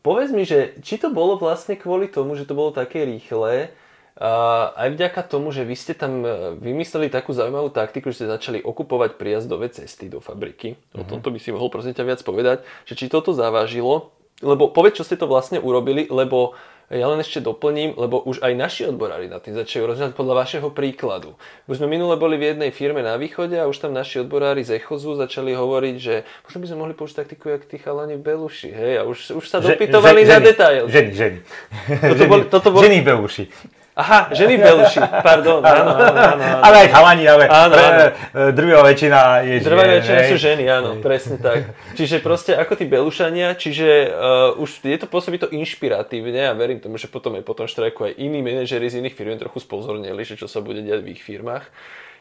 povedz 0.00 0.32
mi, 0.32 0.48
že 0.48 0.80
či 0.80 0.96
to 0.96 1.12
bolo 1.12 1.36
vlastne 1.36 1.76
kvôli 1.76 2.08
tomu, 2.08 2.32
že 2.32 2.48
to 2.48 2.56
bolo 2.56 2.72
také 2.72 3.04
rýchle, 3.04 3.72
a 4.18 4.74
aj 4.74 4.98
vďaka 4.98 5.20
tomu, 5.30 5.54
že 5.54 5.62
vy 5.62 5.78
ste 5.78 5.94
tam 5.94 6.26
e, 6.26 6.58
vymysleli 6.58 7.06
takú 7.06 7.30
zaujímavú 7.30 7.70
taktiku, 7.70 8.10
že 8.10 8.26
ste 8.26 8.34
začali 8.34 8.58
okupovať 8.66 9.14
prijazdové 9.14 9.70
cesty 9.70 10.10
do 10.10 10.18
fabriky. 10.18 10.74
Mm-hmm. 10.74 10.98
O 10.98 11.02
mhm. 11.06 11.10
tomto 11.14 11.30
by 11.30 11.38
si 11.38 11.54
mohol 11.54 11.70
prosím 11.70 11.94
ťa 11.94 12.02
viac 12.02 12.20
povedať, 12.26 12.66
že 12.82 12.98
či 12.98 13.06
toto 13.06 13.30
zavážilo, 13.30 14.10
lebo 14.42 14.74
povedz, 14.74 14.98
čo 14.98 15.06
ste 15.06 15.14
to 15.14 15.30
vlastne 15.30 15.62
urobili, 15.62 16.10
lebo 16.10 16.58
ja 16.88 17.04
len 17.04 17.20
ešte 17.20 17.44
doplním, 17.44 17.92
lebo 17.94 18.16
už 18.16 18.40
aj 18.40 18.52
naši 18.56 18.82
odborári 18.88 19.28
na 19.28 19.36
tým 19.36 19.52
začajú 19.52 19.84
rozhodnúť 19.84 20.16
podľa 20.16 20.34
vašeho 20.40 20.68
príkladu. 20.72 21.36
Už 21.68 21.78
sme 21.78 21.86
minule 21.86 22.16
boli 22.16 22.40
v 22.40 22.56
jednej 22.56 22.72
firme 22.72 23.04
na 23.04 23.20
východe 23.20 23.60
a 23.60 23.68
už 23.68 23.76
tam 23.76 23.92
naši 23.92 24.24
odborári 24.24 24.64
z 24.64 24.80
Echozu 24.80 25.12
začali 25.12 25.52
hovoriť, 25.52 25.96
že 26.00 26.14
možno 26.48 26.58
by 26.58 26.66
sme 26.66 26.78
mohli 26.80 26.94
použiť 26.96 27.16
taktiku, 27.18 27.52
jak 27.52 27.68
tí 27.68 27.76
chalani 27.76 28.16
v 28.16 28.24
Beluši. 28.24 28.72
Hej, 28.72 28.94
a 28.98 29.02
už, 29.04 29.36
už 29.36 29.44
sa 29.44 29.60
dopytovali 29.60 30.24
Že- 30.24 30.28
na 30.28 30.34
ženy, 30.34 30.46
detail. 30.48 30.82
Ženy, 30.88 31.10
ženy. 31.12 31.38
Toto 32.00 32.24
bol- 32.24 32.48
toto 32.56 32.68
bol- 32.72 32.80
Ženy 32.80 33.00
Beluši. 33.04 33.44
Aha, 33.98 34.30
ženy 34.30 34.62
Beluši, 34.62 35.02
pardon. 35.26 35.58
Áno, 35.58 35.90
áno, 35.90 36.14
áno. 36.14 36.38
áno. 36.38 36.62
Ale 36.62 36.86
aj 36.86 36.88
chalani, 36.94 37.24
ale 37.26 37.44
Áno, 37.50 37.74
pre, 37.74 37.82
áno. 37.82 38.04
e, 38.30 38.42
drvivá 38.54 38.82
väčšina 38.86 39.18
je 39.42 39.54
žien, 39.58 39.74
väčšina 39.74 40.20
hej. 40.22 40.30
sú 40.30 40.36
ženy, 40.38 40.64
áno, 40.70 40.90
presne 41.02 41.36
tak. 41.42 41.74
Čiže 41.98 42.22
proste 42.22 42.54
ako 42.54 42.78
tí 42.78 42.86
Belušania, 42.86 43.58
čiže 43.58 44.14
uh, 44.14 44.62
už 44.62 44.86
je 44.86 44.98
to 45.02 45.10
pôsobí 45.10 45.42
to 45.42 45.50
inšpiratívne 45.50 46.46
a 46.46 46.54
verím 46.54 46.78
tomu, 46.78 46.94
že 46.94 47.10
potom 47.10 47.34
aj 47.34 47.42
po 47.42 47.58
tom 47.58 47.66
štrajku 47.66 48.06
aj 48.06 48.22
iní 48.22 48.38
manažeri 48.38 48.86
z 48.86 49.02
iných 49.02 49.18
firm 49.18 49.34
trochu 49.34 49.58
spozornili, 49.58 50.22
že 50.22 50.38
čo 50.38 50.46
sa 50.46 50.62
bude 50.62 50.78
diať 50.78 51.02
v 51.02 51.18
ich 51.18 51.22
firmách. 51.26 51.66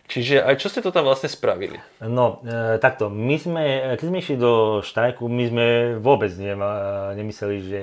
Čiže 0.08 0.40
aj 0.40 0.56
čo 0.58 0.72
ste 0.72 0.80
to 0.80 0.90
tam 0.90 1.04
vlastne 1.04 1.28
spravili? 1.28 1.78
No, 2.00 2.40
e, 2.40 2.80
takto, 2.80 3.12
my 3.12 3.36
sme, 3.38 3.64
keď 4.00 4.06
sme 4.08 4.18
išli 4.24 4.36
do 4.40 4.80
štrajku, 4.80 5.28
my 5.28 5.44
sme 5.52 5.66
vôbec 6.00 6.32
nema, 6.40 7.12
nemysleli, 7.14 7.58
že 7.60 7.80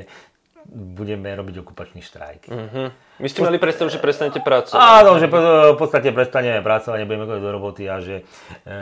budeme 0.73 1.29
robiť 1.37 1.61
okupačný 1.61 2.01
štrajk. 2.01 2.49
Hm. 2.49 2.91
My 3.21 3.29
ste 3.31 3.41
mali 3.45 3.63
predstavu, 3.63 3.93
že 3.93 4.03
prestanete 4.03 4.41
pracovať. 4.43 4.81
Áno, 4.81 5.21
že 5.21 5.31
v 5.31 5.79
podstate 5.79 6.11
prestaneme 6.11 6.65
pracovať, 6.65 7.05
nebudeme 7.05 7.29
chodiť 7.29 7.45
do 7.45 7.53
roboty 7.53 7.83
a 7.87 8.03
že 8.03 8.23
e, 8.23 8.73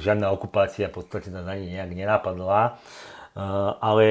žiadna 0.00 0.32
okupácia 0.32 0.88
v 0.88 1.02
podstate 1.02 1.28
nás 1.28 1.44
ani 1.44 1.76
nejak 1.76 1.92
nenapadla. 1.92 2.60
E, 2.64 2.72
ale 3.82 4.06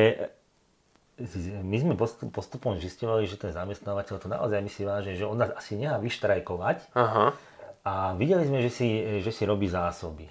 my 1.62 1.78
sme 1.78 1.94
postup, 1.94 2.34
postupom 2.34 2.78
zistovali, 2.78 3.30
že 3.30 3.38
ten 3.38 3.54
zamestnávateľ 3.54 4.16
to 4.18 4.28
naozaj 4.30 4.60
myslí 4.62 4.84
vážne, 4.86 5.14
že 5.18 5.26
on 5.26 5.38
nás 5.38 5.54
asi 5.54 5.78
nechá 5.78 6.02
vyštrajkovať 6.02 6.94
Aha. 6.98 7.38
a 7.86 7.94
videli 8.18 8.46
sme, 8.50 8.66
že 8.66 8.72
si, 8.74 8.88
že 9.22 9.30
si 9.30 9.44
robí 9.46 9.70
zásoby. 9.70 10.26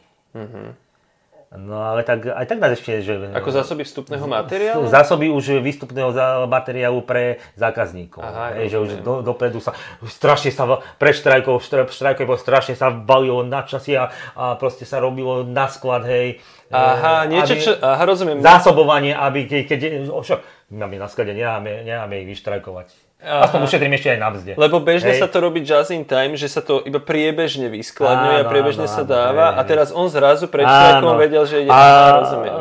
No 1.51 1.83
ale 1.83 2.07
tak, 2.07 2.31
aj 2.31 2.47
tak 2.47 2.63
nás 2.63 2.79
ešte, 2.79 3.03
že... 3.03 3.35
Ako 3.35 3.51
zásoby 3.51 3.83
vstupného 3.83 4.23
materiálu? 4.23 4.87
Zásoby 4.87 5.35
už 5.35 5.59
výstupného 5.59 6.15
materiálu 6.47 7.03
pre 7.03 7.43
zákazníkov. 7.59 8.23
Aha, 8.23 8.55
Hej, 8.55 8.71
že 8.71 8.79
už 8.79 8.91
do, 9.03 9.19
dopredu 9.19 9.59
sa 9.59 9.75
strašne 10.07 10.55
sa 10.55 10.63
va- 10.63 10.79
pred 10.95 11.11
štrajkou, 11.11 11.59
štra- 11.59 11.91
štrajkou 11.91 12.23
bolo 12.23 12.39
strašne 12.39 12.79
sa 12.79 12.95
valilo 12.95 13.43
na 13.43 13.67
časy 13.67 13.99
a, 13.99 14.15
a 14.39 14.55
proste 14.55 14.87
sa 14.87 15.03
robilo 15.03 15.43
na 15.43 15.67
sklad, 15.67 16.07
hej. 16.07 16.39
Aha, 16.71 17.27
E, 17.27 17.35
niečo, 17.35 17.59
aby- 17.59 17.65
čo... 17.67 17.73
Aha, 17.83 18.03
rozumiem. 18.07 18.39
Zásobovanie, 18.39 19.11
aby 19.11 19.51
keď, 19.51 19.63
keď 19.67 19.81
však, 20.07 20.39
my 20.71 21.03
na 21.03 21.11
sklade, 21.11 21.35
necháme, 21.35 21.83
necháme 21.83 22.23
ich 22.23 22.31
vyštrajkovať. 22.31 23.10
Aspoň 23.21 23.69
ušetrím 23.69 23.93
ešte 23.93 24.17
aj 24.17 24.19
na 24.19 24.29
mzde. 24.33 24.53
Lebo 24.57 24.81
bežne 24.81 25.13
Hej. 25.13 25.21
sa 25.21 25.29
to 25.29 25.45
robí 25.45 25.61
just 25.61 25.93
in 25.93 26.09
time, 26.09 26.41
že 26.41 26.49
sa 26.49 26.65
to 26.65 26.81
iba 26.89 26.97
priebežne 27.05 27.69
vyskladňuje 27.69 28.37
a 28.41 28.45
Áno, 28.45 28.53
priebežne 28.53 28.89
áno, 28.89 28.97
sa 28.97 29.05
áno, 29.05 29.13
dáva 29.13 29.47
hej, 29.53 29.57
a 29.61 29.63
teraz 29.69 29.89
on 29.93 30.09
zrazu 30.09 30.49
pred 30.49 30.65
štrajkom 30.65 31.15
vedel, 31.21 31.45
že 31.45 31.69
ide... 31.69 31.71
A, 31.73 31.81
rozumiem. 32.25 32.55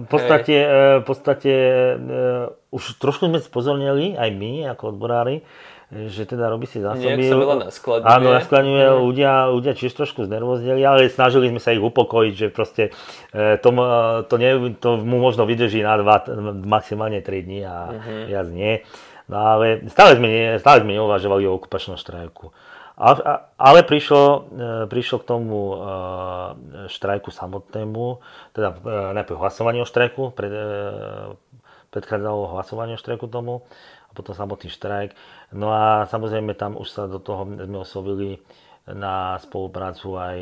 v 0.00 0.08
podstate, 0.08 0.56
e, 0.56 0.80
v 1.00 1.04
podstate 1.04 1.52
e, 1.52 1.94
už 2.72 2.82
trošku 2.96 3.28
sme 3.28 3.36
spozornili, 3.44 4.16
aj 4.16 4.30
my 4.32 4.72
ako 4.72 4.96
odborári, 4.96 5.44
že 5.88 6.24
teda 6.24 6.52
robí 6.52 6.64
si 6.68 6.80
zásoby. 6.80 7.16
Nejak 7.16 7.32
sa 7.32 7.36
veľa 7.40 7.56
naskladňuje. 7.68 8.12
Áno, 8.12 8.28
naskladňuje. 8.32 8.84
Ľudia, 9.08 9.32
ľudia 9.52 9.72
tiež 9.72 9.92
trošku 9.92 10.24
znervozneli, 10.24 10.84
ale 10.84 11.08
snažili 11.08 11.48
sme 11.48 11.60
sa 11.60 11.72
ich 11.72 11.80
upokojiť, 11.80 12.32
že 12.36 12.46
proste 12.52 12.96
e, 13.32 13.56
to, 13.60 13.72
to, 14.24 14.34
nie, 14.40 14.72
to 14.80 15.00
mu 15.00 15.20
možno 15.20 15.44
vydrží 15.44 15.84
na 15.84 16.00
dva, 16.00 16.24
maximálne 16.64 17.20
3 17.24 17.44
dní 17.44 17.60
a 17.64 17.92
viac 18.24 18.48
nie. 18.52 18.84
No 19.28 19.36
ale 19.36 19.84
stále 19.92 20.16
sme, 20.16 20.56
stále 20.56 20.80
sme 20.80 20.96
neuvažovali 20.96 21.44
o 21.44 21.56
okupačnom 21.60 22.00
štrajku. 22.00 22.48
Ale 22.98 23.86
prišlo, 23.86 24.22
e, 24.26 24.38
prišlo 24.90 25.22
k 25.22 25.28
tomu 25.28 25.58
e, 25.70 25.76
štrajku 26.90 27.30
samotnému, 27.30 28.18
teda 28.56 28.74
e, 28.74 28.76
najprv 29.14 29.38
hlasovanie 29.38 29.84
o 29.84 29.86
štrajku, 29.86 30.34
pred, 30.34 30.50
predchádzalo 31.94 32.58
hlasovanie 32.58 32.98
o 32.98 33.02
štrajku 33.02 33.30
tomu 33.30 33.62
a 34.08 34.12
potom 34.18 34.34
samotný 34.34 34.66
štrajk. 34.72 35.14
No 35.54 35.70
a 35.70 36.10
samozrejme 36.10 36.58
tam 36.58 36.74
už 36.74 36.88
sa 36.90 37.06
do 37.06 37.22
toho 37.22 37.46
sme 37.46 37.78
oslovili 37.78 38.42
na 38.88 39.38
spoluprácu 39.38 40.18
aj 40.18 40.38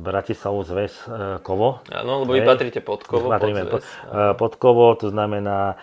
Bratislavu 0.00 0.64
zväz 0.64 0.94
e, 1.04 1.10
Kovo. 1.44 1.84
Áno, 1.92 2.24
lebo 2.24 2.32
vy 2.32 2.40
Hej. 2.40 2.48
patríte 2.48 2.80
pod 2.80 3.04
kovo, 3.04 3.28
pod 3.28 3.36
Patríme 3.36 3.68
zväz. 3.68 3.72
pod, 3.72 3.82
eh, 3.84 4.32
pod 4.32 4.52
kovo, 4.56 4.86
to 4.96 5.12
znamená, 5.12 5.76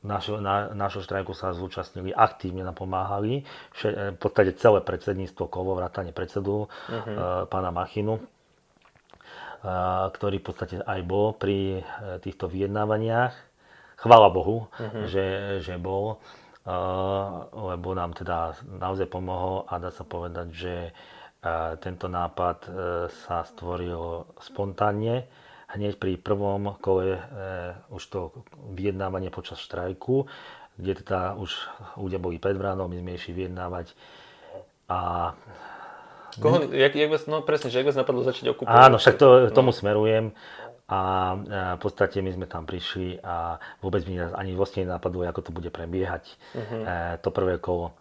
našo, 0.00 0.40
na, 0.40 0.72
našho 0.72 1.04
štrajku 1.04 1.36
sa 1.36 1.52
zúčastnili, 1.52 2.12
aktívne 2.12 2.64
nám 2.64 2.76
pomáhali, 2.76 3.44
vše, 3.76 3.88
eh, 3.92 4.10
v 4.16 4.18
podstate 4.18 4.56
celé 4.56 4.80
predsedníctvo 4.80 5.44
kovo, 5.52 5.76
vrátane 5.76 6.12
predsedu, 6.12 6.68
uh 6.88 7.48
pána 7.50 7.70
Machinu, 7.72 8.20
eh, 8.20 8.24
ktorý 10.16 10.40
v 10.40 10.46
podstate 10.46 10.76
aj 10.80 11.00
bol 11.04 11.36
pri 11.36 11.80
eh, 11.80 12.18
týchto 12.24 12.48
vyjednávaniach. 12.48 13.34
Chvála 14.00 14.32
Bohu, 14.32 14.72
že, 15.12 15.60
že 15.60 15.76
bol, 15.76 16.16
eh, 16.16 16.39
lebo 17.50 17.88
nám 17.96 18.14
teda 18.14 18.54
naozaj 18.64 19.10
pomohol 19.10 19.66
a 19.66 19.78
dá 19.82 19.90
sa 19.90 20.04
povedať, 20.04 20.48
že 20.54 20.74
tento 21.80 22.06
nápad 22.06 22.68
sa 23.24 23.42
stvoril 23.48 24.28
spontánne. 24.44 25.24
Hneď 25.70 25.96
pri 25.96 26.18
prvom 26.18 26.76
kole 26.82 27.16
už 27.94 28.02
to 28.10 28.34
vyjednávanie 28.74 29.30
počas 29.30 29.62
štrajku, 29.62 30.26
kde 30.76 30.92
teda 31.00 31.38
už 31.38 31.54
ľudia 31.96 32.18
boli 32.18 32.42
pred 32.42 32.58
bránou, 32.58 32.90
my 32.90 32.98
sme 33.00 33.16
išli 33.16 33.32
vyjednávať. 33.36 33.94
A 34.90 35.32
Koho, 36.38 36.70
jak, 36.70 36.94
jak 36.94 37.10
vás, 37.10 37.26
no 37.26 37.42
presne, 37.42 37.74
že 37.74 37.82
jak 37.82 37.90
vás 37.90 37.98
napadlo 37.98 38.22
začať 38.22 38.54
okupovať? 38.54 38.70
áno, 38.86 39.02
však 39.02 39.18
to, 39.18 39.50
k 39.50 39.56
tomu 39.56 39.74
smerujem. 39.74 40.30
A 40.90 40.98
e, 40.98 41.36
v 41.78 41.80
podstate 41.80 42.18
my 42.18 42.34
sme 42.34 42.46
tam 42.50 42.66
prišli 42.66 43.22
a 43.22 43.54
vôbec 43.78 44.02
mi 44.10 44.18
ani 44.18 44.58
vlastne 44.58 44.82
nenapadlo, 44.82 45.22
ako 45.22 45.40
to 45.46 45.50
bude 45.54 45.70
prebiehať. 45.70 46.34
E, 46.58 46.94
to 47.22 47.30
prvé 47.30 47.62
kolo 47.62 47.94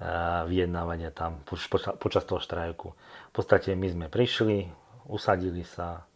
e, 0.00 0.08
vyjednávania 0.48 1.12
tam 1.12 1.44
poč- 1.44 1.68
poča- 1.68 1.92
počas 2.00 2.24
toho 2.24 2.40
štrajku. 2.40 2.96
V 3.28 3.32
podstate 3.32 3.76
my 3.76 3.86
sme 3.86 4.06
prišli, 4.08 4.72
usadili 5.12 5.68
sa, 5.68 6.08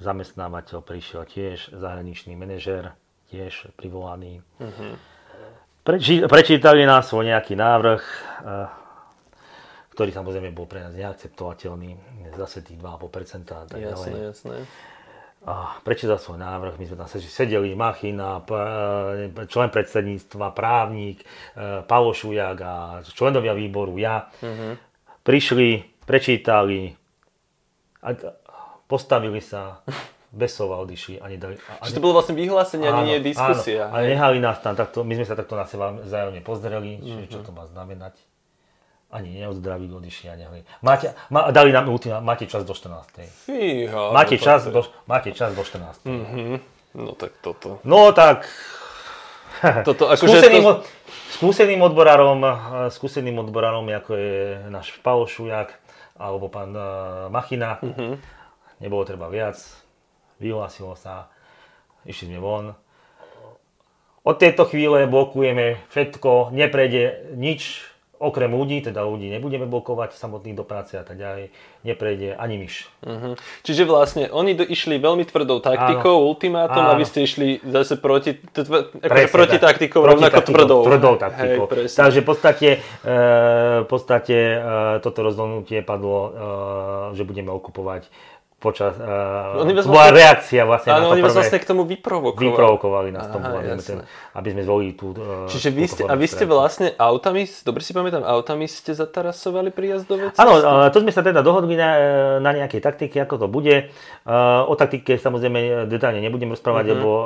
zamestnávateľ 0.00 0.80
prišiel 0.80 1.28
tiež, 1.28 1.76
zahraničný 1.76 2.32
manažer 2.32 2.96
tiež 3.28 3.68
privolaný. 3.76 4.40
Preči- 5.84 6.24
prečítali 6.24 6.88
nás 6.88 7.04
svoj 7.04 7.28
nejaký 7.28 7.52
návrh, 7.52 8.02
ktorý 9.92 10.10
samozrejme 10.10 10.56
bol 10.56 10.64
pre 10.64 10.80
nás 10.80 10.96
neakceptovateľný, 10.96 12.00
zase 12.32 12.64
tých 12.64 12.80
2,5% 12.80 13.52
a 13.52 13.68
tak 13.68 13.76
ďalej. 13.76 13.92
Jasné, 13.92 14.18
jasné. 14.32 14.56
A 15.40 15.80
prečítal 15.80 16.16
svoj 16.16 16.36
návrh, 16.36 16.76
my 16.76 16.84
sme 16.84 16.96
tam 16.96 17.08
sedeli- 17.08 17.72
Machina, 17.72 18.44
p- 18.44 18.60
člen 19.46 19.68
predsedníctva, 19.68 20.52
právnik, 20.52 21.24
e, 21.52 21.80
Pavlo 21.82 22.12
Šujak 22.12 22.58
a 22.60 22.74
členovia 23.06 23.56
výboru, 23.56 23.96
ja. 23.96 24.28
Prišli, 25.20 25.68
prečítali, 26.04 26.92
a 28.00 28.08
a 28.12 28.58
postavili 28.84 29.40
sa, 29.40 29.80
bez 30.30 30.54
slova 30.54 30.78
odišli 30.78 31.18
a 31.18 31.26
nedali. 31.26 31.58
A, 31.58 31.80
a, 31.80 31.84
Čiže 31.84 31.96
to 31.96 32.02
bolo 32.02 32.14
vlastne 32.16 32.38
vyhlásenie, 32.38 32.86
ani 32.86 33.02
nie 33.08 33.20
diskusia. 33.20 33.90
Áno, 33.90 33.98
ale 33.98 34.14
nehali 34.14 34.38
nás 34.38 34.60
tam 34.60 34.78
takto, 34.78 35.02
my 35.02 35.14
sme 35.14 35.26
sa 35.26 35.34
takto 35.34 35.58
na 35.58 35.66
seba 35.66 35.90
vzájomne 35.90 36.40
pozreli, 36.40 37.00
čiže 37.00 37.24
čo 37.26 37.38
to 37.42 37.50
má 37.50 37.66
znamenať. 37.66 38.14
Ani 39.10 39.42
neodzdravili, 39.42 39.90
odišli 39.94 40.30
a. 40.30 40.34
Máte, 40.82 41.14
ma, 41.30 41.50
dali 41.50 41.72
nám 41.74 41.88
ultima, 41.88 42.20
máte 42.20 42.46
čas 42.46 42.62
do 42.62 42.74
14. 42.74 43.26
Fíha, 43.46 44.14
Máte 44.14 44.38
no 44.38 44.42
čas, 44.42 44.70
do, 44.70 44.86
máte 45.06 45.34
čas 45.34 45.50
do 45.50 45.64
14. 45.66 46.06
No 46.94 47.12
tak 47.18 47.34
toto. 47.42 47.82
No 47.82 48.14
tak, 48.14 48.46
Toto 49.60 50.08
akože 50.08 50.40
skúseným, 50.40 50.64
to, 50.64 50.72
skúseným 51.36 51.80
odborárom, 51.84 52.40
eh, 52.44 52.56
skúseným 52.88 53.36
odborárom, 53.44 53.84
ako 53.92 54.12
je 54.16 54.36
náš 54.72 54.96
Paolo 55.04 55.28
Šujak 55.28 55.76
alebo 56.16 56.48
pán 56.48 56.72
eh, 56.72 56.84
Machina, 57.28 57.80
nebolo 58.80 59.02
treba 59.04 59.28
viac, 59.28 59.60
vyhlásilo 60.40 60.96
sa, 60.96 61.28
išli 62.08 62.32
sme 62.32 62.40
von. 62.40 62.66
Od 64.20 64.36
tejto 64.36 64.68
chvíle 64.68 65.08
blokujeme 65.08 65.80
všetko, 65.92 66.52
neprejde 66.52 67.32
nič, 67.36 67.88
okrem 68.20 68.52
ľudí, 68.52 68.84
teda 68.84 69.00
ľudí 69.00 69.32
nebudeme 69.32 69.64
blokovať 69.64 70.12
samotných 70.12 70.52
do 70.52 70.64
práce 70.68 70.92
a 70.92 71.00
tak 71.00 71.16
ďalej, 71.16 71.48
neprejde 71.88 72.36
ani 72.36 72.60
myš. 72.60 72.92
Mhm. 73.00 73.40
Čiže 73.64 73.82
vlastne 73.88 74.28
oni 74.28 74.52
do, 74.52 74.64
išli 74.68 75.00
veľmi 75.00 75.24
tvrdou 75.24 75.64
taktikou, 75.64 76.28
ultimátom 76.28 76.84
a 76.84 76.92
vy 77.00 77.04
Áno. 77.04 77.08
ste 77.08 77.24
išli 77.24 77.64
zase 77.64 77.96
proti, 77.96 78.36
t- 78.36 78.60
t- 78.60 78.84
akože 79.00 79.28
proti 79.32 79.56
tak. 79.56 79.80
taktikou, 79.80 80.04
Proti 80.04 80.12
rovnako 80.20 80.36
taktikou, 80.36 80.52
tvrdou. 80.52 80.80
Tvrdou 80.84 81.14
taktikou. 81.16 81.64
Hej, 81.64 81.72
presne. 81.72 81.96
Takže 81.96 82.18
v 82.20 82.26
podstate, 82.28 82.68
e, 83.00 83.16
v 83.80 83.88
podstate 83.88 84.36
e, 84.36 84.56
toto 85.00 85.18
rozhodnutie 85.24 85.80
padlo, 85.80 86.18
e, 86.20 86.30
že 87.16 87.24
budeme 87.24 87.48
okupovať 87.56 88.04
počas, 88.60 88.92
uh, 88.94 89.56
Oni 89.58 89.72
to 89.72 89.82
bola 89.82 90.04
vlastne- 90.04 90.14
reakcia 90.14 90.62
vlastne 90.62 90.90
Áno, 90.90 91.00
na 91.00 91.06
to 91.06 91.12
oni 91.12 91.22
prvé. 91.22 91.32
vlastne 91.34 91.56
k 91.56 91.64
tomu 91.64 91.82
vyprovokovali. 91.82 92.44
vyprovokovali 92.46 93.08
nás 93.10 93.24
Aha, 93.24 93.32
tomu, 93.32 93.48
aby 93.50 93.68
sme, 93.70 93.80
ten, 93.80 93.98
aby 94.30 94.48
sme 94.50 94.62
zvolili 94.62 94.92
tú 94.92 95.06
uh, 95.10 95.48
Čiže 95.48 95.68
vy 95.70 95.82
ste, 95.86 96.02
a 96.02 96.12
vy 96.12 96.26
ste 96.26 96.44
vlastne 96.44 96.92
autami, 96.94 97.42
dobre 97.58 97.80
si 97.80 97.90
pamätám, 97.90 98.20
autami 98.20 98.64
ste 98.64 98.92
zatarasovali 98.92 99.68
prijazdové 99.70 100.28
cesty? 100.28 100.38
Áno, 100.38 100.52
uh, 100.54 100.86
to 100.86 101.00
sme 101.00 101.08
sa 101.08 101.20
teda 101.20 101.40
dohodli 101.40 101.72
na, 101.72 101.88
na 102.36 102.52
nejakej 102.54 102.78
taktike, 102.78 103.16
ako 103.18 103.34
to 103.38 103.48
bude. 103.48 103.88
Uh, 104.22 104.62
o 104.62 104.74
taktike 104.74 105.16
samozrejme 105.16 105.58
detálne 105.86 106.20
nebudem 106.20 106.48
rozprávať, 106.50 106.84
Mhm. 106.86 106.92
lebo 106.92 107.08
uh, 107.08 107.24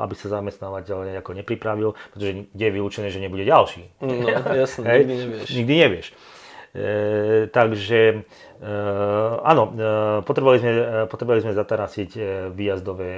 aby 0.00 0.14
sa 0.14 0.32
zamestnávateľ 0.32 0.96
nejako 1.10 1.30
nepripravil, 1.34 1.92
pretože 2.08 2.30
je 2.48 2.68
vylúčené, 2.68 3.06
že 3.06 3.18
nebude 3.18 3.44
ďalší. 3.44 3.84
No, 4.00 4.32
jasné, 4.56 5.04
nikdy 5.04 5.14
nevieš. 5.18 5.48
Nikdy 5.52 5.74
nevieš. 5.76 6.08
E, 6.70 6.86
takže 7.48 8.22
e, 8.60 8.72
áno, 9.40 9.72
e, 9.72 9.76
potrebovali, 10.22 10.58
sme, 10.60 10.72
e, 10.72 10.84
potrebovali 11.08 11.40
sme 11.40 11.56
zatarasiť 11.56 12.10
výjazdové 12.52 13.10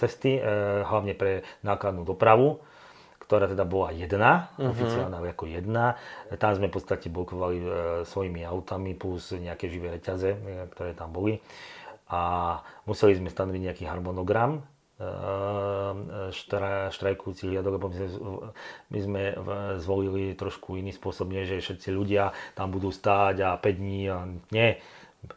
cesty, 0.00 0.40
hlavne 0.82 1.12
pre 1.12 1.44
nákladnú 1.60 2.02
dopravu, 2.02 2.58
ktorá 3.20 3.50
teda 3.50 3.66
bola 3.66 3.90
jedna, 3.92 4.48
Mhm. 4.56 4.70
oficiálna 4.70 5.18
ako 5.20 5.44
jedna. 5.46 5.98
Tam 6.38 6.56
sme 6.56 6.70
v 6.70 6.74
podstate 6.74 7.10
blokovali 7.10 7.58
svojimi 8.06 8.46
autami 8.46 8.94
plus 8.94 9.34
nejaké 9.34 9.68
živé 9.68 9.98
reťaze, 9.98 10.34
ktoré 10.72 10.94
tam 10.94 11.10
boli. 11.10 11.42
A 12.06 12.54
museli 12.86 13.18
sme 13.18 13.28
stanoviť 13.28 13.60
nejaký 13.66 13.84
harmonogram 13.90 14.62
štra, 16.32 16.88
štrajkujúcich 16.88 17.52
riadok, 17.52 17.76
lebo 17.76 17.86
my 17.92 17.96
sme, 17.96 18.08
my 18.88 18.98
sme 18.98 19.22
zvolili 19.76 20.32
trošku 20.32 20.80
iný 20.80 20.96
spôsob, 20.96 21.28
nie 21.28 21.44
že 21.44 21.60
všetci 21.60 21.92
ľudia 21.92 22.32
tam 22.56 22.72
budú 22.72 22.88
stáť 22.88 23.36
a 23.44 23.50
5 23.60 23.76
dní 23.76 24.08
a 24.08 24.24
nie. 24.56 24.80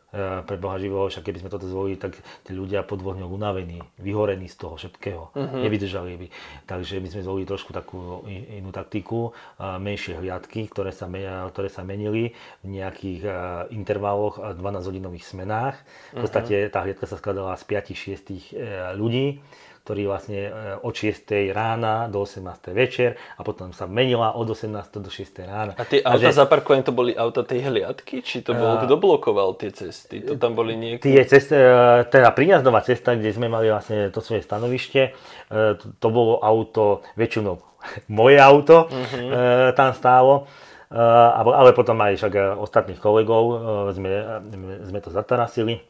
E, 0.09 0.41
Pre 0.41 0.57
Boha 0.57 0.81
živého, 0.81 1.05
však 1.05 1.21
keby 1.21 1.45
sme 1.45 1.53
toto 1.53 1.69
zvolili, 1.69 1.97
tak 1.97 2.17
tí 2.45 2.51
ľudia 2.53 2.81
po 2.81 2.97
dvoch 2.97 3.13
dňoch 3.13 3.29
unavení, 3.29 3.77
vyhorení 4.01 4.49
z 4.49 4.55
toho 4.57 4.73
všetkého, 4.73 5.33
nevydržali 5.37 6.17
by. 6.17 6.27
Takže 6.65 6.97
my 6.97 7.07
sme 7.13 7.21
zvolili 7.21 7.45
trošku 7.45 7.69
takú 7.69 8.25
inú 8.29 8.73
taktiku, 8.73 9.37
a 9.61 9.77
menšie 9.77 10.17
hliadky, 10.17 10.65
ktoré 10.65 10.89
sa, 10.89 11.05
ktoré 11.53 11.69
sa 11.69 11.85
menili 11.85 12.33
v 12.65 12.67
nejakých 12.81 13.21
e, 13.25 13.31
intervaloch 13.77 14.41
a 14.41 14.57
12-hodinových 14.57 15.25
smenách. 15.25 15.75
V 16.17 16.25
podstate 16.25 16.73
tá 16.73 16.81
hliadka 16.81 17.05
sa 17.05 17.21
skladala 17.21 17.53
z 17.59 17.63
5-6 17.69 18.97
ľudí, 18.97 19.41
ktorí 19.89 20.05
vlastne 20.05 20.39
e, 20.45 20.51
od 20.85 20.93
6 20.93 21.49
rána 21.49 22.05
do 22.13 22.21
18 22.21 22.45
večer 22.77 23.17
a 23.17 23.41
potom 23.41 23.73
sa 23.73 23.89
menila 23.89 24.37
od 24.37 24.45
18 24.45 24.69
do 25.01 25.09
6 25.09 25.49
rána. 25.49 25.73
A 25.73 25.81
tie 25.81 26.05
auta 26.05 26.29
zaparkované 26.29 26.85
to 26.85 26.93
boli 26.93 27.17
auta 27.17 27.41
tej 27.41 27.65
hliadky? 27.65 28.21
Či 28.21 28.45
to 28.45 28.53
bol, 28.53 28.77
kto 28.85 29.01
blokoval 29.01 29.57
tie 29.57 29.73
cesty? 29.73 30.21
To 30.21 30.37
tam 30.37 30.53
boli 30.53 30.77
niekto... 30.77 31.09
Tie 31.09 31.17
cest, 31.25 31.49
e, 31.49 32.05
teda 32.05 32.29
príjazdová 32.37 32.85
cesta, 32.85 33.17
kde 33.17 33.33
sme 33.33 33.49
mali 33.49 33.73
vlastne 33.73 34.13
to 34.13 34.21
svoje 34.21 34.45
stanovište, 34.45 35.01
e, 35.09 35.73
to, 35.81 35.85
to 35.97 36.07
bolo 36.13 36.37
auto, 36.37 37.01
väčšinou 37.17 37.57
moje 38.21 38.37
auto 38.37 38.85
uh 38.85 39.73
tam 39.73 39.93
stálo, 39.97 40.45
E, 40.89 40.97
ale 41.37 41.69
potom 41.77 42.01
aj 42.01 42.17
však 42.17 42.33
e, 42.33 42.41
ostatných 42.57 42.97
kolegov 42.97 43.43
e, 43.45 43.55
sme, 43.93 44.09
e, 44.09 44.89
sme 44.89 44.99
to 45.05 45.13
zatarasili 45.13 45.85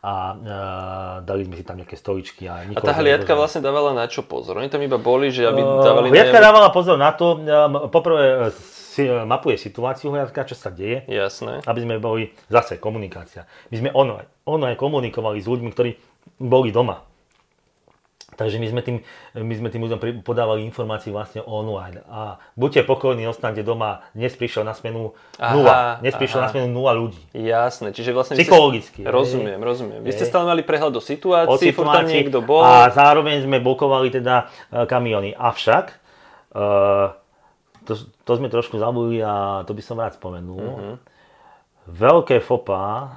a 0.00 0.12
e, 0.32 0.36
dali 1.22 1.44
sme 1.44 1.54
si 1.54 1.64
tam 1.64 1.76
nejaké 1.76 1.92
stoličky. 1.92 2.48
A, 2.48 2.64
A 2.64 2.80
tá 2.80 2.96
hliadka 2.96 3.28
nepozvali. 3.28 3.40
vlastne 3.40 3.60
dávala 3.60 3.92
na 3.92 4.08
čo 4.08 4.24
pozor? 4.24 4.56
Oni 4.56 4.66
tam 4.66 4.80
iba 4.80 4.96
boli, 4.96 5.28
že 5.28 5.44
aby 5.44 5.60
Uh, 5.60 5.84
dávali... 5.84 6.08
Hliadka 6.08 6.32
najavo- 6.32 6.46
dávala 6.48 6.68
pozor 6.72 6.96
na 6.96 7.12
to, 7.12 7.36
um, 7.36 7.44
poprvé 7.92 8.24
uh, 8.40 8.54
si, 8.64 9.04
uh, 9.04 9.28
mapuje 9.28 9.60
situáciu 9.60 10.08
hliadka, 10.10 10.48
čo 10.48 10.56
sa 10.56 10.72
deje, 10.72 11.04
Jasné. 11.04 11.60
aby 11.62 11.80
sme 11.80 11.94
boli 12.00 12.32
zase 12.48 12.76
komunikácia. 12.76 13.44
My 13.68 13.76
sme 13.76 13.90
ono, 13.92 14.18
ono 14.48 14.64
aj 14.66 14.80
komunikovali 14.80 15.36
s 15.36 15.46
ľuďmi, 15.46 15.68
ktorí 15.70 15.90
boli 16.40 16.72
doma. 16.72 17.04
Takže 18.40 18.56
my 18.56 18.66
sme 18.72 18.80
tým, 18.80 18.96
my 19.36 19.52
sme 19.52 19.68
tým 19.68 19.84
ľuďom 19.84 20.24
podávali 20.24 20.64
informácie 20.64 21.12
vlastne 21.12 21.44
online. 21.44 22.00
A 22.08 22.40
buďte 22.56 22.88
pokojní, 22.88 23.28
ostaňte 23.28 23.60
doma. 23.60 24.00
Dnes 24.16 24.32
prišiel 24.32 24.64
na 24.64 24.72
smenu 24.72 25.12
Aha, 25.36 25.52
nula. 25.52 25.78
Dnes 26.00 26.16
prišiel 26.16 26.40
aha. 26.40 26.44
na 26.48 26.52
smenu 26.56 26.72
nula 26.72 26.96
ľudí. 26.96 27.20
Jasné, 27.36 27.92
čiže 27.92 28.16
vlastne... 28.16 28.40
ste- 28.40 28.48
Psychologicky, 28.48 29.04
hej. 29.04 29.12
Rozumiem, 29.12 29.60
rozumiem. 29.60 30.00
Vy 30.00 30.16
ste 30.16 30.24
stále 30.24 30.48
mali 30.48 30.64
prehľad 30.64 30.96
do 30.96 31.04
o 31.04 31.04
furt 31.04 31.20
tam 31.20 31.60
situácii 31.60 32.16
niekto 32.16 32.40
bol. 32.40 32.64
a 32.64 32.88
zároveň 32.88 33.44
sme 33.44 33.60
blokovali 33.60 34.08
teda 34.08 34.48
e, 34.72 34.88
kamiony. 34.88 35.36
Avšak, 35.36 35.92
e, 36.56 36.64
to, 37.84 37.92
to 38.24 38.32
sme 38.40 38.48
trošku 38.48 38.80
zabudli 38.80 39.20
a 39.20 39.68
to 39.68 39.76
by 39.76 39.84
som 39.84 40.00
rád 40.00 40.16
spomenul. 40.16 40.64
Mhm. 40.80 40.94
Veľké 41.90 42.40
fopa 42.40 42.80
e, 42.80 43.08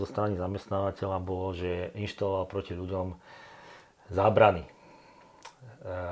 zo 0.00 0.06
strany 0.08 0.40
zamestnávateľa 0.40 1.18
bolo, 1.20 1.52
že 1.52 1.92
inštaloval 2.00 2.48
proti 2.48 2.72
ľuďom 2.72 3.12
zábrany, 4.06 4.60
e, 4.60 4.68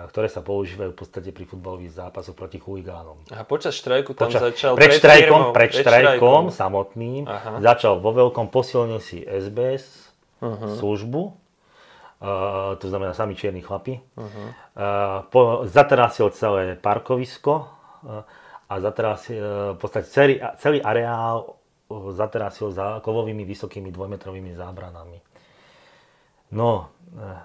ktoré 0.06 0.26
sa 0.26 0.40
používajú 0.40 0.90
v 0.90 0.98
podstate 0.98 1.28
pri 1.28 1.44
futbalových 1.44 1.98
zápasoch 1.98 2.32
proti 2.32 2.56
chuligánom. 2.56 3.20
A 3.28 3.42
počas 3.42 3.74
štrajku 3.74 4.12
tam 4.12 4.28
Počas- 4.28 4.42
začal... 4.46 4.72
pred 4.72 4.88
pred 4.88 4.98
štrajkom, 4.98 5.40
firmou, 5.42 5.52
pred 5.52 5.70
štrajkom 5.70 6.42
samotným 6.48 7.22
Aha. 7.24 7.58
začal 7.58 7.98
vo 7.98 8.10
veľkom, 8.10 8.48
posilnil 8.48 8.98
si 8.98 9.20
SBS 9.20 10.08
Mhm. 10.38 10.74
službu, 10.74 11.22
uh, 11.22 11.32
to 12.74 12.84
znamená 12.84 13.12
sami 13.12 13.32
čierni 13.32 13.60
chlapi, 13.60 13.94
Mhm. 14.12 14.42
uh, 14.42 14.52
po, 15.24 15.40
zaterasil 15.64 16.30
celé 16.30 16.74
parkovisko 16.74 17.54
uh, 18.02 18.26
a 18.66 18.74
zaterasil 18.76 19.36
uh, 19.36 19.46
v 19.72 19.78
podstate 19.78 20.06
celý, 20.06 20.34
celý 20.56 20.80
areál 20.80 21.46
uh, 21.46 22.10
zaterasil 22.10 22.70
za 22.70 22.98
kovovými 22.98 23.44
vysokými 23.44 23.88
dvojmetrovými 23.88 24.50
zábranami. 24.52 25.22
No, 26.50 26.90
uh, 27.12 27.38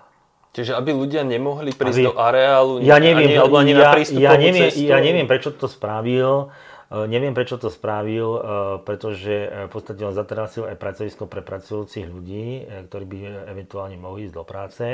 Čiže 0.58 0.74
aby 0.74 0.90
ľudia 0.90 1.22
nemohli 1.22 1.70
prísť 1.70 2.02
Aby- 2.02 2.08
do 2.10 2.14
areálu 2.18 2.82
ja 2.82 2.98
neviem, 2.98 3.38
ani, 3.38 3.46
ani 3.46 3.72
ja, 3.78 3.94
na 3.94 4.02
ja, 4.18 4.34
neviem, 4.42 4.74
cestu. 4.74 4.90
ja 4.90 4.98
neviem, 4.98 5.30
prečo 5.30 5.54
to 5.54 5.70
spravil. 5.70 6.50
E, 6.90 7.06
Neviem, 7.06 7.38
prečo 7.38 7.62
to 7.62 7.70
spravil, 7.70 8.30
e, 8.34 8.40
pretože 8.82 9.30
e, 9.30 9.50
v 9.68 9.72
podstate 9.72 10.02
on 10.02 10.18
zaterasil 10.18 10.66
aj 10.66 10.82
pracovisko 10.82 11.30
pre 11.30 11.46
pracujúcich 11.46 12.10
ľudí, 12.10 12.66
ktorí 12.90 13.06
by 13.06 13.18
eventuálne 13.54 14.02
mohli 14.02 14.26
ísť 14.26 14.34
do 14.34 14.44
práce. 14.48 14.86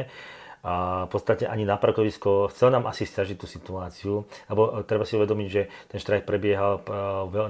A 0.67 1.07
v 1.07 1.09
podstate 1.11 1.47
ani 1.47 1.63
na 1.63 1.79
parkovisko 1.79 2.51
chcel 2.51 2.71
nám 2.71 2.87
asi 2.87 3.07
stiažiť 3.07 3.35
tú 3.39 3.47
situáciu, 3.47 4.27
lebo 4.47 4.83
treba 4.83 5.07
si 5.07 5.15
uvedomiť, 5.19 5.47
že 5.47 5.67
ten 5.91 5.99
štrajk 5.99 6.23
prebiehal 6.23 6.79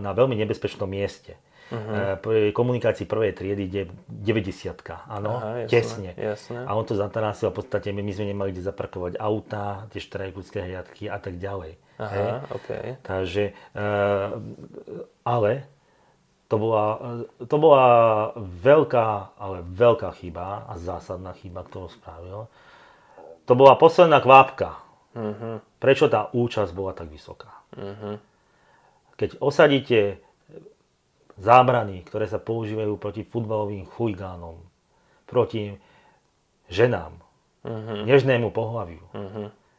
na 0.01 0.11
veľmi 0.17 0.33
nebezpečnom 0.33 0.89
mieste. 0.89 1.37
Uh-huh. 1.71 2.19
Pri 2.19 2.51
komunikácii 2.51 3.07
prvej 3.07 3.33
triedy 3.33 3.63
ide 3.65 3.83
90 4.11 4.73
áno, 5.09 5.31
Aha, 5.39 5.65
jasné, 5.65 5.71
tesne. 5.71 6.11
jasné. 6.19 6.59
A 6.67 6.71
on 6.75 6.85
to 6.85 6.93
zatarasil 6.93 7.49
a 7.49 7.53
v 7.55 7.63
podstate 7.63 7.89
my, 7.95 8.03
my 8.03 8.11
sme 8.13 8.29
nemali 8.29 8.51
kde 8.51 8.67
zaparkovať 8.67 9.17
auta, 9.17 9.87
tie 9.89 10.03
štrajkúcké 10.03 10.59
hliadky 10.59 11.07
a 11.07 11.17
tak 11.17 11.39
ďalej. 11.39 11.79
Hej? 11.97 12.29
Aha, 12.29 12.39
OK. 12.51 12.69
Takže, 13.01 13.43
e, 13.55 13.83
ale 15.23 15.51
to 16.51 16.55
bola, 16.61 16.85
e, 17.39 17.45
to 17.47 17.55
bola 17.57 17.85
veľká, 18.37 19.07
ale 19.39 19.65
veľká 19.65 20.09
chyba 20.19 20.69
a 20.69 20.73
zásadná 20.77 21.33
chyba, 21.33 21.65
ktorú 21.65 21.89
spravil. 21.89 22.45
To 23.49 23.53
bola 23.57 23.75
posledná 23.75 24.23
kvápka. 24.23 24.79
Prečo 25.77 26.09
tá 26.09 26.31
účasť 26.33 26.71
bola 26.73 26.95
tak 26.95 27.11
vysoká? 27.11 27.53
Keď 29.13 29.37
osadíte 29.37 30.22
zábrany, 31.39 32.05
ktoré 32.05 32.29
sa 32.29 32.37
používajú 32.37 32.97
proti 32.97 33.25
futbalovým 33.25 33.89
chuligánom, 33.89 34.61
proti 35.25 35.73
ženám, 36.69 37.17
nežnému 38.05 38.51
pohľaviu. 38.53 39.03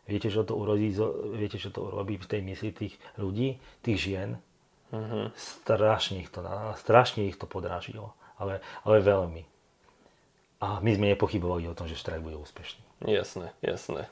Viete, 0.04 0.28
čo 0.28 0.44
to 0.44 0.56
urobí, 0.56 0.92
viete, 1.36 1.56
čo 1.56 1.72
to 1.72 1.88
urobí 1.88 2.20
v 2.20 2.28
tej 2.28 2.40
mysli 2.44 2.70
tých 2.76 2.94
ľudí, 3.16 3.56
tých 3.80 3.98
žien? 4.00 4.36
Strašne, 5.34 6.22
ich 6.22 6.30
to, 6.30 6.44
strašne 6.78 7.24
ich 7.26 7.40
to 7.40 7.48
podrážilo, 7.48 8.12
ale, 8.36 8.60
ale 8.84 9.00
veľmi. 9.00 9.42
A 10.62 10.80
my 10.80 10.90
sme 10.96 11.12
nepochybovali 11.12 11.66
o 11.68 11.76
tom, 11.76 11.90
že 11.90 11.98
štrajk 11.98 12.24
bude 12.24 12.38
úspešný. 12.40 12.82
Jasné, 13.04 13.52
jasné. 13.60 14.08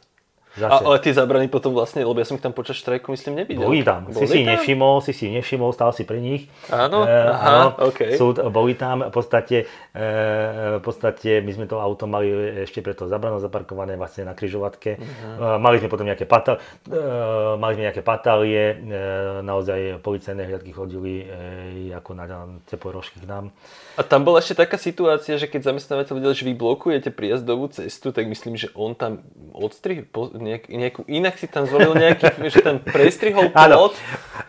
A, 0.57 0.61
Zase. 0.61 0.83
ale 0.83 0.97
tie 0.99 1.13
zábrany 1.15 1.47
potom 1.47 1.71
vlastne, 1.71 2.03
lebo 2.03 2.19
ja 2.19 2.27
som 2.27 2.35
ich 2.35 2.45
tam 2.45 2.51
počas 2.51 2.77
štrajku 2.81 3.13
myslím 3.15 3.45
nevidel. 3.45 3.63
Boli 3.63 3.85
tam, 3.87 4.11
si 4.11 4.27
si 4.27 4.43
tam? 4.43 4.57
nevšimol, 4.57 4.95
si 5.05 5.13
si 5.15 5.31
nevšimol, 5.31 5.71
stál 5.71 5.95
si 5.95 6.03
pri 6.03 6.19
nich. 6.19 6.51
Áno? 6.67 7.07
Eh, 7.07 7.13
Aha, 7.31 7.47
áno, 7.47 7.69
OK. 7.93 8.19
sú, 8.19 8.35
boli 8.51 8.75
tam, 8.75 9.07
v 9.07 9.15
podstate, 9.15 9.69
eh, 9.95 10.77
v 10.77 10.83
podstate 10.83 11.39
my 11.45 11.53
sme 11.55 11.67
to 11.71 11.79
auto 11.79 12.11
mali 12.11 12.27
ešte 12.65 12.83
preto 12.83 13.07
zabrano 13.07 13.39
zaparkované 13.39 13.95
vlastne 13.95 14.27
na 14.27 14.35
križovatke. 14.35 14.99
Mhm. 14.99 15.31
Eh, 15.39 15.59
Mali 15.63 15.79
sme 15.79 15.87
potom 15.87 16.09
nejaké, 16.09 16.27
pata, 16.27 16.59
eh, 16.59 17.55
mali 17.55 17.79
sme 17.79 17.87
nejaké 17.87 18.03
patálie, 18.03 18.65
eh, 18.75 19.41
naozaj 19.47 20.03
policajné 20.03 20.43
hliadky 20.49 20.75
chodili 20.75 21.23
eh, 21.23 21.95
ako 21.95 22.11
na 22.19 22.25
na 22.33 22.41
teplé 22.65 22.91
rožky 22.97 23.21
k 23.21 23.27
nám. 23.29 23.53
A 23.93 24.01
tam 24.01 24.25
bola 24.25 24.41
ešte 24.41 24.57
taká 24.57 24.81
situácia, 24.81 25.37
že 25.37 25.45
keď 25.45 25.69
zamestnávateľ 25.75 26.15
videl, 26.17 26.33
že 26.33 26.49
vy 26.49 26.57
blokujete 26.57 27.13
prijazdovú 27.13 27.69
cestu, 27.69 28.09
tak 28.09 28.25
myslím, 28.25 28.57
že 28.57 28.73
on 28.73 28.97
tam 28.97 29.21
odstrih, 29.53 30.09
Niek, 30.43 30.67
nejakú, 30.67 31.07
inak 31.07 31.39
si 31.39 31.47
tam 31.47 31.71
zvolil 31.71 31.95
nejaký, 31.95 32.51
že 32.51 32.67
tam 32.67 32.83
prestrihol 32.83 33.55
plot. 33.55 33.95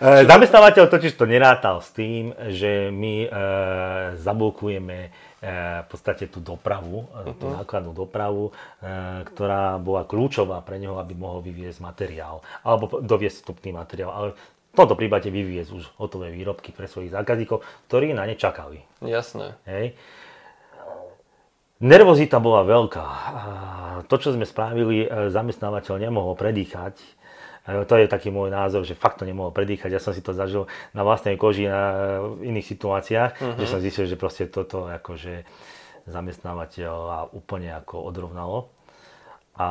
E, 0.01 0.25
zamestnávateľ 0.25 0.89
totiž 0.89 1.13
to 1.13 1.29
nerátal 1.29 1.85
s 1.85 1.93
tým, 1.93 2.33
že 2.49 2.89
my 2.89 3.15
e, 3.23 3.29
zablokujeme 4.17 4.97
e, 5.05 5.09
v 5.85 5.87
podstate 5.87 6.25
tú 6.33 6.41
dopravu, 6.41 7.05
uh-huh. 7.05 7.37
tú 7.37 7.45
nákladnú 7.53 7.93
dopravu, 7.93 8.49
e, 8.49 8.51
ktorá 9.29 9.77
bola 9.77 10.09
kľúčová 10.09 10.65
pre 10.65 10.81
neho, 10.81 10.97
aby 10.97 11.13
mohol 11.13 11.45
vyviezť 11.45 11.77
materiál, 11.85 12.41
alebo 12.65 12.97
doviesť 12.97 13.45
vstupný 13.45 13.69
materiál. 13.77 14.09
Ale 14.09 14.27
v 14.73 14.75
tomto 14.81 14.97
prípade 14.97 15.29
vyviezť 15.29 15.69
už 15.69 15.83
hotové 16.01 16.33
výrobky 16.33 16.73
pre 16.73 16.89
svojich 16.89 17.13
zákazníkov, 17.13 17.61
ktorí 17.85 18.17
na 18.17 18.25
ne 18.25 18.33
čakali. 18.33 18.81
Jasné. 19.05 19.53
Hej. 19.69 19.93
Nervozita 21.83 22.39
bola 22.39 22.63
veľká. 22.63 23.05
To, 24.07 24.15
čo 24.15 24.31
sme 24.31 24.47
spravili, 24.47 25.03
e, 25.03 25.27
zamestnávateľ 25.27 25.99
nemohol 25.99 26.39
predýchať. 26.39 26.95
E, 27.67 27.83
to 27.83 27.99
je 27.99 28.07
taký 28.07 28.31
môj 28.31 28.55
názor, 28.55 28.87
že 28.87 28.95
fakt 28.95 29.19
to 29.19 29.27
nemohol 29.27 29.51
predýchať. 29.51 29.91
Ja 29.91 29.99
som 29.99 30.15
si 30.15 30.23
to 30.23 30.31
zažil 30.31 30.71
na 30.95 31.03
vlastnej 31.03 31.35
koži 31.35 31.67
na 31.67 31.83
iných 32.39 32.67
situáciách, 32.71 33.31
uh-huh. 33.35 33.59
že 33.59 33.65
som 33.67 33.83
zistil, 33.83 34.07
že 34.07 34.15
proste 34.15 34.47
toto 34.47 34.87
akože 34.87 35.43
zamestnávateľ 36.07 37.35
úplne 37.35 37.75
ako 37.75 37.99
odrovnalo. 37.99 38.71
A 39.59 39.67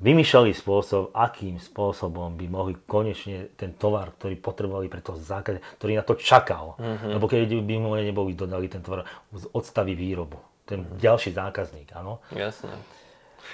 vymýšľali 0.00 0.56
spôsob, 0.56 1.12
akým 1.12 1.60
spôsobom 1.60 2.32
by 2.32 2.46
mohli 2.48 2.80
konečne 2.88 3.52
ten 3.60 3.76
tovar, 3.76 4.16
ktorý 4.16 4.40
potrebovali 4.40 4.88
pre 4.88 5.04
toho 5.04 5.20
zákazníka, 5.20 5.76
ktorý 5.76 6.00
na 6.00 6.04
to 6.04 6.16
čakal, 6.16 6.80
uh-huh. 6.80 7.12
lebo 7.12 7.28
keď 7.28 7.44
by 7.60 7.74
mu 7.76 7.92
neboli 8.00 8.32
dodali 8.32 8.72
ten 8.72 8.80
tovar, 8.80 9.04
odstaví 9.52 9.92
výrobu 9.92 10.49
ten 10.70 10.86
ďalší 11.02 11.34
zákazník, 11.34 11.90
áno. 11.98 12.22
Jasné. 12.30 12.70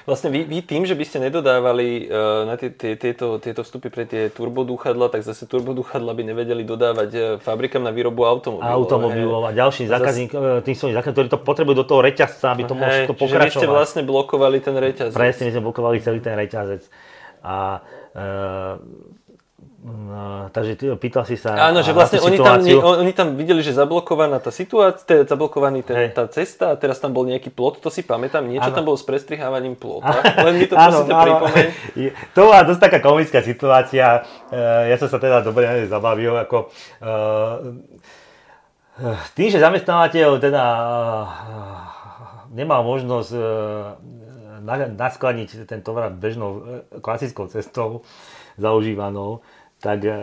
Vlastne 0.05 0.29
vy, 0.29 0.45
vy 0.45 0.61
tým, 0.61 0.85
že 0.85 0.93
by 0.93 1.05
ste 1.09 1.25
nedodávali 1.25 2.05
uh, 2.05 2.45
na 2.45 2.61
tie, 2.61 2.69
tie, 2.69 3.01
tieto, 3.01 3.41
tieto 3.41 3.65
vstupy 3.65 3.89
pre 3.89 4.05
tie 4.05 4.29
turbodúchadla, 4.29 5.09
tak 5.09 5.25
zase 5.25 5.49
turbodúchadla 5.49 6.13
by 6.13 6.23
nevedeli 6.23 6.69
dodávať 6.69 7.11
uh, 7.17 7.23
fabrikám 7.41 7.81
na 7.81 7.97
výrobu 7.97 8.29
automobilov. 8.29 8.77
Automobilov 8.77 9.43
a 9.49 9.57
ďalší 9.57 9.89
zákazník, 9.89 10.37
zase... 10.37 10.69
tým 10.69 10.77
svojim 10.77 10.95
zákazníkom, 11.01 11.17
ktorí 11.17 11.29
to 11.33 11.41
potrebujú 11.41 11.77
do 11.81 11.87
toho 11.89 12.05
reťazca, 12.05 12.53
aby 12.53 12.63
to 12.69 12.77
mohlo 12.77 13.09
to 13.09 13.17
pokračovať. 13.17 13.57
Vy 13.57 13.63
ste 13.65 13.69
vlastne 13.73 14.03
blokovali 14.05 14.59
ten 14.61 14.77
reťazec. 14.77 15.17
Presne, 15.17 15.43
my 15.49 15.53
sme 15.57 15.63
blokovali 15.65 15.97
celý 16.05 16.21
ten 16.21 16.37
reťazec. 16.37 16.83
A 17.41 17.81
uh, 17.81 18.77
No, 19.87 20.51
takže 20.51 20.75
ty, 20.75 20.91
pýtal 20.99 21.23
si 21.23 21.39
sa 21.39 21.71
Áno, 21.71 21.79
že 21.79 21.95
vlastne 21.95 22.19
oni 22.19 22.43
tam, 22.43 22.59
oni 22.83 23.13
tam 23.15 23.39
videli, 23.39 23.63
že 23.63 23.71
zablokovaná 23.71 24.43
tá 24.43 24.51
situácia, 24.51 25.07
teda 25.07 25.31
zablokovaný 25.31 25.87
ten, 25.87 26.11
tá 26.11 26.27
cesta 26.27 26.75
a 26.75 26.79
teraz 26.79 26.99
tam 26.99 27.15
bol 27.15 27.23
nejaký 27.23 27.55
plot, 27.55 27.79
to 27.79 27.87
si 27.87 28.03
pamätám, 28.03 28.51
niečo 28.51 28.67
ano. 28.67 28.75
tam 28.75 28.83
bolo 28.83 28.99
s 28.99 29.07
prestrihávaním 29.07 29.79
plota, 29.79 30.19
len 30.43 30.59
mi 30.59 30.67
to 30.67 30.75
prosíte 30.83 31.15
pripomeň. 31.15 31.67
To 32.35 32.51
bola 32.51 32.67
dosť 32.67 32.83
taká 32.83 32.99
komická 32.99 33.39
situácia, 33.47 34.27
uh, 34.27 34.91
ja 34.91 34.99
som 34.99 35.07
sa 35.07 35.23
teda 35.23 35.47
dobre 35.47 35.87
zabavil, 35.87 36.35
ako 36.35 36.67
uh, 37.07 37.71
tým, 39.39 39.55
že 39.55 39.63
zamestnávateľ 39.63 40.43
teda 40.43 40.65
nemal 42.51 42.83
možnosť 42.83 43.31
naskladiť 44.99 45.63
ten 45.63 45.79
tovar 45.79 46.11
bežnou 46.11 46.83
klasickou 46.99 47.47
cestou 47.47 48.03
zaužívanou, 48.57 49.45
tak 49.77 50.09
uh, 50.09 50.17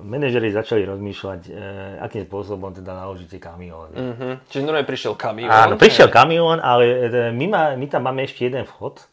manažeri 0.00 0.48
začali 0.56 0.88
rozmýšľať, 0.88 1.40
uh, 1.52 2.00
akým 2.00 2.24
spôsobom 2.24 2.72
teda 2.72 2.96
naložíte 2.96 3.36
kamión. 3.36 3.92
Mm-hmm. 3.92 4.32
Čiže 4.48 4.64
normálne 4.64 4.88
prišiel 4.88 5.14
kamión? 5.20 5.52
Áno, 5.52 5.76
prišiel 5.76 6.08
kamión, 6.08 6.64
ale 6.64 6.84
uh, 7.12 7.28
my, 7.28 7.46
má, 7.46 7.62
my 7.76 7.86
tam 7.92 8.08
máme 8.08 8.24
ešte 8.24 8.48
jeden 8.48 8.64
vchod, 8.64 9.04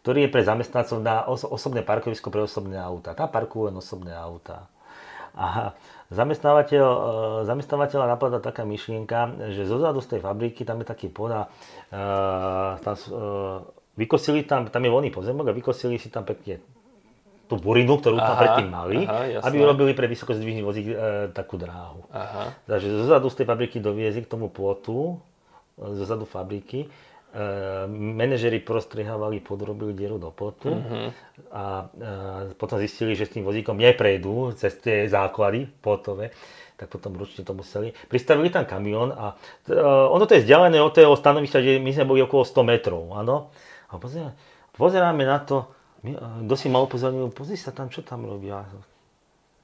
ktorý 0.00 0.24
je 0.24 0.32
pre 0.32 0.40
zamestnancov 0.40 1.04
na 1.04 1.28
os- 1.28 1.44
osobné 1.44 1.84
parkovisko 1.84 2.32
pre 2.32 2.48
osobné 2.48 2.80
auta. 2.80 3.12
Tam 3.12 3.28
parkujú 3.28 3.68
len 3.68 3.76
osobné 3.76 4.16
auta. 4.16 4.72
A 5.36 5.76
zamestnávateľ, 6.08 6.86
uh, 6.88 7.40
zamestnávateľa 7.44 8.08
napadla 8.08 8.40
taká 8.40 8.64
myšlienka, 8.64 9.52
že 9.52 9.68
zozadu 9.68 10.00
z 10.00 10.16
tej 10.16 10.20
fabriky, 10.24 10.64
tam 10.64 10.80
je 10.80 10.88
taký 10.88 11.12
poda, 11.12 11.52
uh, 11.92 12.80
tam, 12.80 12.96
uh, 13.12 13.60
vykosili 14.00 14.48
tam, 14.48 14.64
tam 14.72 14.80
je 14.80 14.88
voľný 14.88 15.12
pozemok 15.12 15.52
a 15.52 15.56
vykosili 15.56 16.00
si 16.00 16.08
tam 16.08 16.24
pekne 16.24 16.64
tú 17.44 17.60
burinu, 17.60 18.00
ktorú 18.00 18.16
tam 18.16 18.36
predtým 18.40 18.68
mali, 18.72 18.98
aha, 19.04 19.44
aby 19.44 19.56
urobili 19.60 19.92
pre 19.92 20.08
vysokozdvihný 20.08 20.62
vozík 20.64 20.86
e, 20.88 20.94
takú 21.36 21.60
dráhu. 21.60 22.08
Aha. 22.08 22.56
Takže 22.64 22.88
zozadu 23.04 23.28
z 23.28 23.36
tej 23.42 23.46
fabriky 23.46 23.76
doviezli 23.84 24.24
k 24.24 24.32
tomu 24.32 24.48
plotu, 24.48 25.20
e, 25.76 25.92
zozadu 25.92 26.24
fabriky, 26.24 26.84
e, 26.84 26.88
manažeri 27.92 28.64
prostrihávali, 28.64 29.44
podrobili 29.44 29.92
dieru 29.92 30.16
do 30.16 30.32
plotu 30.32 30.72
uh-huh. 30.72 31.08
a 31.52 31.64
e, 31.84 32.56
potom 32.56 32.80
zistili, 32.80 33.12
že 33.12 33.28
s 33.28 33.34
tým 33.36 33.44
vozíkom 33.44 33.76
neprejdú 33.76 34.56
cez 34.56 34.80
tie 34.80 35.04
základy 35.04 35.68
plotové, 35.84 36.32
tak 36.74 36.90
potom 36.90 37.14
ručne 37.14 37.44
to 37.44 37.54
museli. 37.54 37.94
Pristavili 38.08 38.48
tam 38.48 38.64
kamión 38.64 39.12
a 39.12 39.36
e, 39.68 39.78
ono 39.84 40.24
to 40.24 40.40
je 40.40 40.48
vzdialené 40.48 40.80
od 40.80 40.96
toho 40.96 41.12
stanovišťa, 41.12 41.58
že 41.60 41.72
my 41.78 41.90
sme 41.92 42.08
boli 42.08 42.20
okolo 42.24 42.42
100 42.42 42.70
metrov, 42.72 43.02
áno. 43.12 43.52
A 43.92 44.00
pozeráme, 44.00 44.34
pozeráme 44.74 45.24
na 45.28 45.38
to, 45.44 45.70
kto 46.44 46.54
si 46.54 46.68
ma 46.68 46.84
upozornil, 46.84 47.32
pozri 47.32 47.56
sa 47.56 47.72
tam, 47.72 47.88
čo 47.88 48.04
tam 48.04 48.28
robia. 48.28 48.68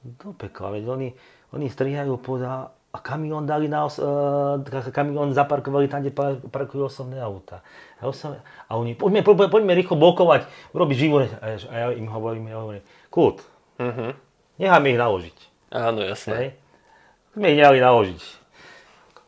Do 0.01 0.33
pekla, 0.33 0.73
veď 0.81 0.85
oni, 0.89 1.09
oni 1.53 1.67
strihajú 1.69 2.17
poda 2.17 2.73
a 2.91 2.99
kamión 2.99 3.45
dali 3.45 3.69
na 3.69 3.85
os, 3.87 4.01
uh, 4.01 4.59
kamión 4.91 5.31
zaparkovali 5.37 5.87
tam, 5.87 6.01
kde 6.01 6.17
parkujú 6.49 6.89
osobné 6.89 7.21
auta. 7.21 7.61
A, 8.01 8.09
osobné, 8.09 8.41
a 8.67 8.73
oni, 8.81 8.97
poďme, 8.97 9.23
poďme, 9.23 9.47
poďme 9.53 9.73
rýchlo 9.77 10.01
blokovať, 10.01 10.49
urobiť 10.73 10.97
živore. 10.97 11.27
A 11.39 11.45
ja, 11.55 11.57
a 11.69 11.75
ja 11.77 11.87
im 11.95 12.09
hovorím, 12.09 12.49
ja 12.49 12.59
hovorím, 12.59 12.83
kult, 13.13 13.45
uh-huh. 13.77 14.17
necháme 14.57 14.91
ich 14.91 14.99
naložiť. 14.99 15.39
Áno, 15.71 16.03
jasné. 16.03 16.35
Hej? 16.35 16.49
Sme 17.37 17.47
ich 17.55 17.59
nehali 17.63 17.79
naložiť. 17.79 18.40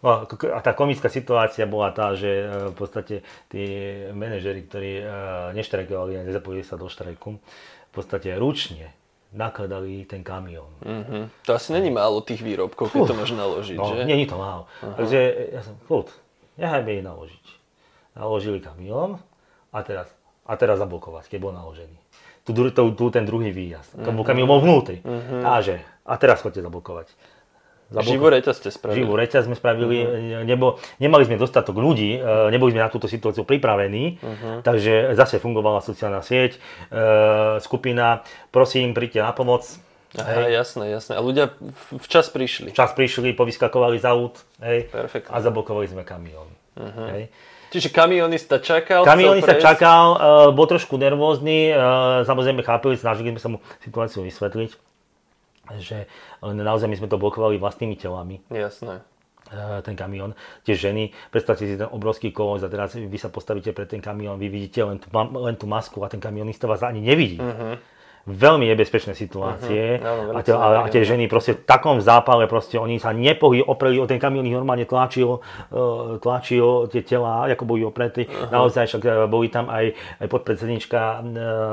No, 0.03 0.27
a 0.27 0.59
tá 0.59 0.75
komická 0.75 1.07
situácia 1.07 1.63
bola 1.63 1.95
tá, 1.95 2.19
že 2.19 2.27
e, 2.27 2.47
v 2.71 2.75
podstate 2.75 3.15
tí 3.47 3.63
manažeri, 4.11 4.67
ktorí 4.67 4.93
e, 4.99 5.05
neštrajkovali 5.55 6.19
a 6.19 6.27
nezapojili 6.27 6.67
sa 6.67 6.75
do 6.75 6.91
štrajku, 6.91 7.39
v 7.39 7.93
podstate 7.95 8.35
ručne 8.35 8.91
nakladali 9.33 10.05
ten 10.05 10.21
kamión. 10.27 10.69
Mm-hmm. 10.85 11.47
To 11.49 11.51
asi 11.55 11.73
není 11.73 11.89
málo 11.89 12.21
tých 12.21 12.45
výrobkov, 12.45 12.93
keď 12.93 13.01
to 13.09 13.15
môže 13.17 13.35
naložiť, 13.39 13.79
no, 13.79 13.89
že? 13.89 14.05
Není 14.05 14.29
to 14.29 14.37
málo. 14.37 14.69
Uh-huh. 14.69 14.97
Takže 15.01 15.19
ja 15.57 15.61
som, 15.65 15.75
furt, 15.89 16.13
nechajme 16.61 16.91
ich 17.01 17.05
naložiť. 17.05 17.45
Naložili 18.13 18.61
kamión 18.61 19.23
a 19.73 19.79
teraz, 19.81 20.13
a 20.45 20.53
teraz 20.61 20.77
zablokovať, 20.85 21.33
keď 21.33 21.39
bol 21.41 21.53
naložený. 21.57 21.97
Tu, 22.45 22.51
tu, 22.53 22.83
tu 22.93 23.05
ten 23.09 23.25
druhý 23.25 23.55
výjazd. 23.55 23.97
Mm-hmm. 23.97 24.27
Kamión 24.27 24.51
bol 24.51 24.61
vnútri. 24.61 25.01
Mm-hmm. 25.01 25.41
A 25.47 25.53
že, 25.65 25.81
a 26.05 26.15
teraz 26.21 26.45
chodte 26.45 26.61
zablokovať. 26.61 27.09
Živú 28.01 28.33
reťaz 28.33 28.57
ste 28.57 28.73
spravili. 28.73 29.05
Živú 29.05 29.13
reťaz 29.21 29.45
sme 29.45 29.57
spravili, 29.59 29.99
uh-huh. 30.01 30.49
Nebo, 30.49 30.81
nemali 30.97 31.29
sme 31.29 31.37
dostatok 31.37 31.77
ľudí, 31.77 32.17
e, 32.17 32.49
neboli 32.49 32.73
sme 32.73 32.81
na 32.81 32.89
túto 32.89 33.05
situáciu 33.05 33.45
pripravení, 33.45 34.17
uh-huh. 34.17 34.65
takže 34.65 35.13
zase 35.13 35.37
fungovala 35.37 35.85
sociálna 35.85 36.25
sieť, 36.25 36.57
e, 36.57 36.59
skupina, 37.61 38.25
prosím, 38.49 38.97
príďte 38.97 39.21
na 39.21 39.37
pomoc. 39.37 39.69
Aha, 40.17 40.49
hej. 40.49 40.61
jasné, 40.61 40.93
jasné. 40.93 41.13
A 41.17 41.21
ľudia 41.25 41.53
včas 42.01 42.33
prišli. 42.33 42.73
Včas 42.73 42.93
prišli, 42.97 43.33
povyskakovali 43.37 43.97
z 44.01 44.07
aut 44.09 44.41
hej, 44.61 44.89
a 45.29 45.37
zablokovali 45.41 45.89
sme 45.89 46.05
kamión. 46.05 46.49
Uh-huh. 46.77 47.09
Hej. 47.13 47.29
Čiže 47.73 47.89
kamionista 47.89 48.61
čakal? 48.61 49.01
Kamionista 49.09 49.57
čakal, 49.57 50.05
uh, 50.13 50.19
bol 50.53 50.69
trošku 50.69 51.01
nervózny, 51.01 51.73
uh, 51.73 52.21
samozrejme 52.29 52.61
chápili, 52.61 53.01
snažili 53.01 53.33
sme 53.33 53.41
sa 53.41 53.49
mu 53.49 53.59
situáciu 53.81 54.21
vysvetliť 54.21 54.92
že 55.79 56.11
naozaj 56.43 56.91
my 56.91 56.97
sme 56.99 57.09
to 57.09 57.21
blokovali 57.21 57.57
vlastnými 57.57 57.97
telami. 57.97 58.43
Jasné 58.51 59.05
e, 59.53 59.85
ten 59.85 59.95
kamión, 59.95 60.33
tie 60.65 60.75
ženy, 60.75 61.13
predstavte 61.29 61.69
si 61.69 61.77
ten 61.77 61.89
obrovský 61.89 62.33
kolos 62.33 62.65
a 62.65 62.73
teraz 62.73 62.97
vy 62.97 63.19
sa 63.21 63.29
postavíte 63.29 63.77
pred 63.77 63.89
ten 63.89 64.01
kamión, 64.01 64.41
vy 64.41 64.49
vidíte 64.49 64.85
len 64.85 64.99
tú, 64.99 65.09
len 65.17 65.57
tú 65.57 65.69
masku 65.69 66.01
a 66.03 66.09
ten 66.09 66.21
kamionista 66.21 66.65
vás 66.65 66.83
ani 66.83 67.05
nevidí. 67.05 67.39
Uh-huh 67.39 67.92
veľmi 68.23 68.71
nebezpečné 68.71 69.19
situácie 69.19 69.99
uh-huh. 69.99 70.39
a, 70.39 70.41
tie, 70.47 70.55
a, 70.55 70.67
a 70.83 70.89
tie 70.91 71.03
ženy 71.03 71.27
proste 71.27 71.59
v 71.59 71.67
takom 71.67 71.99
zápale 71.99 72.47
proste 72.47 72.79
oni 72.79 73.03
sa 73.03 73.11
nepohli, 73.11 73.59
opreli 73.59 73.99
o 73.99 74.07
ten 74.07 74.23
kamión, 74.23 74.47
ich 74.47 74.55
normálne 74.55 74.87
tlačil, 74.87 75.43
uh, 75.43 76.23
tlačil 76.23 76.87
tie 76.87 77.03
tela, 77.03 77.51
ako 77.51 77.67
boli 77.67 77.83
opretí. 77.83 78.31
Uh-huh. 78.31 78.51
Naozaj 78.55 78.95
však 78.95 79.03
e, 79.03 79.11
boli 79.27 79.51
tam 79.51 79.67
aj, 79.67 79.95
aj 80.23 80.27
podpredsednička 80.31 81.01
uh, 81.03 81.23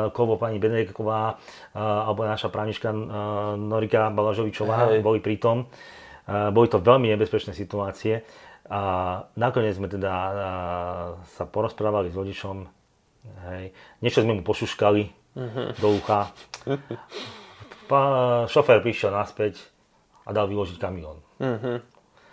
Kovo, 0.10 0.42
pani 0.42 0.58
Benedeková, 0.58 1.38
uh, 1.38 2.10
alebo 2.10 2.26
naša 2.26 2.50
právnička 2.50 2.90
Norika 3.58 4.10
Balažovičová, 4.10 4.98
Hej. 4.98 5.06
boli 5.06 5.22
pri 5.22 5.38
tom. 5.38 5.70
Uh, 6.26 6.50
boli 6.50 6.66
to 6.66 6.82
veľmi 6.82 7.10
nebezpečné 7.14 7.54
situácie 7.54 8.26
a 8.70 8.82
nakoniec 9.34 9.74
sme 9.74 9.90
teda 9.90 10.14
sa 11.26 11.44
porozprávali 11.50 12.14
s 12.14 12.16
rodičom, 12.16 12.70
hej. 13.50 13.74
niečo 14.06 14.22
sme 14.22 14.38
mu 14.38 14.46
pošuškali. 14.46 15.19
Do 15.80 15.88
ucha. 15.96 16.32
Pán 17.90 18.46
šofér 18.46 18.84
prišiel 18.86 19.10
naspäť 19.14 19.58
a 20.26 20.34
dal 20.36 20.46
vyložiť 20.46 20.78
kamión. 20.78 21.18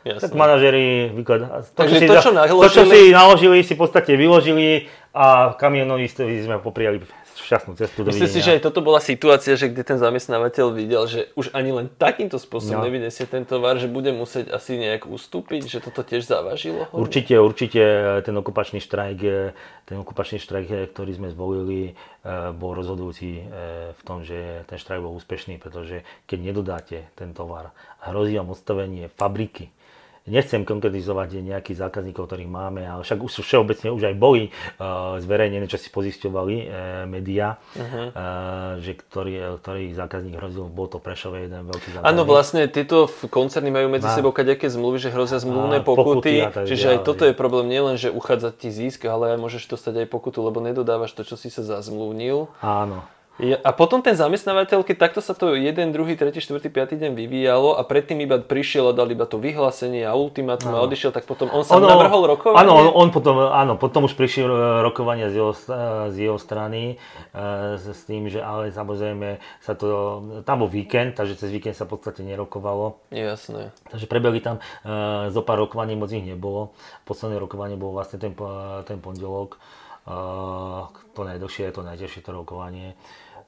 Jasne. 0.06 0.30
Tak 0.30 0.38
manažeri 0.38 1.10
vyklad... 1.10 1.66
to, 1.74 1.82
Takže 1.82 2.06
čo 2.06 2.06
to, 2.06 2.14
čo 2.22 2.30
naložili... 2.30 2.62
to, 2.62 2.68
čo 2.70 2.84
si 2.86 3.00
naložili, 3.10 3.56
si 3.66 3.72
v 3.74 3.80
podstate 3.82 4.12
vyložili 4.14 4.86
a 5.10 5.58
kamionovistovi 5.58 6.46
sme 6.46 6.62
popriali 6.62 7.02
šťastnú 7.42 7.76
cestu. 7.76 8.06
Myslíte 8.06 8.32
si, 8.32 8.40
že 8.40 8.56
aj 8.56 8.64
toto 8.64 8.80
bola 8.80 9.02
situácia, 9.02 9.56
že 9.56 9.68
kde 9.68 9.84
ten 9.84 9.98
zamestnávateľ 10.00 10.66
videl, 10.72 11.04
že 11.04 11.28
už 11.36 11.52
ani 11.52 11.70
len 11.74 11.86
takýmto 11.92 12.40
spôsobom 12.40 12.80
no. 12.80 12.86
nevyniesie 12.88 13.28
ten 13.28 13.44
tovar, 13.44 13.76
že 13.76 13.88
bude 13.90 14.14
musieť 14.16 14.54
asi 14.54 14.80
nejak 14.80 15.04
ustúpiť, 15.04 15.68
že 15.68 15.78
toto 15.84 16.00
tiež 16.00 16.24
zavažilo? 16.24 16.88
Hodne? 16.88 17.02
Určite, 17.04 17.34
určite 17.36 17.82
ten 18.24 18.34
okupačný 18.36 18.80
štrajk, 18.80 19.20
ten 19.84 19.96
okupačný 20.00 20.40
štrajk, 20.40 20.96
ktorý 20.96 21.12
sme 21.14 21.28
zvolili, 21.28 21.94
bol 22.56 22.74
rozhodujúci 22.74 23.46
v 23.94 24.02
tom, 24.02 24.26
že 24.26 24.66
ten 24.66 24.80
štrajk 24.80 25.04
bol 25.04 25.14
úspešný, 25.14 25.60
pretože 25.62 26.02
keď 26.26 26.38
nedodáte 26.42 26.98
ten 27.14 27.36
tovar, 27.36 27.70
hrozí 28.02 28.34
vám 28.34 28.50
odstavenie 28.50 29.12
fabriky, 29.14 29.70
Nechcem 30.26 30.66
konkretizovať 30.66 31.38
nejakých 31.38 31.86
zákazníkov, 31.86 32.26
ktorých 32.26 32.50
máme, 32.50 32.82
ale 32.82 33.06
však 33.06 33.22
už 33.22 33.46
všeobecne 33.46 33.94
už 33.94 34.10
aj 34.10 34.14
boli 34.18 34.50
uh, 34.50 35.22
zverejnené, 35.22 35.70
čo 35.70 35.78
si 35.78 35.86
pozisťovali 35.86 36.54
uh, 36.66 36.66
médiá, 37.06 37.62
uh-huh. 37.78 38.06
uh, 38.10 38.72
že 38.82 38.98
ktorý, 38.98 39.62
ktorý 39.62 39.94
zákazník 39.94 40.34
hrozil, 40.34 40.66
bol 40.66 40.90
to 40.90 40.98
Prešové 40.98 41.46
jeden 41.46 41.62
veľký 41.70 41.94
zákazník. 41.94 42.10
Áno, 42.10 42.22
vlastne 42.26 42.66
tieto 42.66 43.06
koncerny 43.30 43.70
majú 43.70 43.86
medzi 43.86 44.10
sebou 44.10 44.34
kadejaké 44.34 44.66
zmluvy, 44.66 44.98
že 44.98 45.14
hrozia 45.14 45.38
zmluvné 45.38 45.86
pokuty, 45.86 46.42
pokuty 46.50 46.66
čiže 46.66 46.98
aj 46.98 46.98
toto 47.06 47.22
je 47.22 47.30
problém 47.30 47.70
nielen, 47.70 47.94
že 47.94 48.10
uchádzať 48.10 48.54
ti 48.58 48.68
zisk, 48.74 49.06
ale 49.06 49.34
aj 49.34 49.38
môžeš 49.38 49.70
dostať 49.70 50.02
aj 50.02 50.06
pokutu, 50.10 50.42
lebo 50.42 50.58
nedodávaš 50.58 51.14
to, 51.14 51.22
čo 51.22 51.38
si 51.38 51.54
sa 51.54 51.62
zazmluvnil. 51.62 52.50
Áno. 52.58 53.06
Ja, 53.36 53.60
a 53.60 53.76
potom 53.76 54.00
ten 54.00 54.16
zamestnávateľ, 54.16 54.80
keď 54.80 54.96
takto 54.96 55.20
sa 55.20 55.36
to 55.36 55.52
jeden, 55.52 55.92
druhý, 55.92 56.16
tretí, 56.16 56.40
štvrtý, 56.40 56.72
piatý 56.72 56.96
deň 56.96 57.12
vyvíjalo 57.12 57.76
a 57.76 57.84
predtým 57.84 58.24
iba 58.24 58.40
prišiel 58.40 58.88
a 58.88 58.96
dal 58.96 59.12
iba 59.12 59.28
to 59.28 59.36
vyhlásenie 59.36 60.08
a 60.08 60.16
ultimátum 60.16 60.72
a 60.72 60.80
odišiel, 60.80 61.12
tak 61.12 61.28
potom 61.28 61.52
on 61.52 61.60
sa 61.60 61.76
navrhol 61.76 62.24
rokovanie? 62.32 62.64
Áno, 62.64 62.72
on, 62.72 62.86
on 62.96 63.08
potom, 63.12 63.36
áno, 63.52 63.76
potom 63.76 64.08
už 64.08 64.16
prišiel 64.16 64.48
e, 64.48 64.58
rokovania 64.80 65.28
z 65.28 65.44
jeho, 65.44 65.52
z 66.08 66.16
jeho 66.16 66.40
strany 66.40 66.96
e, 67.36 67.76
s 67.76 68.08
tým, 68.08 68.32
že 68.32 68.40
ale 68.40 68.72
samozrejme 68.72 69.36
sa 69.60 69.76
to, 69.76 69.86
tam 70.48 70.64
bol 70.64 70.72
víkend, 70.72 71.20
takže 71.20 71.36
cez 71.36 71.52
víkend 71.52 71.76
sa 71.76 71.84
v 71.84 71.92
podstate 71.92 72.24
nerokovalo. 72.24 73.04
Jasné. 73.12 73.68
Takže 73.92 74.08
prebehli 74.08 74.40
tam 74.40 74.64
e, 74.80 75.28
zo 75.28 75.44
pár 75.44 75.60
rokovaní, 75.60 75.92
moc 75.92 76.08
ich 76.08 76.24
nebolo. 76.24 76.72
Posledné 77.04 77.36
rokovanie 77.36 77.76
bolo 77.76 78.00
vlastne 78.00 78.16
ten, 78.16 78.32
ten 78.88 78.96
pondelok. 78.96 79.60
E, 80.08 80.18
to 81.12 81.20
najdlhšie, 81.20 81.68
to 81.68 81.84
najťažšie 81.84 82.24
to 82.24 82.32
rokovanie. 82.32 82.96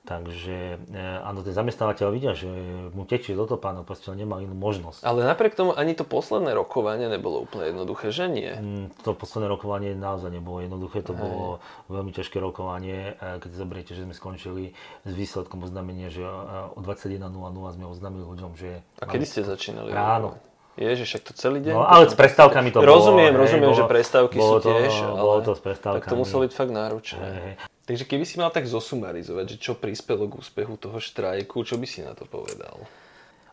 Takže 0.08 0.80
e, 0.88 1.20
áno, 1.20 1.44
ten 1.44 1.52
zamestnávateľ 1.52 2.08
vidia, 2.08 2.32
že 2.32 2.48
mu 2.96 3.04
tečie 3.04 3.36
do 3.36 3.44
topánok, 3.44 3.84
proste 3.84 4.08
nemá 4.16 4.40
inú 4.40 4.56
možnosť. 4.56 5.04
Ale 5.04 5.20
napriek 5.28 5.52
tomu 5.52 5.76
ani 5.76 5.92
to 5.92 6.08
posledné 6.08 6.56
rokovanie 6.56 7.12
nebolo 7.12 7.44
úplne 7.44 7.76
jednoduché, 7.76 8.08
že 8.08 8.24
nie? 8.32 8.48
Mm, 8.48 8.88
to 9.04 9.12
posledné 9.12 9.52
rokovanie 9.52 9.92
naozaj 9.92 10.32
nebolo 10.32 10.64
jednoduché, 10.64 11.04
to 11.04 11.12
Aj. 11.12 11.20
bolo 11.20 11.60
veľmi 11.92 12.16
ťažké 12.16 12.40
rokovanie, 12.40 13.20
e, 13.20 13.36
keď 13.36 13.50
zoberiete, 13.52 13.92
že 13.92 14.08
sme 14.08 14.16
skončili 14.16 14.72
s 15.04 15.12
výsledkom 15.12 15.68
oznámenia, 15.68 16.08
že 16.08 16.24
e, 16.24 16.32
o 16.72 16.80
21.00 16.80 17.28
sme 17.76 17.84
oznámili 17.84 18.24
ľuďom, 18.24 18.56
že... 18.56 18.80
A 19.04 19.04
kedy 19.04 19.28
ste 19.28 19.44
začínali? 19.44 19.92
Ráno. 19.92 20.40
Ježiš, 20.78 21.06
však 21.10 21.22
to 21.26 21.32
celý 21.34 21.58
deň. 21.58 21.74
No, 21.74 21.82
ale 21.82 22.06
s 22.06 22.14
prestávkami 22.14 22.70
to 22.70 22.78
rozumiem, 22.78 22.86
bolo. 22.86 22.94
Rozumiem, 22.94 23.32
rozumiem, 23.34 23.72
že 23.74 23.84
prestávky 23.90 24.38
sú 24.38 24.56
to, 24.62 24.70
tiež, 24.70 24.92
ale 25.02 25.18
bolo 25.18 25.40
to 25.42 25.52
s 25.58 25.62
prestávkami. 25.62 26.06
tak 26.06 26.12
to 26.14 26.16
muselo 26.16 26.40
byť 26.46 26.52
fakt 26.54 26.72
náročné. 26.72 27.26
Hej. 27.26 27.52
Takže 27.88 28.04
keby 28.06 28.24
si 28.28 28.36
mal 28.38 28.54
tak 28.54 28.70
zosumarizovať, 28.70 29.44
že 29.48 29.56
čo 29.58 29.72
prispelo 29.74 30.30
k 30.30 30.38
úspechu 30.38 30.78
toho 30.78 31.02
štrajku, 31.02 31.66
čo 31.66 31.80
by 31.80 31.86
si 31.88 32.06
na 32.06 32.14
to 32.14 32.30
povedal? 32.30 32.86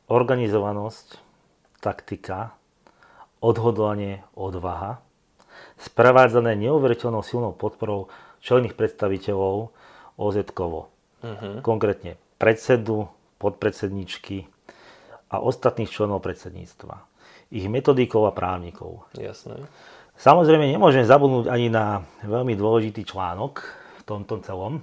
Organizovanosť, 0.05 1.17
taktika, 1.81 2.53
odhodlanie, 3.41 4.21
odvaha, 4.37 5.01
sprevádzané 5.81 6.53
neuveriteľnou 6.61 7.25
silnou 7.25 7.57
podporou 7.57 8.11
čelných 8.45 8.77
predstaviteľov 8.77 9.73
OZ-kovo. 10.21 10.93
Uh-huh. 11.25 11.63
Konkrétne 11.65 12.21
predsedu, 12.37 13.09
podpredsedničky 13.41 14.45
a 15.31 15.41
ostatných 15.41 15.89
členov 15.89 16.21
predsedníctva. 16.21 17.14
Ich 17.53 17.69
metodikov 17.69 18.25
a 18.29 18.33
právnikov. 18.33 19.05
Jasné. 19.13 19.61
Samozrejme 20.15 20.65
nemôžem 20.71 21.03
zabudnúť 21.03 21.51
ani 21.51 21.67
na 21.67 22.01
veľmi 22.23 22.55
dôležitý 22.55 23.03
článok, 23.03 23.61
tomto 24.05 24.39
celom. 24.45 24.79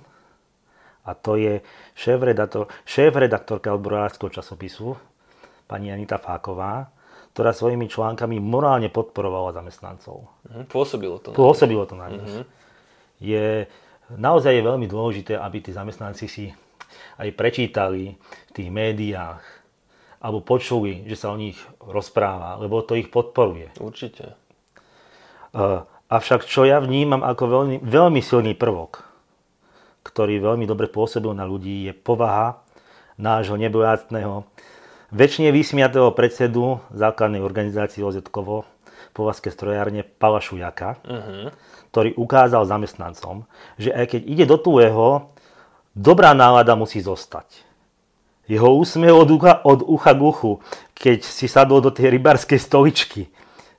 A 1.02 1.18
to 1.18 1.34
je 1.34 1.62
šéf-redaktor, 1.98 2.70
šéf-redaktorka 2.86 3.74
odborárskeho 3.74 4.30
časopisu, 4.30 4.94
pani 5.66 5.90
Anita 5.90 6.18
Fáková, 6.18 6.90
ktorá 7.34 7.50
svojimi 7.50 7.90
článkami 7.90 8.38
morálne 8.38 8.92
podporovala 8.92 9.56
zamestnancov. 9.56 10.30
Mhm, 10.46 10.70
pôsobilo 10.70 11.16
to. 11.18 11.34
Pôsobilo 11.34 11.88
to 11.88 11.96
na 11.98 12.12
nich. 12.12 12.22
Mm-hmm. 12.22 12.44
Je, 13.22 13.46
naozaj 14.14 14.52
je 14.52 14.62
veľmi 14.62 14.86
dôležité, 14.86 15.38
aby 15.38 15.62
tí 15.62 15.70
zamestnanci 15.74 16.26
si 16.26 16.46
aj 17.18 17.28
prečítali 17.34 18.14
v 18.18 18.50
tých 18.52 18.68
médiách 18.68 19.61
alebo 20.22 20.38
počuli, 20.38 21.02
že 21.10 21.18
sa 21.18 21.34
o 21.34 21.36
nich 21.36 21.58
rozpráva, 21.82 22.54
lebo 22.62 22.78
to 22.86 22.94
ich 22.94 23.10
podporuje. 23.10 23.74
Určite. 23.82 24.38
Uh, 25.50 25.82
avšak 26.06 26.46
čo 26.46 26.62
ja 26.62 26.78
vnímam 26.78 27.26
ako 27.26 27.44
veľmi, 27.50 27.76
veľmi 27.82 28.20
silný 28.22 28.54
prvok, 28.54 29.02
ktorý 30.06 30.38
veľmi 30.38 30.64
dobre 30.64 30.86
pôsobil 30.86 31.34
na 31.34 31.42
ľudí, 31.42 31.90
je 31.90 31.92
povaha 31.92 32.62
nášho 33.18 33.58
nebojacného, 33.58 34.46
väčšine 35.12 35.50
vysmiatého 35.52 36.14
predsedu 36.14 36.80
základnej 36.94 37.42
organizácie 37.42 38.00
OZ-kovo, 38.00 38.64
povazke 39.12 39.52
strojárne 39.52 40.06
Pala 40.06 40.40
Šujaka, 40.40 40.96
uh-huh. 41.04 41.52
ktorý 41.92 42.16
ukázal 42.16 42.64
zamestnancom, 42.64 43.44
že 43.76 43.92
aj 43.92 44.16
keď 44.16 44.20
ide 44.24 44.44
do 44.48 44.56
tuého, 44.56 45.34
dobrá 45.92 46.32
nálada 46.32 46.72
musí 46.72 47.04
zostať. 47.04 47.71
Jeho 48.50 48.74
úsmev 48.74 49.14
od 49.14 49.30
ucha, 49.30 49.62
od 49.62 49.80
ucha 49.86 50.12
k 50.12 50.20
uchu, 50.20 50.52
keď 50.92 51.22
si 51.22 51.46
sadol 51.46 51.78
do 51.78 51.94
tej 51.94 52.10
rybárskej 52.18 52.58
stoličky 52.58 53.30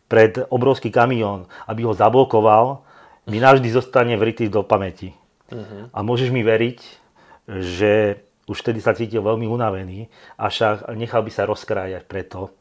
pred 0.07 0.39
obrovský 0.47 0.87
kamión, 0.91 1.47
aby 1.67 1.83
ho 1.83 1.93
zablokoval, 1.95 2.83
mi 3.27 3.39
navždy 3.39 3.67
zostane 3.71 4.15
vrytý 4.19 4.51
do 4.51 4.63
pamäti. 4.63 5.15
Uh-huh. 5.51 5.87
A 5.91 5.99
môžeš 6.03 6.31
mi 6.31 6.43
veriť, 6.43 6.79
že 7.47 8.23
už 8.47 8.59
vtedy 8.59 8.79
sa 8.83 8.95
cítil 8.95 9.23
veľmi 9.23 9.47
unavený, 9.47 10.11
však 10.35 10.91
nechal 10.95 11.23
by 11.23 11.31
sa 11.31 11.47
rozkrájať 11.47 12.03
preto, 12.03 12.51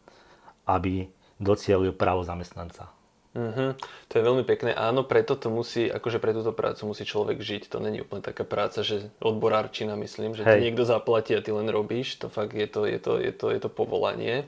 aby 0.66 1.10
docielil 1.42 1.90
právo 1.94 2.22
zamestnanca. 2.22 2.86
Uh-huh. 3.32 3.72
To 4.09 4.12
je 4.12 4.22
veľmi 4.22 4.44
pekné. 4.44 4.76
Áno, 4.76 5.09
preto 5.09 5.40
to 5.40 5.48
musí, 5.48 5.88
akože 5.88 6.20
pre 6.20 6.36
túto 6.36 6.52
prácu 6.52 6.92
musí 6.92 7.09
človek 7.09 7.40
žiť. 7.40 7.72
To 7.72 7.80
není 7.80 8.04
úplne 8.04 8.20
taká 8.20 8.44
práca, 8.44 8.84
že 8.84 9.09
odborárčina, 9.24 9.96
myslím, 9.96 10.36
že 10.36 10.44
Hej. 10.44 10.52
ti 10.52 10.59
niekto 10.68 10.84
zaplatí 10.84 11.32
a 11.32 11.40
ty 11.40 11.48
len 11.48 11.72
robíš. 11.72 12.20
To 12.20 12.28
fakt 12.28 12.52
je 12.52 12.68
to, 12.68 12.84
je 12.84 13.00
to, 13.00 13.16
je 13.16 13.32
to, 13.32 13.46
je 13.48 13.60
to 13.60 13.70
povolanie. 13.72 14.44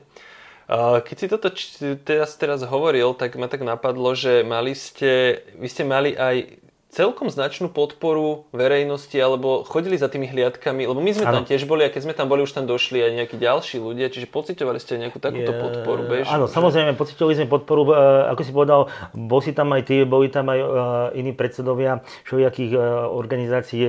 Keď 0.69 1.15
si 1.17 1.29
toto 1.29 1.53
teraz, 2.01 2.37
teraz 2.41 2.65
hovoril, 2.65 3.13
tak 3.13 3.37
ma 3.37 3.45
tak 3.45 3.61
napadlo, 3.61 4.17
že 4.17 4.41
mali 4.41 4.73
ste, 4.73 5.45
vy 5.57 5.69
ste 5.69 5.85
mali 5.85 6.17
aj 6.17 6.64
celkom 6.95 7.27
značnú 7.27 7.67
podporu 7.67 8.47
verejnosti, 8.55 9.19
alebo 9.19 9.67
chodili 9.67 9.99
za 9.99 10.07
tými 10.07 10.31
hliadkami, 10.31 10.87
lebo 10.87 11.03
my 11.03 11.11
sme 11.11 11.27
ano. 11.27 11.43
tam 11.43 11.43
tiež 11.43 11.67
boli 11.67 11.83
a 11.83 11.91
keď 11.91 12.07
sme 12.07 12.13
tam 12.15 12.31
boli, 12.31 12.47
už 12.47 12.55
tam 12.55 12.63
došli 12.63 13.03
aj 13.03 13.11
nejakí 13.19 13.35
ďalší 13.35 13.83
ľudia, 13.83 14.07
čiže 14.07 14.31
pocitovali 14.31 14.79
ste 14.79 14.95
nejakú 14.95 15.19
takúto 15.19 15.51
je, 15.51 15.59
podporu? 15.59 16.07
Áno, 16.23 16.47
že... 16.47 16.55
samozrejme, 16.55 16.95
pocitovali 16.95 17.35
sme 17.35 17.51
podporu, 17.51 17.91
e, 17.91 18.31
ako 18.31 18.41
si 18.47 18.51
povedal, 18.55 18.87
bol 19.11 19.43
si 19.43 19.51
tam 19.51 19.75
aj 19.75 19.91
ty, 19.91 20.07
boli 20.07 20.31
tam 20.31 20.47
aj 20.47 20.59
uh, 20.63 20.69
iní 21.11 21.35
predsedovia 21.35 21.99
všelijakých 22.23 22.71
uh, 22.71 23.11
organizácií 23.11 23.83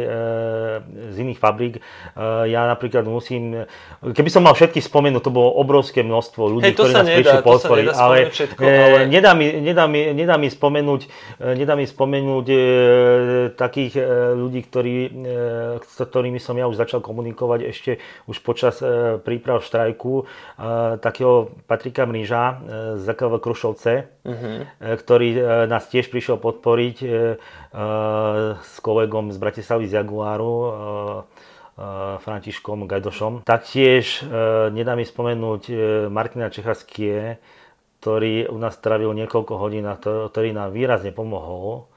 z 1.12 1.16
iných 1.16 1.38
fabrík. 1.38 1.78
Ja 2.48 2.66
napríklad 2.66 3.04
musím, 3.06 3.68
keby 4.00 4.30
som 4.32 4.42
mal 4.42 4.56
všetky 4.56 4.80
spomenúť, 4.80 5.22
to 5.28 5.30
bolo 5.30 5.52
obrovské 5.60 6.02
množstvo 6.02 6.42
ľudí, 6.58 6.72
hey, 6.72 6.74
ktorí 6.74 6.92
nás 6.96 7.06
prišli 7.06 7.38
podporiť, 7.44 7.86
ale, 7.92 8.16
všetko, 8.32 8.62
ale... 8.64 8.98
Nedá, 9.06 9.32
mi, 9.36 9.46
nedá, 9.60 9.84
mi, 9.86 10.00
nedá 10.16 10.34
mi 10.40 10.48
spomenúť, 10.48 11.02
nedá 11.54 11.76
mi 11.76 11.84
spomenúť 11.84 12.46
takých 13.56 13.98
e, 13.98 14.02
ľudí, 14.36 14.60
ktorí, 14.66 14.94
e, 15.06 15.10
s 15.80 15.96
ktorými 15.96 16.38
som 16.38 16.54
ja 16.58 16.68
už 16.68 16.76
začal 16.76 17.00
komunikovať 17.00 17.60
ešte 17.70 17.92
už 18.28 18.42
počas 18.44 18.78
e, 18.84 19.18
príprav 19.20 19.64
štrajku, 19.64 20.28
takého 21.00 21.52
Patrika 21.68 22.04
Mríža 22.08 22.60
z 22.96 23.02
ZKV 23.04 23.32
Krušovce, 23.40 23.92
uh-huh. 24.24 24.58
ktorý 24.80 25.28
nás 25.68 25.84
tiež 25.88 26.08
prišiel 26.08 26.40
podporiť 26.40 26.96
s 28.60 28.74
kolegom 28.80 29.30
z 29.32 29.38
Bratislavy 29.38 29.84
z 29.86 30.00
Jaguáru, 30.00 30.54
Františkom 32.24 32.88
Gajdošom. 32.88 33.44
Taktiež 33.44 34.24
nedá 34.72 34.96
mi 34.96 35.04
spomenúť 35.04 35.62
Martina 36.08 36.48
Čechaskie, 36.48 37.36
ktorý 38.00 38.48
u 38.48 38.56
nás 38.56 38.78
stravil 38.78 39.12
niekoľko 39.12 39.54
hodín 39.60 39.84
a 39.86 39.98
ktorý 40.00 40.56
nám 40.56 40.72
výrazne 40.72 41.12
pomohol 41.12 41.90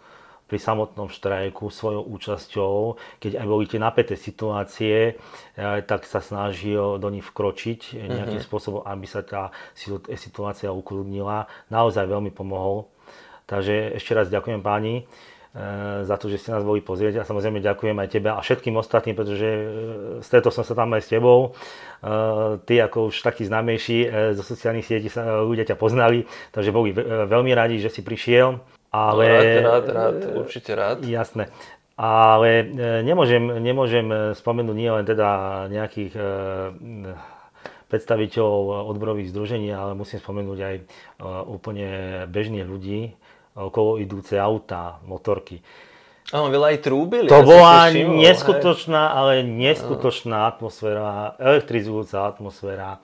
pri 0.50 0.58
samotnom 0.58 1.14
štrajku 1.14 1.70
svojou 1.70 2.02
účasťou, 2.10 2.98
keď 3.22 3.38
aj 3.38 3.48
boli 3.48 3.70
tie 3.70 3.78
napäté 3.78 4.18
situácie, 4.18 5.14
eh, 5.14 5.80
tak 5.86 6.10
sa 6.10 6.20
snažil 6.20 6.98
do 6.98 7.08
nich 7.14 7.24
vkročiť 7.24 7.94
nejakým 7.94 8.42
uh-huh. 8.42 8.50
spôsobom, 8.50 8.82
aby 8.82 9.06
sa 9.06 9.22
tá 9.22 9.54
situácia 10.18 10.74
ukludnila. 10.74 11.46
Naozaj 11.70 12.10
veľmi 12.10 12.34
pomohol. 12.34 12.90
Takže 13.46 13.98
ešte 13.98 14.14
raz 14.14 14.30
ďakujem 14.30 14.62
páni. 14.62 15.10
za 16.06 16.16
to, 16.22 16.30
že 16.30 16.38
ste 16.38 16.54
nás 16.54 16.62
boli 16.62 16.78
pozrieť 16.78 17.20
a 17.20 17.26
samozrejme 17.26 17.58
ďakujem 17.58 17.98
aj 17.98 18.10
tebe 18.14 18.30
a 18.30 18.38
všetkým 18.38 18.78
ostatným, 18.78 19.18
pretože 19.18 19.50
stretol 20.22 20.54
som 20.54 20.62
sa 20.62 20.78
tam 20.78 20.94
aj 20.94 21.02
s 21.02 21.10
tebou. 21.10 21.58
Ty 22.70 22.74
ako 22.86 23.10
už 23.10 23.26
taký 23.26 23.50
známejší 23.50 24.06
zo 24.38 24.46
sociálnych 24.46 24.86
sietí 24.86 25.10
sa 25.10 25.42
ľudia 25.42 25.66
ťa 25.66 25.82
poznali, 25.82 26.30
takže 26.54 26.70
boli 26.70 26.94
veľmi 27.26 27.50
radi, 27.58 27.82
že 27.82 27.90
si 27.90 28.06
prišiel. 28.06 28.62
Ale... 28.90 29.26
Rád, 29.26 29.62
rád, 29.62 29.86
rád, 29.94 30.18
určite 30.36 30.72
rád. 30.74 31.06
Jasné. 31.06 31.54
Ale 32.00 32.64
nemôžem, 33.04 33.44
nemôžem 33.60 34.34
spomenúť 34.34 34.76
nie 34.78 34.88
len 34.88 35.04
teda 35.04 35.30
nejakých 35.68 36.16
predstaviteľov 37.90 38.88
odborových 38.94 39.34
združení, 39.34 39.74
ale 39.74 39.98
musím 39.98 40.22
spomenúť 40.22 40.60
aj 40.62 40.76
e, 40.78 40.84
úplne 41.50 41.90
bežných 42.30 42.70
ľudí, 42.70 43.18
okolo 43.58 43.98
idúce 43.98 44.38
auta, 44.38 45.02
motorky. 45.10 45.60
Áno, 46.30 46.54
veľa 46.54 46.78
aj 46.78 46.80
trúbili. 46.86 47.26
To 47.26 47.42
ja 47.42 47.46
bola 47.50 47.90
neskutočná, 47.90 49.02
hej. 49.10 49.16
ale 49.18 49.34
neskutočná 49.42 50.46
atmosféra, 50.46 51.34
elektrizujúca 51.42 52.30
atmosféra. 52.30 53.02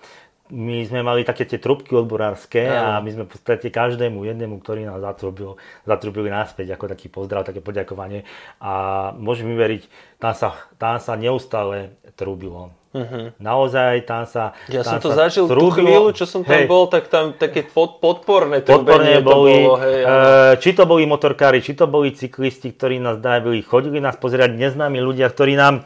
My 0.56 0.88
sme 0.88 1.04
mali 1.04 1.28
také 1.28 1.44
tie 1.44 1.60
trubky 1.60 1.92
odborárske 2.00 2.64
a 2.64 3.04
my 3.04 3.10
sme 3.12 3.24
v 3.28 3.32
podstate 3.36 3.68
každému 3.68 4.24
jednému, 4.24 4.64
ktorý 4.64 4.88
nás 4.88 5.04
zatrubil, 5.04 5.60
zatrubili 5.84 6.32
naspäť 6.32 6.80
ako 6.80 6.96
taký 6.96 7.12
pozdrav, 7.12 7.44
také 7.44 7.60
poďakovanie. 7.60 8.24
A 8.64 9.12
môžem 9.20 9.52
mi 9.52 9.60
veriť, 9.60 9.92
tam 10.16 10.32
sa, 10.32 10.56
tam 10.80 10.96
sa 11.04 11.20
neustále 11.20 12.00
trúbilo. 12.16 12.72
Uh-huh. 12.96 13.36
Naozaj 13.44 14.08
tam 14.08 14.24
sa 14.24 14.56
Ja 14.72 14.80
tam 14.80 15.04
som 15.04 15.04
to 15.04 15.10
sa 15.12 15.28
zažil 15.28 15.52
trúbilo. 15.52 15.68
tú 15.68 15.84
chvíľu, 15.84 16.10
čo 16.16 16.24
som 16.24 16.48
tam 16.48 16.64
hej. 16.64 16.64
bol, 16.64 16.88
tak 16.88 17.12
tam 17.12 17.36
také 17.36 17.68
pod, 17.68 18.00
podporné 18.00 18.64
podporné 18.64 19.20
boli, 19.20 19.68
bolo, 19.68 19.76
hej, 19.84 20.08
e, 20.08 20.56
či 20.64 20.72
to 20.72 20.88
boli 20.88 21.04
motorkári, 21.04 21.60
či 21.60 21.76
to 21.76 21.92
boli 21.92 22.16
cyklisti, 22.16 22.72
ktorí 22.72 23.04
nás 23.04 23.20
dávili, 23.20 23.60
chodili 23.68 24.00
nás 24.00 24.16
pozerať 24.16 24.56
neznámi 24.56 25.04
ľudia, 25.04 25.28
ktorí 25.28 25.60
nám 25.60 25.84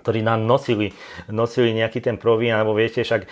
ktorí 0.00 0.24
nám 0.24 0.48
nosili, 0.48 0.96
nosili 1.28 1.76
nejaký 1.76 2.00
ten 2.00 2.16
provín, 2.16 2.56
alebo 2.56 2.72
viete, 2.72 3.04
však 3.04 3.22
e, 3.24 3.28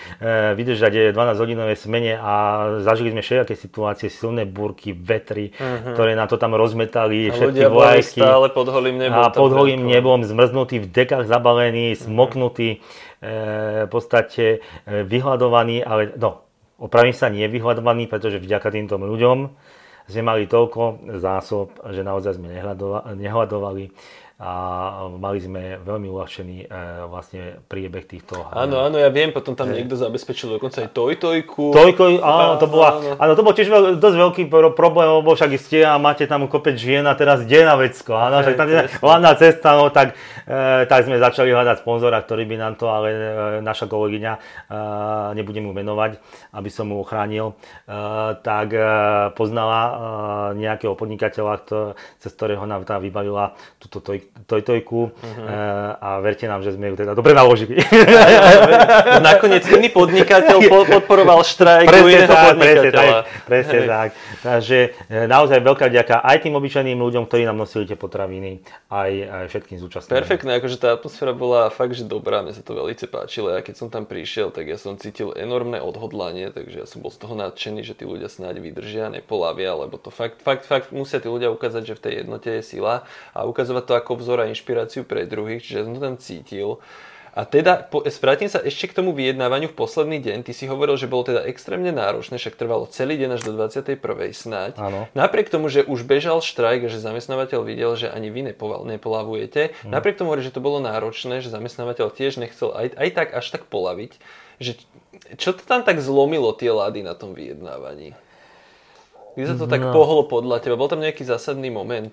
vydržať 0.52 1.16
12 1.16 1.42
hodinové 1.42 1.74
smene 1.74 2.20
a 2.20 2.32
zažili 2.84 3.16
sme 3.16 3.24
všetké 3.24 3.56
situácie, 3.56 4.12
silné 4.12 4.44
búrky, 4.44 4.92
vetry, 4.92 5.56
uh-huh. 5.56 5.96
ktoré 5.96 6.12
na 6.12 6.28
to 6.28 6.36
tam 6.36 6.52
rozmetali, 6.52 7.32
a 7.32 7.34
všetky 7.34 7.64
vlajky. 7.66 8.20
stále 8.20 8.46
pod 8.52 8.68
holým 8.68 9.00
nebom. 9.00 9.24
A 9.24 9.32
pod 9.32 9.50
holým 9.56 9.88
nebom, 9.88 10.20
zmrznutí, 10.20 10.84
v 10.84 10.88
dekách 10.92 11.24
zabalení, 11.24 11.96
uh-huh. 11.96 12.04
smoknutí, 12.04 12.84
e, 13.24 13.88
v 13.88 13.90
podstate 13.90 14.60
e, 14.84 15.02
vyhľadovaní, 15.08 15.80
ale 15.80 16.12
no, 16.14 16.44
opravím 16.76 17.16
sa, 17.16 17.32
nie 17.32 17.48
vyhľadovaní, 17.48 18.06
pretože 18.06 18.38
vďaka 18.38 18.68
týmto 18.68 19.00
ľuďom 19.00 19.38
sme 20.08 20.22
mali 20.24 20.48
toľko 20.48 21.12
zásob, 21.20 21.76
že 21.92 22.00
naozaj 22.00 22.40
sme 22.40 22.48
nehľadovali 23.12 23.92
a 24.38 24.50
mali 25.18 25.42
sme 25.42 25.82
veľmi 25.82 26.06
uľahčený 26.14 26.56
e, 26.62 26.66
vlastne 27.10 27.58
priebeh 27.66 28.06
týchto. 28.06 28.38
Áno, 28.54 28.86
áno, 28.86 28.94
ja 28.94 29.10
viem, 29.10 29.34
potom 29.34 29.58
tam 29.58 29.66
e, 29.74 29.82
niekto 29.82 29.98
zabezpečil 29.98 30.54
dokonca 30.54 30.86
aj 30.86 30.94
tojtojku. 30.94 31.74
Tojko, 31.74 32.22
áno, 32.22 32.54
to 32.62 32.70
bola, 32.70 33.02
áno. 33.02 33.18
áno, 33.18 33.32
to 33.34 33.42
bol 33.42 33.50
tiež 33.50 33.66
veľ, 33.66 33.98
dosť 33.98 34.14
veľký 34.14 34.42
problém, 34.78 35.10
lebo 35.10 35.34
však 35.34 35.58
ste 35.58 35.82
a 35.82 35.98
máte 35.98 36.22
tam 36.30 36.46
kopec 36.46 36.78
žien 36.78 37.02
a 37.10 37.18
teraz 37.18 37.42
kde 37.42 37.66
na 37.66 37.74
vecko, 37.74 38.14
áno, 38.14 38.46
však 38.46 38.54
tam 38.54 38.68
je 38.70 38.78
hlavná 39.02 39.32
cesta, 39.34 39.74
no 39.74 39.90
tak, 39.90 40.14
tak 40.88 41.04
sme 41.04 41.20
začali 41.20 41.52
hľadať 41.52 41.84
sponzora, 41.84 42.24
ktorý 42.24 42.48
by 42.48 42.56
nám 42.56 42.74
to, 42.80 42.88
ale 42.88 43.08
e, 43.12 43.18
naša 43.60 43.84
kolegyňa, 43.84 44.32
e, 44.32 44.40
nebudem 45.36 45.68
mu 45.68 45.76
menovať, 45.76 46.16
aby 46.56 46.70
som 46.72 46.88
mu 46.88 47.04
ochránil, 47.04 47.52
tak 48.40 48.72
poznala 49.36 49.80
nejakého 50.56 50.96
podnikateľa, 50.96 51.54
cez 52.16 52.30
ktorého 52.32 52.64
nám 52.64 52.88
tá 52.88 52.96
vybavila 52.96 53.52
túto 53.76 54.00
tojku 54.00 54.28
tojtojku 54.48 55.00
uh-huh. 55.12 56.00
a 56.00 56.24
verte 56.24 56.48
nám, 56.48 56.64
že 56.64 56.72
sme 56.72 56.88
ju 56.92 56.96
teda 56.96 57.12
dobre 57.12 57.36
naložili. 57.36 57.76
Nakoniec 59.28 59.68
iný 59.68 59.92
podnikateľ 59.92 60.64
podporoval 60.88 61.44
štrajk 61.44 61.86
presne 61.88 62.08
iného 62.08 62.32
tak, 62.32 62.46
podnikateľa. 62.56 62.88
Presne 62.88 62.90
tak, 62.90 63.44
presne 63.44 63.80
tak. 63.84 64.08
Takže 64.40 64.78
naozaj 65.28 65.58
veľká 65.60 65.86
ďaká 65.92 66.16
aj 66.24 66.36
tým 66.48 66.54
obyčajným 66.56 66.96
ľuďom, 66.96 67.28
ktorí 67.28 67.44
nám 67.44 67.60
nosili 67.60 67.84
tie 67.84 67.98
potraviny, 67.98 68.64
aj, 68.88 69.10
aj 69.28 69.44
všetkým 69.52 69.76
zúčastneným. 69.84 70.37
Perfektné, 70.38 70.62
akože 70.62 70.78
tá 70.78 70.94
atmosféra 70.94 71.34
bola 71.34 71.66
fakt, 71.66 71.98
že 71.98 72.06
dobrá, 72.06 72.46
mne 72.46 72.54
sa 72.54 72.62
to 72.62 72.78
veľmi 72.78 72.94
páčilo. 73.10 73.50
Ja 73.50 73.58
keď 73.58 73.74
som 73.74 73.90
tam 73.90 74.06
prišiel, 74.06 74.54
tak 74.54 74.70
ja 74.70 74.78
som 74.78 74.94
cítil 74.94 75.34
enormné 75.34 75.82
odhodlanie, 75.82 76.54
takže 76.54 76.78
ja 76.78 76.86
som 76.86 77.02
bol 77.02 77.10
z 77.10 77.18
toho 77.18 77.34
nadšený, 77.34 77.82
že 77.82 77.98
tí 77.98 78.06
ľudia 78.06 78.30
snáď 78.30 78.62
vydržia, 78.62 79.10
nepolavia, 79.10 79.74
lebo 79.74 79.98
to 79.98 80.14
fakt, 80.14 80.38
fakt, 80.46 80.62
fakt 80.62 80.94
musia 80.94 81.18
tí 81.18 81.26
ľudia 81.26 81.50
ukázať, 81.50 81.90
že 81.90 81.98
v 81.98 82.02
tej 82.06 82.12
jednote 82.22 82.54
je 82.54 82.62
sila 82.62 83.02
a 83.34 83.50
ukazovať 83.50 83.82
to 83.82 83.92
ako 83.98 84.12
vzor 84.22 84.46
a 84.46 84.50
inšpiráciu 84.54 85.02
pre 85.02 85.26
druhých, 85.26 85.58
čiže 85.58 85.90
som 85.90 85.98
to 85.98 86.06
tam 86.06 86.14
cítil. 86.22 86.78
A 87.34 87.44
teda, 87.44 87.84
po, 87.84 88.04
vrátim 88.04 88.48
sa 88.48 88.60
ešte 88.60 88.92
k 88.92 88.96
tomu 88.96 89.16
vyjednávaniu 89.16 89.72
v 89.72 89.76
posledný 89.76 90.18
deň. 90.20 90.46
Ty 90.46 90.52
si 90.52 90.64
hovoril, 90.68 90.96
že 90.96 91.10
bolo 91.10 91.28
teda 91.28 91.44
extrémne 91.48 91.92
náročné, 91.92 92.40
však 92.40 92.56
trvalo 92.56 92.88
celý 92.88 93.20
deň 93.20 93.38
až 93.38 93.42
do 93.48 93.52
21. 93.56 93.98
snáď. 94.32 94.72
Áno. 94.80 95.08
Napriek 95.12 95.52
tomu, 95.52 95.68
že 95.68 95.84
už 95.84 96.04
bežal 96.04 96.40
štrajk 96.40 96.86
a 96.86 96.92
že 96.92 97.00
zamestnávateľ 97.00 97.60
videl, 97.64 97.92
že 97.98 98.08
ani 98.08 98.32
vy 98.32 98.54
nepolavujete, 98.96 99.72
hmm. 99.72 99.92
napriek 99.92 100.20
tomu, 100.20 100.36
že 100.38 100.54
to 100.54 100.64
bolo 100.64 100.80
náročné, 100.80 101.40
že 101.44 101.52
zamestnávateľ 101.52 102.12
tiež 102.14 102.40
nechcel 102.40 102.72
aj, 102.72 102.94
aj 102.94 103.08
tak 103.12 103.28
až 103.34 103.46
tak 103.52 103.62
polaviť, 103.66 104.12
že 104.58 104.78
čo 105.38 105.54
to 105.54 105.62
tam 105.62 105.86
tak 105.86 106.02
zlomilo 106.02 106.52
tie 106.54 106.70
lady 106.70 107.02
na 107.02 107.14
tom 107.14 107.34
vyjednávaní? 107.34 108.14
Kde 109.38 109.44
sa 109.46 109.54
to 109.54 109.66
no. 109.66 109.72
tak 109.72 109.82
pohlo 109.94 110.26
podľa 110.26 110.58
teba? 110.58 110.74
Bol 110.74 110.90
tam 110.90 110.98
nejaký 110.98 111.22
zásadný 111.22 111.70
moment? 111.70 112.10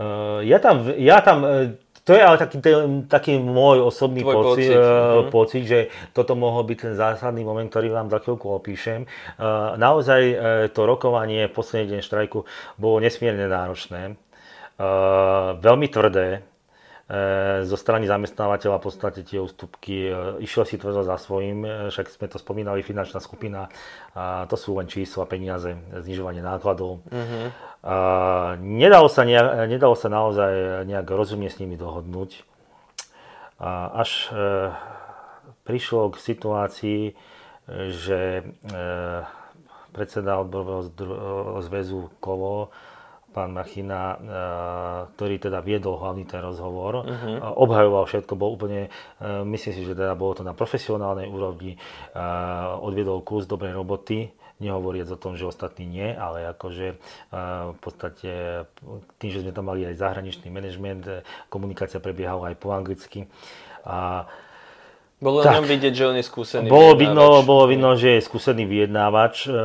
Uh, 0.00 0.40
ja 0.42 0.56
tam, 0.58 0.88
ja 0.96 1.20
tam 1.20 1.38
uh, 1.44 1.76
to 2.04 2.12
je 2.12 2.20
ale 2.20 2.36
taký, 2.36 2.60
taký 3.08 3.40
môj 3.40 3.80
osobný 3.80 4.20
pocit, 4.20 4.68
pocit. 4.68 4.76
Uh, 4.76 5.32
pocit, 5.32 5.64
že 5.64 5.80
toto 6.12 6.36
mohol 6.36 6.68
byť 6.68 6.78
ten 6.78 6.94
zásadný 6.94 7.42
moment, 7.48 7.64
ktorý 7.64 7.88
vám 7.88 8.12
za 8.12 8.20
chvíľku 8.20 8.52
opíšem. 8.52 9.08
Uh, 9.40 9.72
naozaj 9.80 10.22
uh, 10.30 10.36
to 10.68 10.84
rokovanie 10.84 11.48
posledný 11.48 11.96
deň 11.96 12.00
štrajku 12.04 12.44
bolo 12.76 12.96
nesmierne 13.00 13.48
náročné, 13.48 14.14
uh, 14.14 15.56
veľmi 15.56 15.88
tvrdé, 15.88 16.44
zo 17.68 17.76
strany 17.76 18.08
zamestnávateľa 18.08 18.80
v 18.80 18.84
podstate 18.88 19.20
tie 19.28 19.36
ústupky 19.36 20.08
e, 20.08 20.40
išiel 20.40 20.64
si 20.64 20.80
tvrdo 20.80 21.04
za 21.04 21.20
svojím, 21.20 21.60
e, 21.60 21.68
však 21.92 22.08
sme 22.08 22.32
to 22.32 22.40
spomínali, 22.40 22.80
finančná 22.80 23.20
skupina, 23.20 23.68
a 24.16 24.48
to 24.48 24.56
sú 24.56 24.72
len 24.80 24.88
čísla, 24.88 25.28
peniaze, 25.28 25.76
znižovanie 25.92 26.40
nákladov. 26.40 27.04
Uh-huh. 27.04 27.46
A 27.84 27.96
nedalo, 28.56 29.12
sa 29.12 29.28
nejak, 29.28 29.68
nedalo 29.68 29.92
sa 29.92 30.08
naozaj 30.08 30.88
nejak 30.88 31.04
rozumne 31.12 31.52
s 31.52 31.60
nimi 31.60 31.76
dohodnúť. 31.76 32.40
A 33.60 34.00
až 34.00 34.32
e, 34.32 34.72
prišlo 35.68 36.08
k 36.08 36.16
situácii, 36.24 37.00
že 37.92 38.40
e, 38.40 38.44
predseda 39.92 40.40
odborového 40.40 41.60
zväzu 41.60 42.08
Kovo 42.16 42.72
pán 43.34 43.50
Machina, 43.50 44.14
eh, 44.14 44.18
ktorý 45.18 45.42
teda 45.42 45.58
viedol 45.58 45.98
hlavný 45.98 46.22
ten 46.22 46.38
rozhovor, 46.38 47.02
uh-huh. 47.02 47.58
obhajoval 47.58 48.06
všetko, 48.06 48.38
bol 48.38 48.54
úplne, 48.54 48.86
eh, 48.86 49.42
myslím 49.42 49.74
si, 49.74 49.82
že 49.82 49.98
teda 49.98 50.14
bolo 50.14 50.38
to 50.38 50.42
na 50.46 50.54
profesionálnej 50.54 51.26
úrovni, 51.26 51.74
odviedol 52.78 53.26
kus 53.26 53.50
dobrej 53.50 53.74
roboty, 53.74 54.30
nehovoriac 54.62 55.10
o 55.10 55.18
tom, 55.18 55.34
že 55.34 55.50
ostatní 55.50 55.82
nie, 55.82 56.14
ale 56.14 56.46
akože 56.54 56.94
v 57.74 57.78
podstate 57.82 58.62
tým, 59.18 59.30
že 59.34 59.42
sme 59.42 59.50
tam 59.50 59.66
mali 59.66 59.82
aj 59.82 59.98
zahraničný 59.98 60.46
manažment, 60.54 61.02
komunikácia 61.50 61.98
prebiehala 61.98 62.54
aj 62.54 62.56
po 62.62 62.70
anglicky. 62.70 63.26
A 63.82 64.30
bolo 65.22 65.46
tak, 65.46 65.54
na 65.54 65.62
ňom 65.62 65.70
vidieť, 65.70 65.94
že 65.94 66.04
on 66.10 66.16
je 66.18 66.26
skúsený 66.26 66.66
bolo 66.66 66.98
vidno, 66.98 67.40
bolo 67.46 67.70
vidno, 67.70 67.94
že 67.94 68.18
je 68.18 68.26
skúsený 68.26 68.66
vyjednávač, 68.66 69.46
e, 69.46 69.50
e, 69.50 69.56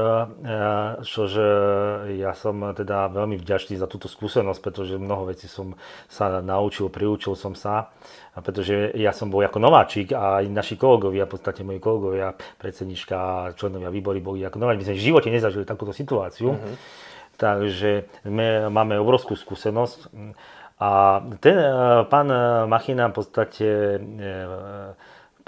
čože 1.01 1.47
ja 2.21 2.37
som 2.37 2.61
teda 2.71 3.09
veľmi 3.09 3.33
vďačný 3.41 3.75
za 3.81 3.89
túto 3.89 4.05
skúsenosť, 4.05 4.61
pretože 4.61 5.01
mnoho 5.01 5.27
vecí 5.33 5.49
som 5.49 5.73
sa 6.05 6.37
naučil, 6.45 6.93
priučil 6.93 7.33
som 7.33 7.57
sa, 7.57 7.89
pretože 8.37 8.93
ja 8.93 9.09
som 9.09 9.33
bol 9.33 9.41
ako 9.41 9.57
nováčik 9.57 10.13
a 10.13 10.39
aj 10.39 10.53
naši 10.53 10.77
kolegovia, 10.77 11.25
v 11.25 11.33
podstate 11.33 11.65
moji 11.65 11.81
kolegovia, 11.81 12.37
predsednička 12.61 13.51
členovia 13.57 13.89
výbory 13.89 14.21
boli 14.21 14.45
ako 14.45 14.61
nováčik. 14.61 14.85
My 14.85 14.87
sme 14.93 15.01
v 15.01 15.07
živote 15.11 15.29
nezažili 15.33 15.65
takúto 15.65 15.97
situáciu, 15.97 16.55
uh-huh. 16.55 16.75
takže 17.41 18.05
my 18.29 18.69
máme 18.69 19.01
obrovskú 19.01 19.33
skúsenosť. 19.33 20.13
A 20.79 21.19
ten 21.43 21.57
e, 21.57 21.67
pán 22.07 22.29
Machina 22.69 23.11
v 23.11 23.17
podstate 23.17 23.67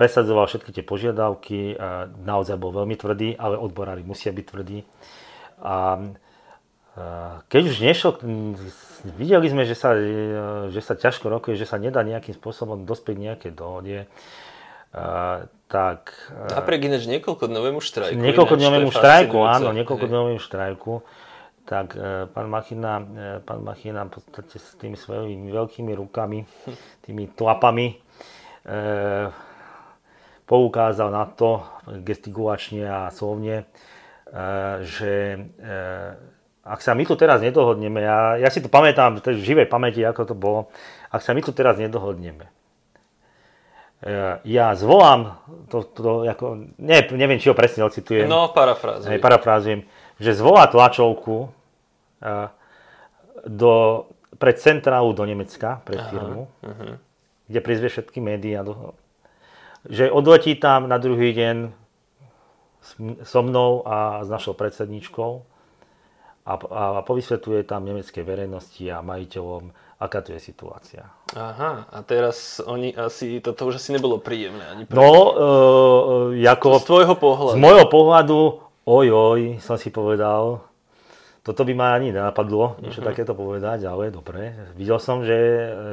presadzoval 0.02 0.50
všetky 0.50 0.74
tie 0.74 0.82
požiadavky, 0.82 1.78
naozaj 2.26 2.58
bol 2.58 2.74
veľmi 2.74 2.98
tvrdý, 2.98 3.38
ale 3.38 3.62
odborári 3.62 4.02
musia 4.02 4.34
byť 4.34 4.46
tvrdí. 4.50 4.82
A 5.62 6.02
keď 7.46 7.62
už 7.70 7.78
nešlo, 7.86 8.18
videli 9.14 9.46
sme, 9.46 9.70
že 9.70 9.78
sa, 9.78 9.94
že 10.74 10.82
sa 10.82 10.98
ťažko 10.98 11.30
rokuje, 11.30 11.54
že 11.54 11.70
sa 11.70 11.78
nedá 11.78 12.02
nejakým 12.02 12.34
spôsobom 12.34 12.82
dospieť 12.82 13.18
nejaké 13.22 13.48
dohode, 13.54 14.10
tak... 15.72 16.12
Napriek 16.52 16.92
ináč 16.92 17.08
niekoľko 17.08 17.48
dňovému 17.48 17.80
štrajku. 17.80 18.20
Niekoľko 18.20 18.56
dňovému 18.60 18.90
štrajku, 18.92 19.38
áno, 19.40 19.70
niekoľko 19.72 20.06
dňovému 20.10 20.40
štrajku. 20.42 20.94
tak 21.64 21.96
e, 21.96 22.28
pán 22.28 22.52
Machina, 22.52 23.00
e, 23.00 23.40
pán 23.40 23.64
Machina 23.64 24.04
v 24.04 24.20
podstate 24.20 24.60
s 24.60 24.76
tými 24.76 25.00
svojimi 25.00 25.48
veľkými 25.48 25.96
rukami, 25.96 26.44
tými 27.08 27.32
tlapami, 27.32 27.96
e, 27.96 27.96
poukázal 30.52 31.16
na 31.16 31.24
to 31.32 31.64
gestikulačne 32.04 32.84
a 32.84 33.08
slovne, 33.16 33.64
že 34.84 35.40
ak 36.62 36.80
sa 36.84 36.92
my 36.92 37.08
tu 37.08 37.16
teraz 37.16 37.40
nedohodneme, 37.40 38.04
ja, 38.04 38.36
ja 38.36 38.52
si 38.52 38.60
to 38.60 38.68
pamätám 38.68 39.24
v 39.24 39.40
živej 39.40 39.72
pamäti, 39.72 40.04
ako 40.04 40.22
to 40.28 40.36
bolo, 40.36 40.68
ak 41.08 41.24
sa 41.24 41.32
my 41.32 41.40
tu 41.40 41.56
teraz 41.56 41.80
nedohodneme, 41.80 42.52
ja 44.44 44.74
zvolám, 44.74 45.38
to, 45.70 45.86
to 45.88 46.26
ako, 46.26 46.74
ne, 46.82 47.00
neviem, 47.14 47.38
či 47.38 47.54
ho 47.54 47.56
presne 47.56 47.86
ocitujem. 47.86 48.26
No, 48.26 48.50
parafrázujem. 48.50 49.22
Parafrázujem, 49.22 49.82
že 50.18 50.32
zvolá 50.34 50.66
tlačovku 50.68 51.54
do, 53.46 53.74
pred 54.42 54.58
centrálu 54.58 55.14
do 55.14 55.22
Nemecka, 55.22 55.86
pred 55.86 56.02
firmu, 56.10 56.50
Aha, 56.50 56.66
uh-huh. 56.66 56.94
kde 57.46 57.60
prizve 57.62 57.94
všetky 57.94 58.18
médiá, 58.22 58.66
do, 58.66 58.98
že 59.90 60.12
odletí 60.12 60.58
tam 60.58 60.86
na 60.86 61.02
druhý 61.02 61.34
deň 61.34 61.58
so 63.26 63.42
mnou 63.46 63.86
a 63.86 64.26
s 64.26 64.30
našou 64.30 64.58
predsedničkou 64.58 65.32
a, 66.46 66.54
a 66.58 66.84
povysvetuje 67.06 67.62
tam 67.66 67.86
nemeckej 67.86 68.26
verejnosti 68.26 68.82
a 68.90 69.06
majiteľom, 69.06 69.70
aká 70.02 70.26
tu 70.26 70.34
je 70.34 70.42
situácia. 70.42 71.06
Aha, 71.38 71.86
a 71.94 71.98
teraz 72.02 72.58
oni 72.66 72.98
asi, 72.98 73.38
toto 73.38 73.70
už 73.70 73.78
asi 73.78 73.94
nebolo 73.94 74.18
príjemné 74.18 74.66
ani 74.66 74.84
pre... 74.90 74.98
No, 74.98 76.34
e, 76.34 76.42
ako... 76.50 76.82
Z 76.82 76.90
tvojho 76.90 77.16
pohľadu. 77.22 77.56
Z 77.58 77.62
môjho 77.62 77.86
pohľadu, 77.86 78.40
oj, 78.90 79.08
som 79.62 79.78
si 79.78 79.94
povedal, 79.94 80.66
toto 81.42 81.62
by 81.66 81.74
ma 81.74 81.98
ani 81.98 82.14
nenapadlo, 82.14 82.82
niečo 82.82 83.02
uh-huh. 83.02 83.14
takéto 83.14 83.34
povedať, 83.34 83.86
ale 83.90 84.14
dobre. 84.14 84.54
Videl 84.78 85.02
som, 85.02 85.26
že, 85.26 85.38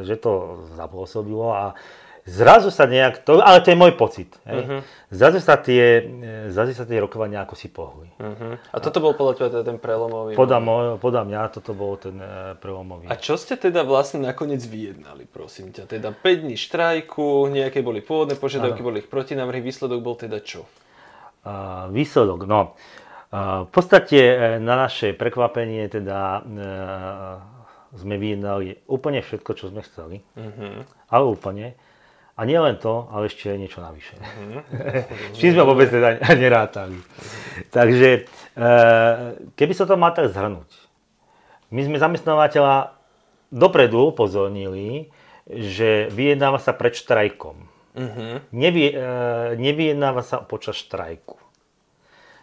že 0.05 0.17
to 0.21 0.65
zapôsobilo 0.77 1.53
a 1.53 1.77
zrazu 2.25 2.73
sa 2.73 2.89
nejak, 2.89 3.23
to, 3.23 3.39
ale 3.39 3.61
to 3.63 3.71
je 3.71 3.79
môj 3.79 3.95
pocit, 3.95 4.33
hej. 4.49 4.63
Uh-huh. 4.65 4.81
Zrazu, 5.13 5.39
sa 5.41 5.57
tie, 5.57 6.05
zrazu 6.53 6.73
sa 6.77 6.85
tie 6.85 7.01
rokovania 7.01 7.45
ako 7.45 7.55
si 7.55 7.69
pohli. 7.71 8.09
Uh-huh. 8.19 8.59
A 8.59 8.77
toto 8.83 8.99
bol 8.99 9.15
podľa 9.15 9.35
teba 9.39 9.49
teda 9.53 9.65
ten 9.65 9.79
prelomový? 9.79 10.35
Podľa, 10.35 10.59
môj, 10.61 10.85
podľa 10.99 11.23
mňa 11.29 11.41
toto 11.55 11.73
bol 11.73 11.95
ten 11.97 12.17
uh, 12.19 12.57
prelomový. 12.59 13.09
A 13.09 13.15
čo 13.17 13.39
ste 13.39 13.55
teda 13.55 13.85
vlastne 13.85 14.25
nakoniec 14.25 14.61
vyjednali, 14.65 15.29
prosím 15.29 15.71
ťa? 15.71 15.89
Teda 15.89 16.11
5 16.11 16.45
dní 16.45 16.57
štrajku, 16.59 17.49
nejaké 17.49 17.81
boli 17.81 18.05
pôvodné 18.05 18.37
požiadavky, 18.37 18.81
boli 18.85 19.05
ich 19.05 19.09
protinávrhy, 19.09 19.65
výsledok 19.65 20.01
bol 20.01 20.17
teda 20.17 20.41
čo? 20.45 20.69
Uh, 21.45 21.89
výsledok, 21.95 22.45
no. 22.45 22.77
Uh, 23.29 23.69
v 23.69 23.71
podstate 23.77 24.21
na 24.57 24.89
naše 24.89 25.13
prekvapenie 25.13 25.85
teda 25.93 26.41
uh, 26.41 27.59
sme 27.97 28.21
vyjednali 28.21 28.85
úplne 28.89 29.25
všetko, 29.25 29.51
čo 29.57 29.73
sme 29.73 29.81
chceli. 29.85 30.21
Uh-huh. 30.37 30.85
Ale 31.09 31.25
úplne. 31.25 31.73
A 32.39 32.47
nie 32.47 32.55
len 32.55 32.79
to, 32.79 33.11
ale 33.11 33.27
ešte 33.27 33.51
niečo 33.59 33.83
navyše. 33.83 34.15
Mm-hmm. 34.15 34.63
S 35.35 35.37
čím 35.43 35.59
sme 35.59 35.67
vôbec 35.67 35.91
teda 35.91 36.23
nerátali. 36.39 37.03
Takže 37.75 38.09
e, 38.15 38.21
keby 39.59 39.73
sa 39.75 39.91
to 39.91 39.99
má 39.99 40.15
tak 40.15 40.31
zhrnúť. 40.31 40.71
My 41.75 41.83
sme 41.83 41.99
zamestnávateľa 41.99 42.95
dopredu 43.51 44.15
upozornili, 44.15 45.11
že 45.51 46.07
vyjednáva 46.15 46.63
sa 46.63 46.71
pred 46.79 46.95
štrajkom. 46.95 47.59
Mm-hmm. 47.99 48.33
Nevy, 48.55 48.85
e, 48.87 48.95
nevyjednáva 49.59 50.23
sa 50.23 50.39
počas 50.39 50.79
štrajku. 50.79 51.48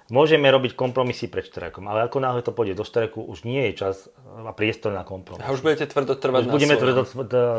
Môžeme 0.06 0.46
robiť 0.54 0.78
kompromisy 0.78 1.26
pred 1.34 1.50
štrajkom, 1.50 1.90
ale 1.90 2.06
ako 2.06 2.22
náhle 2.22 2.46
to 2.46 2.54
pôjde 2.54 2.78
do 2.78 2.86
štrajku, 2.86 3.26
už 3.26 3.42
nie 3.42 3.74
je 3.74 3.82
čas 3.82 4.06
a 4.38 4.54
priestor 4.54 4.94
na 4.94 5.02
kompromis. 5.02 5.42
A 5.42 5.50
už 5.50 5.66
budete 5.66 5.90
tvrdo 5.90 6.14
trvať 6.14 6.46
už 6.46 6.50
na 6.50 6.54
budeme 6.54 6.76
tvrdo 6.78 7.02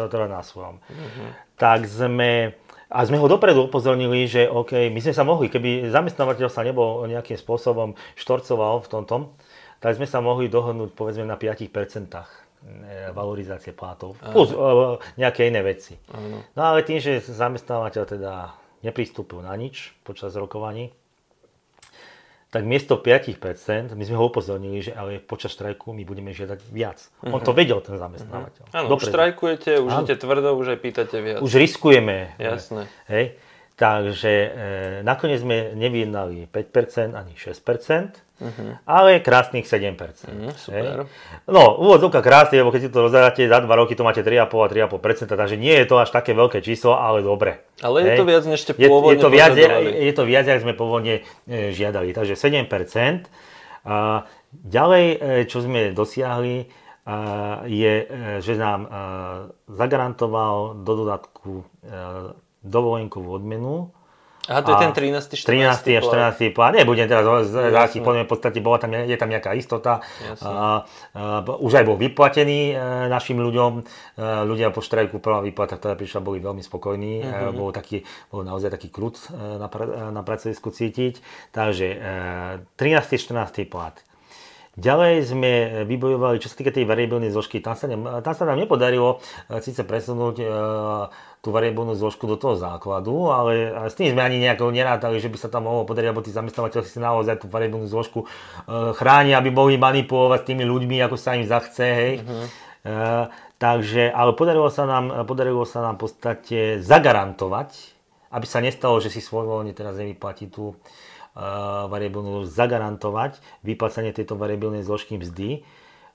trvať 0.06 0.30
na 0.30 0.42
svojom. 0.46 0.78
Uh-huh. 0.78 1.28
Tak 1.58 1.90
sme, 1.90 2.54
a 2.86 2.98
sme 3.02 3.18
ho 3.18 3.26
dopredu 3.26 3.66
upozornili, 3.66 4.30
že 4.30 4.46
OK, 4.46 4.94
my 4.94 5.00
sme 5.02 5.10
sa 5.10 5.26
mohli, 5.26 5.50
keby 5.50 5.90
zamestnávateľ 5.90 6.46
sa 6.46 6.62
nebol 6.62 7.02
nejakým 7.10 7.34
spôsobom 7.34 7.98
štorcoval 8.14 8.78
v 8.78 8.88
tomto, 8.94 9.16
tak 9.82 9.98
sme 9.98 10.06
sa 10.06 10.22
mohli 10.22 10.46
dohodnúť 10.46 10.94
povedzme 10.94 11.26
na 11.26 11.34
5% 11.34 11.66
e, 11.66 12.22
valorizácie 13.10 13.74
plátov, 13.74 14.22
plus 14.22 14.54
uh, 14.54 15.02
nejaké 15.18 15.50
iné 15.50 15.66
veci. 15.66 15.98
Uh-huh. 15.98 16.46
No 16.54 16.62
ale 16.62 16.86
tým, 16.86 17.02
že 17.02 17.18
zamestnávateľ 17.26 18.02
teda 18.06 18.54
nepristúpil 18.86 19.42
na 19.42 19.50
nič 19.58 19.98
počas 20.06 20.30
rokovaní, 20.38 20.94
tak 22.50 22.62
miesto 22.62 22.94
5% 22.96 23.92
my 23.92 24.04
sme 24.06 24.16
ho 24.16 24.24
upozornili, 24.30 24.78
že 24.78 24.94
ale 24.94 25.18
počas 25.18 25.52
štrajku 25.52 25.90
my 25.90 26.06
budeme 26.06 26.30
žiadať 26.30 26.60
viac. 26.70 27.02
Uh-huh. 27.20 27.34
On 27.34 27.40
to 27.42 27.52
mhm. 27.52 27.58
vedel, 27.58 27.78
ten 27.82 27.98
zamestnávateľ. 27.98 28.64
Uh-huh. 28.70 28.78
Áno, 28.78 28.86
už 28.94 29.10
štrajkujete, 29.10 29.82
už 29.82 29.90
idete 30.06 30.16
tvrdo, 30.22 30.54
už 30.54 30.66
aj 30.74 30.78
pýtate 30.78 31.16
viac. 31.18 31.40
Už 31.42 31.52
riskujeme. 31.58 32.38
Jasné. 32.38 32.86
Hej. 33.10 33.36
Takže 33.76 34.32
e, 34.32 34.48
nakoniec 35.04 35.44
sme 35.44 35.76
nevyjednali 35.76 36.48
5% 36.48 37.12
ani 37.12 37.36
6%, 37.36 37.60
uh-huh. 38.40 38.80
ale 38.88 39.20
krásnych 39.20 39.68
7%. 39.68 39.92
Uh-huh, 40.00 40.48
super. 40.56 41.04
Hej. 41.04 41.44
No, 41.44 41.76
úvodzovka 41.84 42.24
krásne, 42.24 42.64
lebo 42.64 42.72
keď 42.72 42.88
si 42.88 42.90
to 42.90 43.04
rozhľadáte, 43.04 43.44
za 43.44 43.60
2 43.60 43.68
roky 43.68 43.92
to 43.92 44.00
máte 44.00 44.24
3,5 44.24 44.48
a 44.48 44.88
3,5%, 44.88 45.28
takže 45.28 45.60
nie 45.60 45.76
je 45.76 45.84
to 45.84 46.00
až 46.00 46.08
také 46.08 46.32
veľké 46.32 46.64
číslo, 46.64 46.96
ale 46.96 47.20
dobre. 47.20 47.68
Ale 47.84 48.00
je 48.00 48.16
hej. 48.16 48.18
to 48.18 48.24
viac, 48.24 48.44
než 48.48 48.64
ste 48.64 48.72
pôvodne 48.72 49.12
je, 49.12 49.20
je, 49.20 49.20
to 49.20 49.28
viac, 49.28 49.52
je, 49.52 49.68
je 50.08 50.14
to 50.16 50.24
viac, 50.24 50.44
ako 50.48 50.60
sme 50.64 50.72
pôvodne 50.72 51.14
e, 51.44 51.76
žiadali. 51.76 52.16
Takže 52.16 52.32
7%. 52.32 53.28
A 53.84 54.24
ďalej, 54.56 55.04
e, 55.04 55.16
čo 55.44 55.60
sme 55.60 55.92
dosiahli, 55.92 56.64
je, 57.68 57.94
e, 58.02 58.06
že 58.40 58.56
nám 58.56 58.88
zagarantoval 59.68 60.80
do 60.80 60.92
dodatku 61.04 61.52
dovolenkovú 62.66 63.30
odmenu. 63.30 63.94
A 64.46 64.62
to 64.62 64.78
je 64.78 64.78
ten 64.78 64.94
13. 64.94 65.34
14. 65.34 65.82
14. 65.82 66.06
14. 66.46 66.54
plán. 66.54 66.78
Nebudem 66.78 67.10
teraz 67.10 67.26
zási, 67.50 67.98
v 67.98 68.30
podstate 68.30 68.62
bola 68.62 68.78
tam, 68.78 68.94
je 68.94 69.16
tam 69.18 69.26
nejaká 69.26 69.58
istota. 69.58 69.98
A, 70.38 70.86
a, 71.18 71.42
už 71.42 71.82
aj 71.82 71.84
bol 71.84 71.98
vyplatený 71.98 72.70
e, 72.70 72.74
našim 73.10 73.42
ľuďom. 73.42 73.72
E, 73.74 73.82
ľudia 74.46 74.70
po 74.70 74.86
štrajku 74.86 75.18
prvá 75.18 75.42
výplata, 75.42 75.74
ktorá 75.74 75.98
prišla, 75.98 76.22
boli 76.22 76.38
veľmi 76.38 76.62
spokojní. 76.62 77.26
Mm-hmm. 77.26 77.58
bol, 77.58 77.74
taký, 77.74 78.06
bol 78.30 78.46
naozaj 78.46 78.70
taký 78.70 78.88
krut 78.94 79.18
na, 79.34 79.66
pra, 79.66 80.14
na 80.14 80.22
pracovisku 80.22 80.70
cítiť. 80.70 81.18
Takže 81.50 81.86
13. 82.78 83.18
14. 83.18 83.66
plát. 83.66 83.98
Ďalej 84.76 85.14
sme 85.32 85.52
vybojovali, 85.88 86.36
čo 86.36 86.52
sa 86.52 86.56
týka 86.60 86.68
tej 86.68 86.84
variabilnej 86.84 87.32
zložky, 87.32 87.64
tam 87.64 87.72
sa, 87.72 87.88
ne, 87.88 87.96
tam 87.96 88.34
sa 88.36 88.44
nám 88.44 88.60
nepodarilo 88.60 89.24
síce 89.64 89.80
presunúť 89.88 90.36
tú 91.46 91.54
variabilnú 91.54 91.94
zložku 91.94 92.26
do 92.26 92.34
toho 92.34 92.58
základu, 92.58 93.30
ale 93.30 93.70
s 93.86 93.94
tým 93.94 94.10
sme 94.10 94.18
ani 94.18 94.42
nejako 94.42 94.74
nerátali, 94.74 95.22
že 95.22 95.30
by 95.30 95.38
sa 95.38 95.46
tam 95.46 95.70
mohlo 95.70 95.86
podariť, 95.86 96.10
lebo 96.10 96.26
tí 96.26 96.34
zamestnávateľi 96.34 96.82
si 96.82 96.98
naozaj 96.98 97.38
tú 97.38 97.46
variabilnú 97.46 97.86
zložku 97.86 98.26
uh, 98.26 98.90
chránia, 98.98 99.38
aby 99.38 99.54
mohli 99.54 99.78
manipulovať 99.78 100.42
s 100.42 100.48
tými 100.50 100.66
ľuďmi, 100.66 100.98
ako 101.06 101.14
sa 101.14 101.38
im 101.38 101.46
zachce, 101.46 101.86
hej. 101.86 102.12
Uh-huh. 102.18 102.46
Uh, 102.82 103.24
takže, 103.62 104.10
ale 104.10 104.34
podarilo 104.34 104.66
sa, 104.74 104.90
nám, 104.90 105.22
podarilo 105.22 105.62
sa 105.62 105.86
nám 105.86 106.02
v 106.02 106.10
podstate 106.10 106.58
zagarantovať, 106.82 107.70
aby 108.34 108.46
sa 108.50 108.58
nestalo, 108.58 108.98
že 108.98 109.14
si 109.14 109.22
svojvoľne 109.22 109.70
teraz 109.70 109.94
nevyplatí 110.02 110.50
tú 110.50 110.74
uh, 110.74 111.86
variabilnú 111.86 112.42
zagarantovať 112.42 113.38
vyplacanie 113.62 114.10
tejto 114.10 114.34
variabilnej 114.34 114.82
zložky 114.82 115.14
mzdy. 115.14 115.62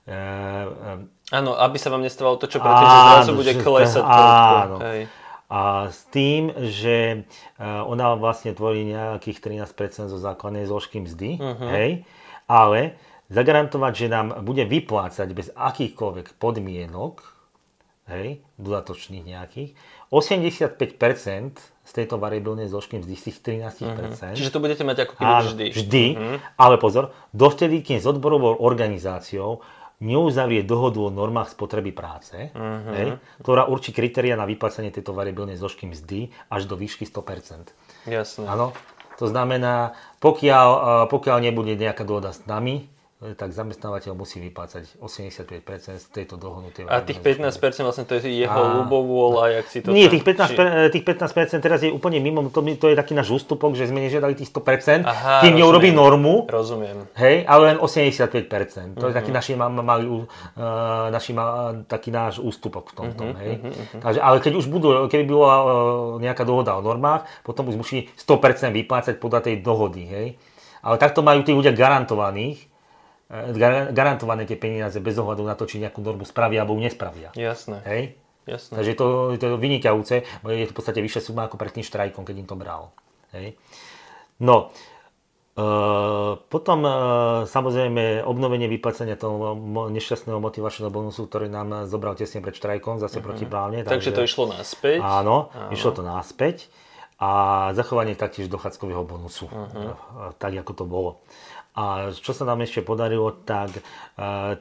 Áno, 0.02 1.54
aby 1.54 1.78
sa 1.78 1.86
vám 1.86 2.02
nestalo 2.02 2.34
to, 2.34 2.50
čo 2.50 2.58
predtým, 2.58 2.88
že 2.90 2.98
zrazu 3.06 3.32
bude 3.38 3.52
klesať. 3.54 4.02
Áno. 4.02 4.82
Hej. 4.82 5.06
A 5.52 5.92
s 5.92 6.08
tým, 6.08 6.48
že 6.72 6.96
e, 7.12 7.18
ona 7.60 8.16
vlastne 8.16 8.56
tvorí 8.56 8.88
nejakých 8.88 9.68
13% 9.68 10.08
zo 10.08 10.16
základnej 10.16 10.64
zložky 10.64 11.04
mzdy, 11.04 11.36
uh-huh. 11.36 11.68
hej, 11.76 11.90
ale 12.48 12.96
zagarantovať, 13.28 13.92
že 13.92 14.06
nám 14.08 14.40
bude 14.40 14.64
vyplácať 14.64 15.28
bez 15.36 15.52
akýchkoľvek 15.52 16.40
podmienok, 16.40 17.20
hej, 18.08 18.40
dodatočných 18.56 19.28
nejakých, 19.28 19.76
85% 20.08 21.60
z 21.60 21.92
tejto 21.92 22.16
variabilnej 22.16 22.72
zložky 22.72 22.96
mzdy, 22.96 23.12
z 23.12 23.24
tých 23.28 23.38
13%. 23.44 23.76
Uh-huh. 23.84 24.32
Čiže 24.32 24.52
to 24.56 24.60
budete 24.60 24.88
mať 24.88 25.04
ako 25.04 25.14
keby 25.20 25.32
vždy. 25.52 25.66
Vždy, 25.76 26.04
uh-huh. 26.16 26.38
ale 26.56 26.80
pozor, 26.80 27.12
dovtedy, 27.36 27.84
kým 27.84 28.00
s 28.00 28.08
odborovou 28.08 28.56
organizáciou 28.56 29.60
neuzavrie 30.02 30.66
dohodu 30.66 30.98
o 30.98 31.14
normách 31.14 31.54
spotreby 31.54 31.94
práce, 31.94 32.50
uh-huh. 32.50 32.92
hej, 32.98 33.08
ktorá 33.38 33.70
určí 33.70 33.94
kritéria 33.94 34.34
na 34.34 34.44
vyplacenie 34.44 34.90
tejto 34.90 35.14
variabilnej 35.14 35.54
zložky 35.54 35.86
mzdy 35.86 36.34
až 36.50 36.66
do 36.66 36.74
výšky 36.74 37.06
100%. 37.06 38.10
Jasne. 38.10 38.50
Áno. 38.50 38.74
To 39.22 39.30
znamená, 39.30 39.94
pokiaľ, 40.18 41.06
pokiaľ 41.06 41.36
nebude 41.38 41.78
nejaká 41.78 42.02
dohoda 42.02 42.34
s 42.34 42.42
nami, 42.50 42.90
tak 43.38 43.54
zamestnávateľ 43.54 44.18
musí 44.18 44.42
vyplácať 44.42 44.98
85% 44.98 45.62
z 45.94 46.06
tejto 46.10 46.34
dohodnutej 46.34 46.90
A 46.90 47.06
tých 47.06 47.22
15% 47.22 47.54
vlastne 47.86 48.02
to 48.02 48.18
je 48.18 48.26
jeho 48.26 48.50
a... 48.50 48.82
ľubovôľa, 48.82 49.62
jak 49.62 49.66
si 49.70 49.78
to... 49.78 49.94
Nie, 49.94 50.10
tých 50.10 50.26
15%, 50.26 50.50
či... 50.50 50.98
tých 50.98 51.04
15% 51.06 51.62
teraz 51.62 51.86
je 51.86 51.94
úplne 51.94 52.18
mimo, 52.18 52.42
to, 52.50 52.66
to 52.74 52.90
je 52.90 52.96
taký 52.98 53.14
náš 53.14 53.30
ústupok, 53.30 53.78
že 53.78 53.86
sme 53.86 54.02
nežiadali 54.02 54.34
tých 54.34 54.50
100%, 54.50 55.06
Aha, 55.06 55.38
tým 55.38 55.54
neurobí 55.54 55.94
normu. 55.94 56.50
Rozumiem. 56.50 57.06
Hej, 57.14 57.46
ale 57.46 57.62
len 57.70 57.78
85%. 57.78 58.98
To 58.98 59.06
je 59.06 59.14
taký, 59.14 59.30
mhm. 59.30 59.36
naši, 59.38 59.52
uh, 59.54 61.06
naši, 61.14 61.32
taký 61.86 62.10
náš 62.10 62.42
ústupok 62.42 62.90
v 62.90 62.94
tomto. 62.98 63.22
Uh-huh, 63.22 63.38
hej. 63.38 63.54
Uh-huh. 63.62 64.02
Takže, 64.02 64.18
ale 64.18 64.36
keď 64.42 64.52
už 64.58 64.66
budú, 64.66 65.06
keby 65.06 65.24
bola 65.30 65.56
uh, 65.62 65.66
nejaká 66.18 66.42
dohoda 66.42 66.74
o 66.74 66.82
normách, 66.82 67.30
potom 67.46 67.70
už 67.70 67.78
musí 67.78 68.10
100% 68.18 68.74
vyplácať 68.82 69.22
podľa 69.22 69.46
tej 69.46 69.62
dohody. 69.62 70.04
Hej. 70.10 70.28
Ale 70.82 70.98
takto 70.98 71.22
majú 71.22 71.46
tí 71.46 71.54
ľudia 71.54 71.70
garantovaných, 71.70 72.71
garantované 73.96 74.44
tie 74.44 74.60
peniaze 74.60 75.00
bez 75.00 75.16
ohľadu 75.16 75.42
na 75.48 75.56
to, 75.56 75.64
či 75.64 75.80
nejakú 75.80 76.04
normu 76.04 76.28
spravia 76.28 76.62
alebo 76.62 76.76
nespravia. 76.76 77.32
Jasné. 77.32 77.80
Hej? 77.88 78.02
Jasné. 78.44 78.74
Takže 78.76 78.92
to, 78.98 79.06
to 79.38 79.44
je 79.46 79.50
vynikajúce, 79.56 80.14
je 80.26 80.66
to 80.68 80.72
v 80.74 80.76
podstate 80.76 81.00
vyššia 81.00 81.32
suma 81.32 81.48
ako 81.48 81.56
pred 81.56 81.72
tým 81.72 81.86
štrajkom, 81.86 82.26
keď 82.26 82.44
im 82.44 82.48
to 82.50 82.56
bral. 82.58 82.92
Hej? 83.32 83.56
No, 84.42 84.74
e, 85.54 85.64
potom 86.36 86.78
e, 86.84 86.92
samozrejme 87.46 88.26
obnovenie 88.26 88.66
vyplacenia 88.66 89.14
toho 89.14 89.56
nešťastného 89.88 90.42
motivačného 90.42 90.90
bonusu, 90.90 91.24
ktorý 91.24 91.48
nám 91.48 91.86
zobral 91.86 92.18
tesne 92.18 92.42
pred 92.42 92.58
štrajkom, 92.58 92.98
zase 92.98 93.22
uh-huh. 93.22 93.32
protiprávne. 93.32 93.86
Takže, 93.86 94.10
takže 94.10 94.10
to 94.12 94.22
išlo 94.26 94.44
naspäť? 94.50 94.98
Áno, 95.00 95.48
áno, 95.54 95.70
išlo 95.72 95.90
to 95.94 96.02
naspäť. 96.04 96.68
A 97.22 97.70
zachovanie 97.78 98.18
taktiež 98.18 98.50
dochádzkového 98.50 99.06
bonusu, 99.06 99.46
uh-huh. 99.46 100.34
tak 100.42 100.58
ako 100.58 100.72
to 100.74 100.82
bolo. 100.82 101.22
A 101.72 102.12
čo 102.12 102.36
sa 102.36 102.44
nám 102.44 102.60
ešte 102.68 102.84
podarilo, 102.84 103.32
tak 103.32 103.72
e, 103.72 103.80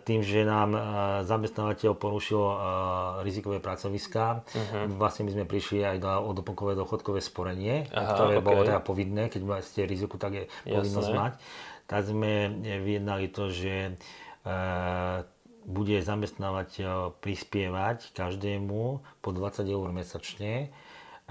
tým, 0.07 0.23
že 0.23 0.47
nám 0.47 0.71
e, 0.71 0.79
zamestnávateľ 1.27 1.91
porušil 1.99 2.39
e, 2.39 2.55
rizikové 3.27 3.59
pracoviská, 3.59 4.47
uh-huh. 4.47 4.95
vlastne 4.95 5.27
my 5.27 5.35
sme 5.35 5.43
prišli 5.43 5.83
aj 5.83 5.97
do, 5.99 6.07
o 6.07 6.31
doplnkové 6.31 6.71
dochodkové 6.79 7.19
sporenie, 7.19 7.83
Aha, 7.91 8.15
ktoré 8.15 8.39
okay. 8.39 8.47
bolo 8.47 8.63
teda 8.63 8.79
povinné, 8.79 9.27
keď 9.27 9.59
ste 9.59 9.83
riziku, 9.83 10.15
tak 10.15 10.39
je 10.39 10.43
povinnosť 10.63 11.11
mať. 11.11 11.33
Tak 11.91 12.01
sme 12.07 12.47
vyjednali 12.63 13.27
to, 13.27 13.51
že 13.51 13.99
bude 15.67 15.97
zamestnávateľ 15.99 17.19
prispievať 17.19 18.15
každému 18.15 19.03
po 19.19 19.29
20 19.35 19.67
eur 19.67 19.87
mesačne 19.91 20.71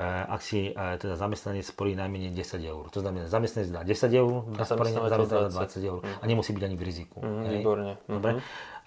ak 0.03 0.41
si 0.41 0.73
eh, 0.73 0.97
teda 0.97 1.15
zamestnanec 1.21 1.67
sporí 1.69 1.93
najmenej 1.93 2.33
10 2.33 2.65
eur. 2.65 2.89
To 2.89 2.99
znamená, 3.05 3.29
zamestnanec 3.29 3.69
dá 3.69 3.83
10 3.85 4.21
eur, 4.21 4.33
sporenie 4.65 4.97
zamestnanec 4.97 5.53
20 5.53 5.91
eur 5.91 6.01
a 6.01 6.25
nemusí 6.25 6.51
byť 6.57 6.63
ani 6.65 6.77
v 6.77 6.83
riziku. 6.83 7.19
Mm, 7.21 7.45
výborne. 7.61 7.93
Dobre? 8.09 8.31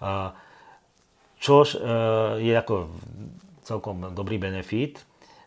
Uh, 0.02 0.34
čož 1.38 1.78
uh, 1.78 2.36
je 2.42 2.52
ako 2.52 2.90
celkom 3.64 4.12
dobrý 4.12 4.36
benefit, 4.36 5.00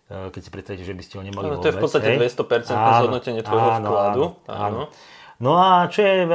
keď 0.07 0.41
si 0.41 0.49
predstavíte, 0.49 0.87
že 0.87 0.95
by 0.95 1.03
ste 1.03 1.15
ho 1.19 1.23
nemali 1.27 1.51
no, 1.51 1.59
To 1.59 1.67
je 1.67 1.75
v 1.75 1.83
podstate 1.83 2.15
hej? 2.15 2.31
200% 2.31 2.71
zhodnotenie 2.71 3.43
tvojho 3.43 3.69
áno, 3.75 3.85
vkladu. 3.85 4.23
Áno, 4.47 4.55
áno. 4.55 4.81
No 5.37 5.53
a 5.53 5.85
čo 5.85 6.01
je, 6.01 6.25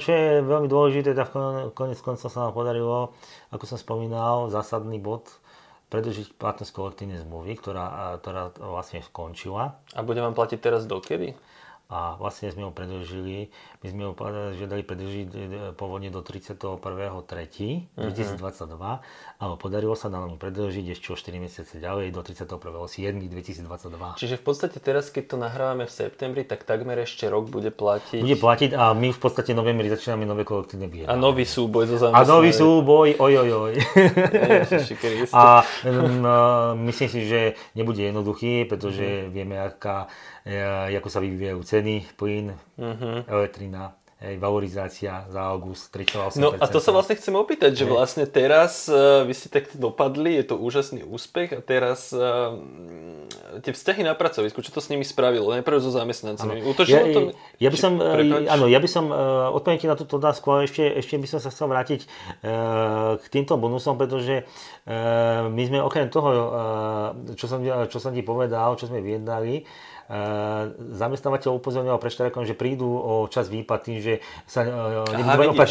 čo 0.00 0.10
je 0.16 0.26
veľmi 0.40 0.64
dôležité, 0.70 1.12
tak 1.12 1.36
konec 1.76 1.98
koncov 2.00 2.32
sa 2.32 2.48
nám 2.48 2.56
podarilo, 2.56 3.12
ako 3.52 3.64
som 3.68 3.76
spomínal, 3.76 4.48
zásadný 4.48 4.96
bod, 4.96 5.28
predlžiť 5.86 6.34
platnosť 6.34 6.72
kolektívnej 6.74 7.22
zmluvy, 7.22 7.54
ktorá, 7.62 8.18
ktorá 8.18 8.50
vlastne 8.58 9.02
skončila. 9.06 9.78
A 9.94 10.02
bude 10.02 10.18
vám 10.18 10.34
platiť 10.34 10.58
teraz 10.58 10.82
dokedy? 10.84 11.38
A 11.86 12.18
vlastne 12.18 12.50
sme 12.50 12.66
ho 12.66 12.74
predlžili, 12.74 13.54
my 13.82 13.86
sme 13.86 14.02
ho 14.10 14.12
žiadali 14.58 14.82
predlžiť 14.82 15.26
pôvodne 15.78 16.10
do 16.10 16.18
31.3.2022, 16.18 17.94
uh-huh. 17.94 18.98
ale 19.38 19.54
podarilo 19.54 19.94
sa 19.94 20.10
nám 20.10 20.34
predlžiť 20.34 20.82
ešte 20.98 21.14
o 21.14 21.16
4 21.16 21.38
mesiace 21.38 21.78
ďalej 21.78 22.10
do 22.10 22.26
31.7.2022. 22.26 24.18
Čiže 24.18 24.34
v 24.34 24.42
podstate 24.42 24.82
teraz, 24.82 25.14
keď 25.14 25.24
to 25.30 25.36
nahrávame 25.38 25.86
v 25.86 25.92
septembri, 25.94 26.42
tak 26.42 26.66
takmer 26.66 27.06
ešte 27.06 27.30
rok 27.30 27.46
bude 27.54 27.70
platiť. 27.70 28.18
Bude 28.18 28.34
platiť 28.34 28.74
a 28.74 28.90
my 28.90 29.14
v 29.14 29.20
podstate 29.22 29.54
novembri 29.54 29.86
začíname 29.86 30.26
nové 30.26 30.42
kolektívne 30.42 30.90
vyjednávanie. 30.90 31.22
A 31.22 31.22
nový 31.22 31.46
súboj 31.46 31.86
zo 31.86 32.02
zamestnaní. 32.02 32.26
A 32.26 32.32
nový 32.34 32.50
súboj, 32.50 33.08
oj, 33.14 33.34
oj, 33.46 33.50
oj. 33.70 33.74
a 35.38 35.62
m, 35.86 36.26
myslím 36.90 37.08
si, 37.14 37.20
že 37.30 37.54
nebude 37.78 38.02
jednoduchý, 38.02 38.66
pretože 38.66 39.06
uh-huh. 39.06 39.30
vieme, 39.30 39.54
aká 39.62 40.10
ako 41.02 41.08
sa 41.10 41.18
vyvíjajú 41.18 41.60
ceny, 41.66 41.96
plyn, 42.14 42.54
uh-huh. 42.78 43.26
elektrina, 43.26 43.98
hej, 44.16 44.40
valorizácia 44.40 45.28
za 45.28 45.40
august 45.52 45.92
3,8%. 45.92 46.40
No 46.40 46.56
a 46.56 46.64
to 46.64 46.80
sa 46.80 46.88
vlastne 46.88 47.20
chcem 47.20 47.36
opýtať, 47.36 47.76
že 47.76 47.84
vlastne 47.84 48.24
teraz 48.24 48.88
uh, 48.88 49.28
vy 49.28 49.34
ste 49.36 49.52
takto 49.52 49.76
dopadli, 49.76 50.40
je 50.40 50.44
to 50.48 50.56
úžasný 50.56 51.04
úspech 51.04 51.52
a 51.52 51.60
teraz 51.60 52.16
uh, 52.16 52.56
tie 53.60 53.76
vzťahy 53.76 54.08
na 54.08 54.16
pracovisku, 54.16 54.64
čo 54.64 54.72
to 54.72 54.80
s 54.80 54.88
nimi 54.88 55.04
spravilo? 55.04 55.52
Najprv 55.52 55.76
so 55.84 55.92
zamestnancami. 55.92 56.64
ja, 56.88 57.02
to? 57.12 57.20
Ja 57.60 57.68
by 57.68 57.78
som, 57.78 57.92
či, 58.00 58.48
áno, 58.48 58.64
ja 58.72 58.80
by 58.80 58.88
som 58.88 59.12
uh, 59.12 59.52
odpovedal 59.52 59.92
na 59.92 60.00
túto 60.00 60.16
otázku, 60.16 60.48
ale 60.48 60.64
ešte, 60.64 60.80
ešte 60.96 61.20
by 61.20 61.28
som 61.28 61.40
sa 61.44 61.52
chcel 61.52 61.68
vrátiť 61.68 62.00
uh, 62.06 63.20
k 63.20 63.24
týmto 63.28 63.60
bonusom, 63.60 64.00
pretože 64.00 64.48
uh, 64.48 65.52
my 65.52 65.62
sme 65.68 65.78
okrem 65.84 66.08
toho, 66.08 66.30
uh, 66.32 67.36
čo, 67.36 67.44
som, 67.44 67.60
čo 67.92 67.98
som 68.00 68.16
ti 68.16 68.24
povedal, 68.24 68.80
čo 68.80 68.88
sme 68.88 69.04
vyjednali, 69.04 69.68
zamestnávateľ 70.78 71.58
upozorňoval 71.58 71.98
pre 71.98 72.14
štrajkom, 72.14 72.46
že 72.46 72.54
prídu 72.54 72.86
o 72.86 73.26
čas 73.26 73.50
výplaty, 73.50 73.98
že 73.98 74.05
sa 74.48 74.60
e, 74.64 74.70
nebudú, 75.22 75.52
Aha, 75.52 75.60
mať 75.60 75.70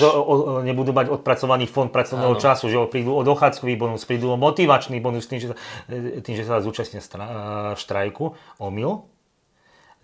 nebudú 0.64 0.92
mať 0.92 1.08
odpracovaný 1.12 1.66
fond 1.66 1.90
pracovného 1.90 2.36
Áno. 2.36 2.42
času, 2.42 2.70
že 2.70 2.78
prídu 2.88 3.16
o 3.16 3.22
dochádzkový 3.24 3.76
bonus, 3.76 4.04
prídu 4.04 4.32
o 4.32 4.38
motivačný 4.38 5.00
bonus 5.00 5.28
tým, 5.28 5.40
že 5.42 5.48
sa, 5.52 5.56
e, 5.90 6.22
tým, 6.22 6.36
že 6.36 6.44
sa 6.44 6.60
zúčastnia 6.60 7.02
e, 7.02 7.08
štrajku. 7.76 8.36
Omyl. 8.62 9.08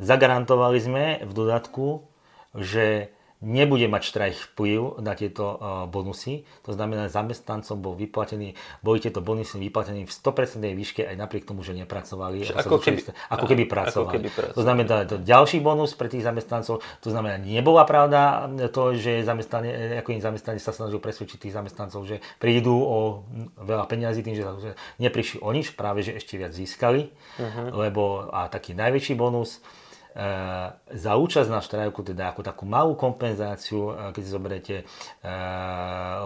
Zagarantovali 0.01 0.79
sme 0.81 1.03
v 1.21 1.31
dodatku, 1.31 2.09
že 2.57 3.13
nebude 3.41 3.89
mať 3.89 4.13
štrajk 4.13 4.35
vplyv 4.53 5.01
na 5.01 5.17
tieto 5.17 5.57
uh, 5.57 5.57
bonusy. 5.89 6.45
To 6.63 6.77
znamená, 6.77 7.09
zamestnancom 7.09 7.81
bol 7.81 7.97
vyplatený, 7.97 8.53
boli 8.85 9.01
tieto 9.01 9.19
bonusy 9.19 9.57
vyplatené 9.57 10.05
v 10.05 10.13
100% 10.13 10.61
výške 10.61 11.01
aj 11.09 11.17
napriek 11.17 11.49
tomu, 11.49 11.65
že 11.65 11.73
nepracovali. 11.73 12.45
Ako, 12.53 12.77
keby, 12.77 13.01
ako 13.33 13.45
keby 13.49 13.63
pracovali. 13.65 14.07
Ako 14.07 14.13
keby 14.13 14.29
pracovali. 14.29 14.57
To 14.57 14.63
znamená, 14.63 14.95
to 15.09 15.17
ďalší 15.17 15.57
bonus 15.59 15.97
pre 15.97 16.07
tých 16.07 16.21
zamestnancov, 16.21 16.85
to 17.01 17.09
znamená, 17.09 17.41
nebola 17.41 17.83
pravda 17.83 18.45
to, 18.69 18.93
že 18.93 19.25
zamestnanie, 19.25 19.97
ako 19.97 20.13
im 20.13 20.21
zamestnanie 20.21 20.61
sa 20.61 20.71
snažil 20.71 21.01
presvedčiť 21.01 21.49
tých 21.49 21.57
zamestnancov, 21.57 22.05
že 22.05 22.21
prídu 22.37 22.77
o 22.77 23.25
veľa 23.57 23.89
peňazí 23.89 24.21
tým, 24.21 24.37
že 24.37 24.45
neprišli 25.01 25.41
o 25.41 25.49
nič, 25.49 25.73
práve 25.73 26.05
že 26.05 26.13
ešte 26.13 26.37
viac 26.37 26.53
získali, 26.53 27.09
uh-huh. 27.41 27.73
lebo 27.73 28.29
a 28.29 28.45
taký 28.53 28.77
najväčší 28.77 29.17
bonus, 29.17 29.57
E, 29.61 29.80
za 30.91 31.11
účasť 31.15 31.47
na 31.47 31.63
štrajku, 31.63 32.03
teda 32.03 32.35
ako 32.35 32.43
takú 32.43 32.67
malú 32.67 32.99
kompenzáciu, 32.99 33.95
e, 33.95 34.11
keď 34.11 34.21
si 34.21 34.31
zoberiete, 34.31 34.75
e, 34.83 34.85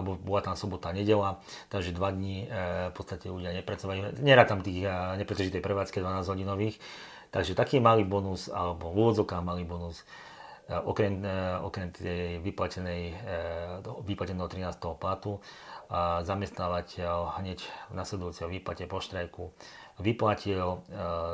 lebo 0.02 0.18
bola 0.18 0.42
tam 0.42 0.58
sobota, 0.58 0.90
nedela, 0.90 1.38
takže 1.70 1.94
dva 1.94 2.10
dní 2.10 2.50
v 2.90 2.94
podstate 2.94 3.30
ľudia 3.30 3.54
nepracovali, 3.54 4.18
nerá 4.18 4.42
tam 4.42 4.58
tých 4.58 4.82
nepretržitej 5.22 5.62
prevádzke 5.62 6.02
12 6.02 6.26
hodinových, 6.26 6.82
takže 7.30 7.54
taký 7.54 7.78
malý 7.78 8.02
bonus, 8.02 8.50
alebo 8.50 8.90
v 8.90 9.06
úvodzokách 9.06 9.42
malý 9.46 9.62
bonus, 9.62 10.02
okrem, 10.66 11.22
okrem 11.62 11.94
tej 11.94 12.42
vyplatenej, 12.42 13.14
vyplateného 14.02 14.50
13. 14.50 14.98
platu, 14.98 15.38
zamestnávateľ 16.26 17.38
hneď 17.38 17.62
v 17.62 17.94
nasledujúcej 17.94 18.50
výplate 18.50 18.90
po 18.90 18.98
štrajku 18.98 19.54
vyplatil 19.98 20.60
e, 20.60 20.76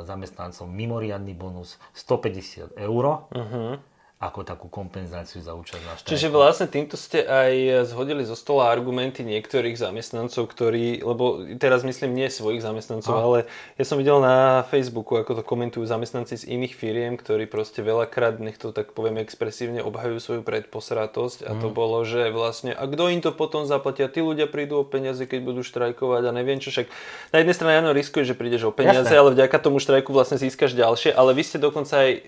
zamestnancom 0.06 0.70
mimoriadný 0.70 1.34
bonus 1.34 1.78
150 1.94 2.78
eur. 2.78 3.04
Uh-huh 3.34 3.91
ako 4.22 4.46
takú 4.46 4.70
kompenzáciu 4.70 5.42
za 5.42 5.50
účasť 5.58 5.82
na 5.82 5.92
štrajku. 5.98 6.10
Čiže 6.14 6.28
vlastne 6.30 6.70
týmto 6.70 6.94
ste 6.94 7.26
aj 7.26 7.82
zhodili 7.90 8.22
zo 8.22 8.38
stola 8.38 8.70
argumenty 8.70 9.26
niektorých 9.26 9.74
zamestnancov, 9.74 10.46
ktorí, 10.46 11.02
lebo 11.02 11.42
teraz 11.58 11.82
myslím 11.82 12.14
nie 12.14 12.30
svojich 12.30 12.62
zamestnancov, 12.62 13.14
a. 13.18 13.22
ale 13.26 13.38
ja 13.74 13.82
som 13.82 13.98
videl 13.98 14.22
na 14.22 14.62
Facebooku, 14.70 15.18
ako 15.18 15.42
to 15.42 15.42
komentujú 15.42 15.82
zamestnanci 15.90 16.38
z 16.38 16.54
iných 16.54 16.70
firiem, 16.78 17.18
ktorí 17.18 17.50
proste 17.50 17.82
veľakrát, 17.82 18.38
nech 18.38 18.62
to 18.62 18.70
tak 18.70 18.94
poviem 18.94 19.18
expresívne, 19.18 19.82
obhajujú 19.82 20.18
svoju 20.22 20.42
predposratosť 20.46 21.42
a 21.42 21.58
to 21.58 21.68
mm. 21.68 21.74
bolo, 21.74 22.06
že 22.06 22.30
vlastne, 22.30 22.70
a 22.70 22.86
kto 22.86 23.10
im 23.10 23.18
to 23.26 23.34
potom 23.34 23.66
zaplatia, 23.66 24.06
tí 24.06 24.22
ľudia 24.22 24.46
prídu 24.46 24.78
o 24.78 24.84
peniaze, 24.86 25.26
keď 25.26 25.42
budú 25.42 25.66
štrajkovať 25.66 26.30
a 26.30 26.36
neviem 26.36 26.62
čo, 26.62 26.70
však 26.70 26.86
na 27.34 27.42
jednej 27.42 27.58
strane 27.58 27.74
áno, 27.82 27.90
riskuješ, 27.90 28.30
že 28.30 28.38
prídeš 28.38 28.70
o 28.70 28.72
peniaze, 28.72 29.02
Jasne. 29.02 29.18
ale 29.18 29.34
vďaka 29.34 29.58
tomu 29.58 29.82
štrajku 29.82 30.14
vlastne 30.14 30.38
získaš 30.38 30.78
ďalšie, 30.78 31.10
ale 31.10 31.34
vy 31.34 31.42
ste 31.42 31.58
dokonca 31.58 32.06
aj 32.06 32.10
uh, 32.14 32.22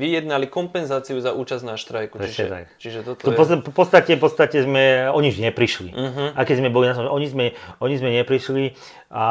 vyjednali 0.00 0.48
kompenzáciu 0.48 1.25
za 1.26 1.32
účasť 1.34 1.64
na 1.66 1.74
štrajku. 1.74 2.22
Čiže, 2.22 2.44
tak. 2.46 2.64
čiže 2.78 2.98
toto 3.02 3.26
to 3.26 3.34
je... 3.34 3.58
V 3.58 3.74
podstate, 3.74 4.14
v 4.14 4.22
podstate 4.22 4.56
sme, 4.62 5.10
oni 5.10 5.34
už 5.34 5.42
neprišli. 5.42 5.90
Uh-huh. 5.90 6.28
A 6.38 6.40
keď 6.46 6.62
sme 6.62 6.70
boli 6.70 6.86
na 6.86 6.94
tom, 6.94 7.10
oni 7.10 7.26
sme, 7.26 7.46
oni 7.82 7.94
sme 7.98 8.14
neprišli 8.22 8.78
a 9.10 9.26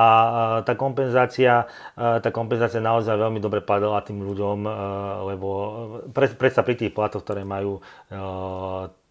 tá 0.68 0.74
kompenzácia, 0.76 1.68
tá 1.96 2.30
kompenzácia 2.32 2.84
naozaj 2.84 3.16
veľmi 3.16 3.40
dobre 3.40 3.64
padala 3.64 4.04
tým 4.04 4.24
ľuďom, 4.24 4.58
lebo 5.32 5.50
predsa 6.16 6.64
pri 6.64 6.76
tých 6.76 6.92
platoch, 6.92 7.24
ktoré 7.24 7.48
majú 7.48 7.80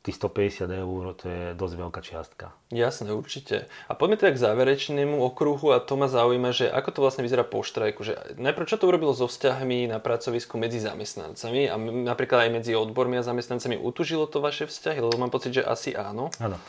tých 0.05 0.20
150 0.20 0.68
eur 0.68 1.16
to 1.16 1.24
je 1.32 1.44
dosť 1.56 1.74
veľká 1.81 2.01
čiastka. 2.05 2.52
Jasné, 2.68 3.16
určite. 3.16 3.72
A 3.89 3.97
poďme 3.97 4.20
teda 4.20 4.36
k 4.36 4.43
záverečnému 4.44 5.16
okruhu 5.16 5.72
a 5.72 5.81
to 5.81 5.97
ma 5.97 6.12
zaujíma, 6.12 6.52
že 6.52 6.68
ako 6.68 6.89
to 6.93 7.01
vlastne 7.01 7.24
vyzerá 7.24 7.40
po 7.40 7.64
štrajku. 7.64 8.05
Že 8.05 8.36
najprv 8.36 8.68
čo 8.68 8.76
to 8.76 8.85
urobilo 8.85 9.16
so 9.16 9.24
vzťahmi 9.24 9.89
na 9.89 10.05
pracovisku 10.05 10.60
medzi 10.60 10.85
zamestnancami 10.85 11.72
a 11.72 11.81
napríklad 11.81 12.44
aj 12.44 12.51
medzi 12.52 12.76
odbormi 12.76 13.16
a 13.16 13.24
zamestnancami. 13.24 13.81
Utužilo 13.81 14.28
to 14.28 14.44
vaše 14.44 14.68
vzťahy? 14.68 15.01
Lebo 15.01 15.16
mám 15.16 15.32
pocit, 15.32 15.56
že 15.56 15.64
asi 15.64 15.97
áno. 15.97 16.28
Áno. 16.36 16.60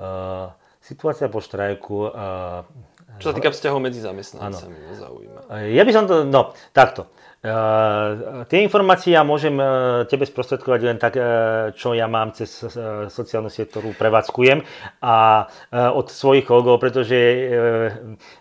Uh, 0.00 0.48
situácia 0.80 1.28
po 1.28 1.44
štrajku... 1.44 2.16
Uh, 2.16 2.64
čo 3.20 3.28
sa 3.28 3.36
týka 3.36 3.52
vzťahov 3.52 3.84
medzi 3.84 4.00
zamestnancami, 4.00 4.72
ma 4.88 4.94
zaujíma. 4.96 5.40
Ja 5.68 5.84
by 5.84 5.92
som 5.92 6.08
to, 6.08 6.24
no, 6.24 6.56
takto. 6.72 7.12
Uh, 7.40 8.44
tie 8.52 8.60
informácie 8.60 9.16
ja 9.16 9.24
môžem 9.24 9.56
uh, 9.56 10.04
tebe 10.04 10.28
sprostredkovať 10.28 10.80
len 10.84 11.00
tak, 11.00 11.16
uh, 11.16 11.72
čo 11.72 11.96
ja 11.96 12.04
mám 12.04 12.36
cez 12.36 12.52
sociálnu 13.08 13.48
sieť, 13.48 13.72
ktorú 13.72 13.96
prevádzkujem 13.96 14.60
a 15.00 15.48
od 15.72 16.12
svojich 16.12 16.44
kolegov, 16.44 16.76
pretože 16.76 17.16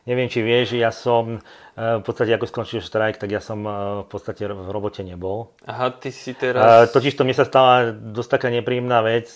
neviem, 0.03 0.27
či 0.27 0.43
vieš, 0.43 0.76
ja 0.76 0.91
som 0.91 1.39
v 1.80 2.03
podstate 2.03 2.35
ako 2.35 2.51
skončil 2.51 2.84
štrajk, 2.84 3.23
tak 3.23 3.31
ja 3.31 3.39
som 3.39 3.63
v 4.03 4.07
podstate 4.11 4.43
v 4.51 4.67
robote 4.67 4.99
nebol. 5.07 5.55
Aha, 5.63 5.95
ty 5.95 6.11
si 6.11 6.35
teraz... 6.35 6.91
Totiž 6.91 7.15
to 7.15 7.23
mne 7.23 7.39
sa 7.39 7.47
stala 7.47 7.95
dosť 7.95 8.35
taká 8.35 8.51
nepríjemná 8.51 8.99
vec, 8.99 9.31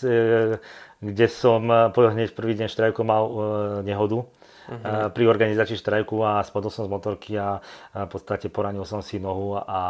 kde 0.99 1.27
som 1.31 1.63
hneď 1.95 2.35
prvý 2.35 2.59
deň 2.59 2.67
štrajku 2.67 2.99
mal 3.07 3.23
nehodu 3.87 4.27
uh-huh. 4.69 5.11
pri 5.11 5.23
organizácii 5.27 5.79
štrajku 5.79 6.21
a 6.23 6.43
spadol 6.43 6.71
som 6.71 6.87
z 6.87 6.91
motorky 6.91 7.35
a 7.39 7.59
v 7.93 8.09
podstate 8.09 8.47
poranil 8.47 8.83
som 8.87 9.03
si 9.03 9.19
nohu 9.19 9.57
a, 9.57 9.63
a, 9.63 9.81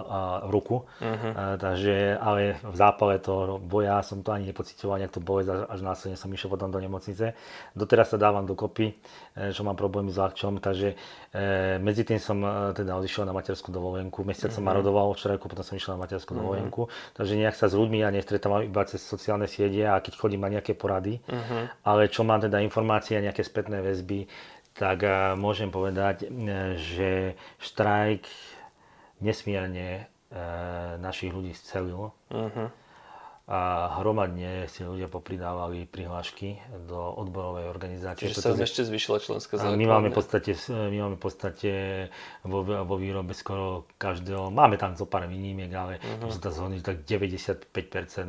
a 0.00 0.18
ruku. 0.48 0.84
Uh-huh. 0.84 1.32
Takže, 1.60 2.16
ale 2.16 2.60
v 2.60 2.76
zápale 2.76 3.18
toho 3.20 3.60
boja 3.60 4.00
som 4.02 4.24
to 4.24 4.32
ani 4.32 4.50
nepocitoval, 4.50 5.00
nejak 5.00 5.14
to 5.14 5.22
bolesť, 5.22 5.68
až 5.68 5.80
následne 5.80 6.16
som 6.16 6.32
išiel 6.32 6.50
potom 6.50 6.72
do 6.72 6.80
nemocnice. 6.80 7.32
Doteraz 7.76 8.12
sa 8.12 8.18
dávam 8.20 8.44
dokopy, 8.44 8.96
e, 9.36 9.54
čo 9.54 9.62
mám 9.62 9.78
problémy 9.78 10.10
s 10.10 10.18
ľahčom, 10.18 10.58
takže 10.58 10.94
e, 10.94 10.96
medzi 11.78 12.02
tým 12.06 12.18
som 12.18 12.38
e, 12.42 12.76
teda 12.76 12.96
odišiel 12.98 13.26
na 13.26 13.34
materskú 13.34 13.70
dovolenku. 13.70 14.22
Mesiac 14.26 14.50
som 14.50 14.64
marodoval 14.66 15.14
v 15.14 15.20
štrajku, 15.20 15.46
potom 15.46 15.64
som 15.66 15.78
išiel 15.78 15.94
na 15.94 16.02
materskú 16.02 16.32
uh-huh. 16.34 16.42
dovolenku. 16.42 16.82
Takže 17.14 17.38
nejak 17.38 17.56
sa 17.56 17.66
s 17.70 17.74
ľuďmi 17.74 18.02
ja 18.02 18.10
nestretávam 18.10 18.66
iba 18.66 18.82
cez 18.86 19.02
sociálne 19.02 19.50
siete 19.50 19.86
a 19.86 19.98
keď 20.02 20.12
chodím 20.18 20.42
na 20.42 20.50
nejaké 20.52 20.74
porady, 20.74 21.22
uh-huh. 21.24 21.70
ale 21.86 22.10
čo 22.10 22.26
mám 22.26 22.42
teda 22.42 22.58
informácie 22.62 23.18
a 23.18 23.24
nejaké 23.24 23.44
spätné 23.46 23.84
väzby, 23.84 24.26
tak 24.74 25.02
môžem 25.36 25.68
povedať, 25.68 26.24
e, 26.24 26.78
že 26.78 27.10
štrajk 27.58 28.24
nesmierne 29.20 30.08
e, 30.32 30.40
našich 30.98 31.30
ľudí 31.30 31.52
scelil. 31.52 32.10
Uh-huh. 32.32 32.68
A 33.50 33.90
hromadne 33.98 34.70
si 34.70 34.86
ľudia 34.86 35.10
popridávali 35.10 35.82
prihlášky 35.82 36.62
do 36.86 37.02
odborovej 37.18 37.66
organizácie. 37.66 38.30
Čiže 38.30 38.46
sa 38.46 38.54
ešte 38.54 38.86
zvyšila 38.86 39.18
členská 39.18 39.58
základňa. 39.58 39.74
My 39.74 39.86
máme 39.90 40.08
v 40.14 40.16
podstate, 40.22 40.54
my 40.70 40.96
máme 41.02 41.16
v 41.18 41.22
podstate 41.26 41.72
vo, 42.46 42.62
vo 42.62 42.94
výrobe 42.94 43.34
skoro 43.34 43.90
každého, 43.98 44.54
máme 44.54 44.78
tam 44.78 44.94
zo 44.94 45.02
pár 45.02 45.26
výnimiek, 45.26 45.66
ale 45.74 45.98
uh-huh. 45.98 46.30
sa 46.30 46.54
zhodnúť, 46.54 46.86
tak 46.86 47.02
95% 47.02 47.74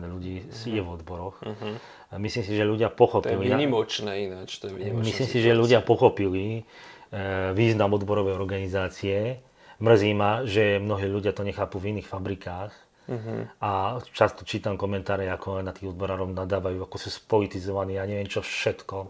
ľudí 0.10 0.42
uh-huh. 0.42 0.74
je 0.74 0.82
v 0.82 0.90
odboroch. 0.90 1.38
Uh-huh. 1.46 1.78
Myslím 2.18 2.42
si, 2.42 2.58
že 2.58 2.66
ľudia 2.66 2.90
pochopili... 2.90 3.38
To 3.38 3.46
je 3.46 3.54
vynimočné 3.56 4.12
ináč. 4.26 4.58
To 4.58 4.74
je 4.74 4.90
myslím 4.90 5.28
si, 5.30 5.38
že 5.38 5.54
ľudia 5.54 5.86
pochopili 5.86 6.66
e, 7.14 7.54
význam 7.54 7.94
odborovej 7.94 8.36
organizácie. 8.36 9.38
Mrzí 9.78 10.12
ma, 10.18 10.44
že 10.50 10.82
mnohí 10.82 11.06
ľudia 11.08 11.32
to 11.32 11.48
nechápu 11.48 11.78
v 11.78 11.94
iných 11.96 12.10
fabrikách. 12.10 12.91
Uh-huh. 13.10 13.50
A 13.60 13.98
často 14.14 14.46
čítam 14.46 14.78
komentáre, 14.78 15.26
ako 15.28 15.66
na 15.66 15.74
tých 15.74 15.90
odborárov 15.90 16.30
nadávajú, 16.32 16.86
ako 16.86 16.98
sú 17.02 17.10
spolitizovaní 17.10 17.98
a 17.98 18.06
neviem 18.06 18.30
čo 18.30 18.46
všetko. 18.46 19.10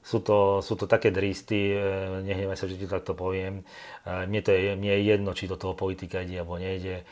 Sú 0.00 0.24
to, 0.24 0.64
sú 0.64 0.80
to 0.80 0.88
také 0.88 1.12
dristy, 1.12 1.76
e, 1.76 1.80
nehnevaj 2.24 2.56
sa, 2.56 2.64
že 2.64 2.80
ti 2.80 2.88
takto 2.88 3.12
poviem. 3.12 3.60
E, 3.60 4.24
mne, 4.24 4.40
to 4.40 4.50
je, 4.52 4.72
mne 4.76 4.96
je 4.96 5.02
jedno, 5.12 5.30
či 5.36 5.44
do 5.44 5.60
toho 5.60 5.76
politika 5.76 6.24
ide 6.24 6.40
alebo 6.40 6.56
nejde. 6.56 7.04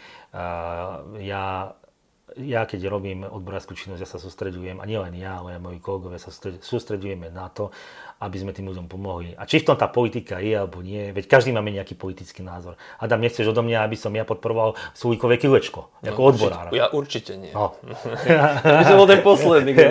Ja 1.25 1.73
ja 2.37 2.69
keď 2.69 2.93
robím 2.93 3.25
odborárskú 3.25 3.73
činnosť, 3.73 4.03
ja 4.05 4.09
sa 4.09 4.21
sústredujem, 4.21 4.79
a 4.79 4.85
nielen 4.85 5.17
ja, 5.17 5.41
ale 5.41 5.57
aj 5.57 5.65
moji 5.65 5.79
kolegovia 5.81 6.21
sa 6.21 6.29
sústredujeme 6.61 7.33
na 7.33 7.49
to, 7.49 7.73
aby 8.19 8.37
sme 8.39 8.51
tým 8.51 8.67
ľuďom 8.67 8.91
pomohli. 8.91 9.35
A 9.39 9.47
či 9.47 9.63
v 9.63 9.71
tom 9.71 9.77
tá 9.79 9.87
politika 9.87 10.43
je 10.43 10.51
alebo 10.59 10.83
nie, 10.83 11.15
veď 11.15 11.31
každý 11.31 11.55
máme 11.55 11.71
nejaký 11.71 11.95
politický 11.95 12.43
názor. 12.43 12.75
Adam, 12.99 13.23
nechceš 13.23 13.47
odo 13.47 13.63
mňa, 13.63 13.87
aby 13.87 13.95
som 13.95 14.11
ja 14.11 14.27
podporoval 14.27 14.75
súlikové 14.91 15.39
kilečko, 15.39 15.91
ako 16.03 16.21
no, 16.21 16.29
odborár. 16.35 16.67
Ja 16.75 16.91
určite 16.91 17.39
nie. 17.39 17.55
No. 17.55 17.79
ja 18.67 18.83
som 18.83 18.99
bol 18.99 19.07
ten 19.07 19.23
posledný, 19.23 19.71
kto 19.75 19.83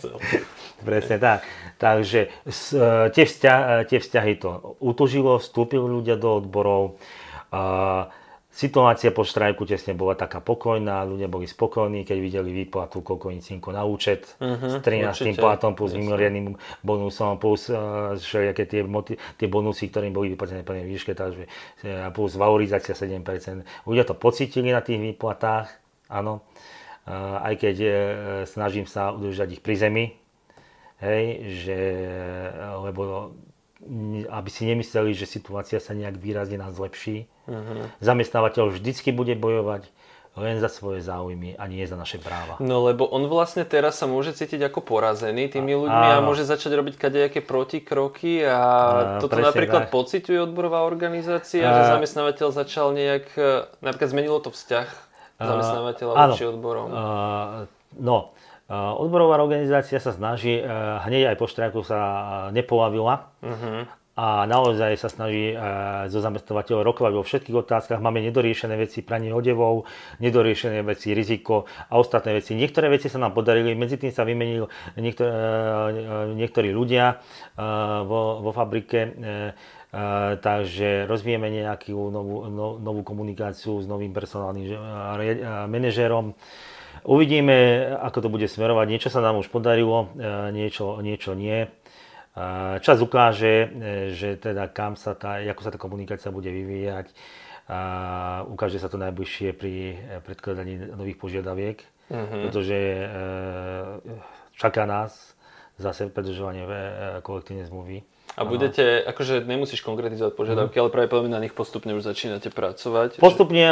chcel. 0.00 0.16
Presne 0.88 1.16
tak. 1.20 1.44
Takže 1.76 2.32
tie, 3.12 3.24
vzťahy, 3.24 3.88
tie 3.88 3.98
vzťahy 4.00 4.32
to 4.40 4.76
utužilo, 4.80 5.36
vstúpili 5.40 5.84
ľudia 5.84 6.16
do 6.16 6.40
odborov. 6.40 6.96
Uh, 7.50 8.08
Situácia 8.50 9.14
po 9.14 9.22
štrajku 9.22 9.62
tesne 9.62 9.94
bola 9.94 10.18
taká 10.18 10.42
pokojná, 10.42 11.06
ľudia 11.06 11.30
boli 11.30 11.46
spokojní, 11.46 12.02
keď 12.02 12.18
videli 12.18 12.50
výplatu 12.50 12.98
kokonicínko 12.98 13.70
na 13.70 13.86
účet 13.86 14.34
uh-huh, 14.42 14.82
s 14.82 14.82
13. 14.82 15.38
platom 15.38 15.78
plus 15.78 15.94
mimoriadným 15.94 16.58
bonusom 16.82 17.38
plus 17.38 17.70
uh, 17.70 18.18
všelijaké 18.18 18.66
tie, 18.66 18.82
tie 19.38 19.46
bonusy, 19.46 19.86
ktoré 19.86 20.10
boli 20.10 20.34
vyplatené 20.34 20.66
plne 20.66 20.82
výške, 20.82 21.14
takže 21.14 21.46
uh, 21.46 22.10
plus 22.10 22.34
valorizácia 22.34 22.90
7%. 22.90 23.86
Ľudia 23.86 24.02
to 24.02 24.18
pocítili 24.18 24.74
na 24.74 24.82
tých 24.82 24.98
výplatách, 24.98 25.70
áno, 26.10 26.42
uh, 27.06 27.46
aj 27.46 27.54
keď 27.54 27.76
uh, 27.78 27.92
snažím 28.50 28.90
sa 28.90 29.14
udržať 29.14 29.56
ich 29.56 29.62
pri 29.62 29.78
zemi, 29.78 30.04
hej, 31.06 31.24
že, 31.64 31.78
lebo 32.82 33.30
aby 34.28 34.50
si 34.52 34.68
nemysleli, 34.68 35.16
že 35.16 35.24
situácia 35.24 35.80
sa 35.80 35.96
nejak 35.96 36.20
výrazne 36.20 36.60
nás 36.60 36.76
zlepší. 36.76 37.24
Uh-huh. 37.48 37.88
Zamestnávateľ 38.04 38.76
vždycky 38.76 39.10
bude 39.10 39.32
bojovať 39.40 39.88
len 40.38 40.62
za 40.62 40.70
svoje 40.70 41.02
záujmy 41.02 41.58
a 41.58 41.66
nie 41.66 41.82
za 41.82 41.98
naše 41.98 42.22
práva. 42.22 42.54
No 42.62 42.86
lebo 42.86 43.02
on 43.02 43.26
vlastne 43.26 43.66
teraz 43.66 43.98
sa 43.98 44.06
môže 44.06 44.30
cítiť 44.30 44.62
ako 44.70 44.86
porazený 44.86 45.50
tými 45.50 45.74
ľuďmi 45.74 46.08
a, 46.14 46.22
a 46.22 46.24
môže 46.24 46.46
začať 46.46 46.78
robiť 46.78 46.94
kadejaké 46.94 47.42
protikroky 47.42 48.46
a, 48.46 48.54
a 48.54 48.62
toto 49.18 49.42
napríklad 49.42 49.90
tak. 49.90 49.92
pociťuje 49.92 50.38
odborová 50.38 50.86
organizácia, 50.86 51.66
a, 51.66 51.74
že 51.74 51.82
zamestnávateľ 51.98 52.48
začal 52.54 52.94
nejak, 52.94 53.26
e, 53.34 53.66
napríklad 53.82 54.10
zmenilo 54.14 54.38
to 54.38 54.54
vzťah 54.54 54.88
zamestnávateľa 55.40 56.12
voči 56.14 56.44
odborom. 56.46 56.88
A, 56.94 57.04
no, 57.98 58.30
Odborová 58.70 59.42
organizácia 59.42 59.98
sa 59.98 60.14
snaží, 60.14 60.62
e, 60.62 60.64
hneď 61.02 61.34
aj 61.34 61.36
po 61.42 61.50
štrajku 61.50 61.82
sa 61.82 61.98
nepolavila 62.54 63.34
uh-huh. 63.42 63.82
a 64.14 64.46
naozaj 64.46 64.94
sa 64.94 65.10
snaží 65.10 65.50
e, 65.50 65.56
zo 66.06 66.22
zamestnovateľov 66.22 66.86
rokovať 66.86 67.12
vo 67.18 67.26
všetkých 67.26 67.56
otázkach. 67.66 67.98
Máme 67.98 68.22
nedoriešené 68.30 68.78
veci 68.78 69.02
pranie 69.02 69.34
odevov, 69.34 69.90
nedoriešené 70.22 70.86
veci 70.86 71.10
riziko 71.18 71.66
a 71.66 71.98
ostatné 71.98 72.38
veci. 72.38 72.54
Niektoré 72.54 72.86
veci 72.94 73.10
sa 73.10 73.18
nám 73.18 73.34
podarili, 73.34 73.74
medzi 73.74 73.98
tým 73.98 74.14
sa 74.14 74.22
vymenili 74.22 74.62
niektoré, 75.02 75.34
e, 75.34 76.38
niektorí 76.38 76.70
ľudia 76.70 77.18
vo, 78.06 78.38
vo 78.38 78.50
fabrike. 78.54 79.18
Takže 80.38 81.10
rozvíjeme 81.10 81.50
nejakú 81.50 81.98
novú, 82.14 82.46
no, 82.46 82.78
novú 82.78 83.02
komunikáciu 83.02 83.82
s 83.82 83.90
novým 83.90 84.14
personálnym 84.14 84.78
manažérom. 85.66 86.38
Uvidíme, 87.04 87.88
ako 87.96 88.18
to 88.20 88.28
bude 88.28 88.46
smerovať. 88.48 88.86
Niečo 88.88 89.08
sa 89.08 89.24
nám 89.24 89.40
už 89.40 89.48
podarilo, 89.48 90.12
e, 90.16 90.52
niečo, 90.52 91.00
niečo 91.00 91.32
nie. 91.32 91.64
E, 91.64 91.68
čas 92.84 93.00
ukáže, 93.00 93.54
e, 93.64 93.68
že 94.12 94.36
teda 94.36 94.68
kam 94.68 95.00
sa 95.00 95.16
tá, 95.16 95.40
ako 95.40 95.62
sa 95.64 95.72
tá 95.72 95.78
komunikácia 95.80 96.28
bude 96.34 96.52
vyvíjať. 96.52 97.12
Ukáže 98.50 98.82
sa 98.82 98.90
to 98.90 98.98
najbližšie 98.98 99.54
pri 99.54 99.94
predkladaní 100.26 100.90
nových 100.90 101.22
požiadaviek, 101.22 101.78
uh-huh. 102.10 102.42
pretože 102.42 102.74
čaká 104.58 104.90
nás 104.90 105.38
zase 105.78 106.10
predržovanie 106.10 106.66
kolektívnej 107.22 107.70
zmluvy. 107.70 108.02
A 108.40 108.48
budete, 108.48 109.04
akože 109.04 109.44
nemusíš 109.44 109.84
konkretizovať 109.84 110.32
požiadavky, 110.32 110.80
mm. 110.80 110.82
ale 110.82 110.88
pravdepodobne 110.88 111.36
na 111.36 111.44
nich 111.44 111.52
postupne 111.52 111.92
už 111.92 112.08
začínate 112.08 112.48
pracovať? 112.48 113.20
Postupne, 113.20 113.68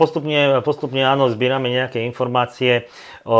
postupne, 0.00 0.64
postupne 0.64 1.04
áno, 1.04 1.28
zbierame 1.28 1.68
nejaké 1.68 2.00
informácie 2.08 2.88
o, 3.28 3.36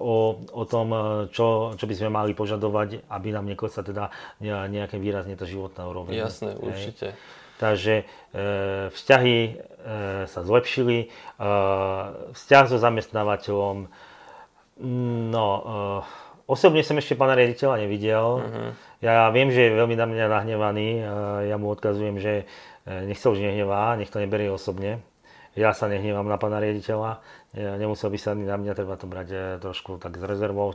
o, 0.00 0.14
o 0.40 0.62
tom, 0.64 0.86
čo, 1.28 1.76
čo 1.76 1.84
by 1.84 1.94
sme 2.00 2.08
mali 2.08 2.32
požadovať, 2.32 3.04
aby 3.12 3.28
nám 3.28 3.44
sa 3.68 3.84
teda 3.84 4.08
nejaké 4.40 4.96
výrazne 4.96 5.36
tá 5.36 5.44
životná 5.44 5.84
úroveň. 5.84 6.16
Jasné, 6.16 6.56
určite. 6.56 7.12
Takže 7.60 8.02
e, 8.02 8.04
vzťahy 8.90 9.38
e, 9.46 9.52
sa 10.26 10.40
zlepšili, 10.42 11.06
e, 11.06 11.46
vzťah 12.34 12.64
so 12.66 12.78
zamestnávateľom, 12.82 13.76
no, 15.30 15.46
e, 15.46 16.23
Osobne 16.44 16.84
som 16.84 17.00
ešte 17.00 17.16
pána 17.16 17.32
riaditeľa 17.32 17.88
nevidel. 17.88 18.26
Uh-huh. 18.44 18.70
Ja 19.00 19.32
viem, 19.32 19.48
že 19.48 19.68
je 19.68 19.76
veľmi 19.80 19.96
na 19.96 20.04
mňa 20.04 20.24
nahnevaný. 20.28 20.88
Ja 21.48 21.56
mu 21.56 21.72
odkazujem, 21.72 22.20
že 22.20 22.44
e, 22.84 23.08
nech 23.08 23.16
sa 23.16 23.32
už 23.32 23.40
nehnevá, 23.40 23.96
nech 23.96 24.12
to 24.12 24.20
neberie 24.20 24.52
osobne. 24.52 25.00
Ja 25.56 25.72
sa 25.72 25.88
nehnevám 25.88 26.26
na 26.26 26.36
pána 26.36 26.58
riaditeľa, 26.58 27.22
Ja, 27.54 27.78
nemusel 27.78 28.10
by 28.10 28.18
sa 28.18 28.34
ani 28.34 28.42
na 28.42 28.58
mňa, 28.58 28.74
treba 28.74 28.98
to 28.98 29.06
brať 29.06 29.28
e, 29.30 29.38
trošku 29.62 30.02
tak 30.02 30.18
s 30.18 30.24
rezervou 30.26 30.74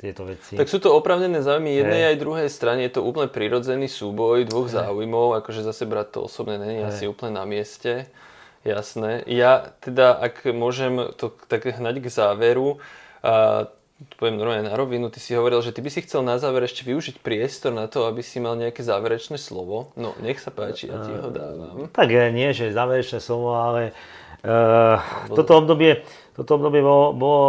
tieto 0.00 0.24
veci. 0.24 0.56
Tak 0.56 0.66
sú 0.66 0.80
to 0.80 0.96
opravnené 0.96 1.44
záujmy 1.44 1.76
jednej 1.76 2.02
hey. 2.02 2.08
aj 2.14 2.22
druhej 2.24 2.48
strany. 2.48 2.88
Je 2.88 2.96
to 2.96 3.04
úplne 3.04 3.28
prirodzený 3.28 3.86
súboj 3.86 4.48
dvoch 4.48 4.72
hey. 4.72 4.82
záujmov. 4.82 5.38
Akože 5.44 5.60
zase 5.60 5.84
brať 5.84 6.18
to 6.18 6.18
osobne 6.26 6.56
není 6.56 6.80
hey. 6.80 6.88
asi 6.88 7.04
úplne 7.04 7.36
na 7.36 7.44
mieste. 7.44 8.08
Jasné. 8.64 9.28
Ja 9.28 9.76
teda, 9.84 10.16
ak 10.16 10.48
môžem 10.56 11.12
to 11.20 11.28
tak 11.46 11.68
hnať 11.68 12.00
k 12.00 12.06
záveru, 12.08 12.80
a 13.24 13.68
to 13.94 14.14
poviem 14.18 14.42
normálne 14.42 14.66
na 14.66 14.74
rovinu, 14.74 15.06
ty 15.06 15.22
si 15.22 15.38
hovoril, 15.38 15.62
že 15.62 15.70
ty 15.70 15.78
by 15.78 15.90
si 15.90 16.02
chcel 16.02 16.26
na 16.26 16.34
záver 16.42 16.66
ešte 16.66 16.82
využiť 16.82 17.22
priestor 17.22 17.70
na 17.70 17.86
to, 17.86 18.10
aby 18.10 18.26
si 18.26 18.42
mal 18.42 18.58
nejaké 18.58 18.82
záverečné 18.82 19.38
slovo. 19.38 19.94
No, 19.94 20.18
nech 20.18 20.42
sa 20.42 20.50
páči, 20.50 20.90
ja 20.90 20.98
ti 20.98 21.14
ho 21.14 21.30
dávam. 21.30 21.86
Tak 21.94 22.10
nie, 22.34 22.50
že 22.50 22.74
záverečné 22.74 23.22
slovo, 23.22 23.54
ale 23.54 23.94
uh, 24.42 24.98
toto 25.30 25.62
obdobie, 25.62 26.02
toto 26.34 26.58
obdobie 26.58 26.82
bolo, 26.82 27.14
bolo 27.14 27.42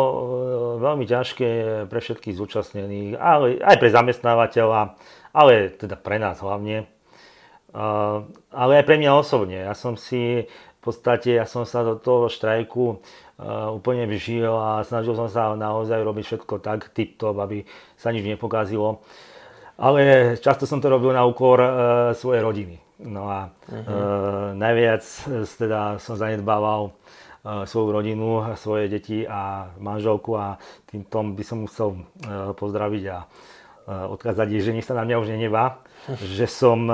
veľmi 0.85 1.09
ťažké 1.09 1.49
pre 1.89 1.99
všetkých 1.99 2.37
zúčastnených, 2.37 3.17
ale 3.17 3.57
aj 3.65 3.75
pre 3.81 3.89
zamestnávateľa, 3.89 5.01
ale 5.33 5.73
teda 5.73 5.97
pre 5.97 6.21
nás 6.21 6.37
hlavne. 6.45 6.85
Uh, 7.73 8.29
ale 8.53 8.79
aj 8.79 8.85
pre 8.85 9.01
mňa 9.01 9.17
osobne. 9.17 9.65
Ja 9.65 9.73
som 9.73 9.97
si 9.97 10.45
v 10.45 10.79
podstate, 10.79 11.33
ja 11.33 11.49
som 11.49 11.65
sa 11.65 11.81
do 11.81 11.97
toho 11.97 12.29
štrajku 12.29 13.01
úplne 13.75 14.07
vžil 14.07 14.47
a 14.47 14.79
snažil 14.87 15.11
som 15.11 15.27
sa 15.27 15.51
naozaj 15.59 15.99
robiť 15.99 16.23
všetko 16.23 16.53
tak 16.63 16.95
tip-top, 16.95 17.35
aby 17.43 17.67
sa 17.99 18.15
nič 18.15 18.23
nepokazilo. 18.23 19.03
Ale 19.75 20.35
často 20.39 20.63
som 20.63 20.79
to 20.79 20.87
robil 20.87 21.11
na 21.11 21.27
úkor 21.27 21.59
e, 21.59 21.69
svojej 22.15 22.39
rodiny. 22.39 22.79
No 23.03 23.27
a 23.27 23.51
uh-huh. 23.51 23.75
e, 23.75 24.55
najviac 24.55 25.03
teda 25.59 25.99
som 25.99 26.15
zanedbával 26.15 26.95
svoju 27.45 27.93
rodinu, 27.93 28.41
svoje 28.57 28.89
deti 28.89 29.21
a 29.21 29.69
manželku 29.77 30.33
a 30.33 30.57
týmto 30.89 31.21
by 31.29 31.43
som 31.45 31.69
musel 31.69 32.01
pozdraviť 32.57 33.03
a 33.13 33.21
odkázať 33.85 34.49
jej, 34.49 34.65
že 34.65 34.73
nech 34.73 34.81
sa 34.81 34.97
na 34.97 35.05
mňa 35.05 35.21
už 35.21 35.29
nenevá, 35.29 35.85
že 36.41 36.49
som 36.49 36.89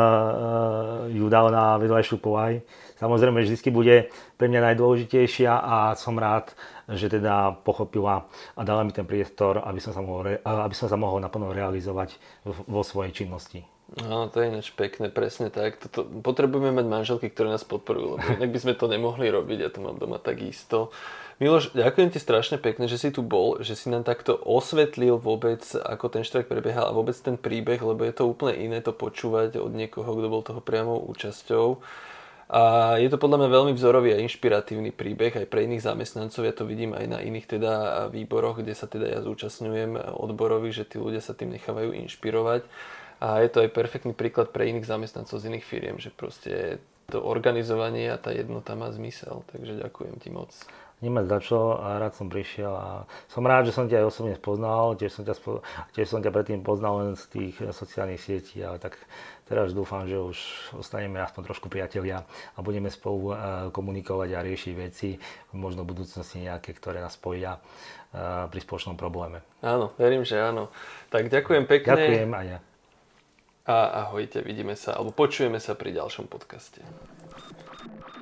ju 1.08 1.26
dal 1.32 1.56
na 1.56 1.80
vedľajšiu 1.80 2.20
povaj 2.20 2.60
samozrejme 3.02 3.42
vždy 3.42 3.70
bude 3.74 4.14
pre 4.38 4.46
mňa 4.46 4.72
najdôležitejšia 4.72 5.52
a 5.52 5.98
som 5.98 6.22
rád, 6.22 6.54
že 6.86 7.10
teda 7.10 7.58
pochopila 7.66 8.30
a 8.54 8.62
dala 8.62 8.86
mi 8.86 8.94
ten 8.94 9.10
priestor, 9.10 9.66
aby 9.66 9.82
som 9.82 9.92
sa 9.92 10.06
mohol, 10.06 10.38
aby 10.46 10.76
som 10.78 10.86
sa 10.86 10.96
mohol 10.96 11.18
naplno 11.18 11.50
realizovať 11.50 12.22
vo 12.46 12.86
svojej 12.86 13.26
činnosti. 13.26 13.66
No, 13.92 14.32
to 14.32 14.40
je 14.40 14.48
ináč 14.48 14.72
pekné, 14.72 15.12
presne 15.12 15.52
tak. 15.52 15.76
Toto, 15.76 16.08
potrebujeme 16.08 16.72
mať 16.72 16.88
manželky, 16.88 17.28
ktoré 17.28 17.52
nás 17.52 17.68
podporujú, 17.68 18.16
lebo 18.16 18.24
inak 18.40 18.52
by 18.56 18.60
sme 18.64 18.74
to 18.80 18.88
nemohli 18.88 19.28
robiť, 19.28 19.58
ja 19.60 19.68
to 19.68 19.84
mám 19.84 20.00
doma 20.00 20.16
takisto. 20.16 20.96
Miloš, 21.44 21.76
ďakujem 21.76 22.14
ti 22.14 22.22
strašne 22.22 22.56
pekne, 22.56 22.88
že 22.88 22.96
si 22.96 23.12
tu 23.12 23.20
bol, 23.20 23.60
že 23.60 23.76
si 23.76 23.92
nám 23.92 24.08
takto 24.08 24.38
osvetlil 24.38 25.20
vôbec, 25.20 25.60
ako 25.76 26.08
ten 26.08 26.24
štrajk 26.24 26.48
prebiehal 26.48 26.88
a 26.88 26.96
vôbec 26.96 27.18
ten 27.20 27.36
príbeh, 27.36 27.84
lebo 27.84 28.08
je 28.08 28.16
to 28.16 28.32
úplne 28.32 28.56
iné 28.56 28.80
to 28.80 28.96
počúvať 28.96 29.60
od 29.60 29.76
niekoho, 29.76 30.08
kto 30.08 30.28
bol 30.30 30.46
toho 30.46 30.62
priamou 30.64 31.04
účasťou. 31.12 31.84
A 32.52 32.96
je 33.00 33.08
to 33.08 33.16
podľa 33.16 33.40
mňa 33.40 33.50
veľmi 33.50 33.74
vzorový 33.80 34.12
a 34.12 34.20
inšpiratívny 34.28 34.92
príbeh 34.92 35.32
aj 35.40 35.48
pre 35.48 35.64
iných 35.64 35.88
zamestnancov. 35.88 36.44
Ja 36.44 36.52
to 36.52 36.68
vidím 36.68 36.92
aj 36.92 37.08
na 37.08 37.20
iných 37.24 37.48
teda 37.48 37.74
výboroch, 38.12 38.60
kde 38.60 38.76
sa 38.76 38.92
teda 38.92 39.08
ja 39.08 39.20
zúčastňujem 39.24 39.96
odborových, 40.20 40.84
že 40.84 40.88
tí 40.92 40.98
ľudia 41.00 41.24
sa 41.24 41.32
tým 41.32 41.56
nechávajú 41.56 41.96
inšpirovať. 41.96 42.68
A 43.24 43.40
je 43.40 43.50
to 43.56 43.64
aj 43.64 43.72
perfektný 43.72 44.12
príklad 44.12 44.52
pre 44.52 44.68
iných 44.68 44.84
zamestnancov 44.84 45.40
z 45.40 45.48
iných 45.48 45.64
firiem, 45.64 45.96
že 45.96 46.12
proste 46.12 46.84
to 47.08 47.24
organizovanie 47.24 48.12
a 48.12 48.20
tá 48.20 48.36
jednota 48.36 48.76
má 48.76 48.92
zmysel. 48.92 49.48
Takže 49.48 49.88
ďakujem 49.88 50.16
ti 50.20 50.28
moc. 50.28 50.52
Nemať 51.02 51.26
za 51.34 51.40
čo 51.42 51.60
a 51.82 51.98
rád 51.98 52.14
som 52.14 52.30
prišiel 52.30 52.74
a 52.78 53.10
som 53.26 53.42
rád, 53.42 53.66
že 53.66 53.74
som 53.74 53.90
ťa 53.90 54.06
aj 54.06 54.10
osobne 54.12 54.36
spoznal, 54.38 54.94
tiež 54.94 55.18
som 55.18 55.26
ťa, 55.26 55.34
spo, 55.34 55.66
tiež 55.98 56.06
som 56.06 56.22
ťa 56.22 56.30
predtým 56.30 56.62
poznal 56.62 57.02
len 57.02 57.12
z 57.18 57.26
tých 57.26 57.56
sociálnych 57.74 58.22
sietí, 58.22 58.62
ale 58.62 58.78
tak 58.78 59.02
Teraz 59.52 59.76
dúfam, 59.76 60.08
že 60.08 60.16
už 60.16 60.40
ostaneme 60.80 61.20
aspoň 61.20 61.52
trošku 61.52 61.68
priatelia 61.68 62.24
a 62.56 62.60
budeme 62.64 62.88
spolu 62.88 63.36
eh, 63.36 63.38
komunikovať 63.76 64.30
a 64.32 64.40
riešiť 64.48 64.74
veci, 64.80 65.20
možno 65.52 65.84
v 65.84 65.92
budúcnosti 65.92 66.40
nejaké, 66.40 66.72
ktoré 66.72 67.04
nás 67.04 67.20
spojia 67.20 67.60
eh, 67.60 68.48
pri 68.48 68.60
spoločnom 68.64 68.96
probléme. 68.96 69.44
Áno, 69.60 69.92
verím, 70.00 70.24
že 70.24 70.40
áno. 70.40 70.72
Tak 71.12 71.28
ďakujem 71.28 71.68
pekne. 71.68 71.92
Ďakujem 71.92 72.32
aj 72.32 72.46
ja. 72.48 72.60
A 73.68 74.08
ahojte, 74.08 74.40
vidíme 74.40 74.80
sa, 74.80 74.96
alebo 74.96 75.12
počujeme 75.12 75.60
sa 75.60 75.76
pri 75.76 76.00
ďalšom 76.00 76.32
podcaste. 76.32 76.80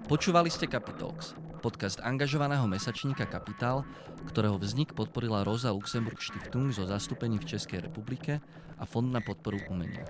Počúvali 0.10 0.50
ste 0.50 0.66
Capitalx, 0.66 1.38
podcast 1.62 2.02
angažovaného 2.02 2.66
mesačníka 2.66 3.30
Kapitál, 3.30 3.86
ktorého 4.34 4.58
vznik 4.58 4.98
podporila 4.98 5.46
Rosa 5.46 5.70
Luxemburg 5.70 6.18
Stiftung 6.18 6.74
zo 6.74 6.90
zastúpení 6.90 7.38
v 7.38 7.54
Českej 7.54 7.86
republike 7.86 8.42
a 8.82 8.84
Fond 8.90 9.14
na 9.14 9.22
podporu 9.22 9.62
umenia. 9.70 10.10